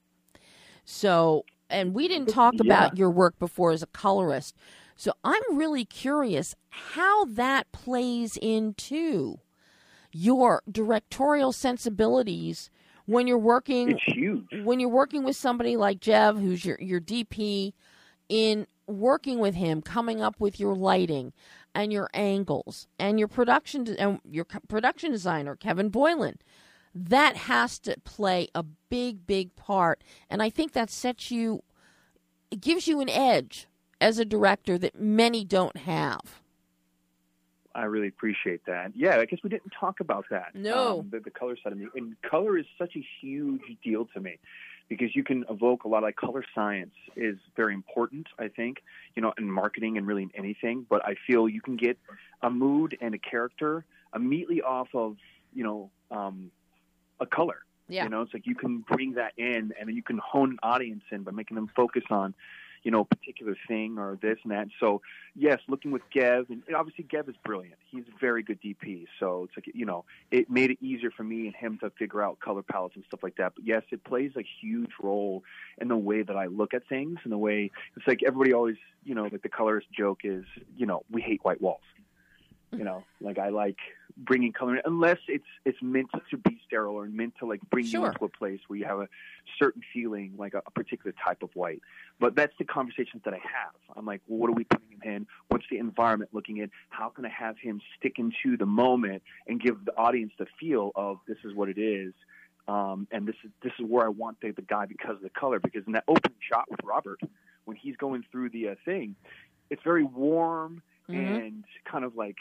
So, 0.87 1.45
and 1.75 1.95
we 1.95 2.09
didn't 2.09 2.29
talk 2.29 2.55
about 2.61 2.97
your 2.97 3.11
work 3.11 3.39
before 3.39 3.73
as 3.73 3.83
a 3.83 3.87
colorist. 3.87 4.55
So 4.97 5.13
I'm 5.25 5.43
really 5.53 5.85
curious 5.85 6.55
how 6.69 7.25
that 7.27 7.71
plays 7.73 8.37
into 8.37 9.39
your 10.13 10.63
directorial 10.71 11.53
sensibilities 11.53 12.71
when 13.07 13.27
you're 13.27 13.37
working 13.37 13.91
It's 13.91 14.03
huge. 14.05 14.47
when 14.63 14.79
you're 14.81 14.89
working 14.89 15.25
with 15.25 15.37
somebody 15.37 15.77
like 15.77 16.01
Jeff 16.01 16.37
who's 16.37 16.65
your 16.65 16.79
your 16.81 17.01
DP, 17.01 17.73
in 18.29 18.67
working 18.87 19.39
with 19.41 19.55
him, 19.55 19.83
coming 19.83 20.23
up 20.23 20.39
with 20.39 20.61
your 20.61 20.75
lighting 20.75 21.33
and 21.75 21.93
your 21.93 22.09
angles 22.15 22.87
and 22.99 23.19
your 23.19 23.29
production 23.29 23.87
and 23.99 24.21
your 24.31 24.45
production 24.69 25.11
designer 25.11 25.57
Kevin 25.57 25.89
Boylan, 25.89 26.39
that 26.95 27.37
has 27.37 27.79
to 27.81 27.97
play 28.05 28.49
a 28.55 28.63
big 28.63 29.27
big 29.27 29.57
part, 29.57 30.03
and 30.31 30.43
I 30.43 30.51
think 30.51 30.73
that 30.73 30.91
sets 30.91 31.31
you, 31.31 31.63
it 32.51 32.61
gives 32.61 32.87
you 32.87 33.01
an 33.01 33.09
edge 33.09 33.67
as 34.01 34.19
a 34.19 34.25
director 34.25 34.79
that 34.79 35.01
many 35.01 35.45
don't 35.45 35.77
have. 35.79 36.41
I 37.75 37.87
really 37.87 38.07
appreciate 38.07 38.67
that. 38.67 38.93
Yeah, 38.95 39.17
I 39.19 39.25
guess 39.25 39.41
we 39.43 39.51
didn't 39.51 39.73
talk 39.79 39.99
about 39.99 40.27
that. 40.31 40.55
No. 40.55 41.01
um, 41.01 41.09
the, 41.11 41.19
the 41.19 41.31
color 41.31 41.57
side 41.61 41.73
of 41.73 41.79
me, 41.79 41.89
and 41.97 42.15
color 42.23 42.57
is 42.57 42.67
such 42.79 42.95
a 42.95 43.05
huge 43.21 43.63
deal 43.83 44.07
to 44.15 44.21
me. 44.21 44.39
because 44.89 45.15
you 45.15 45.25
can 45.25 45.45
evoke 45.49 45.85
a 45.85 45.89
lot 45.89 45.99
of 45.99 46.05
like 46.05 46.17
color 46.17 46.45
science 46.55 46.95
is 47.17 47.37
very 47.57 47.75
important, 47.75 48.27
I 48.39 48.49
think, 48.49 48.83
you 49.17 49.23
know, 49.23 49.33
in 49.39 49.51
marketing 49.51 49.97
and 49.97 50.07
really 50.07 50.25
in 50.25 50.31
anything. 50.35 50.87
But 50.89 51.05
I 51.05 51.15
feel 51.27 51.49
you 51.49 51.61
can 51.61 51.77
get 51.77 51.99
a 52.43 52.51
mood 52.51 52.97
and 53.01 53.15
a 53.15 53.19
character 53.19 53.85
immediately 54.15 54.63
off 54.63 54.89
of, 54.95 55.17
you 55.55 55.65
know, 55.65 55.91
um, 56.11 56.51
a 57.21 57.27
color. 57.27 57.59
Yeah. 57.89 58.05
You 58.05 58.11
know, 58.11 58.23
it's 58.23 58.33
like 58.33 58.47
you 58.47 58.55
can 58.55 58.79
bring 58.79 59.15
that 59.15 59.33
in 59.37 59.73
and 59.79 59.89
then 59.89 59.95
you 59.95 60.03
can 60.03 60.19
hone 60.19 60.53
an 60.53 60.59
audience 60.63 61.03
in 61.11 61.23
by 61.23 61.33
making 61.33 61.55
them 61.55 61.71
focus 61.77 62.05
on, 62.11 62.35
you 62.83 62.91
know, 62.91 63.01
a 63.01 63.05
particular 63.05 63.57
thing 63.69 63.99
or 63.99 64.19
this 64.23 64.39
and 64.43 64.53
that. 64.53 64.69
So, 64.81 65.03
yes, 65.35 65.59
looking 65.69 65.91
with 65.91 66.03
Gev, 66.11 66.47
and 66.49 66.63
obviously 66.75 67.05
Gev 67.05 67.29
is 67.29 67.35
brilliant. 67.45 67.77
He's 67.91 68.05
a 68.05 68.19
very 68.19 68.43
good 68.43 68.59
DP. 68.63 69.07
So 69.21 69.45
it's 69.45 69.57
like, 69.57 69.75
you 69.75 69.85
know, 69.85 70.05
it 70.31 70.51
made 70.51 70.71
it 70.71 70.79
easier 70.81 71.11
for 71.11 71.25
me 71.25 71.47
and 71.47 71.55
him 71.55 71.79
to 71.83 71.91
figure 71.91 72.23
out 72.23 72.41
color 72.41 72.63
palettes 72.63 72.95
and 72.95 73.05
stuff 73.07 73.23
like 73.23 73.37
that. 73.37 73.55
But 73.55 73.67
yes, 73.67 73.83
it 73.91 74.03
plays 74.05 74.33
a 74.37 74.45
huge 74.63 74.93
role 75.03 75.45
in 75.79 75.89
the 75.89 75.97
way 75.97 76.23
that 76.23 76.37
I 76.37 76.47
look 76.47 76.73
at 76.73 76.89
things 76.89 77.19
and 77.25 77.33
the 77.33 77.39
way 77.39 77.71
it's 77.97 78.07
like 78.07 78.21
everybody 78.27 78.55
always, 78.55 78.77
you 79.05 79.15
know, 79.15 79.25
like 79.25 79.43
the 79.43 79.49
colorist 79.51 79.89
joke 79.93 80.21
is, 80.25 80.45
you 80.77 80.87
know, 80.87 81.05
we 81.11 81.21
hate 81.21 81.45
white 81.45 81.61
walls. 81.61 81.83
You 82.73 82.83
know, 82.83 83.05
like 83.21 83.39
I 83.39 83.51
like 83.51 83.79
bringing 84.17 84.53
color 84.53 84.77
in, 84.77 84.83
unless 84.85 85.19
it's 85.29 85.45
it's 85.65 85.79
meant 85.83 86.09
to 86.31 86.37
be 86.37 86.61
sterile 86.67 86.95
or 86.95 87.07
meant 87.07 87.35
to 87.41 87.47
like 87.47 87.61
bring 87.71 87.85
Sure. 87.85 88.03
you 88.03 88.07
into 88.07 88.25
a 88.25 88.29
place 88.29 88.61
where 88.69 88.79
you 88.79 88.85
have 88.85 89.01
a 89.01 89.09
certain 89.59 89.83
feeling, 89.93 90.35
like 90.39 90.55
a, 90.55 90.63
a 90.67 90.71
particular 90.71 91.13
type 91.25 91.43
of 91.43 91.51
white. 91.55 91.81
But 92.21 92.37
that's 92.37 92.53
the 92.59 92.65
conversations 92.65 93.23
that 93.25 93.35
I 93.35 93.39
have. 93.39 93.75
I'm 93.97 94.07
like, 94.07 94.21
well, 94.29 94.39
what 94.39 94.51
are 94.51 94.55
we 94.55 94.65
putting 94.65 94.89
him 94.91 95.01
in? 95.03 95.27
What's 95.49 95.65
the 95.71 95.79
environment 95.79 96.31
looking 96.33 96.61
at? 96.61 96.71
How 96.91 97.09
can 97.09 97.25
I 97.25 97.29
have 97.31 97.59
him 97.59 97.81
stick 97.99 98.19
into 98.19 98.57
the 98.57 98.67
moment 98.67 99.23
and 99.49 99.61
give 99.61 99.85
the 99.85 99.97
audience 99.97 100.33
the 100.39 100.47
feel 100.61 100.93
of 100.95 101.19
this 101.27 101.39
is 101.45 101.55
what 101.55 101.69
it 101.69 101.79
is, 101.79 102.13
um, 102.69 103.09
and 103.11 103.27
this 103.27 103.37
is 103.45 103.51
this 103.63 103.73
is 103.79 103.87
where 103.89 104.07
I 104.07 104.11
want 104.11 104.41
the, 104.41 104.53
the 104.53 104.63
guy 104.63 104.87
because 104.87 105.17
of 105.17 105.23
the 105.23 105.31
color. 105.31 105.59
Because 105.59 105.83
in 105.87 105.93
that 105.93 106.05
opening 106.07 106.39
shot 106.41 106.71
with 106.71 106.81
Robert, 106.85 107.21
when 107.65 107.77
he's 107.77 107.97
going 107.97 108.25
through 108.31 108.51
the 108.51 108.69
uh, 108.71 108.75
thing, 108.85 109.17
it's 109.71 109.83
very 109.83 110.05
warm 110.05 110.83
Mhm. 111.11 111.37
and 111.37 111.65
kind 111.85 112.03
of 112.03 112.17
like 112.17 112.37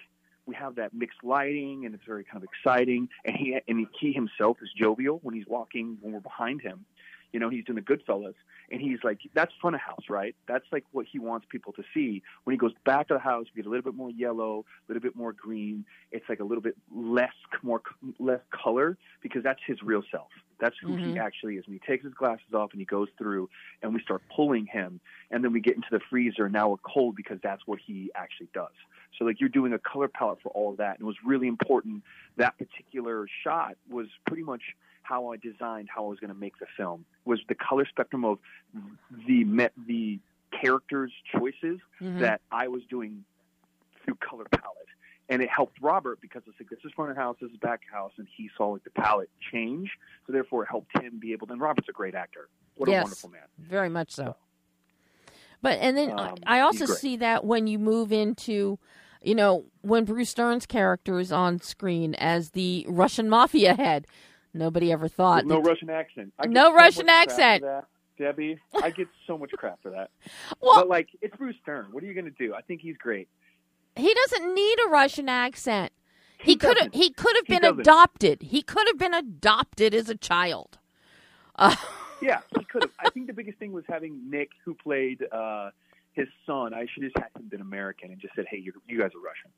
we 0.46 0.56
have 0.56 0.76
that 0.76 0.94
mixed 0.94 1.24
lighting 1.24 1.86
and 1.86 1.96
it's 1.96 2.04
very 2.06 2.24
kind 2.24 2.44
of 2.44 2.50
exciting. 2.52 3.10
And 3.26 3.36
he 3.36 3.58
and 3.68 3.88
he 4.00 4.12
himself 4.12 4.58
is 4.62 4.70
jovial 4.78 5.20
when 5.24 5.36
he's 5.36 5.48
walking 5.48 5.98
when 6.02 6.14
we're 6.14 6.20
behind 6.20 6.62
him 6.62 6.86
you 7.34 7.40
know 7.40 7.50
he's 7.50 7.66
doing 7.66 7.76
the 7.76 7.82
goodfellas 7.82 8.36
and 8.72 8.80
he's 8.80 9.00
like 9.04 9.20
that's 9.34 9.52
front 9.60 9.76
of 9.76 9.82
house 9.82 10.06
right? 10.10 10.36
That's 10.48 10.66
like 10.72 10.86
what 10.92 11.06
he 11.12 11.20
wants 11.20 11.46
people 11.50 11.74
to 11.74 11.84
see. 11.94 12.24
When 12.46 12.54
he 12.54 12.58
goes 12.58 12.74
back 12.86 13.10
to 13.10 13.16
the 13.16 13.20
house 13.20 13.48
we 13.54 13.62
get 13.62 13.68
a 13.68 13.70
little 13.70 13.84
bit 13.84 13.96
more 13.96 14.12
yellow 14.12 14.64
a 14.88 14.92
little 14.92 15.02
bit 15.02 15.16
more 15.16 15.34
green. 15.34 15.86
It's 16.12 16.26
like 16.30 16.40
a 16.40 16.44
little 16.44 16.62
bit 16.62 16.76
less 16.96 17.34
more 17.62 17.82
less 18.20 18.42
color 18.52 18.98
because 19.22 19.44
that's 19.44 19.60
his 19.66 19.82
real 19.84 20.04
self. 20.12 20.30
That's 20.60 20.76
who 20.82 20.96
he 20.96 21.10
Mhm. 21.10 21.18
actually 21.18 21.58
is. 21.58 21.66
And 21.66 21.74
he 21.74 21.80
takes 21.86 22.04
his 22.06 22.14
glasses 22.14 22.54
off 22.54 22.72
and 22.72 22.80
he 22.80 22.86
goes 22.86 23.10
through 23.18 23.50
and 23.82 23.94
we 23.94 24.02
start 24.02 24.22
pulling 24.34 24.66
him 24.66 25.02
and 25.32 25.44
then 25.44 25.52
we 25.52 25.60
get 25.60 25.76
into 25.76 25.90
the 25.92 26.00
freezer 26.10 26.46
and 26.46 26.54
now 26.54 26.70
we're 26.70 26.78
cold 26.78 27.16
because 27.16 27.40
that's 27.42 27.66
what 27.66 27.80
he 27.80 28.12
actually 28.16 28.50
does. 28.54 28.72
So 29.18 29.26
like 29.26 29.40
you're 29.40 29.50
doing 29.50 29.74
a 29.74 29.80
color 29.80 30.08
palette 30.08 30.40
for 30.42 30.50
all 30.50 30.72
of 30.72 30.78
that, 30.78 30.98
and 30.98 31.02
it 31.02 31.06
was 31.06 31.18
really 31.24 31.48
important. 31.48 32.04
That 32.38 32.58
particular 32.58 33.28
shot 33.44 33.78
was 33.90 34.08
pretty 34.26 34.44
much 34.44 34.62
how 35.04 35.32
I 35.32 35.38
designed 35.38 35.90
how 35.94 36.06
I 36.06 36.10
was 36.10 36.20
going 36.20 36.34
to 36.34 36.40
make 36.40 36.58
the 36.60 36.66
film. 36.78 37.06
Was 37.26 37.40
the 37.48 37.56
color 37.56 37.86
spectrum 37.86 38.26
of 38.26 38.40
the 39.28 39.44
the 39.88 40.20
characters' 40.52 41.12
choices 41.38 41.80
Mhm. 42.02 42.20
that 42.20 42.42
I 42.52 42.68
was 42.68 42.84
doing 42.90 43.24
through 44.04 44.16
color 44.16 44.46
palette, 44.52 44.88
and 45.30 45.42
it 45.42 45.50
helped 45.50 45.80
Robert 45.82 46.20
because 46.22 46.44
it's 46.48 46.60
like 46.60 46.70
this 46.70 46.80
is 46.86 46.92
front 46.94 47.12
of 47.12 47.18
house, 47.18 47.38
this 47.42 47.52
is 47.52 47.58
back 47.58 47.82
house, 47.92 48.12
and 48.18 48.28
he 48.36 48.50
saw 48.58 48.70
like 48.70 48.84
the 48.84 48.90
palette 48.92 49.30
change. 49.52 49.92
So 50.26 50.34
therefore, 50.34 50.64
it 50.64 50.70
helped 50.70 50.98
him 51.02 51.20
be 51.20 51.32
able. 51.34 51.48
to 51.48 51.54
And 51.54 51.62
Robert's 51.62 51.90
a 51.90 51.94
great 51.94 52.16
actor. 52.16 52.50
What 52.76 52.90
Yes. 52.90 53.02
a 53.02 53.04
wonderful 53.04 53.30
man. 53.30 53.48
Very 53.58 53.90
much 53.90 54.12
so. 54.12 54.36
But 55.62 55.80
and 55.80 55.96
then 55.98 56.12
I- 56.12 56.30
Um, 56.32 56.38
I 56.46 56.60
also 56.60 56.86
see 56.86 57.16
that 57.18 57.46
when 57.46 57.68
you 57.68 57.80
move 57.80 58.12
into, 58.12 58.78
you 59.22 59.34
know, 59.36 59.66
when 59.82 60.04
Bruce 60.06 60.34
Dern's 60.34 60.66
character 60.66 61.20
is 61.20 61.32
on 61.32 61.60
screen 61.62 62.16
as 62.16 62.52
the 62.52 62.86
Russian 62.90 63.30
mafia 63.30 63.74
head, 63.76 64.06
nobody 64.54 64.92
ever 64.92 65.08
thought. 65.08 65.46
no 65.46 65.62
Russian 65.62 65.90
accent. 65.90 66.34
No 66.48 66.66
so 66.66 66.74
Russian 66.74 67.06
much 67.06 67.28
crap 67.28 67.38
for 67.38 67.44
accent. 67.44 67.86
Debbie, 68.20 68.60
I 68.82 68.92
get 68.92 69.08
so 69.26 69.38
much 69.38 69.52
crap 69.52 69.82
for 69.82 69.90
that. 69.92 70.12
well, 70.62 70.82
but 70.82 70.88
like, 70.90 71.10
it's 71.22 71.36
Bruce 71.36 71.56
Dern. 71.66 71.88
What 71.92 72.04
are 72.04 72.06
you 72.06 72.14
going 72.14 72.26
to 72.26 72.32
do? 72.32 72.54
I 72.54 72.62
think 72.62 72.82
he's 72.82 72.98
great. 72.98 73.28
he 73.96 74.14
doesn't 74.14 74.54
need 74.54 74.78
a 74.86 74.90
Russian 74.90 75.28
accent. 75.30 75.92
He 76.38 76.56
could 76.56 76.78
have. 76.78 76.94
He 76.94 77.10
could 77.10 77.36
have 77.38 77.46
been 77.48 77.64
adopted. 77.64 78.42
He 78.44 78.62
could 78.62 78.86
have 78.88 78.98
been 78.98 79.14
adopted 79.14 79.94
as 79.96 80.10
a 80.10 80.16
child. 80.16 80.78
Uh, 81.56 81.76
Yeah, 82.22 82.40
he 82.58 82.66
could 82.72 82.84
have. 82.84 82.92
I 83.00 83.10
think 83.12 83.28
the 83.28 83.34
biggest 83.34 83.58
thing 83.60 83.72
was 83.72 83.86
having 83.88 84.30
Nick, 84.30 84.50
who 84.66 84.74
played 84.76 85.24
uh, 85.32 85.70
his 86.14 86.28
son. 86.46 86.74
I 86.74 86.86
should 86.94 87.04
have 87.04 87.14
had 87.16 87.42
him 87.42 87.48
been 87.48 87.62
American 87.62 88.12
and 88.12 88.20
just 88.20 88.36
said, 88.36 88.46
"Hey, 88.50 88.58
you 88.58 88.74
you 88.88 89.00
guys 89.00 89.12
are 89.16 89.22
Russian." 89.22 89.52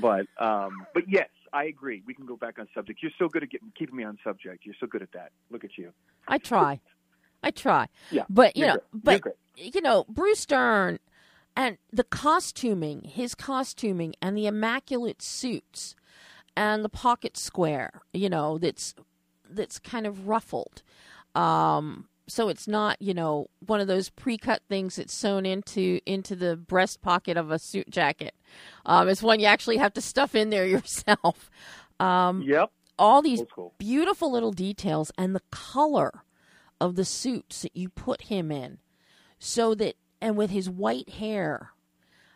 but 0.00 0.26
um, 0.44 0.86
but 0.94 1.04
yes, 1.08 1.28
I 1.52 1.64
agree. 1.64 2.02
We 2.06 2.14
can 2.14 2.26
go 2.26 2.36
back 2.36 2.58
on 2.58 2.68
subject. 2.74 3.02
You're 3.02 3.12
so 3.18 3.28
good 3.28 3.42
at 3.42 3.50
getting, 3.50 3.72
keeping 3.76 3.96
me 3.96 4.04
on 4.04 4.18
subject. 4.24 4.64
You're 4.64 4.74
so 4.80 4.86
good 4.86 5.02
at 5.02 5.12
that. 5.12 5.32
Look 5.50 5.64
at 5.64 5.76
you. 5.76 5.92
I 6.26 6.38
try. 6.38 6.80
I 7.42 7.50
try. 7.50 7.88
Yeah, 8.10 8.22
But 8.28 8.56
you 8.56 8.66
know, 8.66 8.78
great. 9.04 9.22
But 9.22 9.36
you 9.56 9.80
know, 9.80 10.04
Bruce 10.08 10.46
Dern 10.46 10.98
and 11.56 11.76
the 11.92 12.04
costuming, 12.04 13.02
his 13.02 13.34
costuming 13.34 14.14
and 14.22 14.36
the 14.36 14.46
immaculate 14.46 15.20
suits 15.20 15.94
and 16.56 16.84
the 16.84 16.88
pocket 16.88 17.36
square, 17.36 18.02
you 18.12 18.28
know, 18.28 18.58
that's 18.58 18.94
that's 19.48 19.78
kind 19.78 20.06
of 20.06 20.28
ruffled. 20.28 20.82
Um 21.34 22.08
so 22.32 22.48
it's 22.48 22.66
not, 22.66 23.00
you 23.00 23.14
know, 23.14 23.48
one 23.66 23.80
of 23.80 23.86
those 23.86 24.08
pre-cut 24.10 24.62
things 24.68 24.96
that's 24.96 25.12
sewn 25.12 25.44
into 25.46 26.00
into 26.06 26.34
the 26.34 26.56
breast 26.56 27.02
pocket 27.02 27.36
of 27.36 27.50
a 27.50 27.58
suit 27.58 27.90
jacket. 27.90 28.34
Um, 28.86 29.08
it's 29.08 29.22
one 29.22 29.38
you 29.40 29.46
actually 29.46 29.76
have 29.76 29.92
to 29.94 30.00
stuff 30.00 30.34
in 30.34 30.50
there 30.50 30.66
yourself. 30.76 31.50
Um, 32.00 32.42
Yep. 32.42 32.70
all 32.98 33.22
these 33.22 33.42
beautiful 33.78 34.32
little 34.32 34.52
details 34.52 35.12
and 35.18 35.34
the 35.34 35.42
color 35.50 36.24
of 36.80 36.96
the 36.96 37.04
suits 37.04 37.62
that 37.62 37.76
you 37.76 37.88
put 37.88 38.22
him 38.22 38.50
in 38.50 38.78
so 39.38 39.74
that 39.74 39.94
and 40.20 40.36
with 40.36 40.50
his 40.50 40.68
white 40.68 41.08
hair 41.10 41.70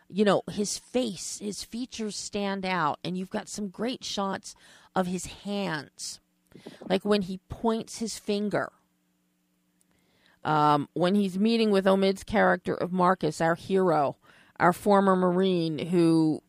you 0.09 0.23
know 0.23 0.41
his 0.49 0.77
face 0.77 1.39
his 1.39 1.63
features 1.63 2.15
stand 2.15 2.65
out 2.65 2.97
and 3.03 3.17
you've 3.17 3.29
got 3.29 3.49
some 3.49 3.67
great 3.67 4.03
shots 4.05 4.55
of 4.95 5.07
his 5.07 5.25
hands 5.43 6.19
like 6.89 7.03
when 7.03 7.23
he 7.23 7.39
points 7.49 7.99
his 7.99 8.17
finger 8.17 8.71
um, 10.47 10.89
when 10.93 11.13
he's 11.13 11.37
meeting 11.37 11.69
with 11.69 11.85
omid's 11.85 12.23
character 12.23 12.73
of 12.73 12.91
marcus 12.91 13.41
our 13.41 13.55
hero 13.55 14.15
our 14.59 14.73
former 14.73 15.15
marine 15.15 15.77
who 15.77 16.41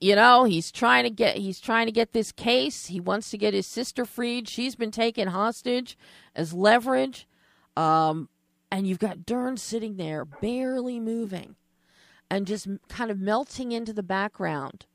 you 0.00 0.16
know 0.16 0.44
he's 0.44 0.70
trying 0.70 1.04
to 1.04 1.10
get 1.10 1.36
he's 1.36 1.60
trying 1.60 1.86
to 1.86 1.92
get 1.92 2.12
this 2.12 2.32
case. 2.32 2.86
He 2.86 3.00
wants 3.00 3.30
to 3.30 3.38
get 3.38 3.54
his 3.54 3.66
sister 3.66 4.04
freed. 4.04 4.48
She's 4.48 4.74
been 4.74 4.90
taken 4.90 5.28
hostage 5.28 5.98
as 6.34 6.52
leverage. 6.52 7.26
Um, 7.76 8.28
and 8.70 8.86
you've 8.86 8.98
got 8.98 9.26
dern 9.26 9.56
sitting 9.56 9.96
there 9.96 10.24
barely 10.24 10.98
moving 10.98 11.56
and 12.30 12.46
just 12.46 12.66
kind 12.88 13.10
of 13.10 13.18
melting 13.18 13.72
into 13.72 13.92
the 13.92 14.02
background 14.02 14.86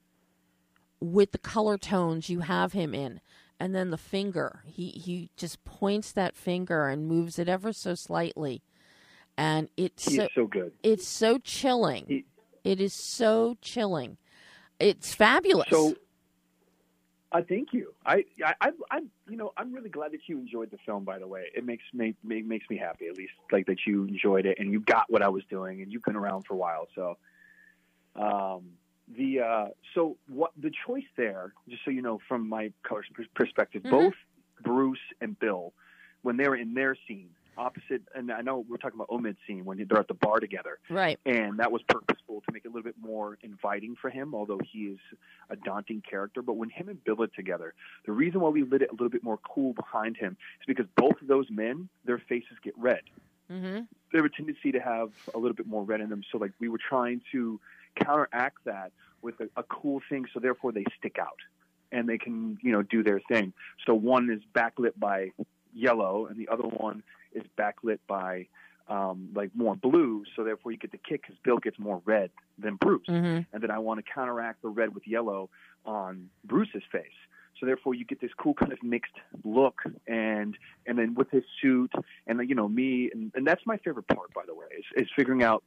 with 0.99 1.31
the 1.31 1.37
color 1.37 1.77
tones 1.77 2.29
you 2.29 2.39
have 2.39 2.73
him 2.73 2.95
in 2.95 3.19
and 3.59 3.73
then 3.73 3.89
the 3.91 3.97
finger 3.97 4.61
he 4.65 4.89
he 4.89 5.29
just 5.37 5.63
points 5.65 6.11
that 6.11 6.35
finger 6.35 6.87
and 6.87 7.07
moves 7.07 7.39
it 7.39 7.47
ever 7.49 7.73
so 7.73 7.95
slightly 7.95 8.61
and 9.37 9.69
it's 9.77 10.15
so, 10.15 10.27
so 10.35 10.47
good. 10.47 10.71
it's 10.83 11.07
so 11.07 11.37
chilling 11.37 12.05
He- 12.07 12.25
it 12.63 12.81
is 12.81 12.93
so 12.93 13.57
chilling 13.61 14.17
it's 14.79 15.13
fabulous 15.13 15.69
So, 15.69 15.95
I 17.29 17.41
thank 17.41 17.73
you. 17.73 17.93
I, 18.05 18.23
I, 18.43 18.53
I, 18.61 18.69
I'm, 18.89 19.09
you 19.27 19.35
know, 19.35 19.51
I'm 19.57 19.73
really 19.73 19.89
glad 19.89 20.13
that 20.13 20.21
you 20.27 20.39
enjoyed 20.39 20.71
the 20.71 20.77
film. 20.85 21.03
By 21.03 21.19
the 21.19 21.27
way, 21.27 21.47
it 21.53 21.65
makes 21.65 21.83
me 21.93 22.15
make, 22.23 22.45
makes 22.45 22.69
me 22.69 22.77
happy 22.77 23.07
at 23.07 23.17
least, 23.17 23.33
like 23.51 23.65
that 23.67 23.79
you 23.85 24.05
enjoyed 24.05 24.45
it 24.45 24.59
and 24.59 24.71
you 24.71 24.79
got 24.79 25.11
what 25.11 25.21
I 25.21 25.27
was 25.27 25.43
doing, 25.49 25.81
and 25.81 25.91
you've 25.91 26.03
been 26.03 26.15
around 26.15 26.43
for 26.43 26.53
a 26.53 26.57
while. 26.57 26.87
So, 26.95 27.17
um, 28.15 28.63
the 29.15 29.39
uh, 29.39 29.65
so 29.93 30.17
what 30.27 30.51
the 30.57 30.71
choice 30.85 31.05
there, 31.15 31.53
just 31.69 31.83
so 31.85 31.91
you 31.91 32.01
know, 32.01 32.19
from 32.27 32.47
my 32.47 32.71
color 32.83 33.03
pers- 33.13 33.27
perspective, 33.35 33.83
Mhm. 33.83 33.91
both 33.91 34.13
Bruce 34.61 34.99
and 35.21 35.37
Bill, 35.39 35.73
when 36.23 36.37
they 36.37 36.47
were 36.47 36.55
in 36.55 36.73
their 36.73 36.95
scene 37.07 37.29
opposite, 37.57 38.03
and 38.13 38.31
I 38.31 38.41
know 38.41 38.59
we're 38.69 38.77
talking 38.77 38.97
about 38.99 39.09
Omid's 39.09 39.39
scene 39.47 39.65
when 39.65 39.83
they're 39.87 39.97
at 39.99 40.07
the 40.07 40.13
bar 40.13 40.39
together 40.39 40.77
right 40.91 41.19
and 41.25 41.57
that 41.57 41.71
was 41.71 41.81
purposeful 41.89 42.41
to 42.41 42.53
make 42.53 42.65
it 42.65 42.67
a 42.67 42.71
little 42.71 42.83
bit 42.83 42.93
more 43.01 43.39
inviting 43.41 43.95
for 43.95 44.11
him, 44.11 44.35
although 44.35 44.59
he 44.63 44.89
is 44.89 44.99
a 45.49 45.55
daunting 45.55 46.01
character. 46.07 46.43
But 46.43 46.53
when 46.53 46.69
him 46.69 46.87
and 46.87 47.03
Bill 47.03 47.19
are 47.23 47.27
together, 47.27 47.73
the 48.05 48.11
reason 48.11 48.41
why 48.41 48.49
we 48.49 48.61
lit 48.63 48.83
it 48.83 48.89
a 48.89 48.91
little 48.91 49.09
bit 49.09 49.23
more 49.23 49.37
cool 49.37 49.73
behind 49.73 50.17
him 50.17 50.37
is 50.59 50.65
because 50.67 50.85
both 50.95 51.19
of 51.19 51.27
those 51.27 51.49
men, 51.49 51.89
their 52.05 52.19
faces 52.19 52.57
get 52.61 52.77
red. 52.77 53.01
mm-hmm. 53.51 53.85
They 54.11 54.17
have 54.19 54.25
a 54.25 54.29
tendency 54.29 54.71
to 54.71 54.79
have 54.79 55.09
a 55.33 55.39
little 55.39 55.55
bit 55.55 55.65
more 55.65 55.83
red 55.83 55.99
in 55.99 56.09
them. 56.09 56.21
So, 56.31 56.37
like, 56.37 56.51
we 56.59 56.69
were 56.69 56.77
trying 56.77 57.21
to 57.31 57.59
counteract 58.03 58.59
that 58.65 58.91
with 59.21 59.35
a, 59.39 59.49
a 59.55 59.63
cool 59.63 60.01
thing, 60.09 60.25
so 60.33 60.39
therefore 60.39 60.71
they 60.71 60.85
stick 60.97 61.17
out 61.19 61.39
and 61.91 62.07
they 62.07 62.17
can, 62.17 62.57
you 62.61 62.71
know, 62.71 62.81
do 62.81 63.03
their 63.03 63.21
thing. 63.31 63.53
So 63.85 63.93
one 63.93 64.29
is 64.29 64.41
backlit 64.53 64.93
by 64.97 65.31
yellow, 65.73 66.27
and 66.27 66.37
the 66.37 66.49
other 66.49 66.67
one 66.67 67.03
is 67.33 67.43
backlit 67.57 67.99
by 68.07 68.47
um, 68.89 69.29
like 69.35 69.51
more 69.53 69.75
blue, 69.75 70.23
so 70.35 70.43
therefore 70.43 70.71
you 70.71 70.77
get 70.77 70.91
the 70.91 70.97
kick 70.97 71.21
because 71.23 71.35
Bill 71.43 71.57
gets 71.57 71.77
more 71.77 72.01
red 72.05 72.29
than 72.57 72.75
Bruce, 72.75 73.07
hmm 73.07 73.39
and 73.51 73.61
then 73.61 73.71
I 73.71 73.79
want 73.79 74.03
to 74.03 74.11
counteract 74.11 74.61
the 74.61 74.69
red 74.69 74.93
with 74.95 75.05
yellow 75.07 75.49
on 75.85 76.29
Bruce's 76.45 76.83
face. 76.91 77.05
So 77.59 77.65
therefore, 77.65 77.95
you 77.95 78.05
get 78.05 78.21
this 78.21 78.31
cool 78.37 78.53
kind 78.53 78.71
of 78.71 78.81
mixed 78.83 79.15
look, 79.43 79.81
and 80.07 80.55
and 80.85 80.97
then 80.97 81.15
with 81.15 81.29
his 81.31 81.43
suit, 81.61 81.91
and 82.27 82.47
you 82.47 82.55
know 82.55 82.69
me, 82.69 83.09
and, 83.13 83.31
and 83.35 83.47
that's 83.47 83.65
my 83.65 83.77
favorite 83.77 84.07
part, 84.07 84.33
by 84.33 84.43
the 84.45 84.53
way, 84.53 84.67
is, 84.77 84.85
is 85.03 85.09
figuring 85.15 85.43
out, 85.43 85.63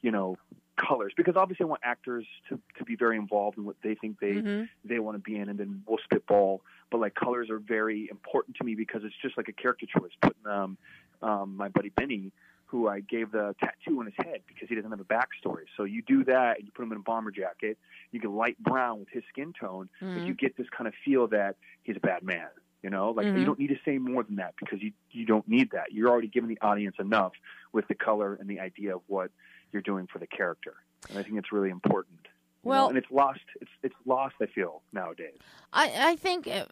you 0.00 0.12
know, 0.12 0.36
colors 0.76 1.12
because 1.16 1.36
obviously 1.36 1.64
I 1.64 1.66
want 1.68 1.82
actors 1.84 2.26
to 2.48 2.60
to 2.78 2.84
be 2.84 2.96
very 2.96 3.16
involved 3.16 3.58
in 3.58 3.64
what 3.64 3.76
they 3.82 3.94
think 3.94 4.20
they 4.20 4.40
hmm 4.40 4.64
they 4.84 4.98
want 4.98 5.16
to 5.16 5.18
be 5.18 5.36
in, 5.36 5.48
and 5.48 5.58
then 5.58 5.82
we'll 5.86 5.98
spitball. 6.04 6.62
But 6.90 7.00
like 7.00 7.14
colors 7.14 7.50
are 7.50 7.58
very 7.58 8.08
important 8.10 8.56
to 8.56 8.64
me 8.64 8.74
because 8.74 9.02
it's 9.04 9.14
just 9.22 9.36
like 9.36 9.48
a 9.48 9.52
character 9.52 9.86
choice. 9.86 10.12
Putting 10.20 10.46
um, 10.46 10.78
um, 11.22 11.56
my 11.56 11.68
buddy 11.68 11.88
Benny, 11.90 12.32
who 12.66 12.88
I 12.88 13.00
gave 13.00 13.32
the 13.32 13.54
tattoo 13.60 14.00
on 14.00 14.06
his 14.06 14.14
head 14.18 14.40
because 14.46 14.68
he 14.68 14.74
doesn't 14.74 14.90
have 14.90 15.00
a 15.00 15.04
backstory. 15.04 15.64
So 15.76 15.84
you 15.84 16.02
do 16.02 16.24
that, 16.24 16.58
and 16.58 16.66
you 16.66 16.72
put 16.72 16.82
him 16.82 16.92
in 16.92 16.98
a 16.98 17.02
bomber 17.02 17.30
jacket. 17.30 17.78
You 18.10 18.20
get 18.20 18.30
light 18.30 18.58
brown 18.62 19.00
with 19.00 19.08
his 19.10 19.22
skin 19.28 19.52
tone, 19.58 19.88
but 20.12 20.22
Mhm. 20.22 20.26
you 20.26 20.34
get 20.34 20.56
this 20.56 20.68
kind 20.70 20.88
of 20.88 20.94
feel 21.04 21.28
that 21.28 21.56
he's 21.82 21.96
a 21.96 22.00
bad 22.00 22.22
man. 22.22 22.48
You 22.82 22.90
know, 22.90 23.12
like 23.12 23.28
Mhm. 23.28 23.38
you 23.38 23.46
don't 23.46 23.58
need 23.58 23.68
to 23.68 23.78
say 23.82 23.96
more 23.96 24.22
than 24.22 24.36
that 24.36 24.54
because 24.60 24.82
you 24.82 24.92
you 25.10 25.24
don't 25.24 25.48
need 25.48 25.70
that. 25.70 25.92
You're 25.92 26.10
already 26.10 26.28
giving 26.28 26.50
the 26.50 26.58
audience 26.60 26.96
enough 26.98 27.32
with 27.72 27.88
the 27.88 27.94
color 27.94 28.34
and 28.34 28.48
the 28.48 28.60
idea 28.60 28.96
of 28.96 29.02
what 29.06 29.30
you're 29.74 29.82
doing 29.82 30.06
for 30.10 30.18
the 30.18 30.26
character. 30.26 30.74
And 31.10 31.18
I 31.18 31.22
think 31.22 31.36
it's 31.36 31.52
really 31.52 31.68
important. 31.68 32.20
you 32.24 32.28
know? 32.30 32.70
Well- 32.70 32.88
and 32.88 32.96
it's 32.96 33.10
lost. 33.10 33.40
It's 33.60 33.70
it's 33.82 33.94
lost. 34.06 34.36
I 34.40 34.46
feel 34.46 34.80
nowadays. 34.92 35.36
I, 35.72 35.92
I 36.12 36.16
think 36.16 36.46
uh, 36.48 36.64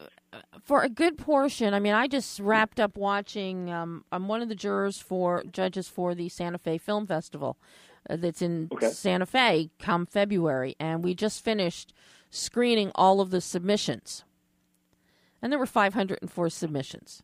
for 0.65 0.83
a 0.83 0.89
good 0.89 1.19
portion, 1.19 1.75
I 1.75 1.81
mean, 1.81 1.93
I 1.93 2.07
just 2.09 2.41
wrapped 2.41 2.81
up 2.81 2.97
watching. 2.97 3.71
Um, 3.71 4.05
I'm 4.11 4.29
one 4.29 4.41
of 4.41 4.49
the 4.49 4.55
jurors 4.55 4.99
for 4.99 5.43
judges 5.53 5.89
for 5.89 6.15
the 6.15 6.31
Santa 6.31 6.57
Fe 6.59 6.79
Film 6.79 7.07
Festival 7.07 7.59
uh, 8.09 8.17
that's 8.17 8.41
in 8.41 8.69
Okay. 8.73 8.89
Santa 8.91 9.27
Fe 9.27 9.71
come 9.79 10.07
February, 10.07 10.77
and 10.81 11.05
we 11.05 11.15
just 11.15 11.45
finished 11.45 11.93
screening 12.31 12.91
all 12.95 13.21
of 13.21 13.31
the 13.31 13.43
submissions, 13.43 14.25
and 15.43 15.53
there 15.53 15.59
were 15.59 15.67
504 15.67 16.49
submissions. 16.49 17.23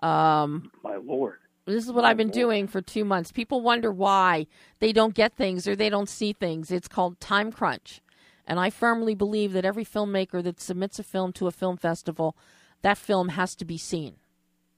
Um, 0.00 0.70
My 0.84 0.94
lord. 0.96 1.38
This 1.74 1.86
is 1.86 1.92
what 1.92 2.04
I've 2.04 2.16
been 2.16 2.30
doing 2.30 2.66
for 2.66 2.80
two 2.80 3.04
months. 3.04 3.32
People 3.32 3.60
wonder 3.60 3.92
why 3.92 4.46
they 4.80 4.92
don't 4.92 5.14
get 5.14 5.34
things 5.34 5.66
or 5.68 5.76
they 5.76 5.90
don't 5.90 6.08
see 6.08 6.32
things. 6.32 6.70
It's 6.70 6.88
called 6.88 7.20
time 7.20 7.52
crunch. 7.52 8.00
And 8.46 8.58
I 8.58 8.70
firmly 8.70 9.14
believe 9.14 9.52
that 9.52 9.64
every 9.64 9.84
filmmaker 9.84 10.42
that 10.42 10.60
submits 10.60 10.98
a 10.98 11.02
film 11.02 11.32
to 11.34 11.46
a 11.46 11.52
film 11.52 11.76
festival, 11.76 12.36
that 12.82 12.96
film 12.96 13.30
has 13.30 13.54
to 13.56 13.64
be 13.64 13.76
seen 13.76 14.16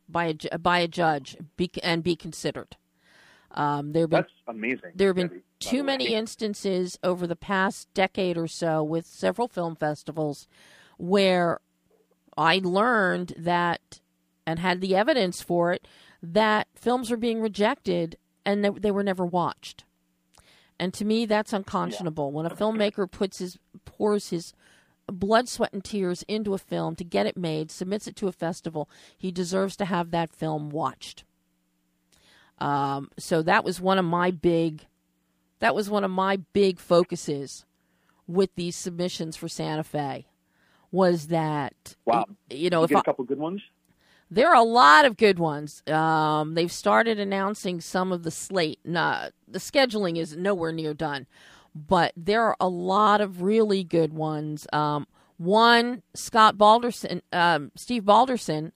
by 0.09 0.35
a, 0.53 0.59
by 0.59 0.81
a 0.81 0.89
judge 0.89 1.37
be, 1.57 1.71
and 1.83 2.03
be 2.03 2.17
considered. 2.17 2.77
Um, 3.53 3.93
there 3.93 4.03
have 4.03 4.11
been 4.11 4.21
That's 4.23 4.33
amazing. 4.49 4.93
there 4.95 5.09
have 5.09 5.17
been 5.17 5.29
Debbie, 5.29 5.43
too 5.59 5.83
many 5.83 6.15
instances 6.15 6.99
over 7.03 7.27
the 7.27 7.37
past 7.37 7.93
decade 7.95 8.39
or 8.39 8.47
so 8.47 8.83
with 8.83 9.07
several 9.07 9.49
film 9.49 9.75
festivals 9.75 10.47
where 10.99 11.61
I 12.37 12.61
learned 12.63 13.35
that 13.37 14.01
and 14.47 14.59
had 14.59 14.81
the 14.81 14.95
evidence 14.95 15.43
for 15.43 15.73
it 15.73 15.87
that 16.23 16.69
films 16.75 17.11
were 17.11 17.17
being 17.17 17.41
rejected 17.41 18.17
and 18.45 18.65
they, 18.65 18.71
they 18.71 18.91
were 18.91 19.03
never 19.03 19.25
watched. 19.25 19.85
And 20.79 20.95
to 20.95 21.05
me, 21.05 21.27
that's 21.27 21.53
unconscionable. 21.53 22.33
When 22.33 22.47
a 22.47 22.51
filmmaker 22.51 23.11
puts 23.11 23.39
his 23.39 23.59
pours 23.85 24.31
his 24.31 24.55
blood, 25.07 25.49
sweat, 25.49 25.73
and 25.73 25.85
tears 25.85 26.23
into 26.29 26.55
a 26.55 26.59
film 26.59 26.97
to 26.97 27.05
get 27.05 27.27
it 27.27 27.37
made, 27.37 27.71
submits 27.71 28.07
it 28.07 28.17
to 28.17 28.29
a 28.29 28.33
festival, 28.33 28.89
he 29.19 29.31
deserves 29.31 29.77
to 29.77 29.85
have 29.85 30.11
that 30.11 30.33
film 30.33 30.71
watched. 30.71 31.25
Um, 32.59 33.11
so 33.19 33.43
that 33.43 33.65
was 33.65 33.81
one 33.81 33.99
of 33.99 34.05
my 34.05 34.31
big, 34.31 34.87
that 35.61 35.75
was 35.75 35.91
one 35.91 36.05
of 36.05 36.11
my 36.11 36.37
big 36.53 36.79
focuses 36.79 37.65
with 38.27 38.55
these 38.55 38.77
submissions 38.77 39.37
for 39.37 39.49
Santa 39.49 39.83
Fe, 39.83 40.29
was 40.91 41.27
that 41.29 41.97
Wow. 42.05 42.27
you 42.49 42.71
know 42.71 42.81
You 42.81 42.85
if 42.85 42.91
get 42.91 42.99
a 43.01 43.03
couple 43.03 43.25
good 43.25 43.39
ones. 43.39 43.61
There 44.31 44.49
are 44.49 44.55
a 44.55 44.63
lot 44.63 45.05
of 45.05 45.17
good 45.17 45.39
ones. 45.39 45.83
Um, 45.89 46.55
they've 46.55 46.71
started 46.71 47.19
announcing 47.19 47.81
some 47.81 48.13
of 48.13 48.23
the 48.23 48.31
slate. 48.31 48.79
Nah, 48.85 49.31
the 49.49 49.59
scheduling 49.59 50.17
is 50.17 50.37
nowhere 50.37 50.73
near 50.73 50.95
done, 50.95 51.27
but 51.75 52.13
there 52.17 52.45
are 52.45 52.57
a 52.61 52.69
lot 52.69 53.21
of 53.21 53.43
really 53.43 53.83
good 53.83 54.13
ones. 54.13 54.67
Um, 54.73 55.07
one, 55.37 56.03
Scott 56.15 56.57
Balderson, 56.57 57.23
um, 57.33 57.73
Steve 57.75 58.05
Balderson, 58.05 58.73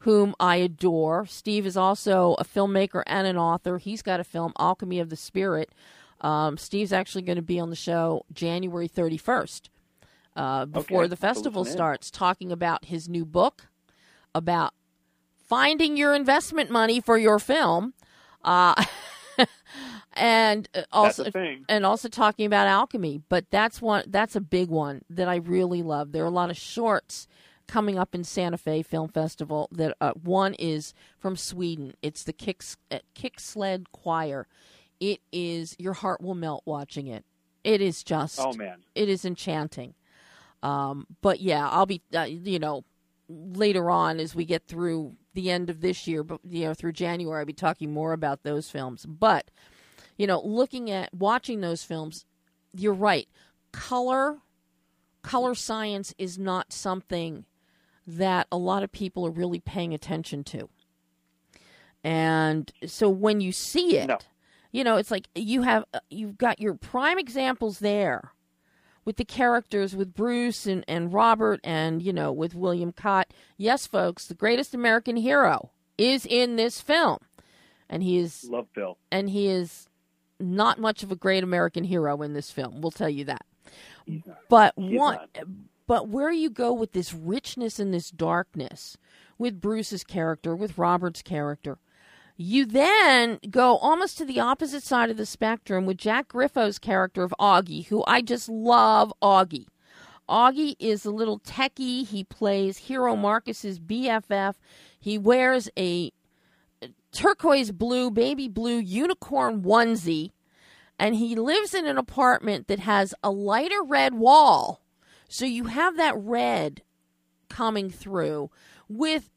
whom 0.00 0.34
I 0.40 0.56
adore. 0.56 1.26
Steve 1.26 1.66
is 1.66 1.76
also 1.76 2.34
a 2.38 2.44
filmmaker 2.44 3.02
and 3.06 3.26
an 3.26 3.36
author. 3.36 3.78
He's 3.78 4.02
got 4.02 4.20
a 4.20 4.24
film, 4.24 4.52
Alchemy 4.58 4.98
of 4.98 5.10
the 5.10 5.16
Spirit. 5.16 5.70
Um, 6.20 6.56
Steve's 6.56 6.92
actually 6.92 7.22
going 7.22 7.36
to 7.36 7.42
be 7.42 7.60
on 7.60 7.70
the 7.70 7.76
show 7.76 8.24
January 8.32 8.88
31st 8.88 9.68
uh, 10.34 10.64
before 10.64 11.02
Okay, 11.02 11.08
the 11.08 11.16
festival 11.16 11.64
starts, 11.64 12.10
talking 12.10 12.50
about 12.50 12.86
his 12.86 13.08
new 13.08 13.24
book 13.24 13.68
about 14.34 14.72
finding 15.48 15.96
your 15.96 16.14
investment 16.14 16.70
money 16.70 17.00
for 17.00 17.16
your 17.18 17.38
film, 17.38 17.94
uh, 18.44 18.82
and 20.14 20.68
also 20.92 21.24
That's 21.24 21.34
a 21.36 21.38
thing. 21.38 21.64
and 21.68 21.84
also 21.86 22.08
talking 22.08 22.46
about 22.46 22.66
alchemy. 22.66 23.22
But 23.28 23.50
that's 23.50 23.80
one 23.82 24.04
that's 24.08 24.36
a 24.36 24.40
big 24.40 24.68
one 24.68 25.02
that 25.10 25.28
I 25.28 25.36
really 25.36 25.82
love. 25.82 26.12
There 26.12 26.22
are 26.24 26.28
a 26.28 26.30
lot 26.30 26.50
of 26.50 26.56
shorts 26.56 27.26
coming 27.68 27.98
up 27.98 28.14
in 28.14 28.24
Santa 28.24 28.58
Fe 28.58 28.82
Film 28.82 29.08
Festival. 29.08 29.68
That 29.72 29.96
uh, 30.00 30.12
one 30.12 30.54
is 30.54 30.94
from 31.18 31.36
Sweden. 31.36 31.94
It's 32.02 32.22
the 32.24 32.32
Kick 32.32 32.62
uh, 32.90 32.98
Kick 33.14 33.40
Sled 33.40 33.92
Choir. 33.92 34.46
It 35.00 35.20
is 35.32 35.76
your 35.78 35.92
heart 35.92 36.20
will 36.22 36.34
melt 36.34 36.62
watching 36.64 37.06
it. 37.06 37.24
It 37.64 37.80
is 37.80 38.02
just 38.02 38.38
Oh 38.40 38.52
man. 38.54 38.84
it 38.94 39.08
is 39.08 39.24
enchanting. 39.24 39.94
Um, 40.62 41.06
but 41.20 41.40
yeah, 41.40 41.68
I'll 41.68 41.86
be, 41.86 42.00
uh, 42.14 42.22
you 42.22 42.58
know, 42.58 42.84
later 43.28 43.90
on 43.90 44.18
as 44.18 44.34
we 44.34 44.44
get 44.44 44.66
through 44.66 45.14
the 45.36 45.50
end 45.52 45.70
of 45.70 45.80
this 45.80 46.08
year, 46.08 46.24
but 46.24 46.40
you 46.44 46.64
know, 46.64 46.74
through 46.74 46.92
January, 46.92 47.38
I'll 47.38 47.46
be 47.46 47.52
talking 47.52 47.92
more 47.92 48.12
about 48.12 48.42
those 48.42 48.68
films. 48.68 49.06
But 49.06 49.52
you 50.16 50.26
know, 50.26 50.40
looking 50.44 50.90
at 50.90 51.14
watching 51.14 51.60
those 51.60 51.84
films, 51.84 52.24
you're 52.74 52.92
right. 52.92 53.28
Color, 53.70 54.38
color 55.22 55.54
science 55.54 56.12
is 56.18 56.38
not 56.38 56.72
something 56.72 57.44
that 58.06 58.46
a 58.50 58.56
lot 58.56 58.82
of 58.82 58.90
people 58.90 59.26
are 59.26 59.30
really 59.30 59.60
paying 59.60 59.92
attention 59.94 60.42
to. 60.44 60.68
And 62.04 62.70
so 62.86 63.08
when 63.08 63.40
you 63.40 63.52
see 63.52 63.96
it, 63.96 64.06
No. 64.08 64.18
you 64.72 64.84
know, 64.84 64.96
it's 64.96 65.10
like 65.10 65.28
you 65.34 65.62
have 65.62 65.84
uh, 65.92 66.00
you've 66.10 66.38
got 66.38 66.60
your 66.60 66.74
prime 66.74 67.18
examples 67.18 67.80
there 67.80 68.32
with 69.06 69.16
the 69.16 69.24
characters 69.24 69.96
with 69.96 70.12
Bruce 70.12 70.66
and, 70.66 70.84
and 70.86 71.10
Robert 71.14 71.60
and 71.64 72.02
you 72.02 72.12
know 72.12 72.30
with 72.30 72.54
William 72.54 72.92
Katt. 72.92 73.32
Yes, 73.56 73.86
folks, 73.86 74.26
the 74.26 74.34
greatest 74.34 74.74
American 74.74 75.16
hero 75.16 75.70
is 75.96 76.26
in 76.26 76.56
this 76.56 76.82
film. 76.82 77.18
And 77.88 78.02
he 78.02 78.18
is 78.18 78.44
Love 78.50 78.66
Bill. 78.74 78.98
and 79.10 79.30
he 79.30 79.46
is 79.46 79.88
not 80.38 80.78
much 80.78 81.02
of 81.02 81.10
a 81.12 81.16
great 81.16 81.42
American 81.44 81.84
hero 81.84 82.20
in 82.20 82.34
this 82.34 82.50
film. 82.50 82.82
We'll 82.82 82.90
tell 82.90 83.08
you 83.08 83.24
that. 83.24 83.46
But 84.48 84.76
one, 84.76 85.18
but 85.86 86.08
where 86.08 86.30
you 86.32 86.50
go 86.50 86.72
with 86.72 86.92
this 86.92 87.14
richness 87.14 87.78
and 87.78 87.94
this 87.94 88.10
darkness, 88.10 88.96
with 89.38 89.60
Bruce's 89.60 90.04
character, 90.04 90.54
with 90.54 90.78
Robert's 90.78 91.22
character, 91.22 91.78
you 92.36 92.66
then 92.66 93.38
go 93.50 93.76
almost 93.78 94.18
to 94.18 94.24
the 94.24 94.40
opposite 94.40 94.82
side 94.82 95.10
of 95.10 95.16
the 95.16 95.26
spectrum 95.26 95.86
with 95.86 95.96
Jack 95.96 96.28
Griffo's 96.28 96.78
character 96.78 97.22
of 97.22 97.34
Augie, 97.40 97.86
who 97.86 98.04
I 98.06 98.20
just 98.20 98.48
love. 98.48 99.12
Augie. 99.22 99.66
Augie 100.28 100.74
is 100.78 101.04
a 101.04 101.10
little 101.10 101.38
techie. 101.38 102.06
He 102.06 102.24
plays 102.24 102.78
Hero 102.78 103.16
Marcus's 103.16 103.78
BFF. 103.78 104.54
He 104.98 105.16
wears 105.16 105.70
a 105.78 106.12
turquoise 107.12 107.72
blue, 107.72 108.10
baby 108.10 108.48
blue 108.48 108.76
unicorn 108.76 109.62
onesie, 109.62 110.32
and 110.98 111.14
he 111.14 111.34
lives 111.34 111.72
in 111.72 111.86
an 111.86 111.96
apartment 111.96 112.66
that 112.68 112.80
has 112.80 113.14
a 113.22 113.30
lighter 113.30 113.82
red 113.82 114.14
wall. 114.14 114.82
So 115.28 115.44
you 115.44 115.64
have 115.64 115.96
that 115.96 116.16
red 116.16 116.82
coming 117.48 117.88
through 117.88 118.50
with 118.88 119.30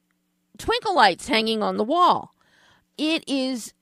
twinkle 0.58 0.96
lights 0.96 1.28
hanging 1.28 1.64
on 1.64 1.78
the 1.78 1.84
wall. 1.84 2.34
It 3.00 3.24
is 3.30 3.74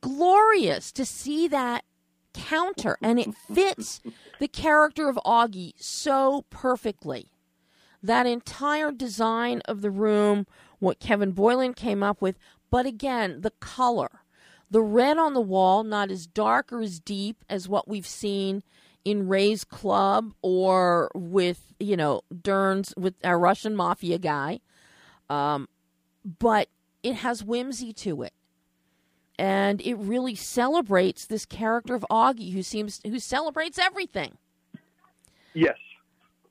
glorious 0.00 0.92
to 0.92 1.04
see 1.04 1.48
that 1.48 1.84
counter, 2.32 2.96
and 3.02 3.18
it 3.18 3.34
fits 3.52 4.00
the 4.38 4.46
character 4.46 5.08
of 5.08 5.18
Augie 5.26 5.72
so 5.78 6.44
perfectly. 6.48 7.32
That 8.00 8.28
entire 8.28 8.92
design 8.92 9.62
of 9.64 9.80
the 9.80 9.90
room, 9.90 10.46
what 10.78 11.00
Kevin 11.00 11.32
Boylan 11.32 11.74
came 11.74 12.04
up 12.04 12.22
with, 12.22 12.38
but 12.70 12.86
again, 12.86 13.40
the 13.40 13.50
color. 13.58 14.20
The 14.70 14.80
red 14.80 15.18
on 15.18 15.34
the 15.34 15.40
wall, 15.40 15.82
not 15.82 16.12
as 16.12 16.28
dark 16.28 16.72
or 16.72 16.80
as 16.80 17.00
deep 17.00 17.44
as 17.50 17.68
what 17.68 17.88
we've 17.88 18.06
seen 18.06 18.62
in 19.04 19.26
Ray's 19.26 19.64
Club 19.64 20.34
or 20.40 21.10
with, 21.16 21.74
you 21.80 21.96
know, 21.96 22.22
Dern's, 22.42 22.94
with 22.96 23.14
our 23.24 23.40
Russian 23.40 23.74
mafia 23.74 24.18
guy. 24.18 24.60
Um, 25.28 25.68
but 26.38 26.68
it 27.02 27.16
has 27.16 27.42
whimsy 27.42 27.92
to 27.94 28.22
it. 28.22 28.32
And 29.42 29.80
it 29.80 29.96
really 29.96 30.36
celebrates 30.36 31.26
this 31.26 31.44
character 31.44 31.96
of 31.96 32.06
Augie, 32.08 32.52
who 32.52 32.62
seems 32.62 33.00
who 33.04 33.18
celebrates 33.18 33.76
everything. 33.76 34.38
Yes, 35.52 35.78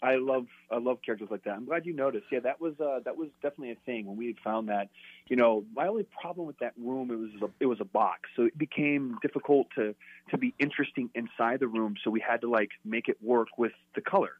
I 0.04 0.16
love 0.16 0.48
I 0.70 0.78
love 0.78 0.98
characters 1.04 1.30
like 1.32 1.46
that. 1.46 1.52
I'm 1.52 1.64
glad 1.64 1.86
you 1.86 1.94
noticed. 1.94 2.26
Yeah, 2.34 2.42
that 2.42 2.60
was 2.60 2.74
uh, 2.82 3.00
that 3.06 3.16
was 3.16 3.30
definitely 3.42 3.72
a 3.72 3.78
thing 3.86 4.08
when 4.08 4.18
we 4.18 4.36
found 4.44 4.68
that. 4.68 4.90
You 5.30 5.38
know, 5.38 5.64
my 5.74 5.88
only 5.88 6.06
problem 6.22 6.48
with 6.48 6.60
that 6.60 6.74
room 6.78 7.12
it 7.12 7.16
was 7.16 7.30
a, 7.42 7.50
it 7.62 7.66
was 7.68 7.80
a 7.80 7.86
box, 7.86 8.30
so 8.36 8.44
it 8.44 8.58
became 8.58 9.18
difficult 9.22 9.68
to 9.76 9.96
to 10.32 10.38
be 10.38 10.54
interesting 10.60 11.10
inside 11.16 11.62
the 11.62 11.70
room. 11.70 11.96
So 12.04 12.12
we 12.12 12.20
had 12.20 12.42
to 12.42 12.50
like 12.50 12.72
make 12.84 13.08
it 13.08 13.16
work 13.24 13.58
with 13.58 13.72
the 13.96 14.02
color. 14.02 14.34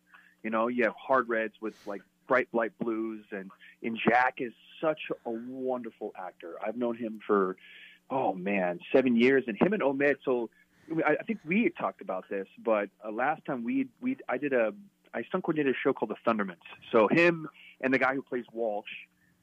You 0.44 0.50
know, 0.50 0.68
you 0.68 0.84
have 0.84 0.96
hard 1.02 1.30
reds 1.30 1.54
with 1.62 1.76
like 1.86 2.02
bright 2.28 2.50
light 2.52 2.74
blues, 2.82 3.24
and 3.32 3.50
and 3.82 3.98
Jack 3.98 4.40
is 4.40 4.52
such 4.82 5.00
a 5.26 5.32
wonderful 5.32 6.12
actor. 6.20 6.56
I've 6.62 6.76
known 6.76 6.98
him 6.98 7.22
for 7.26 7.56
oh 8.12 8.34
man, 8.34 8.80
seven 8.94 9.16
years, 9.16 9.46
and 9.48 9.58
him 9.60 9.74
and 9.74 9.82
Omid. 9.82 10.18
So 10.24 10.50
I, 11.06 11.14
I 11.20 11.24
think 11.24 11.40
we 11.46 11.64
had 11.64 11.76
talked 11.76 12.02
about 12.02 12.26
this, 12.30 12.48
but 12.64 12.90
uh, 13.04 13.12
last 13.12 13.44
time 13.46 13.64
we 13.64 13.88
we 14.02 14.18
I 14.30 14.38
did 14.38 14.54
a 14.54 14.74
I 15.14 15.24
stunt 15.24 15.44
coordinated 15.44 15.76
a 15.76 15.78
show 15.82 15.94
called 15.94 16.12
The 16.12 16.30
Thundermans. 16.30 16.58
So 16.92 17.08
him 17.08 17.48
and 17.82 17.94
the 17.94 17.98
guy 18.00 18.14
who 18.14 18.22
plays 18.22 18.46
Walsh 18.54 18.90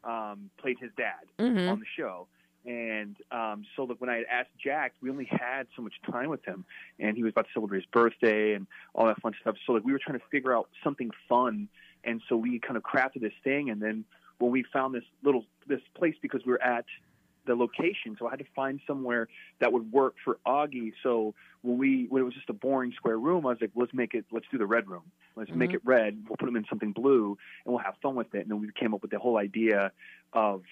um, 0.05 0.51
played 0.59 0.79
his 0.79 0.91
dad 0.97 1.25
Mhm. 1.39 1.71
on 1.71 1.81
the 1.81 1.87
show. 1.97 2.29
And 2.67 3.17
um, 3.31 3.65
so 3.77 3.87
that 3.87 4.01
when 4.01 4.11
I 4.11 4.17
had 4.17 4.27
asked 4.31 4.51
Jack, 4.63 4.93
we 5.01 5.11
only 5.11 5.25
had 5.31 5.67
so 5.75 5.81
much 5.81 5.95
time 6.11 6.29
with 6.29 6.45
him, 6.45 6.65
and 6.99 7.17
he 7.17 7.23
was 7.23 7.31
about 7.31 7.47
to 7.47 7.53
celebrate 7.55 7.79
his 7.79 7.87
birthday 7.87 8.53
and 8.55 8.67
all 8.95 9.07
that 9.07 9.21
fun 9.23 9.33
stuff. 9.41 9.57
So 9.67 9.73
like 9.73 9.85
we 9.85 9.93
were 9.93 9.99
trying 9.99 10.19
to 10.19 10.25
figure 10.31 10.55
out 10.55 10.69
something 10.85 11.11
fun, 11.29 11.69
and 12.05 12.21
so 12.29 12.37
we 12.37 12.59
kind 12.59 12.77
of 12.77 12.83
crafted 12.83 13.21
this 13.21 13.33
thing. 13.43 13.71
And 13.71 13.81
then 13.81 14.05
when 14.39 14.51
we 14.51 14.65
found 14.65 14.95
this 14.95 15.05
little 15.23 15.45
this 15.67 15.81
place 15.95 16.15
because 16.21 16.45
we 16.45 16.53
were 16.53 16.63
at 16.63 16.85
the 17.49 17.57
location, 17.57 18.17
so 18.19 18.27
I 18.29 18.31
had 18.31 18.39
to 18.39 18.45
find 18.55 18.81
somewhere 18.87 19.29
that 19.59 19.73
would 19.73 19.91
work 19.91 20.15
for 20.25 20.39
Augie. 20.47 20.93
So 21.03 21.35
when 21.63 21.79
we 21.79 22.07
when 22.09 22.23
it 22.23 22.25
was 22.25 22.35
just 22.35 22.49
a 22.49 22.53
boring 22.53 22.93
square 22.93 23.19
room, 23.19 23.45
I 23.47 23.51
was 23.51 23.59
like, 23.61 23.73
let's 23.75 23.93
make 23.93 24.15
it 24.15 24.27
let's 24.31 24.47
do 24.53 24.59
the 24.59 24.67
red 24.67 24.89
room. 24.89 25.11
Let's 25.35 25.51
make 25.51 25.71
Mhm. 25.71 25.75
it 25.75 25.81
red. 25.85 26.25
We'll 26.29 26.37
put 26.37 26.49
him 26.49 26.57
in 26.57 26.65
something 26.67 26.93
blue, 26.93 27.37
and 27.65 27.75
we'll 27.75 27.83
have 27.83 27.97
fun 28.03 28.15
with 28.15 28.35
it. 28.35 28.43
And 28.43 28.51
then 28.51 28.61
we 28.61 28.71
came 28.73 28.95
up 28.95 29.03
with 29.03 29.11
the 29.11 29.19
whole 29.19 29.37
idea 29.39 29.93
of 30.33 30.63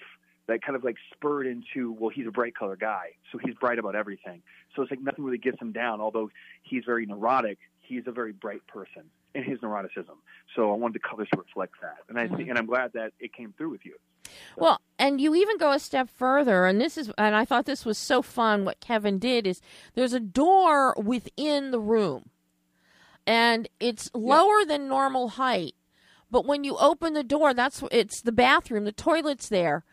that 0.45 0.61
kind 0.61 0.75
of 0.77 0.83
like 0.83 0.95
spurred 1.13 1.47
into 1.47 1.91
well, 1.91 2.09
he's 2.09 2.27
a 2.27 2.31
bright 2.31 2.55
color 2.55 2.77
guy, 2.77 3.13
so 3.31 3.37
he's 3.37 3.55
bright 3.55 3.79
about 3.79 3.95
everything. 3.95 4.41
So 4.75 4.81
it's 4.81 4.91
like 4.91 5.01
nothing 5.01 5.25
really 5.25 5.37
gets 5.37 5.59
him 5.59 5.73
down. 5.73 5.99
Although 5.99 6.29
he's 6.63 6.85
very 6.85 7.05
neurotic, 7.05 7.57
he's 7.81 8.03
a 8.07 8.11
very 8.11 8.31
bright 8.31 8.65
person 8.67 9.03
in 9.35 9.43
his 9.43 9.59
neuroticism. 9.59 10.17
So 10.55 10.71
I 10.71 10.75
wanted 10.75 10.93
the 10.93 10.99
colors 10.99 11.27
to 11.33 11.39
reflect 11.39 11.73
that, 11.81 11.97
and 12.07 12.17
I 12.17 12.27
think, 12.27 12.49
and 12.49 12.57
I'm 12.57 12.65
glad 12.65 12.93
that 12.93 13.13
it 13.19 13.33
came 13.33 13.53
through 13.57 13.69
with 13.69 13.85
you. 13.85 13.95
Well, 14.55 14.79
and 14.99 15.21
you 15.21 15.35
even 15.35 15.57
go 15.57 15.71
a 15.71 15.79
step 15.79 16.09
further, 16.09 16.65
and 16.65 16.81
this 16.81 16.97
is, 16.97 17.11
and 17.17 17.35
I 17.35 17.45
thought 17.45 17.65
this 17.65 17.85
was 17.85 17.97
so 17.97 18.21
fun. 18.21 18.65
What 18.65 18.79
Kevin 18.79 19.19
did 19.19 19.45
is 19.45 19.61
there's 19.93 20.13
a 20.13 20.19
door 20.19 20.95
within 20.95 21.71
the 21.71 21.79
room, 21.79 22.29
and 23.25 23.67
it's 23.79 24.09
lower 24.13 24.65
than 24.65 24.87
normal 24.87 25.29
height. 25.29 25.75
But 26.29 26.45
when 26.45 26.63
you 26.63 26.75
open 26.77 27.13
the 27.13 27.23
door, 27.23 27.53
that's 27.53 27.83
it's 27.91 28.21
the 28.21 28.31
bathroom, 28.31 28.85
the 28.85 28.91
toilet's 28.91 29.49
there. 29.49 29.83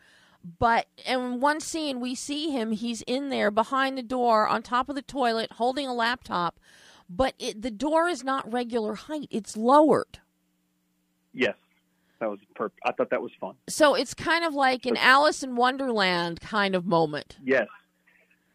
But 0.59 0.87
in 1.05 1.39
one 1.39 1.59
scene, 1.59 1.99
we 1.99 2.13
see 2.13 2.51
him. 2.51 2.71
He's 2.71 3.01
in 3.03 3.29
there 3.29 3.49
behind 3.49 3.97
the 3.97 4.03
door, 4.03 4.47
on 4.47 4.61
top 4.61 4.89
of 4.89 4.95
the 4.95 5.01
toilet, 5.01 5.53
holding 5.53 5.87
a 5.87 5.93
laptop. 5.93 6.59
But 7.09 7.33
it, 7.39 7.61
the 7.61 7.71
door 7.71 8.07
is 8.07 8.23
not 8.23 8.51
regular 8.51 8.95
height; 8.95 9.27
it's 9.29 9.55
lowered. 9.55 10.19
Yes, 11.33 11.55
that 12.25 12.31
was 12.31 12.39
perp. 12.55 12.71
I 12.83 12.91
thought 12.91 13.09
that 13.11 13.21
was 13.21 13.31
fun. 13.39 13.55
So 13.69 13.93
it's 13.93 14.13
kind 14.13 14.43
of 14.43 14.53
like 14.53 14.85
an 14.85 14.97
Alice 14.97 15.43
in 15.43 15.55
Wonderland 15.55 16.41
kind 16.41 16.75
of 16.75 16.85
moment. 16.85 17.37
Yes. 17.43 17.67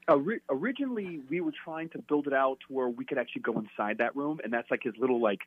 Ori- 0.09 0.41
originally, 0.51 1.21
we 1.29 1.41
were 1.41 1.53
trying 1.65 1.89
to 1.91 1.99
build 1.99 2.27
it 2.27 2.33
out 2.33 2.59
to 2.67 2.75
where 2.75 2.89
we 2.89 3.05
could 3.05 3.19
actually 3.19 3.43
go 3.43 3.53
inside 3.59 3.99
that 3.99 4.17
room, 4.17 4.41
and 4.43 4.53
that's 4.53 4.71
like 4.71 4.83
his 4.83 4.95
little 4.99 5.21
like 5.21 5.41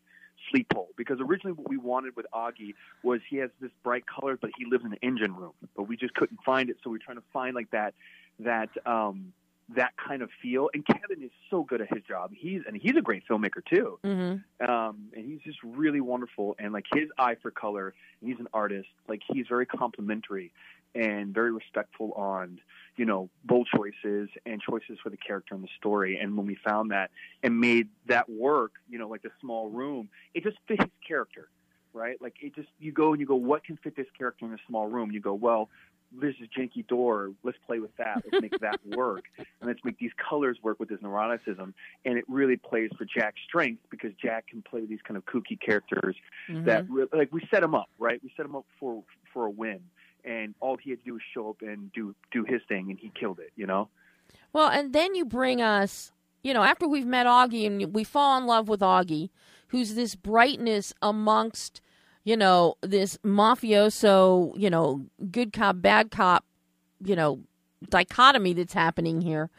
sleep 0.49 0.67
hole. 0.73 0.89
Because 0.95 1.19
originally, 1.19 1.53
what 1.53 1.67
we 1.67 1.77
wanted 1.77 2.15
with 2.15 2.25
Augie 2.33 2.75
was 3.03 3.19
he 3.29 3.37
has 3.37 3.49
this 3.59 3.71
bright 3.83 4.05
color, 4.05 4.37
but 4.39 4.51
he 4.57 4.65
lives 4.65 4.85
in 4.85 4.91
the 4.91 5.01
engine 5.03 5.35
room, 5.35 5.53
but 5.75 5.83
we 5.83 5.97
just 5.97 6.13
couldn't 6.13 6.39
find 6.45 6.69
it. 6.69 6.77
So 6.83 6.89
we 6.89 6.97
are 6.97 6.99
trying 6.99 7.17
to 7.17 7.23
find 7.33 7.55
like 7.55 7.71
that 7.71 7.93
that 8.39 8.69
um, 8.85 9.33
that 9.75 9.93
kind 9.97 10.21
of 10.21 10.29
feel. 10.41 10.69
And 10.73 10.85
Kevin 10.85 11.23
is 11.23 11.31
so 11.49 11.63
good 11.63 11.81
at 11.81 11.93
his 11.93 12.03
job. 12.03 12.31
He's 12.33 12.61
and 12.67 12.75
he's 12.75 12.95
a 12.97 13.01
great 13.01 13.23
filmmaker 13.29 13.63
too. 13.67 13.99
Mm-hmm. 14.03 14.69
um, 14.69 15.09
and 15.15 15.25
he's 15.25 15.41
just 15.41 15.59
really 15.63 16.01
wonderful. 16.01 16.55
And 16.59 16.73
like 16.73 16.85
his 16.93 17.09
eye 17.17 17.35
for 17.41 17.51
color, 17.51 17.93
he's 18.21 18.39
an 18.39 18.47
artist. 18.53 18.89
Like 19.07 19.21
he's 19.27 19.45
very 19.47 19.65
complimentary 19.65 20.51
and 20.95 21.33
very 21.33 21.51
respectful 21.51 22.13
on 22.13 22.59
you 22.97 23.05
know 23.05 23.29
bold 23.43 23.67
choices 23.75 24.29
and 24.45 24.61
choices 24.61 24.99
for 25.01 25.09
the 25.09 25.17
character 25.17 25.55
and 25.55 25.63
the 25.63 25.69
story. 25.77 26.17
And 26.17 26.37
when 26.37 26.45
we 26.45 26.55
found 26.55 26.91
that 26.91 27.11
and 27.41 27.59
made 27.59 27.89
that 28.07 28.29
work, 28.29 28.73
you 28.89 28.99
know, 28.99 29.07
like 29.07 29.23
the 29.23 29.31
small 29.41 29.69
room, 29.69 30.09
it 30.33 30.43
just 30.43 30.57
fit 30.67 30.81
his 30.81 30.91
character, 31.07 31.49
right? 31.93 32.21
Like 32.21 32.35
it 32.41 32.55
just 32.55 32.69
you 32.79 32.91
go 32.91 33.11
and 33.11 33.19
you 33.19 33.25
go, 33.25 33.35
what 33.35 33.63
can 33.63 33.77
fit 33.77 33.95
this 33.95 34.07
character 34.17 34.45
in 34.45 34.53
a 34.53 34.57
small 34.67 34.87
room? 34.87 35.11
You 35.11 35.19
go, 35.19 35.33
well. 35.33 35.69
There's 36.19 36.35
is 36.41 36.47
janky 36.57 36.85
door. 36.87 37.31
Let's 37.43 37.57
play 37.65 37.79
with 37.79 37.95
that. 37.97 38.23
Let's 38.31 38.41
make 38.41 38.59
that 38.59 38.79
work, 38.97 39.23
and 39.37 39.47
let's 39.63 39.79
make 39.83 39.97
these 39.99 40.11
colors 40.29 40.57
work 40.61 40.79
with 40.79 40.89
his 40.89 40.99
neuroticism 40.99 41.73
and 42.05 42.17
it 42.17 42.25
really 42.27 42.57
plays 42.57 42.89
for 42.97 43.05
Jack's 43.05 43.39
strength 43.47 43.81
because 43.89 44.11
Jack 44.21 44.47
can 44.47 44.61
play 44.61 44.85
these 44.85 44.99
kind 45.07 45.17
of 45.17 45.25
kooky 45.25 45.59
characters 45.59 46.15
Mm-hmm. 46.49 46.65
that 46.65 46.85
like 47.13 47.31
we 47.31 47.41
set 47.49 47.63
him 47.63 47.73
up 47.73 47.89
right. 47.97 48.19
We 48.21 48.31
set 48.35 48.45
him 48.45 48.55
up 48.55 48.65
for 48.79 49.03
for 49.33 49.45
a 49.45 49.49
win, 49.49 49.79
and 50.25 50.53
all 50.59 50.77
he 50.77 50.89
had 50.89 50.99
to 50.99 51.05
do 51.05 51.13
was 51.13 51.21
show 51.33 51.49
up 51.49 51.61
and 51.61 51.91
do 51.93 52.13
do 52.31 52.43
his 52.43 52.61
thing, 52.67 52.89
and 52.89 52.99
he 52.99 53.11
killed 53.17 53.39
it. 53.39 53.51
You 53.55 53.65
know. 53.65 53.87
Well, 54.51 54.69
and 54.69 54.93
then 54.93 55.15
you 55.15 55.25
bring 55.25 55.61
us, 55.61 56.11
you 56.43 56.53
know, 56.53 56.63
after 56.63 56.87
we've 56.87 57.05
met 57.05 57.25
Augie 57.27 57.65
and 57.65 57.93
we 57.93 58.03
fall 58.03 58.37
in 58.37 58.45
love 58.45 58.67
with 58.67 58.81
Augie, 58.81 59.29
who's 59.69 59.95
this 59.95 60.15
brightness 60.15 60.93
amongst, 61.01 61.81
you 62.23 62.37
know, 62.37 62.75
this 62.81 63.17
mafioso, 63.17 64.53
you 64.57 64.69
know, 64.69 65.05
good 65.31 65.53
cop, 65.53 65.81
bad 65.81 66.11
cop, 66.11 66.45
you 67.03 67.15
know, 67.15 67.41
dichotomy 67.89 68.53
that's 68.53 68.73
happening 68.73 69.21
here. 69.21 69.49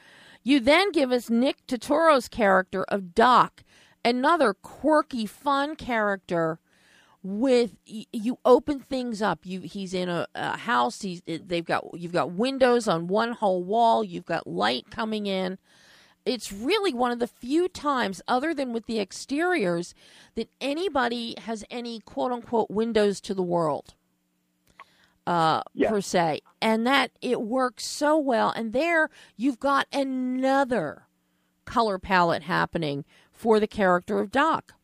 You 0.43 0.61
then 0.61 0.93
give 0.93 1.13
us 1.13 1.31
Nick 1.31 1.67
Totoro's 1.67 2.29
character 2.29 2.85
of 2.85 3.15
Doc, 3.15 3.63
another 4.05 4.55
quirky, 4.55 5.27
fun 5.27 5.77
character. 5.77 6.59
With 7.27 7.77
you 7.87 8.39
open 8.45 8.81
things 8.81 9.23
up. 9.23 9.47
You 9.47 9.61
he's 9.61 9.95
in 9.95 10.11
a, 10.11 10.27
a 10.35 10.59
house. 10.59 11.01
He's 11.01 11.23
they've 11.25 11.65
got 11.65 11.83
you've 11.95 12.13
got 12.13 12.33
windows 12.33 12.87
on 12.87 13.07
one 13.07 13.33
whole 13.33 13.65
wall. 13.65 14.05
You've 14.05 14.27
got 14.27 14.47
light 14.47 14.91
coming 14.91 15.25
in. 15.25 15.57
It's 16.25 16.53
really 16.53 16.95
one 16.95 17.11
of 17.11 17.19
the 17.19 17.27
few 17.27 17.69
times, 17.69 18.23
other 18.27 18.55
than 18.55 18.73
with 18.73 18.87
the 18.87 18.99
exteriors, 18.99 19.95
that 20.37 20.49
anybody 20.61 21.35
has 21.39 21.65
any 21.71 22.01
quote 22.01 22.33
unquote 22.33 22.71
windows 22.71 23.21
to 23.23 23.35
the 23.35 23.43
world 23.43 23.95
uh, 25.27 25.63
Yeah. 25.75 25.91
per 25.91 26.01
se, 26.01 26.41
and 26.63 26.87
that 26.87 27.11
it 27.21 27.43
works 27.43 27.85
so 27.87 28.17
well. 28.19 28.51
And 28.57 28.73
there 28.73 29.11
you've 29.37 29.61
got 29.61 29.87
another 29.93 31.05
color 31.65 31.99
palette 31.99 32.43
happening 32.45 33.05
for 33.33 33.59
the 33.61 33.67
character 33.67 34.19
of 34.21 34.31
Doc, 34.31 34.75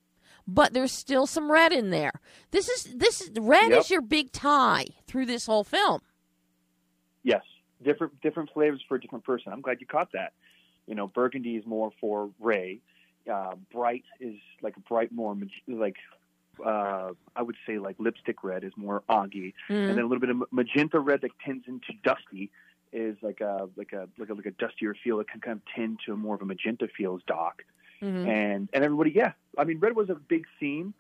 but 0.47 0.72
there's 0.72 0.93
still 0.93 1.26
some 1.26 1.51
red 1.51 1.72
in 1.72 1.91
there. 1.91 2.20
This 2.51 2.68
is 2.68 2.84
this 2.97 3.20
is 3.22 3.30
red 3.38 3.70
Yep. 3.70 3.80
is 3.80 3.91
your 3.91 4.03
big 4.03 4.32
tie 4.32 4.86
through 5.07 5.26
this 5.26 5.47
whole 5.47 5.64
film. 5.64 6.01
Yes, 7.22 7.43
different 7.82 8.20
different 8.20 8.51
flavors 8.51 8.82
for 8.88 8.97
a 8.97 9.01
different 9.01 9.24
person. 9.24 9.53
I'm 9.53 9.61
glad 9.62 9.80
you 9.80 9.86
caught 9.86 10.12
that. 10.12 10.32
You 10.91 10.97
know, 10.97 11.07
burgundy 11.07 11.55
is 11.57 11.64
more 11.64 11.93
for 12.01 12.30
Ray. 12.41 12.80
Uh, 13.32 13.55
bright 13.72 14.03
is 14.18 14.34
like 14.61 14.76
a 14.76 14.80
bright 14.80 15.12
more 15.12 15.36
like 15.68 15.97
uh, 16.66 17.12
I 17.36 17.43
would 17.43 17.55
say 17.66 17.78
like 17.78 17.95
lipstick 18.01 18.43
red 18.43 18.64
is 18.64 18.72
more 18.76 19.03
Augie, 19.09 19.55
Mm. 19.70 19.88
and 19.88 19.91
then 19.91 19.99
a 20.01 20.07
little 20.09 20.18
bit 20.18 20.30
of 20.30 20.43
magenta 20.51 20.99
red 20.99 21.20
that 21.22 21.30
tends 21.47 21.66
into 21.68 21.93
dusty 22.03 22.51
is 22.93 23.16
like 23.22 23.41
a 23.41 23.68
like 23.76 23.93
a 23.93 24.09
like 24.18 24.30
a 24.30 24.34
like 24.34 24.47
a 24.47 24.51
dustier 24.51 24.95
feel. 25.03 25.20
It 25.20 25.28
can 25.28 25.41
kind 25.41 25.59
of 25.61 25.62
tend 25.74 26.01
to 26.07 26.16
more 26.16 26.34
of 26.34 26.43
a 26.43 26.45
magenta 26.45 26.88
feel 26.88 27.20
Doc. 27.26 27.62
Mhm. 28.03 28.26
and 28.26 28.68
and 28.72 28.82
everybody 28.82 29.11
yeah 29.11 29.32
i 29.59 29.64
mean 29.64 29.78
red 29.78 29.95
was 29.95 30.09
a 30.09 30.14
big 30.14 30.47
theme 30.59 30.95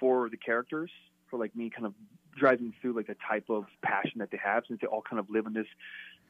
for 0.00 0.30
the 0.30 0.38
characters 0.38 0.90
for 1.28 1.38
like 1.38 1.54
me 1.54 1.68
kind 1.68 1.84
of 1.84 1.92
driving 2.34 2.72
through 2.80 2.94
like 2.94 3.06
the 3.08 3.16
type 3.28 3.50
of 3.50 3.66
passion 3.82 4.20
that 4.20 4.30
they 4.30 4.38
have 4.42 4.64
since 4.66 4.80
they 4.80 4.86
all 4.86 5.02
kind 5.02 5.20
of 5.20 5.28
live 5.28 5.44
in 5.46 5.52
this 5.52 5.66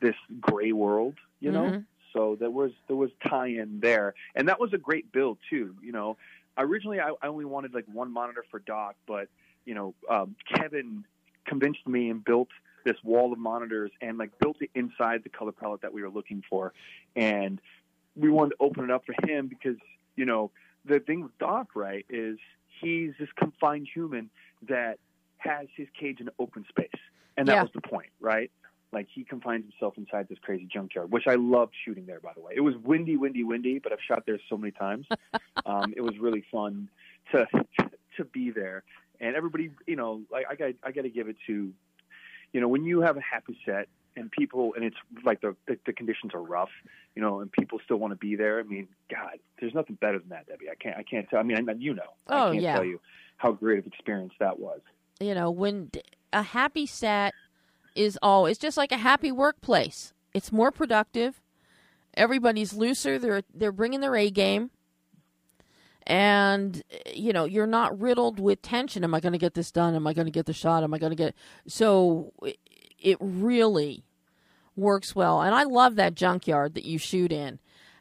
this 0.01 0.17
gray 0.41 0.73
world 0.73 1.15
you 1.39 1.53
know 1.53 1.67
Mhm. 1.71 1.85
So 2.17 2.37
there 2.39 2.51
was 2.51 2.73
there 2.89 2.97
was 2.97 3.11
tie-in 3.29 3.81
there 3.81 4.15
and 4.35 4.49
that 4.49 4.59
was 4.59 4.73
a 4.73 4.79
great 4.79 5.11
build 5.13 5.39
too 5.51 5.75
you 5.83 5.93
know 5.93 6.17
originally 6.59 7.01
i, 7.01 7.11
I 7.23 7.27
only 7.29 7.45
wanted 7.45 7.75
like 7.75 7.85
one 7.93 8.13
monitor 8.13 8.45
for 8.51 8.61
doc 8.61 8.97
but 9.07 9.29
you 9.65 9.75
know 9.75 9.95
um, 10.09 10.37
kevin 10.55 11.05
convinced 11.45 11.87
me 11.87 12.11
and 12.11 12.25
built 12.25 12.49
this 12.85 12.97
wall 13.05 13.33
of 13.33 13.39
monitors 13.39 13.91
and 14.01 14.17
like 14.19 14.31
built 14.39 14.57
it 14.61 14.71
inside 14.75 15.23
the 15.25 15.29
color 15.29 15.53
palette 15.53 15.83
that 15.83 15.93
we 15.93 16.03
were 16.03 16.11
looking 16.11 16.43
for 16.49 16.73
and 17.15 17.61
we 18.17 18.31
wanted 18.31 18.51
to 18.51 18.57
open 18.61 18.85
it 18.85 18.91
up 18.91 19.05
for 19.05 19.15
him 19.29 19.47
because 19.49 19.77
you 20.17 20.25
know 20.25 20.51
the 20.85 21.01
thing 21.01 21.23
with 21.23 21.37
Doc 21.39 21.69
right 21.75 22.07
is 22.09 22.39
he's 22.81 23.13
this 23.19 23.29
confined 23.37 23.89
human 23.93 24.31
that 24.69 24.99
has 25.39 25.67
his 25.77 25.89
cage 25.99 26.21
in 26.21 26.29
open 26.39 26.65
space, 26.69 26.89
and 27.37 27.47
that 27.49 27.55
Yeah. 27.55 27.63
was 27.63 27.73
the 27.73 27.81
point, 27.81 28.11
right? 28.21 28.51
Like 28.93 29.09
he 29.13 29.25
confines 29.25 29.65
himself 29.65 29.95
inside 29.99 30.29
this 30.29 30.39
crazy 30.41 30.67
junkyard, 30.73 31.11
which 31.11 31.25
I 31.27 31.35
loved 31.35 31.75
shooting 31.85 32.07
there. 32.07 32.21
By 32.21 32.33
the 32.35 32.41
way, 32.41 32.53
it 32.55 32.61
was 32.61 32.75
windy, 32.77 33.17
windy, 33.17 33.45
windy, 33.45 33.79
but 33.79 33.93
I've 33.93 33.99
shot 34.07 34.25
there 34.27 34.39
so 34.49 34.57
many 34.57 34.71
times. 34.71 35.07
um, 35.67 35.93
it 35.97 36.01
was 36.01 36.19
really 36.19 36.45
fun 36.53 36.89
to 37.33 37.47
to 38.17 38.25
be 38.25 38.51
there, 38.51 38.85
and 39.21 39.37
everybody, 39.37 39.71
you 39.87 39.97
know, 39.97 40.23
like 40.31 40.47
I 40.49 40.55
got 40.55 40.73
I 40.83 40.93
got 40.93 41.03
to 41.03 41.11
give 41.11 41.29
it 41.29 41.37
to, 41.47 41.73
you 42.53 42.61
know, 42.61 42.69
when 42.69 42.85
you 42.85 43.01
have 43.01 43.17
a 43.17 43.21
happy 43.21 43.59
set 43.67 43.89
and 44.17 44.31
people 44.31 44.73
and 44.75 44.85
it's 44.85 44.97
like 45.25 45.41
the, 45.41 45.55
the 45.67 45.79
the 45.85 45.93
conditions 45.93 46.33
are 46.33 46.43
rough, 46.43 46.71
you 47.15 47.21
know, 47.23 47.41
and 47.41 47.51
people 47.53 47.81
still 47.85 47.97
want 47.99 48.13
to 48.13 48.17
be 48.17 48.37
there. 48.37 48.61
I 48.61 48.63
mean, 48.63 48.89
God, 49.11 49.39
there's 49.61 49.75
nothing 49.75 49.97
better 49.97 50.19
than 50.19 50.29
that, 50.31 50.47
Debbie. 50.47 50.71
I 50.71 50.75
can't 50.77 50.97
I 50.97 51.03
can't 51.03 51.29
tell. 51.29 51.41
I 51.41 51.43
mean, 51.43 51.69
I, 51.69 51.73
you 51.73 51.93
know, 51.93 52.03
Oh, 52.29 52.49
I 52.49 52.51
can't 52.53 52.63
yeah. 52.63 52.75
tell 52.75 52.85
you 52.85 53.01
how 53.37 53.53
great 53.53 53.79
of 53.81 53.87
experience 53.87 54.33
that 54.39 54.59
was. 54.59 54.81
You 55.21 55.35
know, 55.35 55.51
when 55.51 55.91
a 56.33 56.43
happy 56.43 56.87
set 56.87 57.35
is 57.97 58.19
always 58.23 58.59
just 58.59 58.77
like 58.77 58.93
a 58.93 58.99
happy 58.99 59.33
workplace. 59.33 60.13
It's 60.35 60.53
more 60.53 60.71
productive. 60.71 61.41
Everybody's 62.15 62.75
looser. 62.75 63.19
They're 63.19 63.43
they're 63.53 63.73
bringing 63.73 64.01
their 64.01 64.17
A 64.17 64.31
game. 64.31 64.71
And 66.07 66.83
you 67.13 67.33
know, 67.33 67.45
you're 67.45 67.67
not 67.67 67.99
riddled 67.99 68.39
with 68.39 68.63
tension. 68.63 69.03
Am 69.03 69.15
I 69.15 69.21
going 69.21 69.33
to 69.33 69.39
get 69.39 69.55
this 69.55 69.73
done? 69.73 69.95
Am 69.95 70.07
I 70.07 70.13
going 70.13 70.27
to 70.27 70.33
get 70.33 70.47
the 70.47 70.53
shot? 70.53 70.85
Am 70.85 70.95
I 70.95 70.99
going 70.99 71.11
to 71.11 71.17
get 71.17 71.35
So 71.67 72.33
it 72.99 73.19
really 73.21 74.05
works 74.77 75.15
well. 75.15 75.41
And 75.41 75.55
I 75.55 75.65
love 75.65 75.97
that 75.97 76.15
junkyard 76.15 76.75
that 76.75 76.85
you 76.85 76.99
shoot 76.99 77.33
in. 77.33 77.59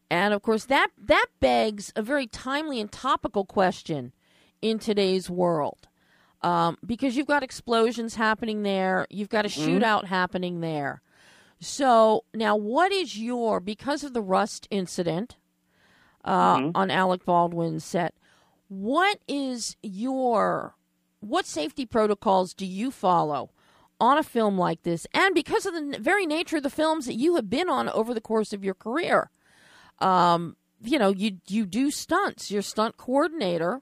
And 0.09 0.33
of 0.33 0.41
course 0.41 0.65
that 0.65 0.89
that 0.97 1.27
begs 1.39 1.91
a 1.95 2.01
very 2.01 2.27
timely 2.27 2.79
and 2.79 2.91
topical 2.91 3.45
question 3.45 4.13
in 4.61 4.77
today's 4.77 5.29
world. 5.29 5.87
Um, 6.45 6.77
because 6.85 7.17
you've 7.17 7.25
got 7.25 7.41
explosions 7.41 8.13
happening 8.13 8.61
there, 8.61 9.07
you've 9.09 9.29
got 9.29 9.45
a 9.45 9.49
shootout 9.49 10.05
happening 10.05 10.59
there. 10.59 11.01
So 11.59 12.23
now, 12.35 12.55
what 12.55 12.91
is 12.91 13.17
your 13.17 13.59
because 13.59 14.03
of 14.03 14.13
the 14.13 14.21
Rust 14.21 14.67
incident 14.69 15.37
uh, 16.23 16.69
on 16.75 16.91
Alec 16.91 17.25
Baldwin's 17.25 17.83
set? 17.83 18.13
What 18.67 19.17
is 19.27 19.75
your 19.81 20.75
what 21.19 21.47
safety 21.47 21.83
protocols 21.83 22.53
do 22.53 22.67
you 22.67 22.91
follow 22.91 23.49
on 23.99 24.19
a 24.19 24.23
film 24.23 24.55
like 24.55 24.83
this? 24.83 25.07
And 25.15 25.33
because 25.33 25.65
of 25.65 25.73
the 25.73 25.97
very 25.99 26.27
nature 26.27 26.57
of 26.57 26.63
the 26.63 26.69
films 26.69 27.07
that 27.07 27.15
you 27.15 27.37
have 27.37 27.49
been 27.49 27.69
on 27.69 27.89
over 27.89 28.13
the 28.13 28.21
course 28.21 28.53
of 28.53 28.63
your 28.63 28.75
career, 28.75 29.31
um, 29.97 30.57
you 30.79 30.99
know, 30.99 31.09
you 31.09 31.39
you 31.47 31.65
do 31.65 31.89
stunts. 31.89 32.51
You're 32.51 32.61
stunt 32.61 32.97
coordinator, 32.97 33.81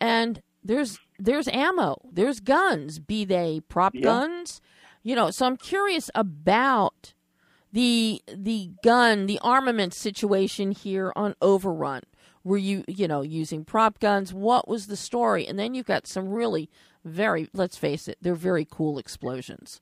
and 0.00 0.42
there's 0.64 0.98
there's 1.18 1.48
ammo, 1.48 1.96
there's 2.10 2.40
guns, 2.40 2.98
be 2.98 3.24
they 3.24 3.60
prop 3.68 3.94
Yeah. 3.94 4.02
guns, 4.02 4.60
you 5.02 5.14
know. 5.14 5.30
So 5.30 5.46
I'm 5.46 5.56
curious 5.56 6.10
about 6.14 7.14
the 7.72 8.22
the 8.32 8.70
gun, 8.82 9.26
the 9.26 9.38
armament 9.42 9.94
situation 9.94 10.70
here 10.72 11.12
on 11.16 11.34
Overrun. 11.42 12.02
Were 12.42 12.58
you 12.58 12.84
you 12.86 13.08
know 13.08 13.22
using 13.22 13.64
prop 13.64 13.98
guns? 14.00 14.32
What 14.34 14.68
was 14.68 14.86
the 14.86 14.96
story? 14.96 15.46
And 15.46 15.58
then 15.58 15.74
you've 15.74 15.86
got 15.86 16.06
some 16.06 16.28
really 16.28 16.68
very 17.04 17.48
let's 17.52 17.76
face 17.76 18.06
it, 18.08 18.18
they're 18.20 18.34
very 18.34 18.66
cool 18.70 18.98
explosions. 18.98 19.80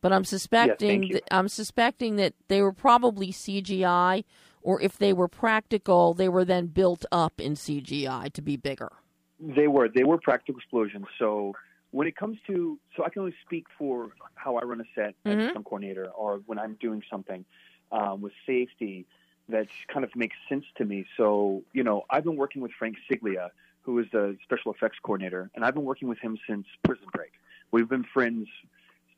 But 0.00 0.12
I'm 0.12 0.24
suspecting 0.24 1.02
you. 1.04 1.14
that 1.14 1.24
I'm 1.34 1.48
suspecting 1.48 2.16
that 2.16 2.34
they 2.48 2.62
were 2.62 2.72
probably 2.72 3.32
CGI, 3.32 4.24
or 4.62 4.80
if 4.80 4.96
they 4.96 5.12
were 5.12 5.28
practical, 5.28 6.14
they 6.14 6.28
were 6.28 6.44
then 6.44 6.66
built 6.66 7.04
up 7.10 7.40
in 7.40 7.54
CGI 7.54 8.32
to 8.32 8.40
be 8.42 8.56
bigger. 8.56 8.92
They 9.40 9.68
were. 9.68 9.88
They 9.88 10.04
were 10.04 10.18
practical 10.18 10.58
explosions. 10.58 11.06
So 11.18 11.54
when 11.90 12.06
it 12.06 12.16
comes 12.16 12.38
to, 12.46 12.78
so 12.96 13.04
I 13.04 13.08
can 13.08 13.20
only 13.20 13.34
speak 13.44 13.66
for 13.78 14.10
how 14.34 14.56
I 14.56 14.62
run 14.64 14.80
a 14.80 14.84
set 14.94 15.14
as 15.24 15.36
Mhm. 15.36 15.46
a 15.46 15.50
stunt 15.50 15.64
coordinator, 15.64 16.06
or 16.10 16.38
when 16.46 16.58
I'm 16.58 16.74
doing 16.74 17.02
something 17.08 17.44
um, 17.92 18.20
with 18.20 18.32
safety 18.46 19.06
that 19.48 19.68
kind 19.88 20.04
of 20.04 20.14
makes 20.14 20.36
sense 20.48 20.66
to 20.76 20.84
me. 20.84 21.06
So 21.16 21.62
you 21.72 21.82
know, 21.84 22.04
I've 22.10 22.24
been 22.24 22.36
working 22.36 22.60
with 22.62 22.72
Frank 22.72 22.96
Siglia, 23.08 23.50
who 23.82 23.98
is 23.98 24.06
the 24.10 24.36
special 24.42 24.72
effects 24.72 24.98
coordinator, 25.02 25.50
and 25.54 25.64
I've 25.64 25.74
been 25.74 25.84
working 25.86 26.08
with 26.08 26.18
him 26.18 26.38
since 26.46 26.66
Prison 26.82 27.06
Break. 27.12 27.32
We've 27.70 27.88
been 27.88 28.04
friends 28.04 28.48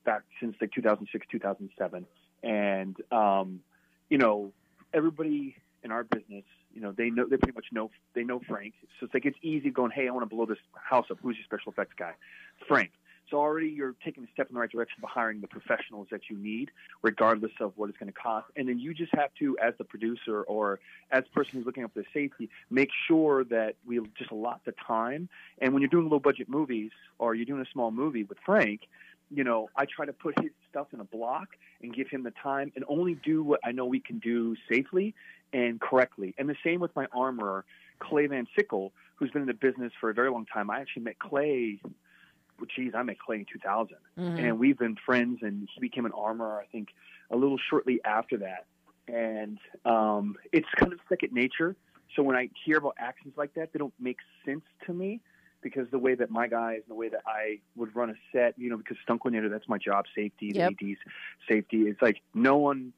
back 0.05 0.23
since 0.39 0.57
like 0.61 0.71
2006, 0.73 1.27
2007, 1.31 2.07
and 2.43 2.97
um, 3.13 3.61
you 4.11 4.19
know, 4.19 4.53
everybody 4.93 5.57
in 5.83 5.91
our 5.91 6.05
business, 6.05 6.45
you 6.75 6.81
know, 6.81 6.93
they 6.93 7.11
know 7.11 7.27
they 7.29 7.37
pretty 7.37 7.55
much 7.55 7.67
know 7.73 7.91
they 8.15 8.25
know 8.25 8.41
Frank. 8.49 8.75
So 8.99 9.07
it's 9.07 9.15
like 9.15 9.27
it's 9.27 9.39
easy 9.43 9.71
going, 9.71 9.91
hey, 9.91 10.09
I 10.09 10.11
want 10.11 10.29
to 10.29 10.35
blow 10.35 10.47
this 10.47 10.59
house 10.75 11.07
up. 11.11 11.19
Who's 11.23 11.37
your 11.37 11.45
special 11.45 11.73
effects 11.73 11.95
guy? 11.99 12.13
Frank. 12.67 12.91
So 13.31 13.39
already 13.39 13.69
you're 13.69 13.95
taking 14.05 14.25
a 14.25 14.27
step 14.33 14.49
in 14.49 14.55
the 14.55 14.61
right 14.61 14.71
direction 14.71 14.97
by 15.01 15.09
hiring 15.09 15.41
the 15.41 15.47
professionals 15.47 16.09
that 16.11 16.23
you 16.29 16.37
need, 16.37 16.73
regardless 17.03 17.53
of 17.61 17.73
what 17.77 17.89
it's 17.89 17.97
going 17.97 18.13
to 18.13 18.19
cost. 18.19 18.47
And 18.57 18.69
then 18.69 18.81
you 18.81 18.93
just 18.93 19.15
have 19.15 19.31
to, 19.39 19.57
as 19.59 19.73
the 19.79 19.85
producer 19.85 20.43
or 20.43 20.81
as 21.13 21.23
the 21.25 21.31
person 21.31 21.53
who's 21.55 21.67
looking 21.67 21.85
up 21.85 21.95
the 21.95 22.05
safety, 22.13 22.51
make 22.71 22.91
sure 23.07 23.45
that 23.45 23.77
we 23.87 24.01
just 24.19 24.33
allot 24.33 24.63
the 24.65 24.75
time. 24.85 25.29
And 25.61 25.73
when 25.73 25.81
you're 25.81 25.91
doing 25.91 26.09
low 26.09 26.19
budget 26.19 26.49
movies 26.49 26.91
or 27.21 27.37
you're 27.37 27.47
doing 27.47 27.63
a 27.63 27.71
small 27.73 27.93
movie 27.93 28.25
with 28.25 28.39
Frank, 28.45 28.81
you 29.31 29.45
know, 29.45 29.71
I 29.77 29.85
try 29.85 30.07
to 30.07 30.13
put 30.13 30.41
his 30.41 30.51
stuff 30.69 30.89
in 30.93 30.99
a 30.99 31.05
block 31.05 31.51
and 31.83 31.95
give 31.95 32.09
him 32.09 32.25
the 32.25 32.33
time 32.33 32.73
and 32.75 32.85
only 32.89 33.15
do 33.15 33.45
what 33.45 33.61
I 33.63 33.71
know 33.71 33.87
we 33.87 34.01
can 34.01 34.19
do 34.19 34.57
safely 34.69 35.15
and 35.53 35.81
correctly. 35.81 36.35
And 36.39 36.49
the 36.49 36.57
same 36.65 36.81
with 36.81 36.95
my 36.95 37.07
armorer, 37.13 37.65
Clay 37.99 38.27
Van 38.27 38.47
Sickle, 38.57 38.93
who's 39.17 39.31
been 39.31 39.43
in 39.43 39.49
the 39.49 39.55
business 39.55 39.93
for 40.01 40.11
a 40.11 40.15
very 40.15 40.31
long 40.31 40.47
time. 40.47 40.71
I 40.71 40.81
actually 40.81 41.03
met 41.03 41.19
Clay, 41.19 41.81
well, 41.85 42.67
geez, 42.75 42.93
I 42.95 43.03
met 43.03 43.19
Clay 43.19 43.37
in 43.41 43.47
2000. 43.53 43.97
Mhm. 44.17 44.39
And 44.39 44.59
we've 44.59 44.79
been 44.79 44.97
friends, 44.97 45.43
and 45.43 45.69
he 45.75 45.81
became 45.81 46.07
an 46.07 46.13
armorer, 46.13 46.61
I 46.61 46.67
think, 46.67 46.89
a 47.31 47.37
little 47.37 47.59
shortly 47.59 48.01
after 48.05 48.39
that. 48.39 48.67
And 49.09 49.59
um, 49.85 50.37
it's 50.53 50.69
kind 50.77 50.93
of 50.93 51.01
second 51.09 51.33
nature. 51.33 51.77
So 52.15 52.23
when 52.23 52.37
I 52.37 52.51
hear 52.65 52.79
about 52.79 52.95
actions 52.99 53.35
like 53.37 53.55
that, 53.55 53.73
they 53.73 53.79
don't 53.79 53.95
make 54.01 54.19
sense 54.45 54.65
to 54.87 54.93
me 54.93 55.21
because 55.63 55.89
the 55.91 55.99
way 55.99 56.15
that 56.15 56.31
my 56.31 56.47
guys 56.47 56.77
and 56.77 56.89
the 56.89 56.95
way 56.95 57.09
that 57.09 57.23
I 57.27 57.61
would 57.77 57.95
run 57.95 58.11
a 58.11 58.15
set, 58.33 58.59
you 58.59 58.71
know, 58.71 58.77
because 58.77 58.97
stunt 59.03 59.21
coordinator, 59.21 59.49
that's 59.49 59.69
my 59.69 59.79
job, 59.79 60.07
safety, 60.15 60.53
the 60.53 60.59
Yep. 60.61 60.73
AD's 60.83 60.99
safety. 61.49 61.83
It's 61.89 62.01
like 62.03 62.21
no 62.35 62.57
one. 62.57 62.93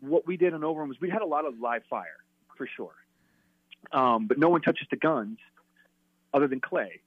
What 0.00 0.26
we 0.26 0.36
did 0.36 0.52
in 0.54 0.64
Overrun 0.64 0.88
was 0.88 1.00
we 1.00 1.10
had 1.10 1.22
a 1.22 1.26
lot 1.26 1.44
of 1.46 1.58
live 1.60 1.82
fire 1.88 2.18
for 2.56 2.66
sure, 2.66 2.94
um, 3.92 4.26
but 4.26 4.38
no 4.38 4.48
one 4.48 4.60
touches 4.62 4.86
the 4.90 4.96
guns 4.96 5.38
other 6.32 6.48
than 6.48 6.60
Clay, 6.60 7.00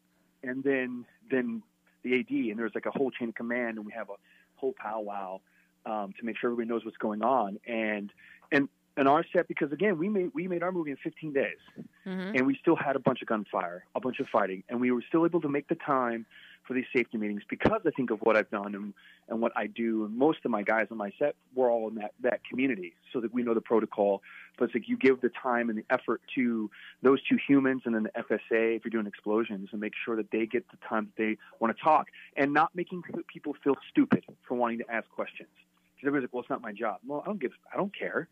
and 0.43 0.63
then 0.63 1.05
then 1.29 1.63
the 2.03 2.19
AD, 2.19 2.29
and 2.29 2.59
there's 2.59 2.75
like 2.75 2.85
a 2.85 2.91
whole 2.91 3.11
chain 3.11 3.29
of 3.29 3.35
command, 3.35 3.77
and 3.77 3.85
we 3.85 3.93
have 3.93 4.09
a 4.09 4.15
whole 4.55 4.73
powwow 4.77 5.39
um, 5.85 6.13
to 6.19 6.25
make 6.25 6.37
sure 6.37 6.51
everybody 6.51 6.69
knows 6.69 6.83
what's 6.85 6.97
going 6.97 7.21
on, 7.23 7.59
and 7.67 8.11
and 8.51 8.69
and 8.95 9.07
our 9.07 9.25
set 9.33 9.47
because 9.47 9.71
again 9.71 9.97
we 9.97 10.09
made 10.09 10.31
we 10.33 10.47
made 10.47 10.61
our 10.63 10.71
movie 10.71 10.91
in 10.91 10.97
15 10.97 11.33
days. 11.33 11.57
Mhm. 12.05 12.37
and 12.37 12.45
we 12.45 12.57
still 12.57 12.75
had 12.75 12.97
a 12.97 12.99
bunch 12.99 13.21
of 13.21 13.29
gunfire, 13.29 13.85
a 13.95 13.99
bunch 14.01 14.19
of 14.19 14.27
fighting, 14.27 14.61
and 14.67 14.81
we 14.81 14.91
were 14.91 15.01
still 15.07 15.25
able 15.25 15.39
to 15.39 15.47
make 15.47 15.69
the 15.69 15.75
time 15.75 16.25
for 16.65 16.73
these 16.73 16.85
safety 16.95 17.17
meetings 17.17 17.43
because 17.49 17.81
I 17.85 17.89
think 17.91 18.11
of 18.11 18.19
what 18.21 18.37
I've 18.37 18.49
done 18.49 18.75
and, 18.75 18.93
and 19.27 19.41
what 19.41 19.51
I 19.55 19.67
do. 19.67 20.05
And 20.05 20.17
most 20.17 20.39
of 20.45 20.51
my 20.51 20.63
guys 20.63 20.87
on 20.91 20.97
my 20.97 21.11
set 21.19 21.35
were 21.55 21.69
all 21.69 21.89
in 21.89 21.95
that, 21.95 22.13
that 22.21 22.41
community 22.49 22.93
so 23.11 23.19
that 23.21 23.33
we 23.33 23.43
know 23.43 23.53
the 23.53 23.61
protocol. 23.61 24.21
But 24.57 24.65
it's 24.65 24.75
like 24.75 24.87
you 24.87 24.97
give 24.97 25.21
the 25.21 25.29
time 25.29 25.69
and 25.69 25.77
the 25.77 25.85
effort 25.89 26.21
to 26.35 26.69
those 27.01 27.19
two 27.23 27.37
humans 27.47 27.83
and 27.85 27.95
then 27.95 28.03
the 28.03 28.11
FSA 28.21 28.77
if 28.77 28.85
you're 28.85 28.91
doing 28.91 29.07
explosions 29.07 29.69
and 29.71 29.81
make 29.81 29.93
sure 30.05 30.15
that 30.15 30.31
they 30.31 30.45
get 30.45 30.65
the 30.71 30.77
time 30.87 31.05
that 31.15 31.21
they 31.21 31.37
want 31.59 31.75
to 31.75 31.83
talk 31.83 32.07
and 32.37 32.53
not 32.53 32.73
making 32.75 33.03
people 33.27 33.55
feel 33.63 33.75
stupid 33.89 34.23
for 34.47 34.55
wanting 34.55 34.79
to 34.79 34.91
ask 34.91 35.09
questions. 35.09 35.49
Because 35.95 36.07
everybody's 36.07 36.27
like, 36.27 36.33
well, 36.33 36.41
it's 36.41 36.49
not 36.49 36.61
my 36.61 36.71
job. 36.71 36.99
Well, 37.05 37.21
I 37.23 37.27
don't 37.27 37.39
give, 37.39 37.51
I 37.73 37.77
don't 37.77 37.97
care. 37.97 38.27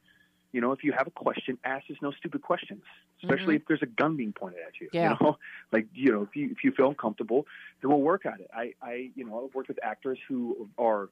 You 0.52 0.62
know, 0.62 0.72
if 0.72 0.84
you 0.84 0.92
have 0.92 1.08
a 1.08 1.12
question, 1.12 1.58
ask 1.64 1.90
us 1.90 1.98
no 2.02 2.12
stupid 2.12 2.42
questions, 2.42 2.84
especially 3.24 3.56
if 3.56 3.64
there's 3.68 3.82
a 3.82 3.88
gun 3.88 4.18
being 4.18 4.34
pointed 4.34 4.60
at 4.68 4.80
you. 4.82 4.90
Yeah. 4.92 5.16
You 5.20 5.26
know, 5.26 5.38
like 5.72 5.88
you 5.94 6.12
know, 6.12 6.24
if 6.24 6.36
you 6.36 6.50
if 6.52 6.64
you 6.64 6.72
feel 6.72 6.90
uncomfortable, 6.90 7.46
then 7.82 7.90
we'll 7.90 8.02
work 8.02 8.26
at 8.26 8.40
it. 8.40 8.50
I, 8.54 8.74
I 8.82 9.12
you 9.16 9.26
know, 9.26 9.46
I've 9.46 9.56
worked 9.56 9.70
with 9.70 9.80
actors 9.84 10.20
who 10.28 10.70
are 10.78 11.10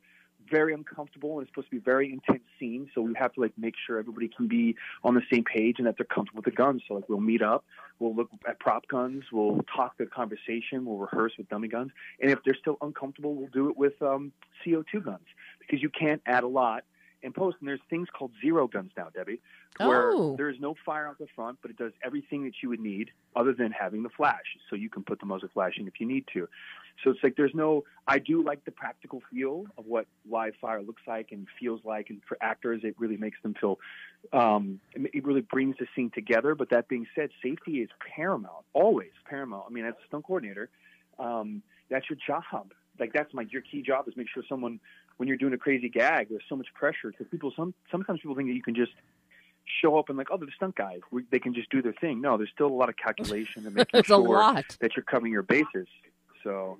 very 0.49 0.73
uncomfortable 0.73 1.33
and 1.37 1.41
it's 1.41 1.51
supposed 1.51 1.69
to 1.69 1.75
be 1.75 1.81
very 1.81 2.11
intense 2.11 2.43
scenes, 2.59 2.89
so 2.95 3.01
we 3.01 3.13
have 3.17 3.33
to 3.33 3.41
like 3.41 3.53
make 3.57 3.75
sure 3.85 3.99
everybody 3.99 4.29
can 4.29 4.47
be 4.47 4.75
on 5.03 5.13
the 5.13 5.21
same 5.31 5.43
page 5.43 5.75
and 5.77 5.87
that 5.87 5.95
they're 5.97 6.05
comfortable 6.05 6.37
with 6.37 6.45
the 6.45 6.51
guns. 6.51 6.81
So 6.87 6.95
like 6.95 7.07
we'll 7.09 7.19
meet 7.19 7.41
up, 7.41 7.65
we'll 7.99 8.15
look 8.15 8.29
at 8.47 8.59
prop 8.59 8.87
guns, 8.87 9.23
we'll 9.31 9.61
talk 9.75 9.97
the 9.97 10.05
conversation, 10.05 10.85
we'll 10.85 10.97
rehearse 10.97 11.33
with 11.37 11.49
dummy 11.49 11.67
guns, 11.67 11.91
and 12.21 12.31
if 12.31 12.39
they're 12.43 12.57
still 12.59 12.77
uncomfortable, 12.81 13.35
we'll 13.35 13.49
do 13.49 13.69
it 13.69 13.77
with 13.77 14.01
um, 14.01 14.31
CO2 14.65 15.03
guns 15.03 15.25
because 15.59 15.81
you 15.81 15.89
can't 15.89 16.21
add 16.25 16.43
a 16.43 16.47
lot 16.47 16.83
in 17.21 17.33
post. 17.33 17.57
And 17.59 17.67
there's 17.67 17.79
things 17.89 18.07
called 18.17 18.31
zero 18.41 18.67
guns 18.67 18.91
now, 18.97 19.09
Debbie, 19.13 19.39
where 19.77 20.11
Oh. 20.13 20.35
there 20.37 20.49
is 20.49 20.59
no 20.59 20.73
fire 20.85 21.07
out 21.07 21.17
the 21.17 21.27
front, 21.35 21.59
but 21.61 21.71
it 21.71 21.77
does 21.77 21.93
everything 22.03 22.43
that 22.45 22.61
you 22.61 22.69
would 22.69 22.79
need 22.79 23.11
other 23.35 23.53
than 23.53 23.71
having 23.71 24.03
the 24.03 24.09
flash. 24.09 24.57
So 24.69 24.75
you 24.75 24.89
can 24.89 25.03
put 25.03 25.19
the 25.19 25.25
muzzle 25.25 25.49
flash 25.53 25.77
in 25.77 25.87
if 25.87 25.99
you 25.99 26.07
need 26.07 26.25
to. 26.33 26.47
So 27.03 27.11
it's 27.11 27.23
like 27.23 27.35
there's 27.37 27.55
no. 27.55 27.85
I 28.07 28.19
do 28.19 28.43
like 28.43 28.65
the 28.65 28.71
practical 28.71 29.21
feel 29.31 29.65
of 29.77 29.85
what 29.85 30.05
live 30.29 30.53
fire 30.59 30.81
looks 30.81 31.03
like 31.07 31.31
and 31.31 31.47
feels 31.59 31.79
like, 31.85 32.09
and 32.09 32.21
for 32.27 32.37
actors, 32.41 32.81
it 32.83 32.95
really 32.99 33.15
makes 33.17 33.41
them 33.41 33.53
feel. 33.53 33.79
Um, 34.33 34.81
it 34.93 35.09
it 35.13 35.25
really 35.25 35.41
brings 35.41 35.77
the 35.77 35.87
scene 35.95 36.09
together. 36.13 36.55
But 36.55 36.69
that 36.71 36.89
being 36.89 37.07
said, 37.15 37.29
safety 37.41 37.81
is 37.81 37.89
paramount, 38.15 38.65
always 38.73 39.11
paramount. 39.25 39.65
I 39.69 39.71
mean, 39.71 39.85
as 39.85 39.93
a 39.93 40.07
stunt 40.07 40.25
coordinator, 40.25 40.69
um, 41.19 41.61
that's 41.89 42.09
your 42.09 42.17
job. 42.25 42.73
Like 42.99 43.13
that's 43.13 43.33
my 43.33 43.45
your 43.49 43.61
key 43.61 43.81
job 43.81 44.09
is 44.09 44.17
make 44.17 44.27
sure 44.33 44.43
someone 44.49 44.81
when 45.19 45.27
you're 45.27 45.37
doing 45.37 45.53
a 45.53 45.57
crazy 45.57 45.89
gag, 45.89 46.29
there's 46.29 46.43
so 46.47 46.55
much 46.55 46.67
pressure 46.73 47.11
because 47.11 47.27
people 47.29 47.51
some 47.53 47.73
sometimes 47.91 48.21
people 48.21 48.35
think 48.35 48.47
that 48.47 48.55
you 48.55 48.63
can 48.63 48.73
just 48.73 48.93
show 49.81 49.99
up 49.99 50.07
and 50.07 50.17
like, 50.17 50.27
oh, 50.31 50.37
they're 50.37 50.45
the 50.45 50.51
stunt 50.55 50.75
guys. 50.75 51.01
We, 51.11 51.23
they 51.29 51.39
can 51.39 51.53
just 51.53 51.69
do 51.69 51.81
their 51.81 51.93
thing. 51.93 52.21
No, 52.21 52.37
there's 52.37 52.49
still 52.53 52.67
a 52.67 52.69
lot 52.69 52.87
of 52.87 52.95
calculation 52.95 53.65
and 53.65 53.75
making 53.75 53.89
There's 53.91 54.05
a 54.05 54.15
sure 54.15 54.21
lot. 54.21 54.77
that 54.79 54.95
you're 54.95 55.03
covering 55.03 55.33
your 55.33 55.43
bases. 55.43 55.87
So 56.41 56.79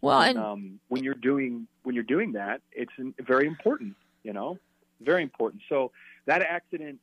Well, 0.00 0.20
and 0.20 0.36
um, 0.38 0.80
when 0.88 1.04
you're 1.04 1.14
doing 1.14 1.68
when 1.84 1.94
you're 1.94 2.04
doing 2.04 2.32
that, 2.32 2.62
it's 2.72 2.92
very 3.20 3.46
important. 3.46 3.94
You 4.24 4.32
know, 4.32 4.58
very 5.00 5.22
important. 5.22 5.62
So 5.68 5.92
that 6.26 6.42
accident, 6.42 6.98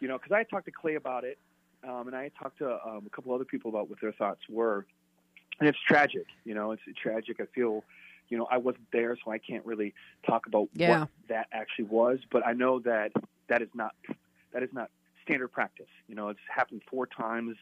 you 0.00 0.08
know, 0.08 0.18
because 0.18 0.32
I 0.32 0.38
had 0.38 0.50
talked 0.50 0.66
to 0.66 0.70
Clay 0.70 0.96
about 0.96 1.24
it, 1.24 1.38
um, 1.82 2.08
and 2.08 2.14
I 2.14 2.24
had 2.24 2.32
talked 2.40 2.58
to 2.58 2.72
um, 2.86 3.04
a 3.06 3.10
couple 3.10 3.34
other 3.34 3.46
people 3.46 3.70
about 3.70 3.88
what 3.88 4.00
their 4.02 4.12
thoughts 4.12 4.42
were, 4.50 4.84
and 5.58 5.68
it's 5.68 5.78
tragic. 5.88 6.26
You 6.44 6.54
know, 6.54 6.72
it's 6.72 6.82
tragic. 7.02 7.40
I 7.40 7.46
feel, 7.54 7.84
you 8.28 8.38
know, 8.38 8.46
I 8.50 8.58
wasn't 8.58 8.90
there, 8.92 9.16
so 9.24 9.30
I 9.30 9.38
can't 9.38 9.64
really 9.66 9.94
talk 10.26 10.46
about 10.46 10.68
Yeah. 10.74 11.00
what 11.00 11.08
that 11.28 11.48
actually 11.52 11.86
was. 11.86 12.18
But 12.30 12.46
I 12.46 12.52
know 12.52 12.80
that 12.80 13.12
that 13.48 13.62
is 13.62 13.68
not 13.74 13.94
that 14.52 14.62
is 14.62 14.72
not 14.72 14.90
standard 15.22 15.48
practice. 15.48 15.88
You 16.08 16.14
know, 16.14 16.28
it's 16.28 16.40
happened 16.48 16.82
four 16.90 17.06
times 17.06 17.56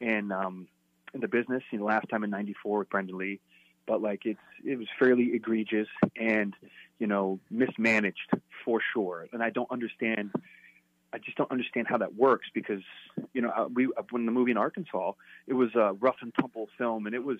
in 0.00 0.32
um, 0.32 0.68
in 1.14 1.20
the 1.20 1.28
business. 1.28 1.62
You 1.70 1.78
know, 1.78 1.84
last 1.84 2.08
time 2.08 2.24
in 2.24 2.30
'94 2.30 2.78
with 2.80 2.90
Brandon 2.90 3.16
Lee 3.16 3.40
but 3.86 4.00
like 4.00 4.24
it's 4.24 4.40
it 4.64 4.78
was 4.78 4.86
fairly 4.98 5.34
egregious 5.34 5.88
and 6.16 6.54
you 6.98 7.06
know 7.06 7.38
mismanaged 7.50 8.30
for 8.64 8.80
sure 8.92 9.28
and 9.32 9.42
i 9.42 9.50
don't 9.50 9.70
understand 9.70 10.30
i 11.12 11.18
just 11.18 11.36
don't 11.36 11.50
understand 11.50 11.86
how 11.88 11.98
that 11.98 12.14
works 12.14 12.46
because 12.54 12.82
you 13.32 13.40
know 13.42 13.50
uh, 13.50 13.66
we 13.72 13.88
when 14.10 14.26
the 14.26 14.32
movie 14.32 14.50
in 14.50 14.56
arkansas 14.56 15.12
it 15.46 15.54
was 15.54 15.74
a 15.74 15.92
rough 15.94 16.16
and 16.20 16.32
tumble 16.40 16.68
film 16.78 17.06
and 17.06 17.14
it 17.14 17.24
was 17.24 17.38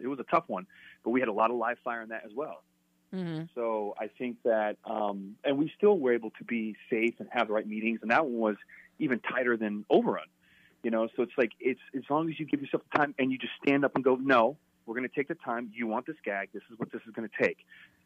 it 0.00 0.06
was 0.06 0.18
a 0.18 0.24
tough 0.24 0.44
one 0.46 0.66
but 1.04 1.10
we 1.10 1.20
had 1.20 1.28
a 1.28 1.32
lot 1.32 1.50
of 1.50 1.56
live 1.56 1.78
fire 1.84 2.02
in 2.02 2.08
that 2.10 2.22
as 2.24 2.32
well 2.34 2.62
mhm. 3.14 3.48
so 3.54 3.94
I 3.98 4.08
think 4.08 4.36
that, 4.44 4.76
um, 4.84 5.36
and 5.44 5.58
we 5.58 5.70
still 5.76 5.98
were 5.98 6.12
able 6.14 6.30
to 6.38 6.44
be 6.44 6.76
safe 6.88 7.14
and 7.18 7.28
have 7.30 7.48
the 7.48 7.52
right 7.52 7.66
meetings, 7.66 8.00
and 8.02 8.10
that 8.10 8.24
one 8.24 8.38
was 8.38 8.56
even 8.98 9.20
tighter 9.20 9.56
than 9.56 9.84
Overrun. 9.90 10.26
You 10.82 10.90
know, 10.90 11.08
so 11.14 11.22
it's 11.22 11.32
like 11.36 11.52
it's 11.60 11.80
as 11.96 12.02
long 12.10 12.28
as 12.28 12.40
you 12.40 12.46
give 12.46 12.60
yourself 12.60 12.82
the 12.90 12.98
time 12.98 13.14
and 13.18 13.30
you 13.30 13.38
just 13.38 13.52
stand 13.64 13.84
up 13.84 13.94
and 13.94 14.02
go, 14.02 14.16
no, 14.16 14.56
we're 14.86 14.94
going 14.96 15.08
to 15.08 15.14
take 15.14 15.28
the 15.28 15.36
time. 15.36 15.70
You 15.74 15.86
want 15.86 16.06
this 16.06 16.16
gag? 16.24 16.48
This 16.52 16.62
is 16.72 16.78
what 16.78 16.90
this 16.90 17.02
is 17.06 17.12
going 17.12 17.28
to 17.28 17.44
take. 17.44 17.58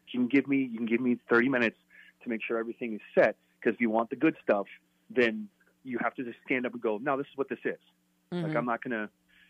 You 0.09 0.19
can 0.19 0.27
give 0.27 0.47
me, 0.47 0.57
you 0.57 0.77
can 0.77 0.85
give 0.85 1.01
me 1.01 1.17
30 1.29 1.49
minutes 1.49 1.77
to 2.23 2.29
make 2.29 2.41
sure 2.43 2.57
everything 2.59 2.93
is 2.93 3.01
set. 3.15 3.35
Because 3.59 3.75
if 3.75 3.81
you 3.81 3.89
want 3.89 4.09
the 4.11 4.15
good 4.15 4.35
stuff, 4.43 4.67
then 5.09 5.47
you 5.83 5.97
have 6.01 6.13
to 6.15 6.23
just 6.23 6.37
stand 6.45 6.65
up 6.65 6.73
and 6.73 6.81
go, 6.81 6.99
no, 7.01 7.17
this 7.17 7.25
is 7.31 7.37
what 7.37 7.49
this 7.49 7.59
is. 7.65 7.79
Like 8.31 8.51
Mhm. 8.51 8.57
I'm 8.57 8.65
not 8.65 8.83
going 8.83 8.91
to, 8.91 9.09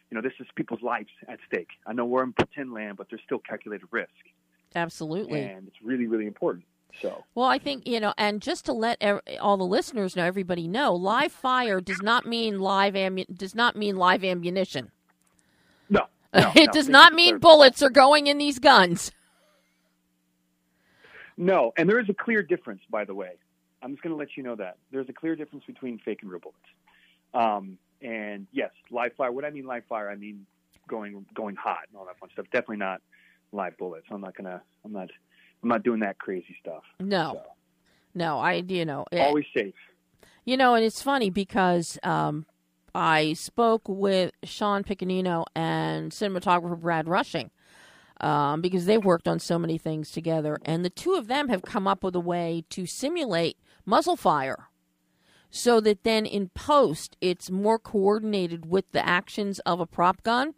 you 0.10 0.16
know, 0.16 0.22
this 0.22 0.34
is 0.40 0.48
people's 0.56 0.82
lives 0.82 1.10
at 1.28 1.40
stake. 1.48 1.70
I 1.86 1.94
know 1.94 2.06
we're 2.06 2.24
in 2.24 2.34
pretend 2.34 2.74
land, 2.74 2.98
but 2.98 3.08
there's 3.10 3.22
still 3.26 3.40
calculated 3.40 3.88
risk, 3.92 4.10
absolutely. 4.76 5.42
and 5.42 5.68
it's 5.68 5.82
really, 5.82 6.08
really 6.08 6.28
important. 6.28 6.66
So. 7.02 7.24
Well, 7.36 7.48
I 7.48 7.60
think, 7.60 7.86
you 7.88 8.00
know, 8.00 8.14
and 8.18 8.42
just 8.42 8.66
to 8.66 8.74
let 8.74 9.04
all 9.40 9.58
the 9.58 9.66
listeners 9.66 10.16
know, 10.16 10.24
everybody 10.24 10.68
know, 10.68 10.96
live 10.96 11.32
fire 11.32 11.80
does 11.80 12.02
not 12.02 12.26
mean 12.26 12.60
live 12.60 12.96
ammu- 12.96 13.38
does 13.38 13.54
not 13.54 13.76
mean 13.76 13.98
live 13.98 14.24
ammunition. 14.24 14.92
No, 15.90 16.08
no, 16.34 16.52
it 16.56 16.68
no. 16.68 16.72
does 16.72 16.90
not 16.90 17.14
mean 17.14 17.40
clarifying. 17.40 17.40
bullets 17.40 17.84
are 17.84 17.90
going 17.90 18.28
in 18.28 18.38
these 18.38 18.60
guns. 18.60 19.12
No, 21.38 21.72
and 21.78 21.88
there 21.88 22.00
is 22.00 22.10
a 22.10 22.14
clear 22.16 22.42
difference, 22.42 22.82
by 22.90 23.06
the 23.06 23.14
way. 23.14 23.34
I'm 23.84 23.92
just 23.92 24.02
going 24.02 24.12
to 24.12 24.18
let 24.18 24.36
you 24.36 24.42
know 24.42 24.56
that 24.56 24.78
there's 24.92 25.08
a 25.08 25.14
clear 25.14 25.36
difference 25.36 25.66
between 25.66 26.00
fake 26.00 26.24
and 26.24 26.32
real 26.32 26.40
bullets. 26.40 26.58
Um, 27.34 27.78
and 28.02 28.48
yes, 28.52 28.72
live 28.92 29.14
fire. 29.16 29.32
What 29.32 29.46
I 29.46 29.50
mean 29.50 29.66
live 29.66 29.84
fire, 29.88 30.10
I 30.10 30.16
mean 30.16 30.46
going 30.88 31.26
going 31.34 31.56
hot 31.56 31.86
and 31.90 31.98
all 31.98 32.06
that 32.06 32.18
fun 32.20 32.30
stuff. 32.34 32.46
Definitely 32.52 32.78
not 32.78 33.02
live 33.52 33.78
bullets. 33.78 34.08
I'm 34.12 34.22
not 34.22 34.36
gonna. 34.36 34.62
I'm 34.86 34.92
not. 34.92 35.10
I'm 35.64 35.70
not 35.70 35.84
doing 35.84 36.02
that 36.02 36.20
crazy 36.20 36.56
stuff. 36.62 36.84
No, 37.00 37.32
So, 37.34 37.42
no, 38.14 38.40
I, 38.40 38.64
you 38.68 38.86
know, 38.86 39.06
eh, 39.12 39.24
always 39.24 39.46
safe. 39.56 39.74
You 40.46 40.56
know, 40.56 40.76
and 40.76 40.86
it's 40.86 41.02
funny 41.02 41.30
because 41.30 41.98
um, 42.04 42.46
I 42.94 43.34
spoke 43.34 43.82
with 43.88 44.32
Sean 44.44 44.84
Piccanino 44.84 45.46
and 45.56 46.12
cinematographer 46.12 46.80
Brad 46.80 47.08
Rushing 47.08 47.50
um, 48.22 48.62
because 48.62 48.86
they've 48.86 49.04
worked 49.04 49.28
on 49.28 49.40
so 49.40 49.60
many 49.60 49.78
things 49.78 50.12
together, 50.12 50.58
and 50.64 50.86
the 50.86 50.90
two 50.90 51.14
of 51.14 51.28
them 51.28 51.50
have 51.50 51.64
come 51.64 51.88
up 51.88 52.04
with 52.04 52.16
a 52.16 52.20
way 52.20 52.64
to 52.70 52.86
simulate 52.86 53.58
muzzle 53.86 54.16
fire 54.16 54.70
so 55.50 55.80
that 55.82 56.04
then 56.04 56.26
in 56.26 56.50
post 56.50 57.18
it's 57.22 57.50
more 57.50 57.80
coordinated 57.80 58.66
with 58.70 58.92
the 58.92 59.06
actions 59.08 59.60
of 59.60 59.80
a 59.80 59.86
prop 59.86 60.24
gun. 60.24 60.54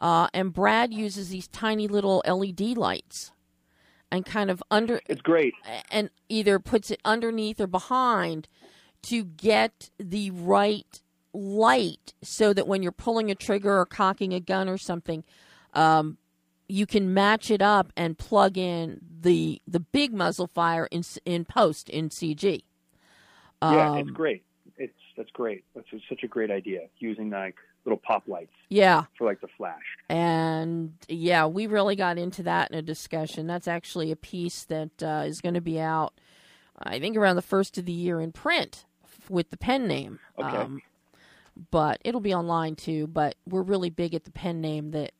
Uh, 0.00 0.26
and 0.34 0.52
Brad 0.52 0.92
uses 0.92 1.28
these 1.28 1.46
tiny 1.48 1.86
little 1.86 2.22
LED 2.26 2.76
lights 2.76 3.32
and 4.10 4.26
kind 4.26 4.50
of 4.50 4.62
under 4.70 5.00
It's 5.08 5.22
great. 5.22 5.54
and 5.90 6.10
either 6.28 6.58
puts 6.58 6.90
it 6.90 7.00
underneath 7.04 7.60
or 7.60 7.66
behind 7.68 8.48
to 9.02 9.24
get 9.24 9.90
the 9.98 10.30
right 10.32 11.00
light 11.32 12.12
so 12.22 12.52
that 12.52 12.66
when 12.68 12.82
you're 12.82 12.92
pulling 12.92 13.30
a 13.30 13.34
trigger 13.34 13.78
or 13.78 13.86
cocking 13.86 14.34
a 14.34 14.40
gun 14.40 14.68
or 14.68 14.76
something 14.76 15.24
um, 15.72 16.18
you 16.68 16.84
can 16.84 17.14
match 17.14 17.50
it 17.50 17.62
up 17.62 17.92
and 17.96 18.18
plug 18.18 18.58
in 18.58 19.00
the 19.20 19.62
the 19.66 19.80
big 19.80 20.12
muzzle 20.12 20.46
fire 20.48 20.86
in 20.90 21.02
in 21.24 21.44
post 21.44 21.88
in 21.88 22.08
CG. 22.08 22.62
Yeah, 23.70 23.90
it's 23.96 24.08
Um, 24.08 24.14
great. 24.14 24.44
It's 24.78 24.92
that's 25.16 25.30
great. 25.30 25.64
That's 25.74 25.86
such 26.08 26.22
a 26.22 26.28
great 26.28 26.50
idea. 26.50 26.88
Using 26.98 27.30
like 27.30 27.56
little 27.84 27.98
pop 27.98 28.24
lights 28.28 28.52
yeah, 28.68 29.04
for 29.18 29.26
like 29.26 29.40
the 29.40 29.48
flash. 29.56 29.82
and 30.08 30.92
yeah, 31.08 31.46
we 31.46 31.66
really 31.66 31.96
got 31.96 32.16
into 32.18 32.42
that 32.44 32.70
in 32.70 32.78
a 32.78 32.82
discussion. 32.82 33.46
That's 33.46 33.66
actually 33.68 34.10
a 34.12 34.16
piece 34.16 34.64
that 34.64 35.02
uh, 35.02 35.24
is 35.26 35.40
going 35.40 35.54
to 35.54 35.60
be 35.60 35.80
out, 35.80 36.14
I 36.78 36.98
think, 37.00 37.16
around 37.16 37.36
the 37.36 37.42
first 37.42 37.76
of 37.78 37.84
the 37.86 37.92
year 37.92 38.20
in 38.20 38.32
print 38.32 38.84
with 39.28 39.50
the 39.50 39.56
pen 39.56 39.86
name. 39.88 40.20
Um, 40.38 40.46
Okay. 40.46 40.84
but 41.70 42.00
it'll 42.04 42.20
be 42.20 42.34
online 42.34 42.76
too. 42.76 43.06
But 43.08 43.34
we're 43.46 43.62
really 43.62 43.90
big 43.90 44.14
at 44.14 44.24
the 44.24 44.30
pen 44.32 44.60
name 44.60 44.92
that 44.92 45.12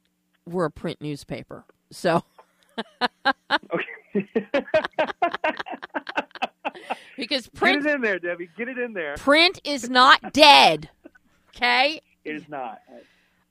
we're 0.47 0.65
a 0.67 0.71
print 0.71 1.01
newspaper. 1.01 1.65
So 1.91 2.23
Okay. 3.75 4.27
because 7.17 7.45
Get 7.45 7.55
print 7.55 7.87
it 7.87 7.95
in 7.95 8.01
there, 8.01 8.19
Debbie. 8.19 8.49
Get 8.57 8.69
it 8.69 8.79
in 8.79 8.93
there. 8.93 9.15
print 9.17 9.61
is 9.65 9.89
not 9.89 10.33
dead. 10.33 10.91
Okay. 11.55 12.01
It 12.25 12.37
is 12.37 12.49
not. 12.49 12.81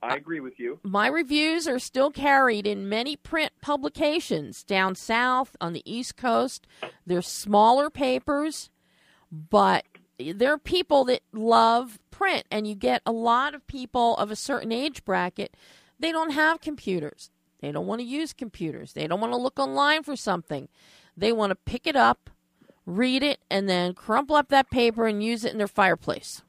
I, 0.01 0.13
I 0.13 0.15
agree 0.15 0.39
with 0.39 0.59
you. 0.59 0.79
My 0.83 1.07
reviews 1.07 1.67
are 1.67 1.79
still 1.79 2.09
carried 2.09 2.65
in 2.65 2.89
many 2.89 3.15
print 3.15 3.51
publications 3.61 4.63
down 4.63 4.95
south 4.95 5.55
on 5.61 5.73
the 5.73 5.83
East 5.91 6.17
Coast. 6.17 6.65
They're 7.05 7.21
smaller 7.21 7.89
papers, 7.89 8.71
but 9.31 9.85
there 10.17 10.51
are 10.53 10.57
people 10.57 11.05
that 11.05 11.21
love 11.31 11.99
print, 12.09 12.45
and 12.49 12.67
you 12.67 12.75
get 12.75 13.01
a 13.05 13.11
lot 13.11 13.53
of 13.53 13.65
people 13.67 14.15
of 14.17 14.31
a 14.31 14.35
certain 14.35 14.71
age 14.71 15.05
bracket. 15.05 15.55
They 15.99 16.11
don't 16.11 16.31
have 16.31 16.61
computers. 16.61 17.29
They 17.61 17.71
don't 17.71 17.85
want 17.85 18.01
to 18.01 18.07
use 18.07 18.33
computers. 18.33 18.93
They 18.93 19.05
don't 19.07 19.21
want 19.21 19.33
to 19.33 19.37
look 19.37 19.59
online 19.59 20.03
for 20.03 20.15
something. 20.15 20.67
They 21.15 21.31
want 21.31 21.51
to 21.51 21.55
pick 21.55 21.85
it 21.85 21.95
up, 21.95 22.29
read 22.91 23.23
it, 23.23 23.39
and 23.49 23.67
then 23.69 23.93
crumple 23.93 24.35
up 24.35 24.49
that 24.49 24.69
paper 24.69 25.07
and 25.07 25.23
use 25.23 25.43
it 25.45 25.51
in 25.51 25.57
their 25.57 25.67
fireplace. 25.67 26.41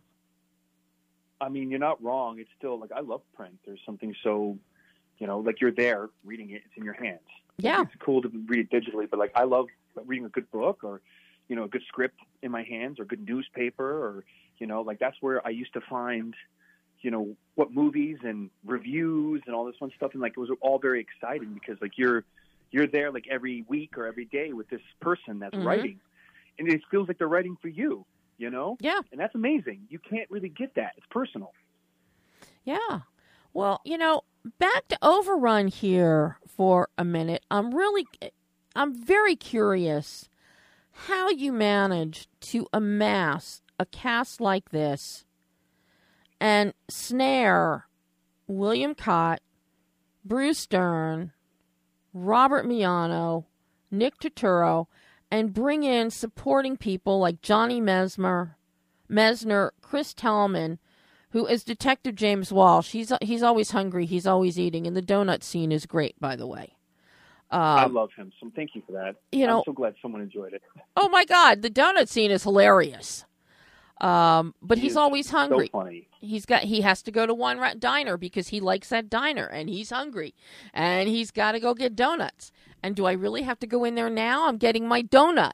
I 1.41 1.49
mean, 1.49 1.71
you're 1.71 1.81
not 1.81 2.03
wrong. 2.03 2.39
It's 2.39 2.51
still 2.57 2.79
like 2.79 2.93
I 2.93 3.01
love 3.01 3.23
print. 3.35 3.59
There's 3.67 3.81
something 3.85 4.15
so, 4.23 4.59
you 5.19 5.27
know, 5.27 5.39
like 5.41 5.61
you're 5.61 5.73
there 5.73 6.11
reading 6.25 6.51
it. 6.51 6.63
It's 6.65 6.77
in 6.77 6.85
your 6.85 6.95
hands. 6.95 7.21
Like, 7.59 7.65
Yeah. 7.65 7.83
it's 7.83 7.95
cool 7.99 8.23
to 8.23 8.29
read 8.47 8.61
it 8.61 8.71
digitally, 8.71 9.09
but 9.11 9.19
like 9.19 9.33
I 9.35 9.45
love 9.45 9.67
reading 10.07 10.25
a 10.25 10.29
good 10.29 10.51
book 10.51 10.85
or, 10.85 11.01
you 11.49 11.57
know, 11.57 11.65
a 11.65 11.69
good 11.69 11.83
script 11.89 12.19
in 12.43 12.51
my 12.51 12.63
hands 12.63 13.01
or 13.01 13.05
good 13.05 13.27
newspaper 13.27 13.85
or, 13.85 14.25
you 14.59 14.67
know, 14.67 14.83
like 14.83 14.99
that's 15.01 15.17
where 15.21 15.45
I 15.45 15.51
used 15.51 15.73
to 15.75 15.81
find, 15.81 16.35
you 17.01 17.11
know, 17.11 17.37
what 17.57 17.73
movies 17.73 18.19
and 18.23 18.49
reviews 18.65 19.43
and 19.47 19.55
all 19.55 19.65
this 19.65 19.77
fun 19.79 19.91
stuff, 19.97 20.13
and 20.13 20.23
like 20.23 20.33
it 20.37 20.41
was 20.41 20.51
all 20.61 20.79
very 20.79 21.01
exciting 21.01 21.53
because 21.55 21.77
like 21.83 21.99
you're 21.99 22.25
you're 22.71 22.87
there 22.87 23.11
like 23.11 23.27
every 23.29 23.65
week 23.69 23.99
or 23.99 24.07
every 24.07 24.25
day 24.25 24.53
with 24.53 24.69
this 24.71 24.81
person 25.01 25.41
that's 25.41 25.55
Mhm. 25.57 25.67
writing, 25.67 26.01
and 26.59 26.69
it 26.69 26.81
feels 26.91 27.09
like 27.09 27.19
they're 27.19 27.29
writing 27.29 27.57
for 27.61 27.69
you. 27.69 28.05
You 28.39 28.51
know, 28.51 28.77
Yeah. 28.81 29.01
and 29.13 29.21
that's 29.21 29.35
amazing. 29.37 29.83
You 29.89 29.99
can't 30.01 30.29
really 30.31 30.49
get 30.49 30.75
that. 30.75 30.95
It's 30.97 31.07
personal. 31.11 31.53
Yeah. 32.65 33.01
Well, 33.55 33.81
you 33.85 33.97
know, 33.99 34.23
back 34.59 34.89
to 34.89 34.99
Overrun 35.01 35.69
here 35.69 36.39
for 36.49 36.89
a 36.99 37.05
minute. 37.05 37.45
I'm 37.53 37.73
really, 37.73 38.05
I'm 38.75 38.95
very 38.95 39.37
curious 39.37 40.29
how 40.91 41.29
you 41.29 41.53
managed 41.53 42.29
to 42.51 42.67
amass 42.73 43.63
a 43.79 43.87
cast 43.87 44.41
like 44.41 44.71
this 44.71 45.25
and 46.41 46.73
snare 46.89 47.87
William 48.49 48.95
Katt, 48.95 49.41
Bruce 50.25 50.67
Dern, 50.67 51.33
Robert 52.13 52.67
Miano, 52.67 53.45
Nick 53.91 54.19
Turturro, 54.19 54.87
and 55.33 55.55
bring 55.55 55.83
in 55.83 56.11
supporting 56.11 56.77
people 56.77 57.19
like 57.19 57.41
Johnny 57.41 57.81
Mesmer, 57.81 58.57
Mesner, 59.11 59.71
Chris 59.81 60.13
Tallman, 60.13 60.79
who 61.31 61.47
is 61.47 61.65
Detective 61.65 62.15
James 62.15 62.53
Walsh. 62.53 62.91
He's 62.91 63.11
he's 63.23 63.43
always 63.43 63.71
hungry. 63.71 64.05
He's 64.05 64.27
always 64.27 64.61
eating, 64.61 64.87
and 64.87 64.95
the 64.95 65.01
donut 65.03 65.43
scene 65.43 65.73
is 65.73 65.87
great, 65.87 66.21
by 66.21 66.37
the 66.37 66.47
way. 66.47 66.77
I 67.51 67.85
Um, 67.85 67.95
love 67.95 68.11
him, 68.17 68.31
so 68.41 68.51
thank 68.55 68.75
you 68.75 68.83
for 68.87 68.93
that. 68.93 69.17
you 69.33 69.47
know- 69.47 69.59
I'm 69.59 69.65
so 69.67 69.73
glad 69.73 69.95
someone 70.01 70.21
enjoyed 70.23 70.53
it. 70.53 70.63
oh 70.97 71.09
my 71.09 71.25
God, 71.25 71.63
the 71.63 71.71
donut 71.71 72.09
scene 72.09 72.31
is 72.31 72.43
hilarious. 72.45 73.25
Um, 74.01 74.55
but 74.61 74.79
He 74.79 74.85
he's 74.85 74.97
always 74.97 75.31
hungry. 75.31 75.71
So 75.73 75.81
funny. 75.81 76.09
He's 76.21 76.45
got 76.45 76.63
he 76.63 76.81
has 76.81 77.03
to 77.03 77.11
go 77.13 77.25
to 77.25 77.33
one 77.35 77.59
diner 77.79 78.17
because 78.17 78.49
he 78.49 78.59
likes 78.59 78.89
that 78.89 79.09
diner 79.09 79.47
and 79.47 79.69
he's 79.69 79.91
hungry 79.91 80.35
and 80.75 81.09
he's 81.09 81.31
got 81.31 81.53
to 81.53 81.61
go 81.61 81.73
get 81.73 81.95
donuts. 81.95 82.51
And 82.83 82.97
do 82.97 83.07
I 83.07 83.13
really 83.13 83.43
have 83.43 83.59
to 83.61 83.67
go 83.67 83.85
in 83.85 83.95
there 83.95 84.11
now? 84.11 84.49
I'm 84.49 84.57
getting 84.59 84.89
my 84.89 85.03
donut. 85.03 85.53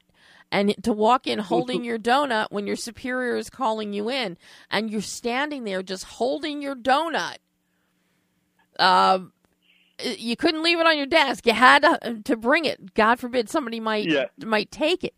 And 0.51 0.75
to 0.83 0.95
walk 0.95 1.27
in 1.27 1.39
holding 1.41 1.85
your 1.85 1.99
donut 1.99 2.47
when 2.51 2.67
your 2.67 2.77
superior 2.77 3.37
is 3.37 3.51
calling 3.51 3.93
you 3.93 4.09
in 4.09 4.39
and 4.71 4.91
you're 4.91 5.03
standing 5.03 5.65
there 5.65 5.83
just 5.83 6.05
holding 6.05 6.63
your 6.63 6.75
donut. 6.75 7.37
Um 8.79 9.33
you 10.17 10.37
couldn't 10.37 10.63
leave 10.63 10.79
it 10.79 10.87
on 10.87 10.97
your 10.97 11.07
desk. 11.07 11.45
You 11.47 11.53
had 11.53 11.83
to, 11.83 12.21
to 12.25 12.37
bring 12.37 12.65
it. 12.65 12.95
God 12.95 13.19
forbid 13.19 13.51
somebody 13.51 13.81
might 13.81 14.07
Yeah. 14.07 14.27
might 14.39 14.71
take 14.71 15.05
it. 15.05 15.15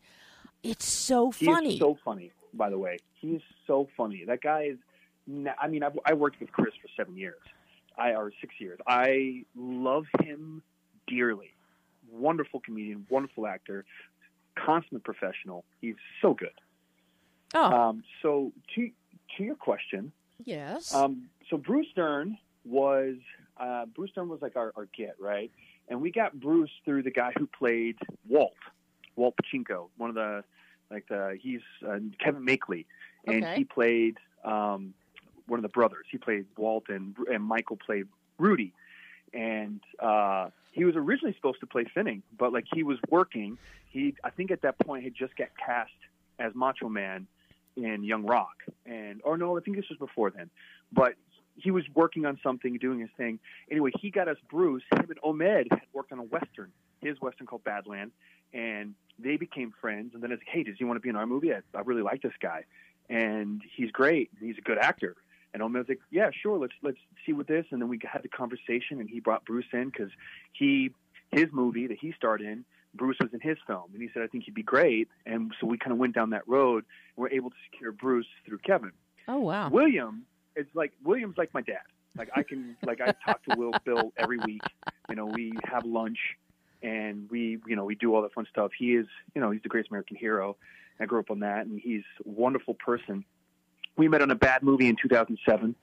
It's 0.63 0.87
so 0.87 1.31
funny. 1.31 1.79
so 1.79 1.97
funny, 2.05 2.33
by 2.55 2.71
the 2.71 2.79
way. 2.79 2.99
He's 3.21 3.41
so 3.67 3.89
funny. 3.97 4.25
That 4.27 4.41
guy 4.43 4.71
is. 4.73 4.79
I 5.61 5.69
mean, 5.69 5.83
I've, 5.85 5.97
I 6.05 6.15
worked 6.15 6.41
with 6.41 6.51
Chris 6.51 6.75
for 6.83 6.89
seven 6.97 7.17
years, 7.17 7.39
I 7.97 8.15
or 8.15 8.33
six 8.41 8.55
years. 8.59 8.81
I 8.87 9.45
love 9.55 10.07
him 10.23 10.63
dearly. 11.07 11.53
Wonderful 12.11 12.61
comedian, 12.61 13.07
wonderful 13.09 13.47
actor, 13.47 13.85
consummate 14.57 15.05
professional. 15.05 15.65
He's 15.81 15.95
so 16.21 16.35
good. 16.35 16.51
oh, 17.55 17.73
Um, 17.73 18.03
so 18.23 18.53
to 18.75 18.91
to 19.37 19.45
your 19.45 19.55
question, 19.55 20.13
yes. 20.45 20.93
um, 20.95 21.29
so 21.49 21.57
Bruce 21.57 21.87
Dern 21.95 22.37
was 22.65 23.17
uh, 23.59 23.87
Bruce 23.87 24.11
Dern 24.15 24.29
was 24.29 24.43
like 24.43 24.57
our, 24.57 24.73
our 24.77 24.87
get 24.97 25.15
right, 25.21 25.51
and 25.89 26.01
we 26.01 26.11
got 26.11 26.39
Bruce 26.39 26.71
through 26.85 27.03
the 27.05 27.11
guy 27.11 27.33
who 27.39 27.47
played 27.47 27.97
Walt, 28.29 28.55
Walt 29.17 29.35
Pachinko, 29.37 29.89
one 29.97 30.09
of 30.11 30.17
the 30.17 30.43
like 30.91 31.07
the 31.09 31.39
he's 31.41 31.61
uh, 31.87 31.99
Kevin 32.19 32.45
Makely, 32.45 32.87
and 33.27 33.45
Okay. 33.45 33.55
he 33.57 33.65
played 33.65 34.17
um, 34.45 34.95
one 35.47 35.59
of 35.59 35.63
the 35.63 35.69
brothers. 35.69 36.07
He 36.11 36.19
played 36.19 36.47
Walt, 36.57 36.85
and 36.89 37.15
and 37.33 37.43
Michael 37.45 37.77
played 37.77 38.07
Rudy, 38.39 38.73
and 39.33 39.81
uh, 40.01 40.49
he 40.71 40.85
was 40.85 40.97
originally 40.97 41.35
supposed 41.35 41.61
to 41.61 41.67
play 41.67 41.85
Finning, 41.85 42.23
but 42.39 42.53
like 42.53 42.67
he 42.73 42.83
was 42.83 42.99
working. 43.09 43.59
He 43.89 44.15
I 44.25 44.31
think 44.31 44.51
at 44.51 44.63
that 44.63 44.79
point 44.79 45.05
had 45.05 45.15
just 45.15 45.37
got 45.37 45.49
cast 45.57 45.91
as 46.39 46.55
Macho 46.55 46.89
Man 46.89 47.27
in 47.77 48.05
Young 48.05 48.25
Rock, 48.25 48.57
and 48.87 49.21
or 49.25 49.37
no, 49.37 49.57
I 49.57 49.61
think 49.61 49.77
this 49.77 49.89
was 49.89 49.99
before 49.99 50.31
then, 50.31 50.51
but 50.93 51.15
he 51.57 51.71
was 51.71 51.85
working 51.95 52.25
on 52.25 52.39
something, 52.43 52.77
doing 52.79 53.01
his 53.01 53.11
thing. 53.17 53.39
Anyway, 53.71 53.91
he 54.01 54.11
got 54.11 54.29
us 54.29 54.37
Bruce. 54.49 54.83
Him 54.93 55.07
and 55.11 55.19
Ahmed 55.23 55.69
had 55.71 55.83
worked 55.93 56.13
on 56.13 56.19
a 56.19 56.23
western, 56.23 56.71
his 57.01 57.21
western 57.21 57.47
called 57.47 57.65
Badland, 57.65 58.11
and 58.53 58.95
they 59.19 59.37
became 59.37 59.73
friends. 59.81 60.15
And 60.15 60.23
then 60.23 60.33
it's 60.33 60.41
like, 60.41 60.49
hey, 60.49 60.63
does 60.63 60.77
he 60.79 60.85
want 60.85 60.97
to 60.97 61.01
be 61.01 61.09
in 61.09 61.17
our 61.17 61.27
movie? 61.27 61.53
I, 61.53 61.61
I 61.75 61.81
really 61.81 62.03
like 62.03 62.23
this 62.23 62.33
guy, 62.41 62.65
and 63.09 63.61
he's 63.77 63.91
great. 63.91 64.31
He's 64.41 64.59
a 64.59 64.63
good 64.63 64.79
actor. 64.79 65.17
And 65.53 65.63
Ahmed 65.63 65.81
was 65.81 65.89
like, 65.89 66.01
yeah, 66.11 66.31
sure, 66.33 66.59
let's 66.59 66.73
let's 66.83 66.99
see 67.27 67.33
what 67.33 67.47
this. 67.49 67.67
And 67.71 67.81
then 67.81 67.89
we 67.89 67.99
had 68.11 68.23
the 68.23 68.29
conversation, 68.29 69.01
and 69.01 69.09
he 69.09 69.21
brought 69.21 69.45
Bruce 69.45 69.67
in 69.73 69.91
because 69.91 70.11
he 70.53 70.91
his 71.31 71.47
movie 71.53 71.87
that 71.87 71.99
he 72.01 72.13
starred 72.13 72.41
in. 72.41 72.65
Bruce 72.95 73.19
was 73.21 73.33
in 73.33 73.41
his 73.41 73.57
film, 73.67 73.91
and 73.93 74.03
he 74.03 74.09
said, 74.13 74.23
"I 74.23 74.27
think 74.27 74.45
he'd 74.45 74.55
be 74.55 74.63
great." 74.63 75.09
And 75.27 75.53
so 75.61 75.67
we 75.67 75.79
kind 75.79 75.93
of 75.93 75.99
went 75.99 76.15
down 76.15 76.31
that 76.31 76.47
road. 76.49 76.85
and 77.17 77.23
We're 77.23 77.31
able 77.31 77.51
to 77.51 77.57
secure 77.71 77.93
Bruce 77.93 78.27
through 78.47 78.59
Kevin. 78.59 78.93
oh 79.29 79.39
wow. 79.39 79.69
William 79.71 80.25
is 80.57 80.67
like 80.75 80.93
William's 81.05 81.39
like 81.39 81.53
my 81.55 81.63
dad. 81.63 81.83
Like 82.17 82.31
I 82.35 82.43
can 82.43 82.77
like 82.87 83.01
I 83.01 83.13
talk 83.25 83.43
to 83.45 83.57
Will 83.57 83.73
Bill 83.85 84.13
every 84.17 84.39
week. 84.39 84.63
You 85.09 85.17
know, 85.17 85.27
we 85.27 85.53
have 85.65 85.85
lunch 85.85 86.19
and 86.83 87.31
we 87.31 87.59
you 87.67 87.77
know 87.77 87.85
we 87.85 87.95
do 87.95 88.15
all 88.15 88.23
that 88.23 88.33
fun 88.33 88.47
stuff. 88.51 88.73
He 88.77 88.95
is 88.95 89.07
you 89.35 89.41
know 89.41 89.51
he's 89.51 89.63
the 89.63 89.69
greatest 89.69 89.91
American 89.91 90.17
hero. 90.17 90.57
I 90.99 91.07
grew 91.07 91.21
up 91.21 91.31
on 91.31 91.41
that, 91.41 91.67
and 91.67 91.81
he's 91.81 92.03
a 92.25 92.29
wonderful 92.29 92.75
person. 92.75 93.25
We 94.01 94.09
met 94.09 94.23
on 94.23 94.31
a 94.31 94.35
bad 94.35 94.63
movie 94.63 94.89
in 94.89 94.97
2007, 94.97 95.75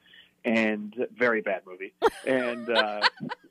and 0.43 1.07
very 1.15 1.41
bad 1.41 1.61
movie. 1.67 1.93
And 2.25 2.67
uh, 2.67 3.01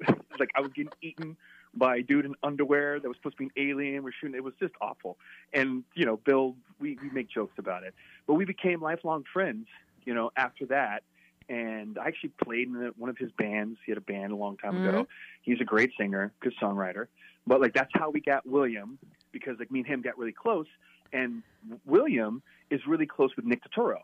like 0.40 0.50
I 0.56 0.60
was 0.60 0.72
getting 0.74 0.90
eaten 1.00 1.36
by 1.72 1.98
a 1.98 2.02
dude 2.02 2.24
in 2.24 2.34
underwear 2.42 2.98
that 2.98 3.06
was 3.06 3.16
supposed 3.16 3.36
to 3.38 3.44
be 3.46 3.62
an 3.62 3.70
alien. 3.70 4.02
We're 4.02 4.10
shooting. 4.20 4.34
It 4.34 4.42
was 4.42 4.54
just 4.58 4.74
awful. 4.80 5.18
And 5.52 5.84
you 5.94 6.04
know, 6.04 6.16
Bill, 6.16 6.56
we 6.80 6.98
we 7.00 7.10
make 7.10 7.30
jokes 7.30 7.54
about 7.58 7.84
it, 7.84 7.94
but 8.26 8.34
we 8.34 8.44
became 8.44 8.82
lifelong 8.82 9.22
friends. 9.32 9.68
You 10.04 10.14
know, 10.14 10.32
after 10.36 10.66
that, 10.66 11.04
and 11.48 11.96
I 11.96 12.08
actually 12.08 12.32
played 12.42 12.66
in 12.66 12.92
one 12.96 13.08
of 13.08 13.16
his 13.18 13.30
bands. 13.38 13.78
He 13.86 13.92
had 13.92 13.98
a 13.98 14.00
band 14.00 14.32
a 14.32 14.36
long 14.36 14.56
time 14.56 14.84
ago. 14.84 15.06
He's 15.42 15.60
a 15.60 15.64
great 15.64 15.92
singer, 15.96 16.32
good 16.40 16.54
songwriter. 16.60 17.06
But 17.46 17.60
like 17.60 17.72
that's 17.72 17.92
how 17.94 18.10
we 18.10 18.20
got 18.20 18.44
William 18.44 18.98
because 19.30 19.60
like 19.60 19.70
me 19.70 19.78
and 19.78 19.86
him 19.86 20.02
got 20.02 20.18
really 20.18 20.32
close, 20.32 20.66
and 21.12 21.44
William 21.84 22.42
is 22.68 22.80
really 22.84 23.06
close 23.06 23.30
with 23.36 23.44
Nick 23.44 23.62
Turturro, 23.62 23.98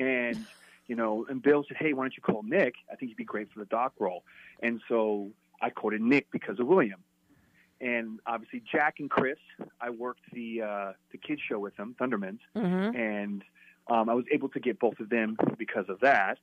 and 0.00 0.46
you 0.86 0.96
know, 0.96 1.26
and 1.28 1.40
Bill 1.42 1.64
said, 1.68 1.76
"Hey, 1.78 1.92
why 1.92 2.04
don't 2.04 2.16
you 2.16 2.22
call 2.22 2.42
Nick? 2.42 2.74
I 2.90 2.96
think 2.96 3.10
he'd 3.10 3.16
be 3.16 3.24
great 3.24 3.48
for 3.52 3.60
the 3.60 3.66
doc 3.66 3.92
role." 3.98 4.24
And 4.62 4.80
so 4.88 5.30
I 5.62 5.70
quoted 5.70 6.00
Nick 6.00 6.30
because 6.32 6.58
of 6.58 6.66
William. 6.66 7.00
And 7.80 8.18
obviously 8.26 8.62
Jack 8.70 8.96
and 8.98 9.08
Chris, 9.08 9.38
I 9.80 9.90
worked 9.90 10.20
the 10.32 10.62
uh, 10.62 10.92
the 11.12 11.18
kids 11.18 11.40
show 11.48 11.58
with 11.58 11.76
them, 11.76 11.94
Thundermans, 11.98 12.40
Mm-hmm. 12.56 12.96
and 12.96 13.42
um, 13.88 14.08
I 14.08 14.14
was 14.14 14.24
able 14.30 14.48
to 14.50 14.60
get 14.60 14.78
both 14.78 15.00
of 15.00 15.08
them 15.08 15.36
because 15.58 15.86
of 15.88 16.00
that. 16.00 16.38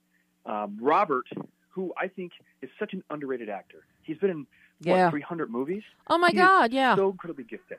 Um, 0.45 0.77
Robert, 0.81 1.27
who 1.69 1.93
I 1.97 2.07
think 2.07 2.31
is 2.61 2.69
such 2.79 2.93
an 2.93 3.03
underrated 3.09 3.49
actor, 3.49 3.85
he's 4.03 4.17
been 4.17 4.29
in 4.31 4.47
Yeah. 4.81 5.05
what 5.05 5.11
300 5.11 5.49
movies. 5.51 5.83
Oh 6.09 6.17
my 6.17 6.29
He 6.31 6.37
God. 6.37 6.73
Yeah. 6.73 6.95
So 6.95 7.09
incredibly 7.11 7.43
gifted. 7.43 7.77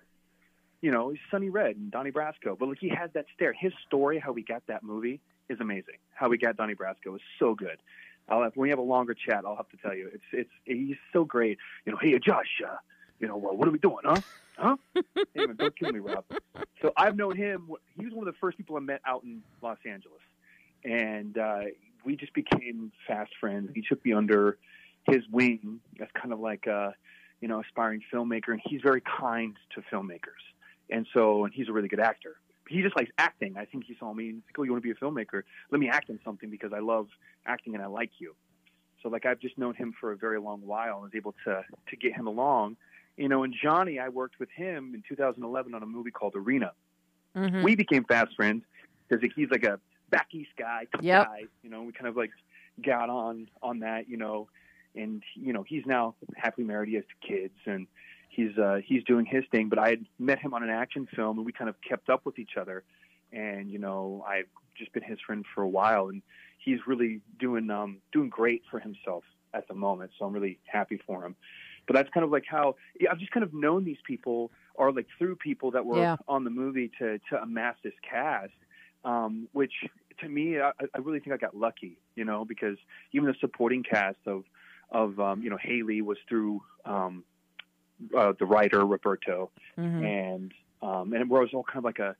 You 0.80 0.92
know, 0.92 1.12
Sonny 1.30 1.50
Red 1.50 1.76
and 1.76 1.90
Donnie 1.90 2.12
Brasco, 2.12 2.56
but 2.58 2.68
like 2.68 2.78
he 2.78 2.88
has 2.88 3.10
that 3.14 3.26
stare. 3.34 3.52
His 3.52 3.72
story, 3.86 4.18
how 4.18 4.32
we 4.32 4.42
got 4.42 4.62
that 4.68 4.82
movie, 4.82 5.20
is 5.48 5.58
amazing. 5.60 5.96
How 6.14 6.28
we 6.28 6.38
got 6.38 6.56
Donnie 6.56 6.74
Brasco 6.74 7.16
is 7.16 7.22
so 7.38 7.54
good. 7.54 7.78
I'll 8.28 8.42
have, 8.42 8.56
when 8.56 8.64
we 8.64 8.70
have 8.70 8.78
a 8.78 8.82
longer 8.82 9.14
chat, 9.14 9.44
I'll 9.44 9.56
have 9.56 9.68
to 9.70 9.76
tell 9.78 9.94
you. 9.94 10.10
It's 10.12 10.24
it's 10.32 10.50
he's 10.64 10.96
so 11.12 11.24
great. 11.24 11.58
You 11.84 11.92
know, 11.92 11.98
hey 12.00 12.18
Josh, 12.18 12.60
uh, 12.64 12.76
you 13.18 13.26
know, 13.26 13.36
well, 13.36 13.56
what 13.56 13.66
are 13.66 13.70
we 13.72 13.78
doing, 13.78 14.02
huh? 14.04 14.20
Huh? 14.56 14.76
hey, 14.94 15.46
man, 15.46 15.56
don't 15.56 15.76
kill 15.78 15.92
me, 15.92 16.00
Rob. 16.00 16.24
So 16.82 16.92
I've 16.96 17.16
known 17.16 17.36
him. 17.36 17.70
He 17.98 18.04
was 18.04 18.14
one 18.14 18.26
of 18.26 18.34
the 18.34 18.38
first 18.38 18.58
people 18.58 18.76
I 18.76 18.80
met 18.80 19.00
out 19.06 19.22
in 19.24 19.42
Los 19.62 19.78
Angeles, 19.86 20.20
and 20.84 21.38
uh, 21.38 21.60
we 22.04 22.16
just 22.16 22.34
became 22.34 22.92
fast 23.06 23.30
friends. 23.40 23.70
He 23.74 23.82
took 23.82 24.04
me 24.04 24.12
under 24.12 24.58
his 25.08 25.22
wing 25.30 25.80
as 26.00 26.08
kind 26.14 26.32
of 26.32 26.40
like 26.40 26.66
a, 26.66 26.94
you 27.40 27.48
know, 27.48 27.60
aspiring 27.60 28.02
filmmaker, 28.12 28.48
and 28.48 28.60
he's 28.64 28.80
very 28.82 29.00
kind 29.00 29.56
to 29.74 29.82
filmmakers. 29.92 30.42
And 30.90 31.06
so, 31.12 31.44
and 31.44 31.52
he's 31.52 31.68
a 31.68 31.72
really 31.72 31.88
good 31.88 32.00
actor. 32.00 32.36
He 32.68 32.82
just 32.82 32.96
likes 32.96 33.10
acting. 33.18 33.56
I 33.56 33.64
think 33.64 33.84
he 33.84 33.96
saw 33.98 34.12
me 34.12 34.26
and 34.26 34.34
he's 34.36 34.42
like, 34.48 34.58
"Oh, 34.58 34.62
you 34.62 34.72
want 34.72 34.82
to 34.82 34.86
be 34.86 34.90
a 34.90 34.94
filmmaker? 34.94 35.42
Let 35.70 35.80
me 35.80 35.88
act 35.88 36.10
in 36.10 36.18
something 36.24 36.50
because 36.50 36.72
I 36.72 36.80
love 36.80 37.08
acting 37.46 37.74
and 37.74 37.82
I 37.82 37.86
like 37.86 38.10
you." 38.18 38.34
So, 39.02 39.08
like, 39.08 39.24
I've 39.24 39.38
just 39.38 39.56
known 39.56 39.74
him 39.74 39.94
for 39.98 40.12
a 40.12 40.16
very 40.16 40.38
long 40.40 40.60
while 40.66 40.94
and 40.94 41.02
was 41.04 41.14
able 41.14 41.34
to 41.44 41.64
to 41.88 41.96
get 41.96 42.14
him 42.14 42.26
along. 42.26 42.76
You 43.16 43.28
know, 43.28 43.42
and 43.42 43.54
Johnny, 43.54 43.98
I 43.98 44.10
worked 44.10 44.38
with 44.38 44.50
him 44.50 44.94
in 44.94 45.02
2011 45.08 45.74
on 45.74 45.82
a 45.82 45.86
movie 45.86 46.10
called 46.10 46.34
Arena. 46.36 46.72
Mhm. 47.34 47.62
We 47.64 47.74
became 47.74 48.04
fast 48.04 48.34
friends 48.36 48.64
because 49.08 49.28
he's 49.34 49.50
like 49.50 49.64
a 49.64 49.80
back 50.10 50.28
east 50.32 50.50
guy, 50.56 50.86
tough 50.92 51.02
Yep. 51.02 51.26
guy. 51.26 51.44
You 51.62 51.70
know, 51.70 51.82
we 51.82 51.92
kind 51.92 52.06
of 52.06 52.16
like 52.16 52.30
got 52.82 53.08
on 53.08 53.48
on 53.62 53.80
that. 53.80 54.08
You 54.08 54.18
know, 54.18 54.48
and 54.94 55.22
you 55.34 55.52
know 55.52 55.62
he's 55.62 55.86
now 55.86 56.14
happily 56.36 56.66
married. 56.66 56.90
He 56.90 56.96
has 56.96 57.04
two 57.06 57.26
kids, 57.34 57.54
and 57.66 57.86
he's 58.38 58.56
uh, 58.56 58.78
he's 58.84 59.02
doing 59.04 59.26
his 59.26 59.44
thing. 59.50 59.68
But 59.68 59.78
I 59.80 59.88
had 59.90 60.06
met 60.18 60.38
him 60.38 60.54
on 60.54 60.62
an 60.62 60.70
action 60.70 61.08
film, 61.14 61.38
and 61.38 61.44
we 61.46 61.52
kind 61.52 61.68
of 61.68 61.74
kept 61.86 62.08
up 62.08 62.24
with 62.24 62.38
each 62.38 62.56
other. 62.56 62.84
And 63.32 63.68
you 63.70 63.78
know, 63.78 64.24
I've 64.26 64.46
just 64.76 64.92
been 64.92 65.02
his 65.02 65.18
friend 65.26 65.44
for 65.54 65.62
a 65.62 65.68
while, 65.68 66.08
and 66.08 66.22
he's 66.64 66.78
really 66.86 67.20
doing 67.38 67.68
um, 67.70 67.98
doing 68.12 68.28
great 68.30 68.62
for 68.70 68.78
himself 68.78 69.24
at 69.52 69.66
the 69.66 69.74
moment. 69.74 70.12
So 70.18 70.24
I'm 70.24 70.32
really 70.32 70.58
happy 70.66 71.00
for 71.06 71.24
him. 71.24 71.34
But 71.86 71.96
that's 71.96 72.10
kind 72.10 72.22
of 72.24 72.30
like 72.30 72.44
how 72.48 72.76
yeah, 73.00 73.10
I've 73.10 73.18
just 73.18 73.32
kind 73.32 73.44
of 73.44 73.52
known 73.52 73.84
these 73.84 74.02
people, 74.06 74.52
or 74.74 74.92
like 74.92 75.06
through 75.18 75.36
people 75.36 75.72
that 75.72 75.84
were 75.84 75.98
Yeah. 76.00 76.16
on 76.28 76.44
the 76.44 76.50
movie 76.50 76.90
to 77.00 77.18
to 77.30 77.42
amass 77.42 77.74
this 77.82 77.94
cast, 78.08 78.52
um, 79.04 79.48
which 79.52 79.72
to 80.20 80.28
me, 80.28 80.60
I, 80.60 80.70
I 80.94 80.98
really 80.98 81.20
think 81.20 81.32
I 81.32 81.36
got 81.38 81.56
lucky, 81.56 81.98
you 82.16 82.24
know, 82.24 82.44
because 82.44 82.76
even 83.12 83.26
the 83.28 83.34
supporting 83.40 83.82
cast 83.82 84.18
of 84.26 84.44
of 84.90 85.18
um, 85.18 85.42
you 85.42 85.50
know 85.50 85.58
Haley 85.60 86.02
was 86.02 86.18
through 86.28 86.62
um, 86.84 87.24
uh, 88.16 88.32
the 88.38 88.46
writer 88.46 88.84
Roberto, 88.86 89.50
Mhm. 89.78 90.04
and 90.04 90.54
um, 90.80 91.12
and 91.12 91.28
we're 91.28 91.44
all 91.48 91.64
kind 91.64 91.78
of 91.78 91.84
like 91.84 91.98
a 91.98 92.14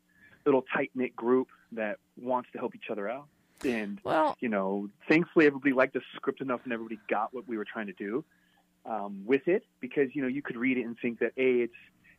little 0.45 0.63
tight 0.75 0.91
knit 0.95 1.15
group 1.15 1.49
that 1.73 1.99
wants 2.17 2.51
to 2.53 2.59
help 2.59 2.75
each 2.75 2.91
other 2.91 3.09
out. 3.09 3.29
And 3.65 4.01
Well, 4.05 4.37
you 4.41 4.49
know, 4.49 4.89
thankfully 5.09 5.47
everybody 5.47 5.73
liked 5.73 5.95
the 5.95 6.01
script 6.17 6.41
enough, 6.41 6.61
and 6.65 6.73
everybody 6.73 6.99
got 7.09 7.33
what 7.35 7.47
we 7.47 7.57
were 7.57 7.65
trying 7.65 7.87
to 7.87 7.93
do 7.93 8.25
um, 8.85 9.25
with 9.27 9.47
it. 9.49 9.65
Because 9.81 10.15
you 10.15 10.23
know, 10.23 10.29
you 10.29 10.43
could 10.43 10.57
read 10.57 10.79
it 10.79 10.85
and 10.85 10.97
think 11.01 11.19
that 11.21 11.33
a 11.37 11.61
it's 11.63 11.75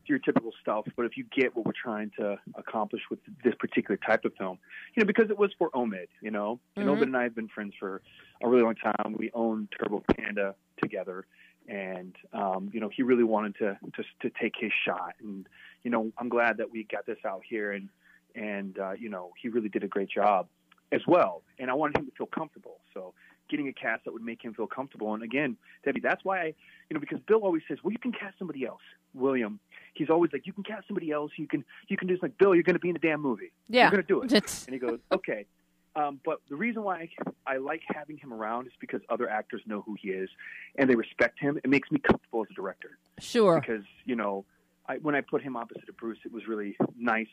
your 0.06 0.18
typical 0.20 0.52
stuff, 0.60 0.86
but 0.96 1.06
if 1.06 1.18
you 1.18 1.24
get 1.26 1.56
what 1.56 1.66
we're 1.68 1.72
trying 1.72 2.10
to 2.18 2.40
accomplish 2.56 3.02
with 3.12 3.20
this 3.44 3.54
particular 3.60 3.96
type 3.98 4.26
of 4.26 4.34
film, 4.36 4.58
you 4.96 5.04
know, 5.04 5.06
because 5.06 5.30
it 5.30 5.38
was 5.38 5.52
for 5.60 5.70
Omid, 5.72 6.08
you 6.22 6.32
know, 6.32 6.60
and 6.78 6.88
Mhm. 6.88 6.98
Omid 6.98 7.04
and 7.04 7.18
I 7.18 7.24
have 7.24 7.36
been 7.36 7.48
friends 7.48 7.76
for 7.76 8.02
a 8.42 8.50
really 8.50 8.64
long 8.64 8.74
time. 8.76 9.14
We 9.14 9.30
own 9.34 9.68
Turbo 9.78 10.00
Panda 10.16 10.56
together, 10.82 11.28
and 11.70 12.16
um, 12.34 12.70
you 12.74 12.80
know 12.80 12.90
he 12.90 13.04
really 13.04 13.24
wanted 13.24 13.56
to, 13.58 13.78
to 13.96 14.04
to 14.22 14.36
take 14.42 14.56
his 14.60 14.72
shot. 14.86 15.14
And 15.22 15.48
you 15.84 15.92
know 15.92 16.12
I'm 16.18 16.30
glad 16.30 16.58
that 16.58 16.72
we 16.72 16.84
got 16.84 17.06
this 17.06 17.20
out 17.26 17.42
here, 17.48 17.72
and 17.72 17.90
and 18.36 18.78
uh, 18.80 18.92
you 18.92 19.10
know 19.10 19.32
he 19.42 19.50
really 19.50 19.70
did 19.70 19.84
a 19.84 19.88
great 19.88 20.10
job 20.10 20.48
as 20.92 21.02
well. 21.08 21.44
And 21.60 21.70
I 21.70 21.74
wanted 21.76 21.98
him 21.98 22.06
to 22.08 22.12
feel 22.18 22.28
comfortable, 22.28 22.80
so 22.94 23.14
getting 23.50 23.68
a 23.68 23.74
cast 23.74 24.06
that 24.06 24.14
would 24.14 24.22
make 24.22 24.44
him 24.44 24.54
feel 24.54 24.68
comfortable. 24.68 25.14
And 25.14 25.24
again, 25.24 25.58
Debbie, 25.84 26.00
that's 26.00 26.24
why 26.24 26.40
I, 26.40 26.46
you 26.90 26.94
know, 26.94 27.00
because 27.00 27.20
Bill 27.28 27.40
always 27.40 27.64
says, 27.68 27.80
well, 27.84 27.92
you 27.92 27.98
can 27.98 28.12
cast 28.12 28.38
somebody 28.38 28.66
else. 28.66 28.82
William, 29.14 29.60
he's 29.96 30.10
always 30.10 30.32
like, 30.32 30.46
you 30.46 30.54
can 30.54 30.64
cast 30.64 30.88
somebody 30.88 31.12
else. 31.12 31.32
You 31.36 31.48
can 31.48 31.66
you 31.88 31.98
can 31.98 32.08
do 32.08 32.16
this. 32.16 32.24
Like 32.24 32.38
Bill, 32.38 32.54
you're 32.54 32.64
going 32.64 32.76
to 32.76 32.80
be 32.80 32.90
in 32.90 32.96
a 32.96 33.00
damn 33.00 33.22
movie. 33.22 33.52
Yeah, 33.68 33.84
you're 33.84 33.92
going 33.92 34.04
to 34.04 34.08
do 34.08 34.22
it. 34.22 34.66
And 34.68 34.74
he 34.74 34.80
goes, 34.80 35.00
okay. 35.12 35.46
Um, 35.96 36.20
but 36.24 36.40
the 36.50 36.56
reason 36.56 36.84
why 36.84 37.10
I, 37.48 37.54
I 37.54 37.58
like 37.58 37.82
having 37.88 38.18
him 38.18 38.32
around 38.34 38.68
is 38.68 38.74
because 38.80 39.02
other 39.10 39.30
actors 39.30 39.62
know 39.66 39.82
who 39.82 39.96
he 40.00 40.10
is 40.10 40.30
and 40.76 40.90
they 40.90 40.96
respect 40.96 41.40
him. 41.40 41.58
It 41.64 41.70
makes 41.70 41.92
me 41.92 42.00
comfortable 42.00 42.42
as 42.44 42.48
a 42.52 42.54
director 42.54 42.98
Sure. 43.20 43.60
because 43.60 43.84
you 44.06 44.16
know 44.16 44.46
I, 44.88 44.98
when 44.98 45.16
I 45.16 45.22
put 45.22 45.42
him 45.42 45.56
opposite 45.56 45.90
of 45.90 45.98
Bruce, 45.98 46.20
it 46.26 46.32
was 46.32 46.48
really 46.48 46.78
nice. 46.98 47.28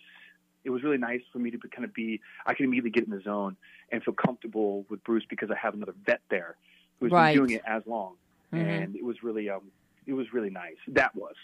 It 0.65 0.71
was 0.71 0.83
really 0.83 0.99
nice 0.99 1.21
for 1.33 1.39
me 1.39 1.51
to 1.53 1.59
be, 1.59 1.69
kind 1.69 1.85
of 1.85 1.95
be. 1.95 2.21
I 2.45 2.55
could 2.55 2.65
immediately 2.65 2.91
get 2.91 3.05
in 3.05 3.11
the 3.11 3.21
zone 3.23 3.57
and 3.93 4.03
feel 4.03 4.15
comfortable 4.15 4.85
with 4.91 5.05
Bruce 5.05 5.25
because 5.29 5.51
I 5.51 5.57
have 5.57 5.75
another 5.75 5.95
vet 6.05 6.21
there 6.29 6.57
who's 6.99 7.13
Right. 7.13 7.35
been 7.35 7.47
doing 7.47 7.57
it 7.57 7.63
as 7.67 7.87
long, 7.87 8.17
Mhm. 8.53 8.59
and 8.59 8.97
it 8.97 9.05
was 9.05 9.23
really 9.23 9.49
um 9.51 9.71
it 10.07 10.13
was 10.15 10.33
really 10.33 10.51
nice. 10.51 10.77
That 10.89 11.15
was. 11.15 11.35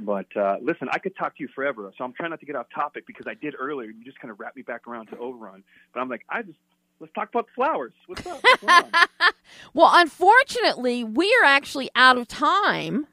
But 0.00 0.34
uh, 0.36 0.56
listen, 0.62 0.88
I 0.90 0.98
could 0.98 1.16
talk 1.16 1.36
to 1.36 1.42
you 1.42 1.48
forever, 1.54 1.92
so 1.96 2.04
I'm 2.04 2.12
trying 2.12 2.30
not 2.30 2.40
to 2.40 2.46
get 2.46 2.56
off 2.56 2.66
topic 2.74 3.06
because 3.06 3.26
I 3.28 3.34
did 3.34 3.54
earlier. 3.58 3.90
You 3.90 4.04
just 4.04 4.18
kind 4.18 4.30
of 4.30 4.40
wrapped 4.40 4.56
me 4.56 4.62
back 4.62 4.86
around 4.86 5.06
to 5.06 5.18
Overrun, 5.18 5.62
but 5.92 6.00
I'm 6.00 6.08
like, 6.08 6.24
I 6.28 6.42
just 6.42 6.58
let's 7.00 7.12
talk 7.12 7.28
about 7.28 7.46
flowers. 7.54 7.92
What's 8.06 8.26
up? 8.26 8.42
What's? 8.60 8.90
Well, 9.74 9.90
unfortunately, 9.92 11.02
we 11.02 11.36
are 11.42 11.44
actually 11.44 11.90
out 11.96 12.16
of 12.16 12.28
time. 12.28 13.08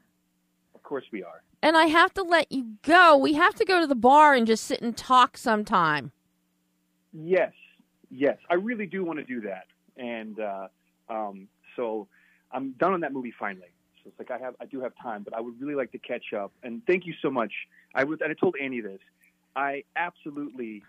of 0.74 0.82
course 0.84 1.04
we 1.12 1.24
are. 1.24 1.42
And 1.62 1.76
I 1.76 1.86
have 1.86 2.14
to 2.14 2.22
let 2.22 2.52
you 2.52 2.74
go. 2.82 3.16
We 3.16 3.32
have 3.32 3.54
to 3.56 3.64
go 3.64 3.80
to 3.80 3.86
the 3.88 3.96
bar 3.96 4.34
and 4.34 4.46
just 4.46 4.62
sit 4.64 4.80
and 4.80 4.96
talk 4.96 5.36
sometime. 5.36 6.12
Yes, 7.12 7.52
yes, 8.10 8.38
I 8.48 8.54
really 8.54 8.86
do 8.86 9.04
want 9.04 9.18
to 9.18 9.24
do 9.24 9.40
that, 9.40 9.66
and 9.96 10.38
uh, 10.38 10.68
um, 11.08 11.48
so 11.74 12.06
I'm 12.52 12.72
done 12.72 12.92
on 12.92 13.00
that 13.00 13.12
movie 13.12 13.34
finally. 13.36 13.72
Like 14.18 14.30
I 14.30 14.38
have, 14.38 14.54
I 14.60 14.66
do 14.66 14.80
have 14.80 14.92
time, 15.02 15.22
but 15.22 15.34
I 15.34 15.40
would 15.40 15.60
really 15.60 15.74
like 15.74 15.92
to 15.92 15.98
catch 15.98 16.32
up. 16.36 16.52
And 16.62 16.82
thank 16.86 17.06
you 17.06 17.14
so 17.20 17.30
much. 17.30 17.52
I 17.94 18.04
was, 18.04 18.20
and 18.22 18.30
I 18.30 18.34
told 18.34 18.54
Annie 18.60 18.80
this. 18.80 19.00
I 19.56 19.84
absolutely 19.96 20.82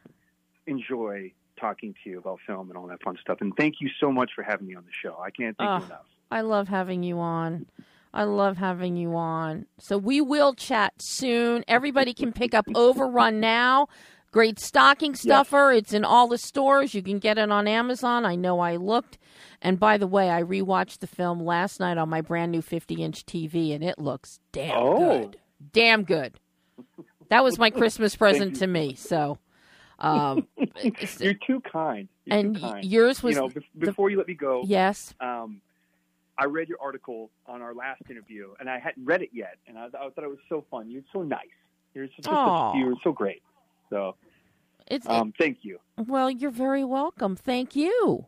enjoy 0.67 1.31
talking 1.59 1.93
to 2.03 2.09
you 2.09 2.19
about 2.19 2.39
film 2.45 2.69
and 2.69 2.77
all 2.77 2.87
that 2.87 3.01
fun 3.03 3.17
stuff. 3.21 3.39
And 3.41 3.53
thank 3.57 3.75
you 3.81 3.89
so 3.99 4.11
much 4.11 4.31
for 4.35 4.43
having 4.43 4.67
me 4.67 4.75
on 4.75 4.83
the 4.83 4.91
show. 5.03 5.17
I 5.19 5.29
can't 5.31 5.57
thank 5.57 5.69
Oh. 5.69 5.77
you 5.77 5.83
ah, 5.83 5.85
enough. 5.85 6.05
I 6.31 6.41
love 6.41 6.67
having 6.67 7.03
you 7.03 7.19
on. 7.19 7.65
I 8.13 8.23
love 8.23 8.57
having 8.57 8.95
you 8.95 9.15
on. 9.15 9.67
So 9.77 9.97
we 9.97 10.19
will 10.19 10.53
chat 10.53 10.93
soon. 10.99 11.63
Everybody 11.67 12.13
can 12.13 12.33
pick 12.33 12.53
up 12.55 12.65
Overrun 12.73 13.39
now. 13.39 13.87
Great 14.31 14.59
stocking 14.59 15.13
stuffer. 15.15 15.71
It's 15.71 15.93
in 15.93 16.03
all 16.03 16.27
the 16.27 16.37
stores. 16.37 16.93
You 16.93 17.03
can 17.03 17.19
get 17.19 17.37
it 17.37 17.51
on 17.51 17.67
Amazon. 17.67 18.25
I 18.25 18.35
know 18.35 18.59
I 18.59 18.77
looked. 18.77 19.18
And 19.61 19.79
by 19.79 19.97
the 19.97 20.07
way, 20.07 20.29
I 20.29 20.43
rewatched 20.43 20.99
the 20.99 21.07
film 21.07 21.39
last 21.43 21.79
night 21.79 21.97
on 21.97 22.09
my 22.09 22.21
brand 22.21 22.51
new 22.51 22.61
50 22.61 22.95
inch 23.03 23.25
TV, 23.25 23.73
and 23.73 23.83
it 23.83 23.99
looks 23.99 24.39
damn 24.51 24.77
Oh. 24.77 24.97
good. 24.97 25.37
Damn 25.73 26.03
good. 26.03 26.39
That 27.29 27.43
was 27.43 27.59
my 27.59 27.69
Christmas 27.69 28.15
present 28.15 28.55
to 28.57 28.67
me. 28.67 28.95
So, 28.95 29.37
um, 29.99 30.47
You're 31.19 31.33
too 31.33 31.61
kind. 31.61 32.07
You're 32.25 32.37
and 32.37 32.55
too 32.55 32.61
kind. 32.61 32.85
yours 32.85 33.21
was 33.21 33.35
you 33.35 33.41
know, 33.41 33.49
bef- 33.49 33.63
before 33.77 34.09
you 34.09 34.17
let 34.17 34.27
me 34.27 34.33
go, 34.35 34.63
yes. 34.65 35.13
um, 35.19 35.61
I 36.37 36.45
read 36.45 36.69
your 36.69 36.77
article 36.81 37.29
on 37.47 37.61
our 37.61 37.73
last 37.73 38.03
interview, 38.09 38.53
and 38.61 38.69
I 38.69 38.79
hadn't 38.79 39.03
read 39.05 39.21
it 39.21 39.29
yet, 39.33 39.57
and 39.67 39.77
I, 39.77 39.87
I 39.87 40.09
thought 40.09 40.23
it 40.23 40.29
was 40.29 40.37
so 40.47 40.63
fun. 40.71 40.89
You're 40.89 41.03
so 41.11 41.21
nice. 41.21 41.47
You're 41.93 42.07
just, 42.07 42.29
Aw. 42.29 42.75
you're 42.75 42.95
so 43.03 43.11
great. 43.11 43.41
So, 43.89 44.15
It's 44.87 45.05
um, 45.09 45.33
thank 45.37 45.59
you. 45.63 45.79
Well, 45.97 46.29
you're 46.31 46.49
very 46.51 46.85
welcome. 46.85 47.35
Thank 47.35 47.75
you. 47.75 48.27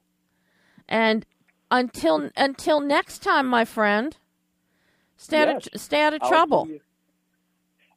And 0.92 1.26
until 1.72 2.30
until 2.36 2.82
next 2.82 3.20
time, 3.24 3.48
my 3.48 3.64
friend, 3.64 4.18
stay 5.16 5.42
out 5.42 5.66
of, 5.74 5.82
stay 5.82 6.02
out 6.02 6.14
of 6.14 6.22
I'll 6.22 6.30
trouble. 6.30 6.66
do- 6.66 6.80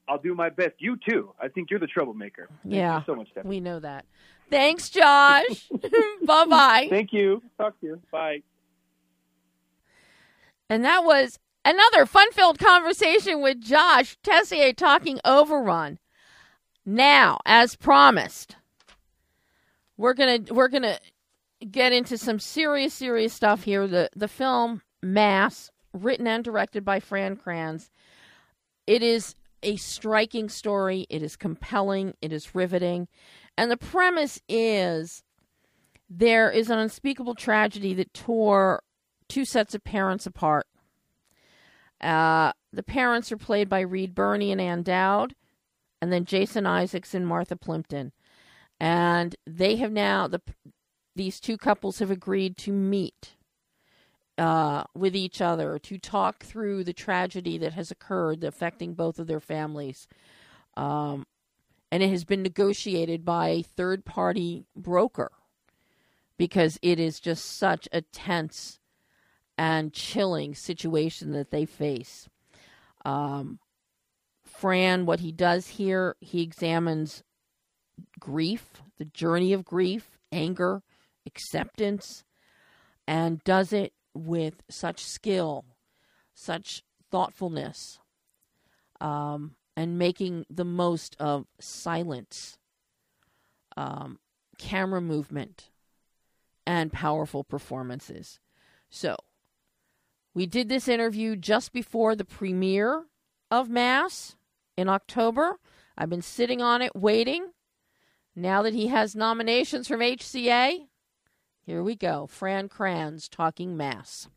I'll 0.06 0.18
do 0.18 0.34
my 0.34 0.48
best. 0.50 0.74
You 0.78 0.96
too. 1.08 1.32
I 1.42 1.48
think 1.48 1.70
you're 1.70 1.80
the 1.80 1.86
troublemaker. 1.88 2.48
Thank 2.62 2.74
Yeah. 2.74 3.02
so 3.04 3.14
much, 3.16 3.30
Stephanie. 3.32 3.48
We 3.56 3.60
know 3.60 3.80
that. 3.80 4.04
Thanks, 4.50 4.90
Josh. 4.90 5.68
bye 6.24 6.44
bye. 6.44 6.86
Thank 6.90 7.12
you. 7.12 7.42
Talk 7.58 7.80
to 7.80 7.86
you. 7.86 8.00
Bye. 8.12 8.42
And 10.68 10.84
that 10.84 11.04
was 11.04 11.38
another 11.64 12.06
fun-filled 12.06 12.58
conversation 12.58 13.42
with 13.42 13.60
Josh 13.60 14.16
Tessier 14.22 14.72
talking 14.72 15.18
Overrun. 15.24 15.98
Now, 16.86 17.38
as 17.46 17.74
promised, 17.76 18.56
we're 19.96 20.14
gonna 20.14 20.40
we're 20.50 20.68
gonna 20.68 20.98
get 21.64 21.92
into 21.92 22.18
some 22.18 22.38
serious, 22.38 22.94
serious 22.94 23.32
stuff 23.32 23.64
here. 23.64 23.86
The 23.86 24.10
the 24.14 24.28
film 24.28 24.82
Mass, 25.02 25.70
written 25.92 26.26
and 26.26 26.44
directed 26.44 26.84
by 26.84 27.00
Fran 27.00 27.36
Kranz. 27.36 27.90
It 28.86 29.02
is 29.02 29.34
a 29.62 29.76
striking 29.76 30.48
story. 30.48 31.06
It 31.08 31.22
is 31.22 31.36
compelling. 31.36 32.14
It 32.20 32.32
is 32.32 32.54
riveting, 32.54 33.08
and 33.56 33.70
the 33.70 33.76
premise 33.76 34.40
is 34.48 35.22
there 36.08 36.50
is 36.50 36.70
an 36.70 36.78
unspeakable 36.78 37.34
tragedy 37.34 37.94
that 37.94 38.14
tore 38.14 38.82
two 39.28 39.44
sets 39.44 39.74
of 39.74 39.82
parents 39.84 40.26
apart. 40.26 40.66
Uh, 42.00 42.52
the 42.72 42.82
parents 42.82 43.32
are 43.32 43.36
played 43.36 43.68
by 43.68 43.80
Reed 43.80 44.14
Birney 44.14 44.52
and 44.52 44.60
Ann 44.60 44.82
Dowd, 44.82 45.34
and 46.02 46.12
then 46.12 46.24
Jason 46.24 46.66
Isaacs 46.66 47.14
and 47.14 47.26
Martha 47.26 47.56
Plimpton. 47.56 48.12
And 48.78 49.34
they 49.46 49.76
have 49.76 49.92
now 49.92 50.28
the 50.28 50.42
these 51.16 51.40
two 51.40 51.56
couples 51.56 51.98
have 51.98 52.10
agreed 52.10 52.56
to 52.58 52.72
meet 52.72 53.34
uh, 54.36 54.84
with 54.94 55.14
each 55.14 55.40
other 55.40 55.78
to 55.78 55.98
talk 55.98 56.42
through 56.42 56.84
the 56.84 56.92
tragedy 56.92 57.58
that 57.58 57.72
has 57.74 57.90
occurred 57.90 58.42
affecting 58.42 58.94
both 58.94 59.18
of 59.18 59.26
their 59.26 59.40
families. 59.40 60.08
Um, 60.76 61.26
and 61.92 62.02
it 62.02 62.10
has 62.10 62.24
been 62.24 62.42
negotiated 62.42 63.24
by 63.24 63.48
a 63.48 63.62
third 63.62 64.04
party 64.04 64.64
broker 64.74 65.30
because 66.36 66.78
it 66.82 66.98
is 66.98 67.20
just 67.20 67.44
such 67.44 67.88
a 67.92 68.00
tense 68.00 68.80
and 69.56 69.92
chilling 69.92 70.54
situation 70.54 71.30
that 71.32 71.52
they 71.52 71.64
face. 71.64 72.28
Um, 73.04 73.60
Fran, 74.42 75.06
what 75.06 75.20
he 75.20 75.30
does 75.30 75.68
here, 75.68 76.16
he 76.20 76.42
examines 76.42 77.22
grief, 78.18 78.82
the 78.98 79.04
journey 79.04 79.52
of 79.52 79.64
grief, 79.64 80.18
anger, 80.32 80.82
acceptance, 81.26 82.24
and 83.06 83.42
does 83.44 83.72
it 83.72 83.92
with 84.14 84.62
such 84.68 85.04
skill, 85.04 85.64
such 86.34 86.82
thoughtfulness, 87.10 87.98
um, 89.00 89.56
and 89.76 89.98
making 89.98 90.46
the 90.48 90.64
most 90.64 91.16
of 91.18 91.46
silence, 91.60 92.58
um, 93.76 94.18
camera 94.58 95.00
movement, 95.00 95.70
and 96.66 96.92
powerful 96.92 97.44
performances. 97.44 98.38
So, 98.88 99.16
we 100.34 100.46
did 100.46 100.68
this 100.68 100.88
interview 100.88 101.36
just 101.36 101.72
before 101.72 102.16
the 102.16 102.24
premiere 102.24 103.04
of 103.50 103.68
Mass 103.68 104.36
in 104.76 104.88
October. 104.88 105.58
I've 105.96 106.10
been 106.10 106.22
sitting 106.22 106.60
on 106.60 106.82
it 106.82 106.96
waiting. 106.96 107.50
Now 108.34 108.62
that 108.62 108.74
he 108.74 108.88
has 108.88 109.14
nominations 109.14 109.86
from 109.86 110.00
HCA, 110.00 110.88
here 111.64 111.82
we 111.82 111.94
go. 111.96 112.26
Fran 112.26 112.68
Kranz 112.68 113.28
talking 113.28 113.76
Mass. 113.76 114.28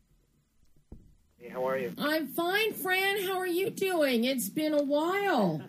Hey, 1.38 1.48
how 1.50 1.66
are 1.68 1.78
you? 1.78 1.92
I'm 1.98 2.26
fine, 2.28 2.72
Fran. 2.72 3.22
How 3.24 3.38
are 3.38 3.46
you 3.46 3.70
doing? 3.70 4.24
It's 4.24 4.48
been 4.48 4.74
a 4.74 4.82
while. 4.82 5.62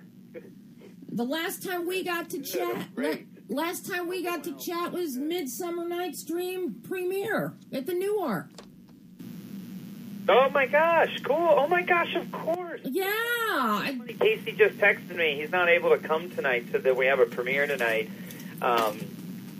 The 1.11 1.23
last 1.25 1.63
time 1.63 1.87
we 1.87 2.03
got 2.03 2.29
to 2.31 2.41
chat, 2.41 2.95
great. 2.95 3.27
la- 3.49 3.63
last 3.63 3.85
time 3.91 4.07
we 4.07 4.23
got 4.23 4.43
to 4.45 4.55
chat 4.57 4.91
was 4.91 5.17
Midsummer 5.17 5.87
Night's 5.87 6.23
Dream 6.23 6.75
premiere 6.87 7.53
at 7.73 7.85
the 7.85 7.93
Newark. 7.93 8.47
Oh 10.31 10.47
my 10.53 10.67
gosh, 10.67 11.19
cool. 11.23 11.35
Oh 11.57 11.67
my 11.67 11.81
gosh, 11.81 12.13
of 12.15 12.31
course. 12.31 12.81
Yeah, 12.83 13.05
I- 13.09 13.99
Casey 14.19 14.51
just 14.51 14.77
texted 14.77 15.15
me. 15.15 15.35
He's 15.41 15.51
not 15.51 15.67
able 15.69 15.89
to 15.89 15.97
come 15.97 16.29
tonight, 16.29 16.67
so 16.71 16.77
that 16.77 16.95
we 16.95 17.07
have 17.07 17.19
a 17.19 17.25
premiere 17.25 17.65
tonight. 17.65 18.09
Um, 18.61 18.99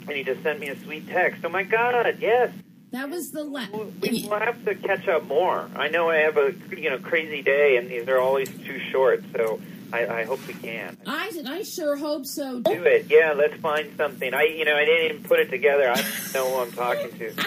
and 0.10 0.18
he 0.18 0.24
just 0.24 0.42
sent 0.44 0.60
me 0.60 0.68
a 0.70 0.80
sweet 0.80 1.08
text. 1.08 1.44
Oh 1.46 1.50
my 1.50 1.64
god, 1.64 2.18
yes. 2.20 2.52
that 2.92 3.10
was 3.10 3.32
the 3.32 3.44
last. 3.44 3.72
We'll, 3.72 3.92
we'll 4.02 4.40
have 4.40 4.64
to 4.66 4.76
catch 4.76 5.08
up 5.08 5.26
more. 5.26 5.70
I 5.76 5.90
know 5.90 6.10
I 6.10 6.18
have 6.18 6.38
a 6.38 6.54
you 6.76 6.90
know 6.90 7.00
crazy 7.00 7.42
day, 7.42 7.78
and 7.78 7.90
these 7.90 8.08
are 8.08 8.20
always 8.20 8.50
too 8.50 8.80
short. 8.92 9.24
So 9.36 9.62
I, 9.94 10.08
I 10.08 10.24
hope 10.26 10.46
we 10.48 10.54
can. 10.56 10.98
I 11.06 11.32
I 11.48 11.64
sure 11.64 11.96
hope 11.96 12.26
so. 12.26 12.60
Do 12.62 12.84
it, 12.84 13.08
yeah. 13.10 13.34
Let's 13.34 13.56
find 13.62 13.96
something. 13.98 14.34
I, 14.34 14.44
you 14.44 14.66
know, 14.66 14.76
I 14.76 14.86
didn't 14.86 15.12
even 15.12 15.24
put 15.24 15.40
it 15.40 15.50
together. 15.50 15.90
I 15.90 15.96
don't 15.96 16.34
know 16.34 16.50
who 16.50 16.62
I'm 16.62 16.72
talking 16.72 17.18
to. 17.20 17.34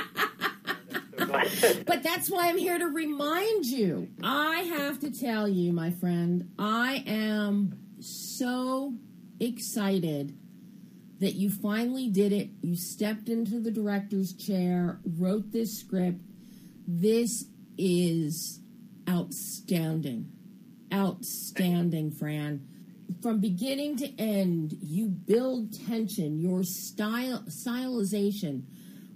But 1.86 2.02
that's 2.02 2.30
why 2.30 2.48
I'm 2.48 2.58
here 2.58 2.78
to 2.78 2.86
remind 2.86 3.66
you. 3.66 4.08
I 4.22 4.60
have 4.60 5.00
to 5.00 5.10
tell 5.10 5.48
you, 5.48 5.72
my 5.72 5.90
friend, 5.90 6.50
I 6.58 7.04
am 7.06 7.78
so 8.00 8.94
excited 9.38 10.36
that 11.22 11.36
you 11.36 11.48
finally 11.48 12.08
did 12.08 12.32
it. 12.32 12.50
You 12.62 12.74
stepped 12.74 13.28
into 13.28 13.60
the 13.60 13.70
director's 13.70 14.32
chair, 14.32 14.98
wrote 15.04 15.52
this 15.52 15.78
script. 15.78 16.20
This 16.86 17.44
is 17.78 18.58
outstanding. 19.08 20.32
Outstanding, 20.92 22.10
Fran. 22.10 22.66
From 23.22 23.38
beginning 23.38 23.96
to 23.98 24.20
end, 24.20 24.76
you 24.82 25.06
build 25.06 25.86
tension, 25.86 26.40
your 26.40 26.64
style 26.64 27.44
stylization 27.46 28.64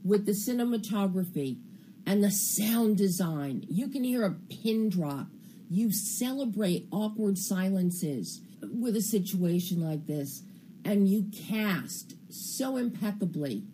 with 0.04 0.26
the 0.26 0.32
cinematography 0.32 1.58
and 2.06 2.22
the 2.22 2.30
sound 2.30 2.98
design. 2.98 3.64
You 3.68 3.88
can 3.88 4.04
hear 4.04 4.24
a 4.24 4.30
pin 4.30 4.90
drop. 4.90 5.26
You 5.68 5.90
celebrate 5.90 6.86
awkward 6.92 7.36
silences 7.36 8.42
with 8.62 8.94
a 8.94 9.02
situation 9.02 9.80
like 9.80 10.06
this, 10.06 10.42
and 10.86 11.08
you 11.08 11.26
cast 11.48 12.14
so 12.30 12.76
impeccably. 12.76 13.64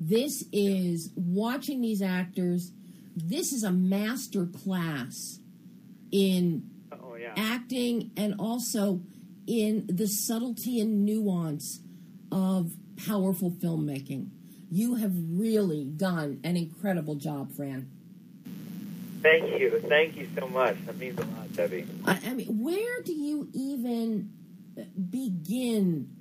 This 0.00 0.44
is 0.52 1.10
watching 1.14 1.80
these 1.80 2.02
actors. 2.02 2.72
This 3.16 3.52
is 3.52 3.64
a 3.64 3.72
master 3.72 4.46
class 4.46 5.40
in 6.10 6.70
Oh 6.92 7.16
yeah. 7.16 7.32
acting 7.36 8.12
and 8.16 8.34
also 8.38 9.00
in 9.46 9.86
the 9.88 10.06
subtlety 10.06 10.80
and 10.80 11.04
nuance 11.04 11.80
of 12.30 12.72
powerful 13.06 13.50
filmmaking. 13.50 14.28
You 14.70 14.96
have 14.96 15.12
really 15.14 15.84
done 15.84 16.40
an 16.44 16.56
incredible 16.56 17.14
job, 17.16 17.52
Fran. 17.52 17.90
Thank 19.22 19.58
you. 19.60 19.80
Thank 19.88 20.16
you 20.16 20.28
so 20.38 20.46
much. 20.48 20.76
That 20.86 20.96
means 20.98 21.18
a 21.18 21.22
lot, 21.22 21.52
Debbie. 21.54 21.86
I, 22.06 22.20
I 22.26 22.34
mean, 22.34 22.62
where 22.62 23.02
do 23.02 23.12
you 23.12 23.48
even 23.52 24.30
begin 25.10 26.14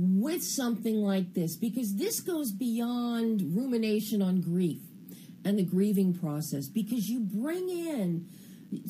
with 0.00 0.44
something 0.44 1.02
like 1.02 1.34
this? 1.34 1.56
Because 1.56 1.96
this 1.96 2.20
goes 2.20 2.52
beyond 2.52 3.56
rumination 3.56 4.22
on 4.22 4.40
grief 4.40 4.80
and 5.44 5.58
the 5.58 5.64
grieving 5.64 6.14
process, 6.14 6.68
because 6.68 7.08
you 7.08 7.20
bring 7.20 7.68
in, 7.68 8.26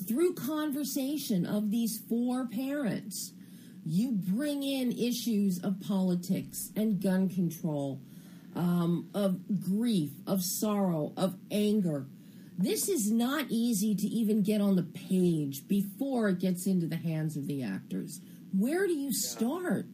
through 0.07 0.35
conversation 0.35 1.47
of 1.47 1.71
these 1.71 1.99
four 2.09 2.47
parents, 2.47 3.33
you 3.87 4.13
bring 4.13 4.63
in 4.63 4.93
issues 4.93 5.59
of 5.65 5.81
politics 5.81 6.71
and 6.77 7.03
gun 7.03 7.31
control, 7.31 8.03
um, 8.55 9.09
of 9.15 9.41
grief, 9.65 10.11
of 10.27 10.43
sorrow, 10.43 11.15
of 11.17 11.37
anger. 11.51 12.07
This 12.59 12.89
is 12.89 13.11
not 13.11 13.47
easy 13.49 13.95
to 13.95 14.07
even 14.07 14.43
get 14.43 14.61
on 14.61 14.77
the 14.77 14.83
page 14.83 15.67
before 15.69 16.29
it 16.29 16.41
gets 16.41 16.67
into 16.67 16.87
the 16.87 16.97
hands 16.97 17.37
of 17.37 17.47
the 17.47 17.63
actors. 17.63 18.21
Where 18.53 18.87
do 18.87 18.93
you 18.93 19.13
start? 19.13 19.87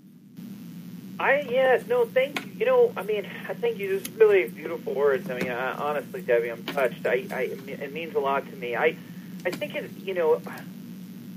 I 1.18 1.40
yeah 1.48 1.80
no 1.88 2.04
thank 2.06 2.44
you. 2.44 2.52
You 2.58 2.66
know 2.66 2.92
I 2.96 3.02
mean 3.02 3.26
I 3.48 3.54
thank 3.54 3.78
you. 3.78 3.98
Just 3.98 4.16
really 4.16 4.48
beautiful 4.48 4.94
words. 4.94 5.30
I 5.30 5.38
mean 5.38 5.50
I, 5.50 5.72
honestly, 5.72 6.22
Debbie, 6.22 6.50
I'm 6.50 6.64
touched. 6.64 7.06
I, 7.06 7.26
I 7.30 7.40
it 7.66 7.92
means 7.92 8.14
a 8.14 8.20
lot 8.20 8.48
to 8.50 8.56
me. 8.56 8.76
I 8.76 8.96
I 9.44 9.50
think 9.50 9.74
it 9.74 9.90
you 9.98 10.14
know 10.14 10.40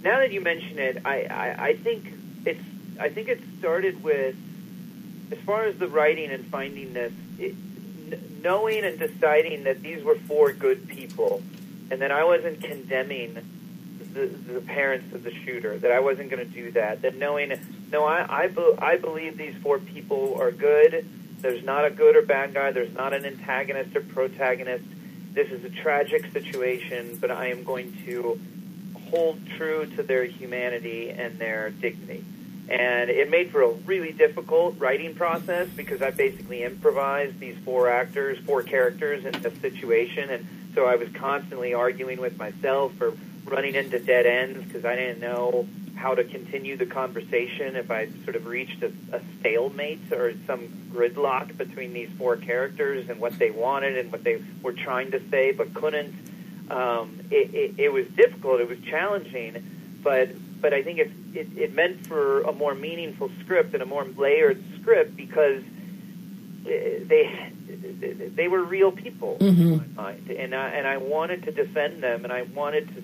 now 0.04 0.20
that 0.20 0.32
you 0.32 0.42
mention 0.42 0.80
it, 0.80 1.02
I, 1.06 1.24
I 1.24 1.66
I 1.68 1.76
think 1.76 2.14
it's 2.46 2.64
I 3.00 3.10
think 3.10 3.28
it 3.28 3.42
started 3.60 4.04
with 4.04 4.36
as 5.32 5.38
far 5.40 5.64
as 5.66 5.78
the 5.78 5.88
writing 5.88 6.32
and 6.32 6.46
finding 6.46 6.94
this, 6.94 7.12
it, 7.38 7.56
knowing 8.42 8.86
and 8.86 8.98
deciding 8.98 9.66
that 9.66 9.82
these 9.82 10.04
were 10.04 10.16
four 10.16 10.54
good 10.54 10.88
people, 10.88 11.44
and 11.92 12.02
that 12.02 12.12
I 12.12 12.24
wasn't 12.24 12.64
condemning 12.64 13.38
the, 14.18 14.54
the 14.54 14.62
parents 14.62 15.14
of 15.14 15.24
the 15.24 15.32
shooter. 15.32 15.78
That 15.78 15.92
I 15.92 16.00
wasn't 16.00 16.30
going 16.30 16.46
to 16.46 16.52
do 16.52 16.72
that. 16.72 17.02
That 17.04 17.16
knowing, 17.16 17.54
no, 17.92 18.06
I 18.06 18.44
I, 18.44 18.48
be, 18.48 18.74
I 18.80 18.98
believe 18.98 19.38
these 19.38 19.56
four 19.62 19.80
people 19.80 20.38
are 20.42 20.52
good. 20.52 21.08
There's 21.40 21.64
not 21.64 21.86
a 21.86 21.92
good 21.92 22.16
or 22.16 22.24
bad 22.24 22.54
guy. 22.54 22.72
There's 22.72 22.94
not 22.94 23.14
an 23.14 23.26
antagonist 23.26 23.96
or 23.96 24.02
protagonist. 24.02 24.86
This 25.34 25.50
is 25.52 25.64
a 25.64 25.70
tragic 25.70 26.32
situation, 26.34 27.18
but 27.22 27.30
I 27.30 27.48
am 27.48 27.64
going 27.64 27.96
to 28.06 28.40
hold 29.12 29.40
true 29.56 29.86
to 29.96 30.04
their 30.04 30.24
humanity 30.26 31.12
and 31.12 31.38
their 31.38 31.70
dignity. 31.70 32.26
And 32.70 33.10
it 33.10 33.30
made 33.30 33.52
for 33.52 33.62
a 33.62 33.70
really 33.70 34.12
difficult 34.12 34.78
writing 34.78 35.16
process 35.16 35.70
because 35.70 36.02
I 36.02 36.12
basically 36.12 36.64
improvised 36.64 37.40
these 37.40 37.58
four 37.64 37.90
actors, 37.90 38.38
four 38.40 38.62
characters 38.64 39.24
in 39.24 39.32
this 39.42 39.58
situation. 39.62 40.30
And 40.30 40.48
so 40.76 40.86
I 40.86 40.96
was 40.96 41.08
constantly 41.14 41.74
arguing 41.74 42.20
with 42.20 42.38
myself 42.38 43.00
or 43.00 43.14
running 43.48 43.76
into 43.76 44.00
dead 44.00 44.26
ends 44.26 44.64
because 44.66 44.86
I 44.86 44.96
didn't 44.96 45.20
know 45.22 45.68
how 45.96 46.14
to 46.14 46.24
continue 46.24 46.78
the 46.78 46.86
conversation 46.86 47.76
if 47.76 47.90
I 47.90 48.08
sort 48.24 48.36
of 48.36 48.46
reached 48.46 48.84
a, 48.84 48.92
a 49.14 49.22
stalemate 49.40 50.12
or 50.12 50.34
some 50.46 50.68
gridlock 50.94 51.58
between 51.58 51.94
these 51.94 52.10
four 52.18 52.36
characters 52.38 53.10
and 53.10 53.20
what 53.20 53.40
they 53.40 53.50
wanted 53.50 53.98
and 53.98 54.12
what 54.12 54.24
they 54.24 54.44
were 54.62 54.74
trying 54.74 55.12
to 55.12 55.22
say 55.32 55.52
but 55.52 55.74
couldn't. 55.74 56.14
Um, 56.70 57.22
it, 57.32 57.54
it, 57.56 57.80
it 57.80 57.90
was 57.90 58.06
difficult. 58.10 58.60
It 58.60 58.68
was 58.70 58.80
challenging, 58.82 59.64
but 60.04 60.30
but 60.62 60.74
I 60.74 60.84
think 60.84 61.00
it, 61.00 61.12
it, 61.34 61.48
it 61.58 61.74
meant 61.74 62.06
for 62.08 62.42
a 62.42 62.52
more 62.52 62.76
meaningful 62.76 63.32
script 63.42 63.74
and 63.74 63.82
a 63.82 63.86
more 63.86 64.04
layered 64.06 64.62
script 64.82 65.16
because 65.16 65.64
they 66.64 67.52
they 68.36 68.48
were 68.50 68.64
real 68.64 68.92
people 68.92 69.38
Mhm. 69.40 69.60
in 69.60 69.78
my 69.96 70.04
mind, 70.04 70.30
and 70.30 70.54
I, 70.54 70.70
and 70.70 70.86
I 70.86 70.98
wanted 70.98 71.44
to 71.44 71.52
defend 71.52 72.04
them, 72.04 72.24
and 72.26 72.34
I 72.34 72.42
wanted 72.42 72.88
to 72.96 73.02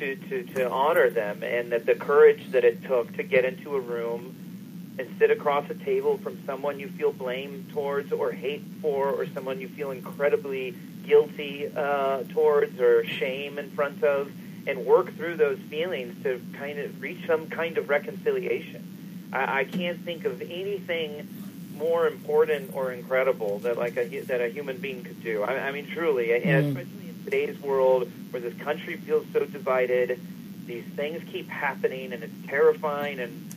to, 0.00 0.16
to 0.16 0.42
to 0.54 0.70
honor 0.70 1.08
them, 1.10 1.42
and 1.42 1.72
that 1.72 1.86
the 1.86 1.94
courage 1.94 2.50
that 2.50 2.64
it 2.64 2.82
took 2.84 3.14
to 3.16 3.22
get 3.22 3.44
into 3.44 3.76
a 3.76 3.80
room 3.80 4.34
and 4.98 5.08
sit 5.18 5.30
across 5.30 5.68
a 5.70 5.74
table 5.74 6.18
from 6.18 6.42
someone 6.44 6.78
you 6.80 6.88
feel 6.88 7.12
blame 7.12 7.66
towards 7.72 8.12
or 8.12 8.32
hate 8.32 8.62
for, 8.82 9.08
or 9.10 9.26
someone 9.28 9.60
you 9.60 9.68
feel 9.68 9.92
incredibly 9.92 10.74
guilty 11.06 11.70
uh, 11.74 12.22
towards 12.30 12.78
or 12.80 13.04
shame 13.06 13.58
in 13.58 13.70
front 13.70 14.02
of, 14.04 14.30
and 14.66 14.84
work 14.84 15.14
through 15.16 15.36
those 15.36 15.58
feelings 15.70 16.22
to 16.22 16.40
kind 16.58 16.78
of 16.78 17.00
reach 17.00 17.26
some 17.26 17.46
kind 17.48 17.78
of 17.78 17.88
reconciliation. 17.88 19.28
I, 19.32 19.60
I 19.60 19.64
can't 19.64 20.00
think 20.04 20.24
of 20.24 20.42
anything 20.42 21.28
more 21.76 22.06
important 22.06 22.74
or 22.74 22.92
incredible 22.92 23.60
that 23.60 23.78
like 23.78 23.96
a 23.96 24.20
that 24.22 24.40
a 24.42 24.48
human 24.48 24.76
being 24.78 25.02
could 25.02 25.22
do. 25.22 25.42
I, 25.42 25.68
I 25.68 25.72
mean, 25.72 25.86
truly, 25.86 26.32
and 26.34 26.42
Mm. 26.44 26.68
especially 26.68 27.09
today's 27.24 27.60
world 27.60 28.10
where 28.30 28.40
this 28.40 28.54
country 28.62 28.96
feels 28.96 29.26
so 29.32 29.44
divided, 29.44 30.20
these 30.66 30.84
things 30.96 31.22
keep 31.30 31.48
happening, 31.48 32.12
and 32.12 32.22
it's 32.22 32.46
terrifying 32.46 33.20
and 33.20 33.54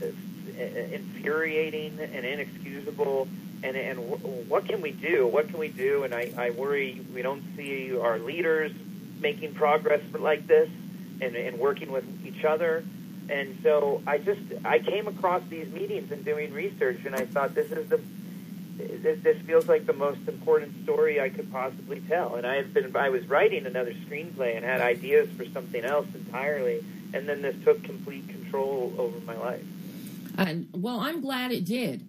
it's 0.00 0.92
infuriating 0.92 1.98
and 2.00 2.24
inexcusable. 2.24 3.28
And 3.62 3.76
and 3.76 3.98
what 4.48 4.66
can 4.66 4.80
we 4.80 4.90
do? 4.90 5.26
What 5.26 5.48
can 5.48 5.58
we 5.58 5.68
do? 5.68 6.04
And 6.04 6.14
I, 6.14 6.32
I 6.36 6.50
worry 6.50 7.04
we 7.14 7.22
don't 7.22 7.44
see 7.56 7.96
our 7.96 8.18
leaders 8.18 8.72
making 9.20 9.54
progress 9.54 10.02
like 10.18 10.46
this 10.46 10.68
and, 11.20 11.36
and 11.36 11.58
working 11.58 11.92
with 11.92 12.04
each 12.26 12.44
other. 12.44 12.84
And 13.28 13.56
so 13.62 14.02
I 14.06 14.18
just 14.18 14.40
I 14.64 14.80
came 14.80 15.06
across 15.06 15.42
these 15.48 15.68
meetings 15.68 16.10
and 16.10 16.24
doing 16.24 16.52
research, 16.52 17.00
and 17.06 17.14
I 17.14 17.24
thought 17.24 17.54
this 17.54 17.70
is 17.70 17.88
the 17.88 18.00
this, 18.76 19.36
feels 19.46 19.68
like 19.68 19.86
the 19.86 19.92
most 19.92 20.20
important 20.28 20.82
story 20.84 21.20
I 21.20 21.28
could 21.28 21.50
possibly 21.52 22.00
tell. 22.00 22.36
And 22.36 22.46
I 22.46 22.56
had 22.56 22.72
been 22.72 22.94
I 22.96 23.08
was 23.08 23.26
writing 23.26 23.66
another 23.66 23.92
screenplay 23.92 24.56
and 24.56 24.64
had 24.64 24.80
ideas 24.80 25.28
for 25.36 25.44
something 25.46 25.84
else 25.84 26.06
entirely, 26.14 26.84
and 27.12 27.28
then 27.28 27.42
this 27.42 27.56
took 27.64 27.82
complete 27.84 28.28
control 28.28 28.94
over 28.98 29.18
my 29.20 29.36
life. 29.36 29.64
And 30.38 30.68
well, 30.72 31.00
I'm 31.00 31.20
glad 31.20 31.52
it 31.52 31.64
did 31.64 32.06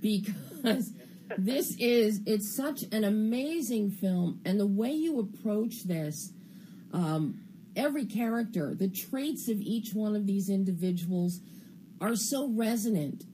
because 0.00 0.92
this 1.38 1.76
is 1.78 2.20
it's 2.26 2.54
such 2.54 2.84
an 2.92 3.04
amazing 3.04 3.90
film, 3.90 4.40
and 4.44 4.60
the 4.60 4.66
way 4.66 4.92
you 4.92 5.18
approach 5.20 5.84
this, 5.84 6.32
um, 6.92 7.40
every 7.76 8.04
character, 8.04 8.74
the 8.74 8.88
traits 8.88 9.48
of 9.48 9.60
each 9.60 9.94
one 9.94 10.14
of 10.14 10.26
these 10.26 10.48
individuals 10.48 11.40
are 12.00 12.16
so 12.16 12.48
resonant. 12.48 13.24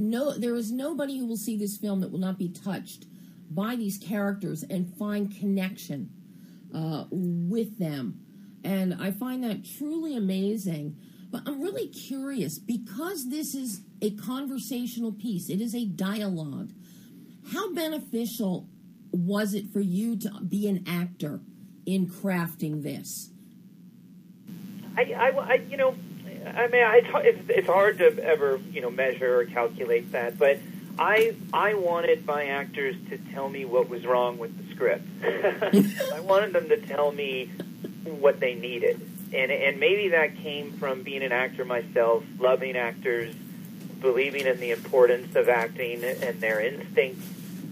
No, 0.00 0.32
there 0.32 0.54
is 0.54 0.72
nobody 0.72 1.18
who 1.18 1.26
will 1.26 1.36
see 1.36 1.58
this 1.58 1.76
film 1.76 2.00
that 2.00 2.10
will 2.10 2.18
not 2.18 2.38
be 2.38 2.48
touched 2.48 3.04
by 3.50 3.76
these 3.76 3.98
characters 3.98 4.62
and 4.62 4.96
find 4.96 5.30
connection 5.30 6.08
uh, 6.74 7.04
with 7.10 7.78
them. 7.78 8.18
And 8.64 8.94
I 8.94 9.10
find 9.10 9.44
that 9.44 9.62
truly 9.62 10.16
amazing. 10.16 10.96
But 11.30 11.42
I'm 11.44 11.60
really 11.60 11.86
curious 11.88 12.58
because 12.58 13.28
this 13.28 13.54
is 13.54 13.82
a 14.00 14.12
conversational 14.12 15.12
piece, 15.12 15.50
it 15.50 15.60
is 15.60 15.74
a 15.74 15.84
dialogue. 15.84 16.72
How 17.52 17.74
beneficial 17.74 18.70
was 19.12 19.52
it 19.52 19.70
for 19.70 19.80
you 19.80 20.16
to 20.16 20.30
be 20.40 20.66
an 20.66 20.82
actor 20.86 21.40
in 21.84 22.06
crafting 22.06 22.82
this? 22.82 23.32
I, 24.96 25.02
I, 25.12 25.28
I 25.28 25.54
you 25.68 25.76
know, 25.76 25.94
I 26.46 26.68
mean, 26.68 26.82
I, 26.82 27.02
it's, 27.24 27.50
it's 27.50 27.66
hard 27.66 27.98
to 27.98 28.24
ever, 28.24 28.60
you 28.70 28.80
know, 28.80 28.90
measure 28.90 29.40
or 29.40 29.44
calculate 29.44 30.12
that, 30.12 30.38
but 30.38 30.58
I, 30.98 31.34
I 31.52 31.74
wanted 31.74 32.26
my 32.26 32.46
actors 32.46 32.96
to 33.10 33.18
tell 33.32 33.48
me 33.48 33.64
what 33.64 33.88
was 33.88 34.04
wrong 34.06 34.38
with 34.38 34.56
the 34.56 34.74
script. 34.74 35.06
I 36.14 36.20
wanted 36.20 36.52
them 36.52 36.68
to 36.68 36.76
tell 36.78 37.12
me 37.12 37.50
what 38.04 38.40
they 38.40 38.54
needed, 38.54 39.00
and 39.32 39.50
and 39.50 39.78
maybe 39.78 40.08
that 40.08 40.36
came 40.36 40.72
from 40.72 41.02
being 41.02 41.22
an 41.22 41.32
actor 41.32 41.64
myself, 41.64 42.24
loving 42.38 42.76
actors, 42.76 43.34
believing 44.00 44.46
in 44.46 44.58
the 44.58 44.70
importance 44.70 45.36
of 45.36 45.48
acting 45.48 46.02
and 46.04 46.40
their 46.40 46.60
instincts 46.60 47.26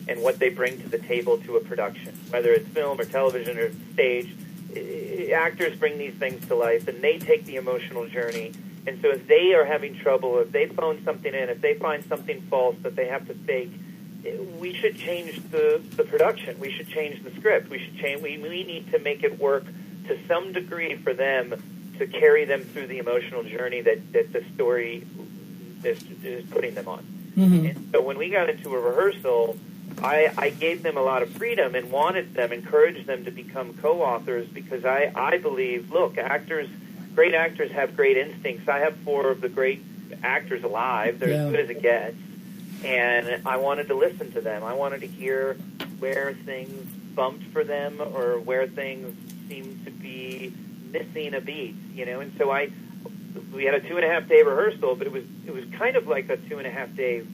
and 0.09 0.23
what 0.23 0.39
they 0.39 0.49
bring 0.49 0.81
to 0.81 0.89
the 0.89 0.99
table 0.99 1.39
to 1.39 1.57
a 1.57 1.61
production, 1.61 2.15
whether 2.31 2.53
it's 2.53 2.67
film 2.69 2.99
or 3.01 3.05
television 3.05 3.59
or 3.59 3.71
stage. 3.93 4.35
Eh, 4.79 5.33
Actors 5.33 5.79
bring 5.79 5.99
these 5.99 6.15
things 6.15 6.47
to 6.49 6.55
life, 6.55 6.89
and 6.89 7.03
they 7.03 7.19
take 7.19 7.45
the 7.45 7.57
emotional 7.57 8.09
journey. 8.09 8.53
And 8.87 9.01
so, 9.03 9.11
if 9.11 9.27
they 9.27 9.53
are 9.55 9.65
having 9.65 9.97
trouble, 9.99 10.39
if 10.39 10.51
they 10.53 10.67
phone 10.67 11.05
something 11.05 11.33
in, 11.35 11.49
if 11.49 11.61
they 11.61 11.75
find 11.75 12.05
something 12.05 12.41
false 12.43 12.77
that 12.83 12.97
they 12.97 13.07
have 13.09 13.27
to 13.29 13.35
fake, 13.35 13.73
we 14.59 14.75
should 14.75 14.97
change 14.97 15.41
the, 15.51 15.81
the 15.97 16.05
production. 16.05 16.59
We 16.59 16.73
should 16.73 16.89
change 16.89 17.23
the 17.23 17.31
script. 17.39 17.71
We 17.71 17.79
should 17.79 17.97
change. 17.99 18.21
We, 18.23 18.39
we 18.39 18.65
need 18.65 18.91
to 18.93 18.99
make 18.99 19.23
it 19.23 19.39
work 19.39 19.65
to 20.09 20.19
some 20.27 20.53
degree 20.53 20.97
for 20.97 21.15
them 21.15 21.55
to 21.99 22.07
carry 22.07 22.45
them 22.45 22.63
through 22.63 22.87
the 22.87 22.99
emotional 22.99 23.43
journey 23.43 23.81
that, 23.83 24.13
that 24.13 24.33
the 24.33 24.45
story 24.55 25.07
is, 25.85 26.03
is 26.25 26.49
putting 26.51 26.75
them 26.75 26.89
on. 26.89 27.07
And 27.67 27.89
so 27.93 28.03
when 28.03 28.19
we 28.19 28.31
got 28.31 28.51
into 28.51 28.75
a 28.75 28.81
rehearsal, 28.81 29.57
I, 30.03 30.33
I 30.37 30.51
gave 30.51 30.83
them 30.83 30.97
a 30.97 31.03
lot 31.03 31.23
of 31.23 31.31
freedom 31.31 31.75
and 31.75 31.91
wanted 31.91 32.35
them, 32.35 32.53
encouraged 32.53 33.07
them 33.07 33.25
to 33.25 33.31
become 33.31 33.75
co-authors 33.75 34.47
because 34.49 34.85
I, 34.85 35.11
I 35.15 35.39
believe, 35.39 35.91
look, 35.91 36.19
actors, 36.19 36.69
great 37.15 37.35
actors 37.35 37.71
have 37.73 37.97
great 37.97 38.17
instincts. 38.17 38.69
I 38.69 38.79
have 38.79 38.97
four 38.99 39.31
of 39.31 39.41
the 39.41 39.49
great 39.49 39.83
actors 40.23 40.63
alive. 40.65 41.19
They're 41.19 41.31
Yeah. 41.31 41.45
as 41.47 41.51
good 41.51 41.61
as 41.61 41.71
it 41.71 41.83
gets. 41.83 42.17
And 42.85 43.43
I 43.47 43.57
wanted 43.57 43.89
to 43.89 43.95
listen 43.95 44.31
to 44.33 44.41
them. 44.41 44.63
I 44.63 44.73
wanted 44.75 45.01
to 45.01 45.07
hear 45.09 45.55
where 45.99 46.33
things 46.45 46.89
bumped 47.15 47.45
for 47.53 47.65
them 47.65 48.01
or 48.01 48.39
where 48.39 48.69
things 48.69 49.17
seemed 49.49 49.85
to 49.85 49.91
be 49.91 50.53
missing 50.93 51.35
a 51.35 51.41
beat, 51.41 51.75
you 51.95 52.07
know. 52.07 52.21
And 52.21 52.33
so 52.39 52.53
I, 52.53 52.71
we 53.53 53.65
had 53.65 53.75
a 53.75 53.81
two 53.81 53.97
and 53.97 54.05
a 54.05 54.09
half 54.09 54.29
day 54.29 54.43
rehearsal, 54.43 54.95
but 54.95 55.09
it 55.09 55.13
was 55.13 55.25
it 55.45 55.53
was 55.53 55.65
kind 55.77 55.97
of 55.97 56.07
like 56.07 56.29
a 56.31 56.37
two 56.37 56.59
and 56.59 56.67
a 56.69 56.71
half 56.71 56.95
day 56.95 57.25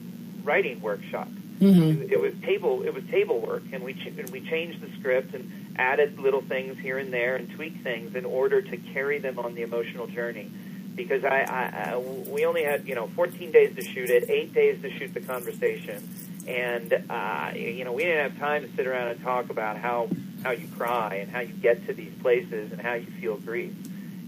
writing 0.43 0.81
workshop. 0.81 1.27
Mm-hmm. 1.59 2.11
It 2.11 2.19
was 2.19 2.33
table 2.43 2.83
it 2.83 2.93
was 2.93 3.03
table 3.05 3.39
work, 3.39 3.63
and 3.71 3.83
we 3.83 3.93
ch- 3.93 4.07
and 4.17 4.29
we 4.29 4.41
changed 4.41 4.81
the 4.81 4.89
script 4.99 5.33
and 5.33 5.49
added 5.77 6.19
little 6.19 6.41
things 6.41 6.77
here 6.79 6.97
and 6.97 7.13
there 7.13 7.35
and 7.37 7.49
tweaked 7.51 7.81
things 7.83 8.15
in 8.15 8.25
order 8.25 8.61
to 8.61 8.77
carry 8.77 9.19
them 9.19 9.39
on 9.39 9.55
the 9.55 9.61
emotional 9.61 10.07
journey. 10.07 10.51
Because 10.95 11.23
I, 11.25 11.41
I, 11.41 11.91
I 11.91 11.97
we 11.97 12.45
only 12.45 12.63
had 12.63 12.87
you 12.87 12.95
know 12.95 13.07
14 13.15 13.51
days 13.51 13.75
to 13.75 13.83
shoot 13.83 14.09
it, 14.09 14.29
eight 14.29 14.53
days 14.53 14.81
to 14.81 14.89
shoot 14.97 15.13
the 15.13 15.21
conversation, 15.21 16.07
and 16.47 16.93
uh, 17.09 17.51
you 17.55 17.83
know 17.85 17.93
we 17.93 18.03
didn't 18.03 18.31
have 18.31 18.39
time 18.39 18.61
to 18.69 18.75
sit 18.75 18.85
around 18.85 19.09
and 19.09 19.21
talk 19.21 19.49
about 19.49 19.77
how 19.77 20.09
how 20.43 20.51
you 20.51 20.67
cry 20.77 21.15
and 21.15 21.31
how 21.31 21.39
you 21.39 21.53
get 21.53 21.85
to 21.87 21.93
these 21.93 22.13
places 22.21 22.71
and 22.73 22.81
how 22.81 22.93
you 22.93 23.07
feel 23.21 23.37
grief. 23.37 23.73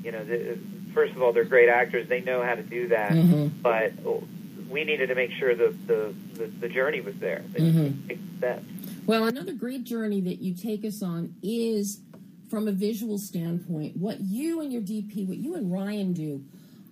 You 0.03 0.11
know, 0.13 0.23
the, 0.23 0.57
first 0.93 1.13
of 1.13 1.21
all, 1.21 1.33
they're 1.33 1.43
great 1.43 1.69
actors; 1.69 2.07
they 2.07 2.21
know 2.21 2.41
how 2.43 2.55
to 2.55 2.63
do 2.63 2.87
that. 2.89 3.11
Mhm. 3.11 3.51
But 3.61 3.93
we 4.69 4.83
needed 4.83 5.07
to 5.07 5.15
make 5.15 5.31
sure 5.31 5.55
the 5.55 5.75
the, 5.87 6.13
the, 6.35 6.47
the 6.47 6.69
journey 6.69 7.01
was 7.01 7.15
there. 7.15 7.43
The 7.53 7.59
Mhm. 7.59 8.07
big. 8.07 8.19
Well, 9.05 9.25
another 9.25 9.53
great 9.53 9.83
journey 9.83 10.21
that 10.21 10.41
you 10.41 10.53
take 10.53 10.83
us 10.85 11.01
on 11.01 11.33
is 11.41 12.01
from 12.49 12.67
a 12.67 12.71
visual 12.71 13.17
standpoint. 13.17 13.97
What 13.97 14.19
you 14.21 14.61
and 14.61 14.71
your 14.71 14.81
DP, 14.81 15.25
what 15.27 15.37
you 15.37 15.55
and 15.55 15.71
Ryan 15.71 16.13
do, 16.13 16.43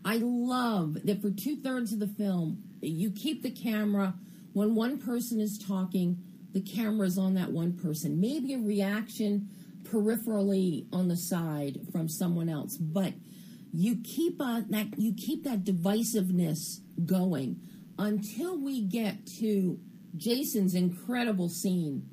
I 0.03 0.17
love 0.17 0.97
that 1.05 1.21
for 1.21 1.29
two 1.31 1.57
thirds 1.57 1.91
of 1.93 1.99
the 1.99 2.07
film, 2.07 2.63
you 2.81 3.11
keep 3.11 3.41
the 3.43 3.51
camera 3.51 4.13
when 4.53 4.75
one 4.75 4.97
person 4.97 5.39
is 5.39 5.57
talking, 5.57 6.17
the 6.53 6.61
camera 6.61 7.05
is 7.07 7.17
on 7.17 7.33
that 7.35 7.51
one 7.51 7.73
person. 7.73 8.19
Maybe 8.19 8.53
a 8.53 8.59
reaction 8.59 9.49
peripherally 9.83 10.85
on 10.93 11.07
the 11.07 11.17
side 11.17 11.79
from 11.91 12.07
someone 12.07 12.49
else, 12.49 12.77
but 12.77 13.13
you 13.73 13.97
keep 14.03 14.39
uh, 14.39 14.61
that 14.69 14.97
you 14.97 15.13
keep 15.13 15.43
that 15.43 15.63
divisiveness 15.65 16.79
going 17.03 17.59
until 17.97 18.57
we 18.57 18.81
get 18.81 19.25
to 19.39 19.79
Jason's 20.15 20.75
incredible 20.75 21.49
scene 21.49 22.07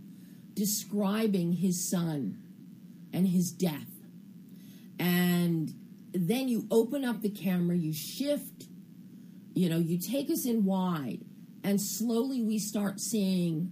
describing 0.55 1.53
his 1.53 1.89
son 1.89 2.39
and 3.13 3.29
his 3.29 3.51
death. 3.51 3.89
And 4.99 5.75
then 6.13 6.49
you 6.49 6.67
open 6.71 7.05
up 7.05 7.23
the 7.23 7.31
camera, 7.31 7.77
you 7.77 7.93
shift, 7.93 8.65
you 9.55 9.69
know, 9.69 9.79
you 9.79 9.99
take 9.99 10.31
us 10.31 10.47
in 10.47 10.65
wide, 10.65 11.21
and 11.65 11.81
slowly 11.81 12.43
we 12.43 12.59
start 12.59 13.01
seeing 13.01 13.71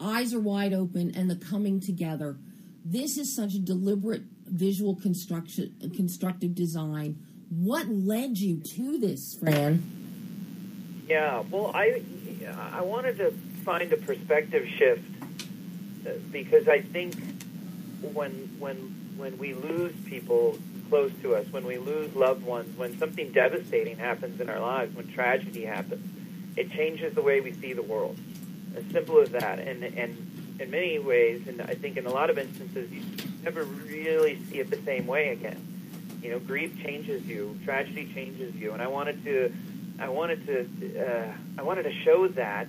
eyes 0.00 0.32
are 0.32 0.40
wide 0.40 0.72
open 0.72 1.14
and 1.14 1.30
the 1.30 1.36
coming 1.36 1.80
together. 1.80 2.38
This 2.84 3.18
is 3.18 3.34
such 3.34 3.54
a 3.54 3.58
deliberate 3.58 4.22
visual 4.46 4.94
construction 4.94 5.74
constructive 5.94 6.54
design. 6.54 7.18
What 7.50 7.88
led 7.88 8.38
you 8.38 8.60
to 8.60 8.98
this, 8.98 9.34
Fran? 9.34 9.97
Yeah, 11.08 11.42
well, 11.50 11.72
I 11.74 12.02
I 12.72 12.82
wanted 12.82 13.16
to 13.18 13.30
find 13.64 13.90
a 13.92 13.96
perspective 13.96 14.68
shift 14.68 15.04
uh, 16.06 16.10
because 16.30 16.68
I 16.68 16.82
think 16.82 17.14
when 18.02 18.32
when 18.58 18.76
when 19.16 19.38
we 19.38 19.54
lose 19.54 19.94
people 20.04 20.58
close 20.90 21.10
to 21.22 21.34
us, 21.34 21.46
when 21.50 21.64
we 21.64 21.78
lose 21.78 22.14
loved 22.14 22.44
ones, 22.44 22.76
when 22.76 22.98
something 22.98 23.32
devastating 23.32 23.96
happens 23.96 24.40
in 24.40 24.50
our 24.50 24.60
lives, 24.60 24.94
when 24.94 25.08
tragedy 25.08 25.64
happens, 25.64 26.06
it 26.56 26.70
changes 26.72 27.14
the 27.14 27.22
way 27.22 27.40
we 27.40 27.52
see 27.54 27.72
the 27.72 27.82
world. 27.82 28.18
As 28.76 28.84
simple 28.92 29.20
as 29.20 29.30
that. 29.30 29.58
And 29.60 29.82
and 29.84 30.56
in 30.60 30.70
many 30.70 30.98
ways, 30.98 31.46
and 31.48 31.62
I 31.62 31.74
think 31.74 31.96
in 31.96 32.04
a 32.06 32.10
lot 32.10 32.28
of 32.28 32.38
instances, 32.38 32.90
you 32.90 33.02
never 33.42 33.64
really 33.64 34.42
see 34.50 34.58
it 34.58 34.68
the 34.70 34.82
same 34.82 35.06
way 35.06 35.30
again. 35.30 35.64
You 36.22 36.32
know, 36.32 36.38
grief 36.38 36.76
changes 36.82 37.24
you, 37.26 37.58
tragedy 37.64 38.12
changes 38.12 38.54
you, 38.56 38.72
and 38.72 38.82
I 38.82 38.88
wanted 38.88 39.24
to, 39.24 39.52
I 39.98 40.08
wanted 40.08 40.46
to, 40.46 41.00
uh, 41.00 41.32
I 41.58 41.62
wanted 41.62 41.84
to 41.84 41.92
show 42.04 42.28
that 42.28 42.68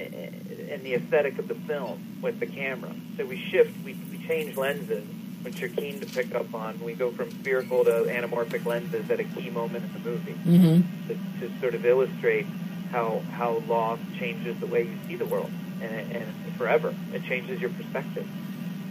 in 0.00 0.80
the 0.82 0.94
aesthetic 0.94 1.38
of 1.38 1.48
the 1.48 1.54
film 1.54 2.18
with 2.22 2.40
the 2.40 2.46
camera. 2.46 2.92
So 3.16 3.24
we 3.26 3.38
shift, 3.50 3.72
we, 3.84 3.94
we 4.10 4.18
change 4.26 4.56
lenses, 4.56 5.04
which 5.42 5.60
you're 5.60 5.70
keen 5.70 6.00
to 6.00 6.06
pick 6.06 6.34
up 6.34 6.54
on. 6.54 6.80
We 6.80 6.94
go 6.94 7.10
from 7.10 7.30
spherical 7.30 7.84
to 7.84 7.90
anamorphic 7.90 8.64
lenses 8.64 9.10
at 9.10 9.20
a 9.20 9.24
key 9.24 9.50
moment 9.50 9.84
in 9.84 9.92
the 9.92 10.10
movie 10.10 10.32
Mm-hmm. 10.32 11.08
to, 11.08 11.48
to 11.48 11.60
sort 11.60 11.74
of 11.74 11.84
illustrate 11.86 12.46
how 12.90 13.22
how 13.32 13.62
loss 13.68 13.98
changes 14.18 14.58
the 14.60 14.66
way 14.66 14.82
you 14.82 14.98
see 15.06 15.16
the 15.16 15.24
world, 15.24 15.50
and, 15.80 16.12
and 16.12 16.26
forever 16.58 16.94
it 17.12 17.24
changes 17.24 17.60
your 17.60 17.70
perspective. 17.70 18.26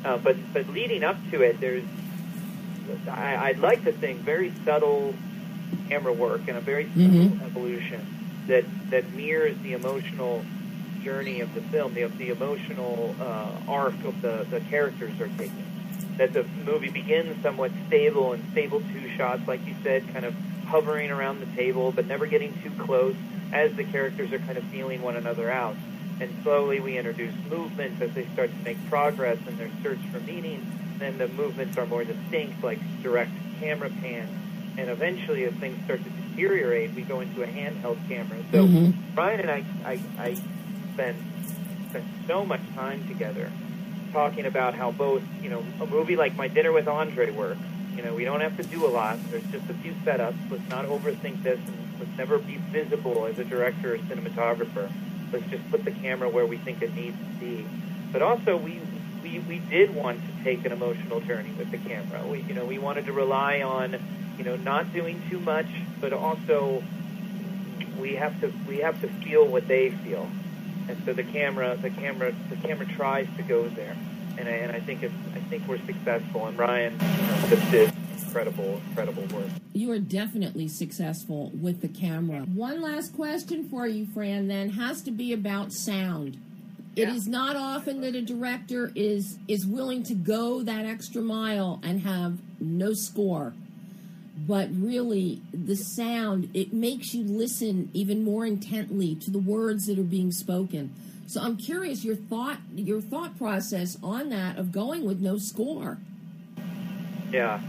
Uh, 0.03 0.17
but 0.17 0.35
but 0.53 0.67
leading 0.69 1.03
up 1.03 1.17
to 1.31 1.41
it, 1.41 1.59
there's 1.59 1.83
I, 3.07 3.35
I'd 3.49 3.59
like 3.59 3.83
to 3.83 3.91
think 3.91 4.21
very 4.21 4.51
subtle 4.65 5.13
camera 5.89 6.13
work 6.13 6.41
and 6.47 6.57
a 6.57 6.61
very 6.61 6.85
subtle 6.95 7.09
Mhm. 7.29 7.45
evolution 7.45 7.99
that 8.47 8.63
that 8.89 9.13
mirrors 9.13 9.55
the 9.63 9.73
emotional 9.73 10.43
journey 11.03 11.41
of 11.41 11.53
the 11.53 11.61
film, 11.61 11.93
the 11.93 12.03
the 12.17 12.29
emotional 12.29 13.15
uh, 13.19 13.49
arc 13.67 13.93
of 14.05 14.21
the 14.21 14.45
the 14.49 14.59
characters 14.61 15.19
are 15.19 15.29
taking. 15.37 15.63
That 16.17 16.33
the 16.33 16.45
movie 16.65 16.89
begins 16.89 17.41
somewhat 17.41 17.71
stable 17.87 18.33
and 18.33 18.43
stable 18.51 18.81
two 18.93 19.09
shots, 19.17 19.47
like 19.47 19.65
you 19.65 19.73
said, 19.83 20.03
kind 20.13 20.25
of 20.25 20.35
hovering 20.67 21.09
around 21.11 21.39
the 21.39 21.47
table, 21.55 21.91
but 21.91 22.05
never 22.07 22.25
getting 22.25 22.53
too 22.63 22.71
close 22.77 23.15
as 23.51 23.73
the 23.73 23.83
characters 23.83 24.31
are 24.31 24.39
kind 24.39 24.57
of 24.57 24.63
feeling 24.65 25.01
one 25.01 25.15
another 25.15 25.49
out. 25.51 25.75
And 26.19 26.29
slowly 26.43 26.79
we 26.79 26.97
introduce 26.97 27.33
movements 27.49 28.01
as 28.01 28.11
they 28.11 28.25
start 28.33 28.51
to 28.55 28.63
make 28.63 28.77
progress 28.89 29.37
in 29.47 29.57
their 29.57 29.69
search 29.81 29.99
for 30.11 30.19
meaning. 30.19 30.65
Then 30.99 31.17
the 31.17 31.27
movements 31.29 31.77
are 31.77 31.85
more 31.87 32.03
distinct, 32.03 32.63
like 32.63 32.79
direct 33.01 33.31
camera 33.59 33.89
pans. 34.01 34.29
And 34.77 34.89
eventually, 34.89 35.43
as 35.45 35.53
things 35.55 35.77
start 35.85 36.01
to 36.03 36.09
deteriorate, 36.09 36.93
we 36.93 37.01
go 37.01 37.19
into 37.19 37.43
a 37.43 37.47
handheld 37.47 37.97
camera. 38.07 38.37
So 38.51 38.65
Mhm. 38.67 38.93
Ryan 39.15 39.39
and 39.41 39.51
I, 39.51 39.63
I, 39.85 39.99
I 40.17 40.37
spent 40.93 41.17
spent 41.89 42.05
so 42.25 42.45
much 42.45 42.61
time 42.73 43.05
together 43.09 43.51
talking 44.13 44.45
about 44.45 44.73
how 44.75 44.91
both, 44.91 45.21
you 45.43 45.49
know, 45.49 45.63
a 45.81 45.85
movie 45.85 46.15
like 46.15 46.35
My 46.37 46.47
Dinner 46.47 46.71
with 46.71 46.87
Andre 46.87 47.31
works. 47.31 47.59
You 47.97 48.03
know, 48.03 48.13
we 48.13 48.23
don't 48.23 48.39
have 48.39 48.55
to 48.57 48.63
do 48.63 48.85
a 48.85 48.87
lot. 48.89 49.19
There's 49.29 49.43
just 49.51 49.69
a 49.69 49.73
few 49.75 49.91
setups. 50.05 50.35
Let's 50.49 50.67
not 50.69 50.85
overthink 50.85 51.43
this. 51.43 51.59
And 51.59 51.77
let's 51.99 52.17
never 52.17 52.37
be 52.37 52.55
visible 52.71 53.25
as 53.25 53.37
a 53.39 53.43
director 53.43 53.95
or 53.95 53.97
cinematographer. 53.97 54.89
Let's 55.33 55.45
just 55.49 55.69
put 55.69 55.83
the 55.83 55.91
camera 55.91 56.29
where 56.29 56.45
we 56.45 56.57
think 56.57 56.81
it 56.81 56.95
needs 56.95 57.17
to 57.17 57.45
be. 57.45 57.65
But 58.13 58.21
also, 58.21 58.55
we 58.57 58.79
we, 59.23 59.39
we 59.39 59.59
did 59.59 59.93
want 59.93 60.19
to 60.19 60.43
take 60.43 60.65
an 60.65 60.71
emotional 60.71 61.19
journey 61.19 61.51
with 61.57 61.69
the 61.69 61.77
camera. 61.77 62.25
We, 62.25 62.41
you 62.41 62.53
know, 62.55 62.65
we 62.65 62.79
wanted 62.79 63.05
to 63.05 63.13
rely 63.13 63.61
on, 63.61 63.95
you 64.37 64.43
know, 64.43 64.55
not 64.57 64.91
doing 64.93 65.21
too 65.29 65.39
much, 65.39 65.67
but 65.99 66.13
also 66.13 66.83
we 67.99 68.15
have 68.15 68.39
to 68.41 68.51
we 68.67 68.77
have 68.77 68.99
to 69.01 69.07
feel 69.07 69.45
what 69.47 69.67
they 69.67 69.91
feel, 69.91 70.27
and 70.87 70.97
so 71.05 71.13
the 71.13 71.23
camera 71.23 71.77
the 71.81 71.89
camera 71.89 72.33
the 72.49 72.55
camera 72.57 72.85
tries 72.85 73.27
to 73.37 73.43
go 73.43 73.67
there, 73.69 73.95
and 74.37 74.47
I, 74.47 74.51
and 74.51 74.71
I 74.71 74.79
think 74.79 75.03
it's 75.03 75.13
I 75.35 75.39
think 75.39 75.67
we're 75.67 75.83
successful. 75.85 76.47
And 76.47 76.57
Ryan 76.57 76.97
just 77.49 77.71
did 77.71 77.93
incredible 78.17 78.81
incredible 78.89 79.23
work. 79.37 79.49
You 79.73 79.91
are 79.91 79.99
definitely 79.99 80.67
successful 80.67 81.51
with 81.53 81.81
the 81.81 81.87
camera. 81.87 82.41
One 82.41 82.81
last 82.81 83.13
question 83.15 83.69
for 83.69 83.87
you, 83.87 84.07
Fran, 84.13 84.47
then 84.47 84.71
has 84.71 85.01
to 85.03 85.11
be 85.11 85.33
about 85.33 85.71
sound. 85.71 86.37
It 86.95 87.07
Yeah. 87.07 87.15
is 87.15 87.27
not 87.27 87.55
often 87.55 88.01
that 88.01 88.15
a 88.15 88.21
director 88.21 88.91
is 88.95 89.37
is 89.47 89.65
willing 89.65 90.03
to 90.03 90.13
go 90.13 90.61
that 90.63 90.85
extra 90.85 91.21
mile 91.21 91.79
and 91.83 92.01
have 92.01 92.39
no 92.59 92.93
score. 92.93 93.53
But 94.47 94.69
really, 94.71 95.41
the 95.53 95.75
sound 95.75 96.49
it 96.53 96.73
makes 96.73 97.13
you 97.13 97.23
listen 97.23 97.89
even 97.93 98.23
more 98.23 98.45
intently 98.45 99.15
to 99.15 99.31
the 99.31 99.39
words 99.39 99.85
that 99.87 99.99
are 99.99 100.03
being 100.03 100.31
spoken. 100.31 100.93
So 101.27 101.41
I'm 101.41 101.57
curious 101.57 102.03
your 102.03 102.15
thought 102.15 102.57
your 102.75 103.01
thought 103.01 103.37
process 103.37 103.97
on 104.03 104.29
that 104.29 104.57
of 104.57 104.71
going 104.71 105.05
with 105.05 105.21
no 105.21 105.37
score. 105.37 105.97
Yeah. 107.31 107.61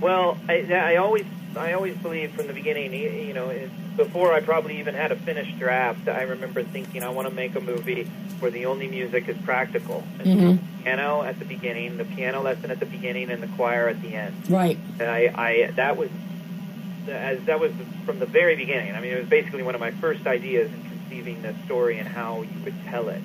Well, 0.00 0.38
I, 0.48 0.62
I 0.72 0.96
always 0.96 1.26
I 1.56 1.72
always 1.72 1.96
believe 1.98 2.32
from 2.32 2.46
the 2.46 2.52
beginning, 2.52 2.92
you 2.92 3.32
know, 3.32 3.50
before 3.96 4.32
I 4.32 4.40
probably 4.40 4.78
even 4.80 4.94
had 4.94 5.12
a 5.12 5.16
finished 5.16 5.58
draft, 5.58 6.08
I 6.08 6.22
remember 6.22 6.62
thinking 6.62 7.02
I 7.02 7.08
want 7.10 7.28
to 7.28 7.34
make 7.34 7.54
a 7.54 7.60
movie 7.60 8.04
where 8.40 8.50
the 8.50 8.66
only 8.66 8.88
music 8.88 9.28
is 9.28 9.36
practical. 9.38 10.04
And 10.18 10.26
Mhm. 10.40 10.58
Piano 10.82 11.22
at 11.22 11.38
the 11.38 11.44
beginning, 11.44 11.96
the 11.96 12.04
piano 12.04 12.42
lesson 12.42 12.70
at 12.70 12.78
the 12.80 12.86
beginning, 12.86 13.30
and 13.30 13.42
the 13.42 13.46
choir 13.48 13.88
at 13.88 14.02
the 14.02 14.14
end. 14.14 14.34
Right. 14.48 14.76
And 14.98 15.08
I, 15.08 15.30
I 15.34 15.70
that 15.76 15.96
was 15.96 16.10
as 17.08 17.40
that 17.44 17.60
was 17.60 17.72
from 18.04 18.18
the 18.18 18.26
very 18.26 18.56
beginning. 18.56 18.94
I 18.94 19.00
mean, 19.00 19.12
it 19.12 19.18
was 19.20 19.28
basically 19.28 19.62
one 19.62 19.74
of 19.74 19.80
my 19.80 19.90
first 19.92 20.26
ideas 20.26 20.70
in 20.72 20.82
conceiving 20.90 21.42
the 21.42 21.54
story 21.64 21.98
and 21.98 22.08
how 22.08 22.42
you 22.42 22.64
would 22.64 22.74
tell 22.86 23.08
it. 23.08 23.22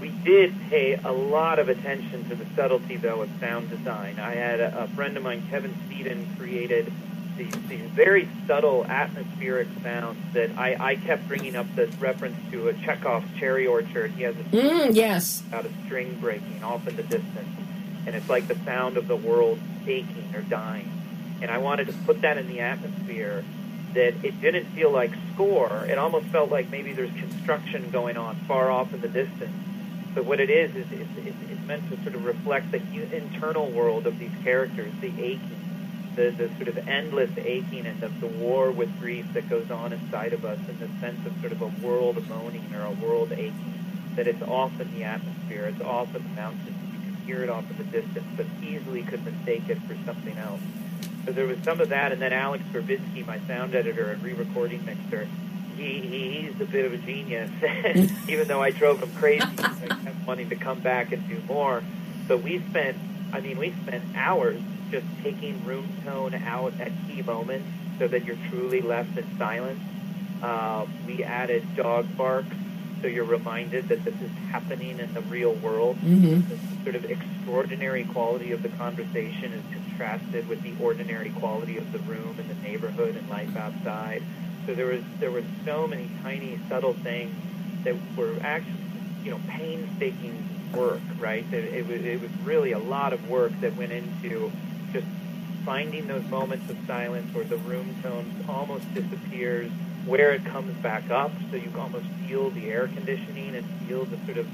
We 0.00 0.10
did 0.24 0.52
pay 0.68 0.98
a 1.02 1.12
lot 1.12 1.58
of 1.58 1.68
attention 1.70 2.28
to 2.28 2.34
the 2.34 2.44
subtlety, 2.56 2.96
though, 2.96 3.22
of 3.22 3.30
sound 3.40 3.70
design. 3.70 4.18
I 4.18 4.34
had 4.34 4.60
a, 4.60 4.82
a 4.82 4.88
friend 4.88 5.16
of 5.16 5.22
mine, 5.22 5.42
Kevin 5.48 5.72
Speeden, 5.88 6.26
created 6.38 6.92
these, 7.36 7.52
these 7.68 7.80
very 7.90 8.28
subtle 8.46 8.84
atmospheric 8.86 9.68
sounds 9.82 10.18
that 10.34 10.50
I, 10.56 10.76
I 10.78 10.96
kept 10.96 11.26
bringing 11.28 11.56
up 11.56 11.66
this 11.74 11.94
reference 11.96 12.36
to 12.52 12.68
a 12.68 12.74
Chekhov 12.74 13.24
Cherry 13.38 13.66
Orchard. 13.66 14.12
He 14.12 14.22
has 14.22 14.36
a 14.36 14.44
Mm, 14.44 14.94
yes. 14.94 15.42
out 15.52 15.64
a 15.64 15.70
string 15.84 16.16
breaking 16.20 16.62
off 16.62 16.86
in 16.86 16.96
the 16.96 17.02
distance, 17.02 17.48
and 18.06 18.14
it's 18.14 18.28
like 18.28 18.46
the 18.48 18.56
sound 18.64 18.96
of 18.96 19.08
the 19.08 19.16
world 19.16 19.58
aching 19.86 20.32
or 20.34 20.42
dying. 20.42 20.90
And 21.42 21.50
I 21.50 21.58
wanted 21.58 21.88
to 21.88 21.92
put 22.06 22.20
that 22.22 22.38
in 22.38 22.46
the 22.48 22.60
atmosphere 22.60 23.44
that 23.94 24.14
it 24.24 24.40
didn't 24.40 24.66
feel 24.66 24.90
like 24.90 25.12
score. 25.34 25.84
It 25.88 25.98
almost 25.98 26.26
felt 26.26 26.50
like 26.50 26.70
maybe 26.70 26.92
there's 26.92 27.12
construction 27.12 27.90
going 27.90 28.16
on 28.16 28.36
far 28.48 28.70
off 28.70 28.92
in 28.94 29.00
the 29.00 29.08
distance. 29.08 29.52
But 30.14 30.24
what 30.24 30.40
it 30.40 30.50
is 30.50 30.74
is 30.74 30.86
it's, 30.92 31.10
it's, 31.18 31.36
it's 31.50 31.66
meant 31.66 31.88
to 31.90 32.00
sort 32.02 32.14
of 32.14 32.24
reflect 32.24 32.70
the 32.70 32.80
internal 33.16 33.68
world 33.70 34.06
of 34.06 34.18
these 34.18 34.30
characters, 34.42 34.92
the 35.00 35.08
aching, 35.20 35.63
the, 36.16 36.30
the 36.30 36.48
sort 36.56 36.68
of 36.68 36.88
endless 36.88 37.30
aching 37.38 37.86
and 37.86 38.00
the, 38.00 38.08
the 38.08 38.26
war 38.26 38.70
with 38.70 38.98
grief 39.00 39.26
that 39.32 39.48
goes 39.48 39.70
on 39.70 39.92
inside 39.92 40.32
of 40.32 40.44
us, 40.44 40.58
and 40.68 40.78
the 40.78 40.88
sense 41.00 41.24
of 41.26 41.32
sort 41.40 41.52
of 41.52 41.62
a 41.62 41.86
world 41.86 42.26
moaning 42.28 42.74
or 42.74 42.84
a 42.84 42.92
world 42.92 43.32
aching 43.32 43.74
that 44.16 44.28
it's 44.28 44.42
off 44.42 44.78
in 44.80 44.92
the 44.94 45.04
atmosphere, 45.04 45.64
it's 45.64 45.80
off 45.82 46.14
in 46.14 46.22
the 46.22 46.28
mountains. 46.30 46.68
You 46.92 46.98
can 47.00 47.16
hear 47.26 47.42
it 47.42 47.50
off 47.50 47.68
in 47.70 47.78
the 47.78 47.84
distance, 47.84 48.26
but 48.36 48.46
easily 48.62 49.02
could 49.02 49.24
mistake 49.24 49.68
it 49.68 49.78
for 49.82 49.96
something 50.04 50.36
else. 50.38 50.60
So 51.24 51.32
there 51.32 51.46
was 51.46 51.58
some 51.64 51.80
of 51.80 51.88
that, 51.88 52.12
and 52.12 52.20
then 52.20 52.32
Alex 52.32 52.64
Verbitsky, 52.72 53.26
my 53.26 53.38
sound 53.40 53.74
editor 53.74 54.10
and 54.10 54.22
re-recording 54.22 54.84
mixer, 54.84 55.26
he, 55.76 56.00
he 56.00 56.42
he's 56.42 56.60
a 56.60 56.64
bit 56.64 56.84
of 56.84 56.92
a 56.92 56.98
genius. 56.98 57.50
Even 58.28 58.46
though 58.46 58.62
I 58.62 58.70
drove 58.70 59.02
him 59.02 59.10
crazy, 59.14 59.42
I 59.58 59.88
kept 59.88 60.26
wanting 60.26 60.50
to 60.50 60.56
come 60.56 60.80
back 60.80 61.12
and 61.12 61.26
do 61.28 61.40
more. 61.48 61.82
But 62.28 62.42
we 62.42 62.60
spent, 62.70 62.96
I 63.34 63.40
mean, 63.40 63.58
we 63.58 63.74
spent 63.82 64.04
hours 64.14 64.60
just 64.90 65.06
taking 65.22 65.64
room 65.64 65.88
tone 66.04 66.34
out 66.34 66.72
at 66.80 66.92
key 67.06 67.22
moments 67.22 67.66
so 67.98 68.08
that 68.08 68.24
you're 68.24 68.38
truly 68.48 68.80
left 68.80 69.18
in 69.18 69.26
silence. 69.36 69.80
Uh, 70.42 70.86
we 71.06 71.24
added 71.24 71.64
dog 71.76 72.06
barks 72.16 72.54
so 73.04 73.08
you're 73.08 73.24
reminded 73.24 73.88
that 73.88 74.02
this 74.02 74.14
is 74.14 74.30
happening 74.50 74.98
in 74.98 75.12
the 75.12 75.20
real 75.20 75.52
world. 75.56 75.98
Mm-hmm. 75.98 76.48
The 76.48 76.84
sort 76.84 76.94
of 76.94 77.04
extraordinary 77.04 78.04
quality 78.04 78.52
of 78.52 78.62
the 78.62 78.70
conversation 78.70 79.52
is 79.52 79.62
contrasted 79.74 80.48
with 80.48 80.62
the 80.62 80.72
ordinary 80.82 81.28
quality 81.28 81.76
of 81.76 81.92
the 81.92 81.98
room 81.98 82.34
and 82.38 82.48
the 82.48 82.54
neighborhood 82.66 83.14
and 83.14 83.28
life 83.28 83.54
outside. 83.58 84.22
So 84.64 84.74
there 84.74 84.86
was 84.86 85.02
there 85.20 85.30
were 85.30 85.44
so 85.66 85.86
many 85.86 86.08
tiny 86.22 86.58
subtle 86.70 86.94
things 86.94 87.34
that 87.84 87.94
were 88.16 88.38
actually 88.40 88.72
you 89.22 89.32
know 89.32 89.40
painstaking 89.48 90.48
work, 90.76 91.00
right? 91.18 91.44
It, 91.52 91.74
it 91.74 91.86
was 91.86 92.04
it 92.04 92.20
was 92.20 92.30
really 92.44 92.72
a 92.72 92.78
lot 92.78 93.12
of 93.12 93.28
work 93.28 93.52
that 93.60 93.74
went 93.76 93.92
into 93.92 94.50
just 94.92 95.06
finding 95.64 96.06
those 96.06 96.24
moments 96.26 96.70
of 96.70 96.76
silence 96.86 97.34
where 97.34 97.44
the 97.44 97.56
room 97.58 97.94
tone 98.02 98.44
almost 98.48 98.92
disappears, 98.94 99.70
where 100.04 100.32
it 100.32 100.44
comes 100.44 100.74
back 100.82 101.10
up, 101.10 101.32
so 101.50 101.56
you 101.56 101.72
almost 101.78 102.06
feel 102.26 102.50
the 102.50 102.70
air 102.70 102.88
conditioning 102.88 103.54
and 103.54 103.66
feel 103.86 104.04
the 104.04 104.16
sort 104.26 104.38
of 104.38 104.46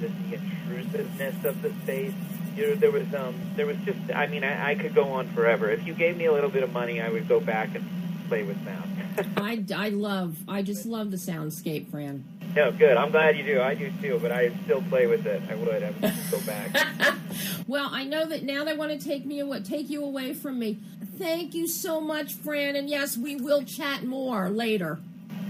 the, 0.00 0.08
the 0.08 0.34
intrusiveness 0.34 1.44
of 1.44 1.62
the 1.62 1.70
space. 1.82 2.12
You 2.56 2.68
know, 2.68 2.74
there 2.74 2.90
was 2.90 3.12
um, 3.14 3.34
there 3.56 3.66
was 3.66 3.78
just, 3.78 3.98
I 4.14 4.26
mean, 4.26 4.44
I, 4.44 4.70
I 4.70 4.74
could 4.74 4.94
go 4.94 5.04
on 5.12 5.28
forever. 5.28 5.70
If 5.70 5.86
you 5.86 5.94
gave 5.94 6.16
me 6.16 6.26
a 6.26 6.32
little 6.32 6.50
bit 6.50 6.62
of 6.62 6.72
money, 6.72 7.00
I 7.00 7.08
would 7.08 7.26
go 7.26 7.40
back 7.40 7.74
and 7.74 7.84
play 8.28 8.42
with 8.42 8.62
sound. 8.64 8.88
I, 9.36 9.64
I 9.74 9.88
love 9.90 10.36
I 10.48 10.62
just 10.62 10.86
love 10.86 11.10
the 11.10 11.16
soundscape, 11.16 11.90
Fran. 11.90 12.24
No, 12.54 12.72
good. 12.72 12.96
I'm 12.96 13.10
glad 13.10 13.36
you 13.36 13.44
do. 13.44 13.60
I 13.60 13.74
do 13.74 13.92
too, 14.00 14.18
but 14.20 14.32
I 14.32 14.52
still 14.64 14.82
play 14.82 15.06
with 15.06 15.26
it. 15.26 15.42
I 15.48 15.54
would. 15.54 15.82
I 15.82 15.90
would 15.90 16.00
just 16.00 16.30
go 16.30 16.40
back. 16.40 17.16
Well, 17.66 17.88
I 17.92 18.04
know 18.04 18.26
that 18.26 18.42
now 18.42 18.64
they 18.64 18.76
want 18.76 18.92
to 18.92 18.98
take 18.98 19.24
me 19.24 19.38
away, 19.38 19.62
take 19.62 19.88
you 19.88 20.04
away 20.04 20.34
from 20.34 20.58
me. 20.58 20.78
Thank 21.16 21.54
you 21.54 21.66
so 21.66 22.00
much, 22.00 22.34
Fran, 22.34 22.76
and 22.76 22.88
yes, 22.88 23.16
we 23.16 23.36
will 23.36 23.62
chat 23.62 24.04
more 24.04 24.50
later. 24.50 24.98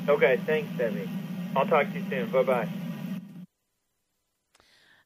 Okay, 0.08 0.40
thanks, 0.46 0.70
Debbie. 0.76 1.08
I'll 1.56 1.66
talk 1.66 1.88
to 1.92 1.98
you 1.98 2.04
soon. 2.08 2.30
Bye 2.30 2.42
bye. 2.42 2.68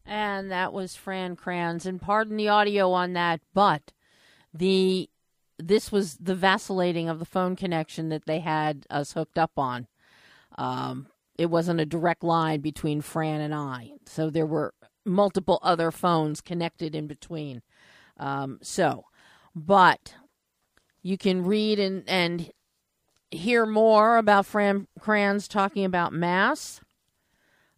And 0.04 0.50
that 0.50 0.72
was 0.72 0.94
Fran 0.94 1.36
Kranz. 1.36 1.86
And 1.86 2.00
pardon 2.00 2.36
the 2.36 2.48
audio 2.48 2.92
on 2.92 3.12
that, 3.14 3.40
but 3.54 3.92
the 4.52 5.08
this 5.58 5.90
was 5.90 6.16
the 6.16 6.34
vacillating 6.34 7.08
of 7.08 7.18
the 7.18 7.24
phone 7.24 7.56
connection 7.56 8.10
that 8.10 8.26
they 8.26 8.40
had 8.40 8.86
us 8.90 9.12
hooked 9.12 9.38
up 9.38 9.52
on. 9.56 9.86
Um, 10.58 11.06
it 11.38 11.46
wasn't 11.46 11.80
a 11.80 11.86
direct 11.86 12.22
line 12.22 12.60
between 12.60 13.00
Fran 13.00 13.40
and 13.40 13.54
I, 13.54 13.92
so 14.06 14.30
there 14.30 14.46
were 14.46 14.74
multiple 15.04 15.58
other 15.62 15.90
phones 15.90 16.40
connected 16.40 16.94
in 16.94 17.06
between. 17.06 17.62
Um, 18.18 18.58
so, 18.62 19.04
but 19.54 20.14
you 21.02 21.16
can 21.16 21.44
read 21.44 21.78
and 21.78 22.02
and 22.08 22.50
hear 23.30 23.66
more 23.66 24.16
about 24.16 24.46
Fran 24.46 24.88
Kranz 24.98 25.48
talking 25.48 25.84
about 25.84 26.12
Mass 26.12 26.80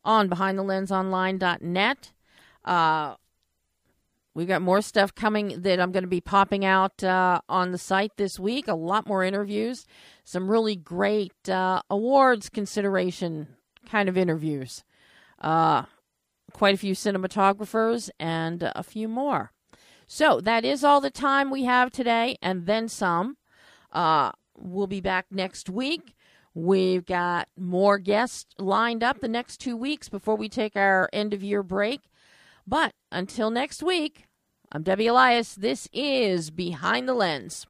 on 0.05 0.29
BehindTheLensOnline.net. 0.31 2.13
Uh, 2.65 3.15
we 4.39 4.47
got 4.47 4.63
more 4.63 4.81
stuff 4.81 5.13
coming 5.17 5.63
that 5.63 5.81
I'm 5.81 5.91
going 5.91 6.05
to 6.05 6.09
be 6.09 6.21
popping 6.21 6.65
out 6.65 7.03
uh, 7.03 7.41
on 7.49 7.73
the 7.73 7.77
site 7.77 8.13
this 8.19 8.39
week. 8.39 8.69
A 8.69 8.75
lot 8.75 9.09
more 9.09 9.25
interviews, 9.25 9.85
some 10.23 10.49
really 10.49 10.77
great 10.77 11.49
uh, 11.49 11.83
awards 11.91 12.49
consideration 12.49 13.49
kind 13.91 14.09
of 14.09 14.17
interviews. 14.17 14.85
Uh, 15.41 15.87
quite 16.53 16.73
a 16.73 16.79
few 16.79 16.95
cinematographers 16.95 18.11
and 18.21 18.63
a 18.77 18.85
few 18.85 19.09
more. 19.09 19.51
So 20.07 20.41
that 20.41 20.65
is 20.65 20.85
all 20.85 21.01
the 21.01 21.11
time 21.11 21.51
we 21.51 21.65
have 21.65 21.91
today, 21.91 22.37
and 22.41 22.65
then 22.65 22.87
some. 22.87 23.39
Uh, 23.93 24.31
we'll 24.57 24.87
be 24.87 25.01
back 25.01 25.27
next 25.33 25.69
week. 25.69 26.15
We've 26.55 27.05
got 27.05 27.49
more 27.57 27.99
guests 27.99 28.47
lined 28.57 29.03
up 29.03 29.19
the 29.19 29.27
next 29.27 29.57
two 29.57 29.77
weeks 29.77 30.09
before 30.09 30.37
we 30.37 30.49
take 30.49 30.77
our 30.77 31.09
end 31.13 31.35
of 31.35 31.43
year 31.43 31.65
break. 31.65 32.03
But 32.69 32.93
until 33.11 33.51
next 33.51 33.83
week, 33.83 34.28
I'm 34.71 34.83
Debbie 34.83 35.07
Elias. 35.07 35.55
This 35.55 35.89
is 35.95 36.51
Behind 36.51 37.09
the 37.09 37.15
Lens. 37.15 37.67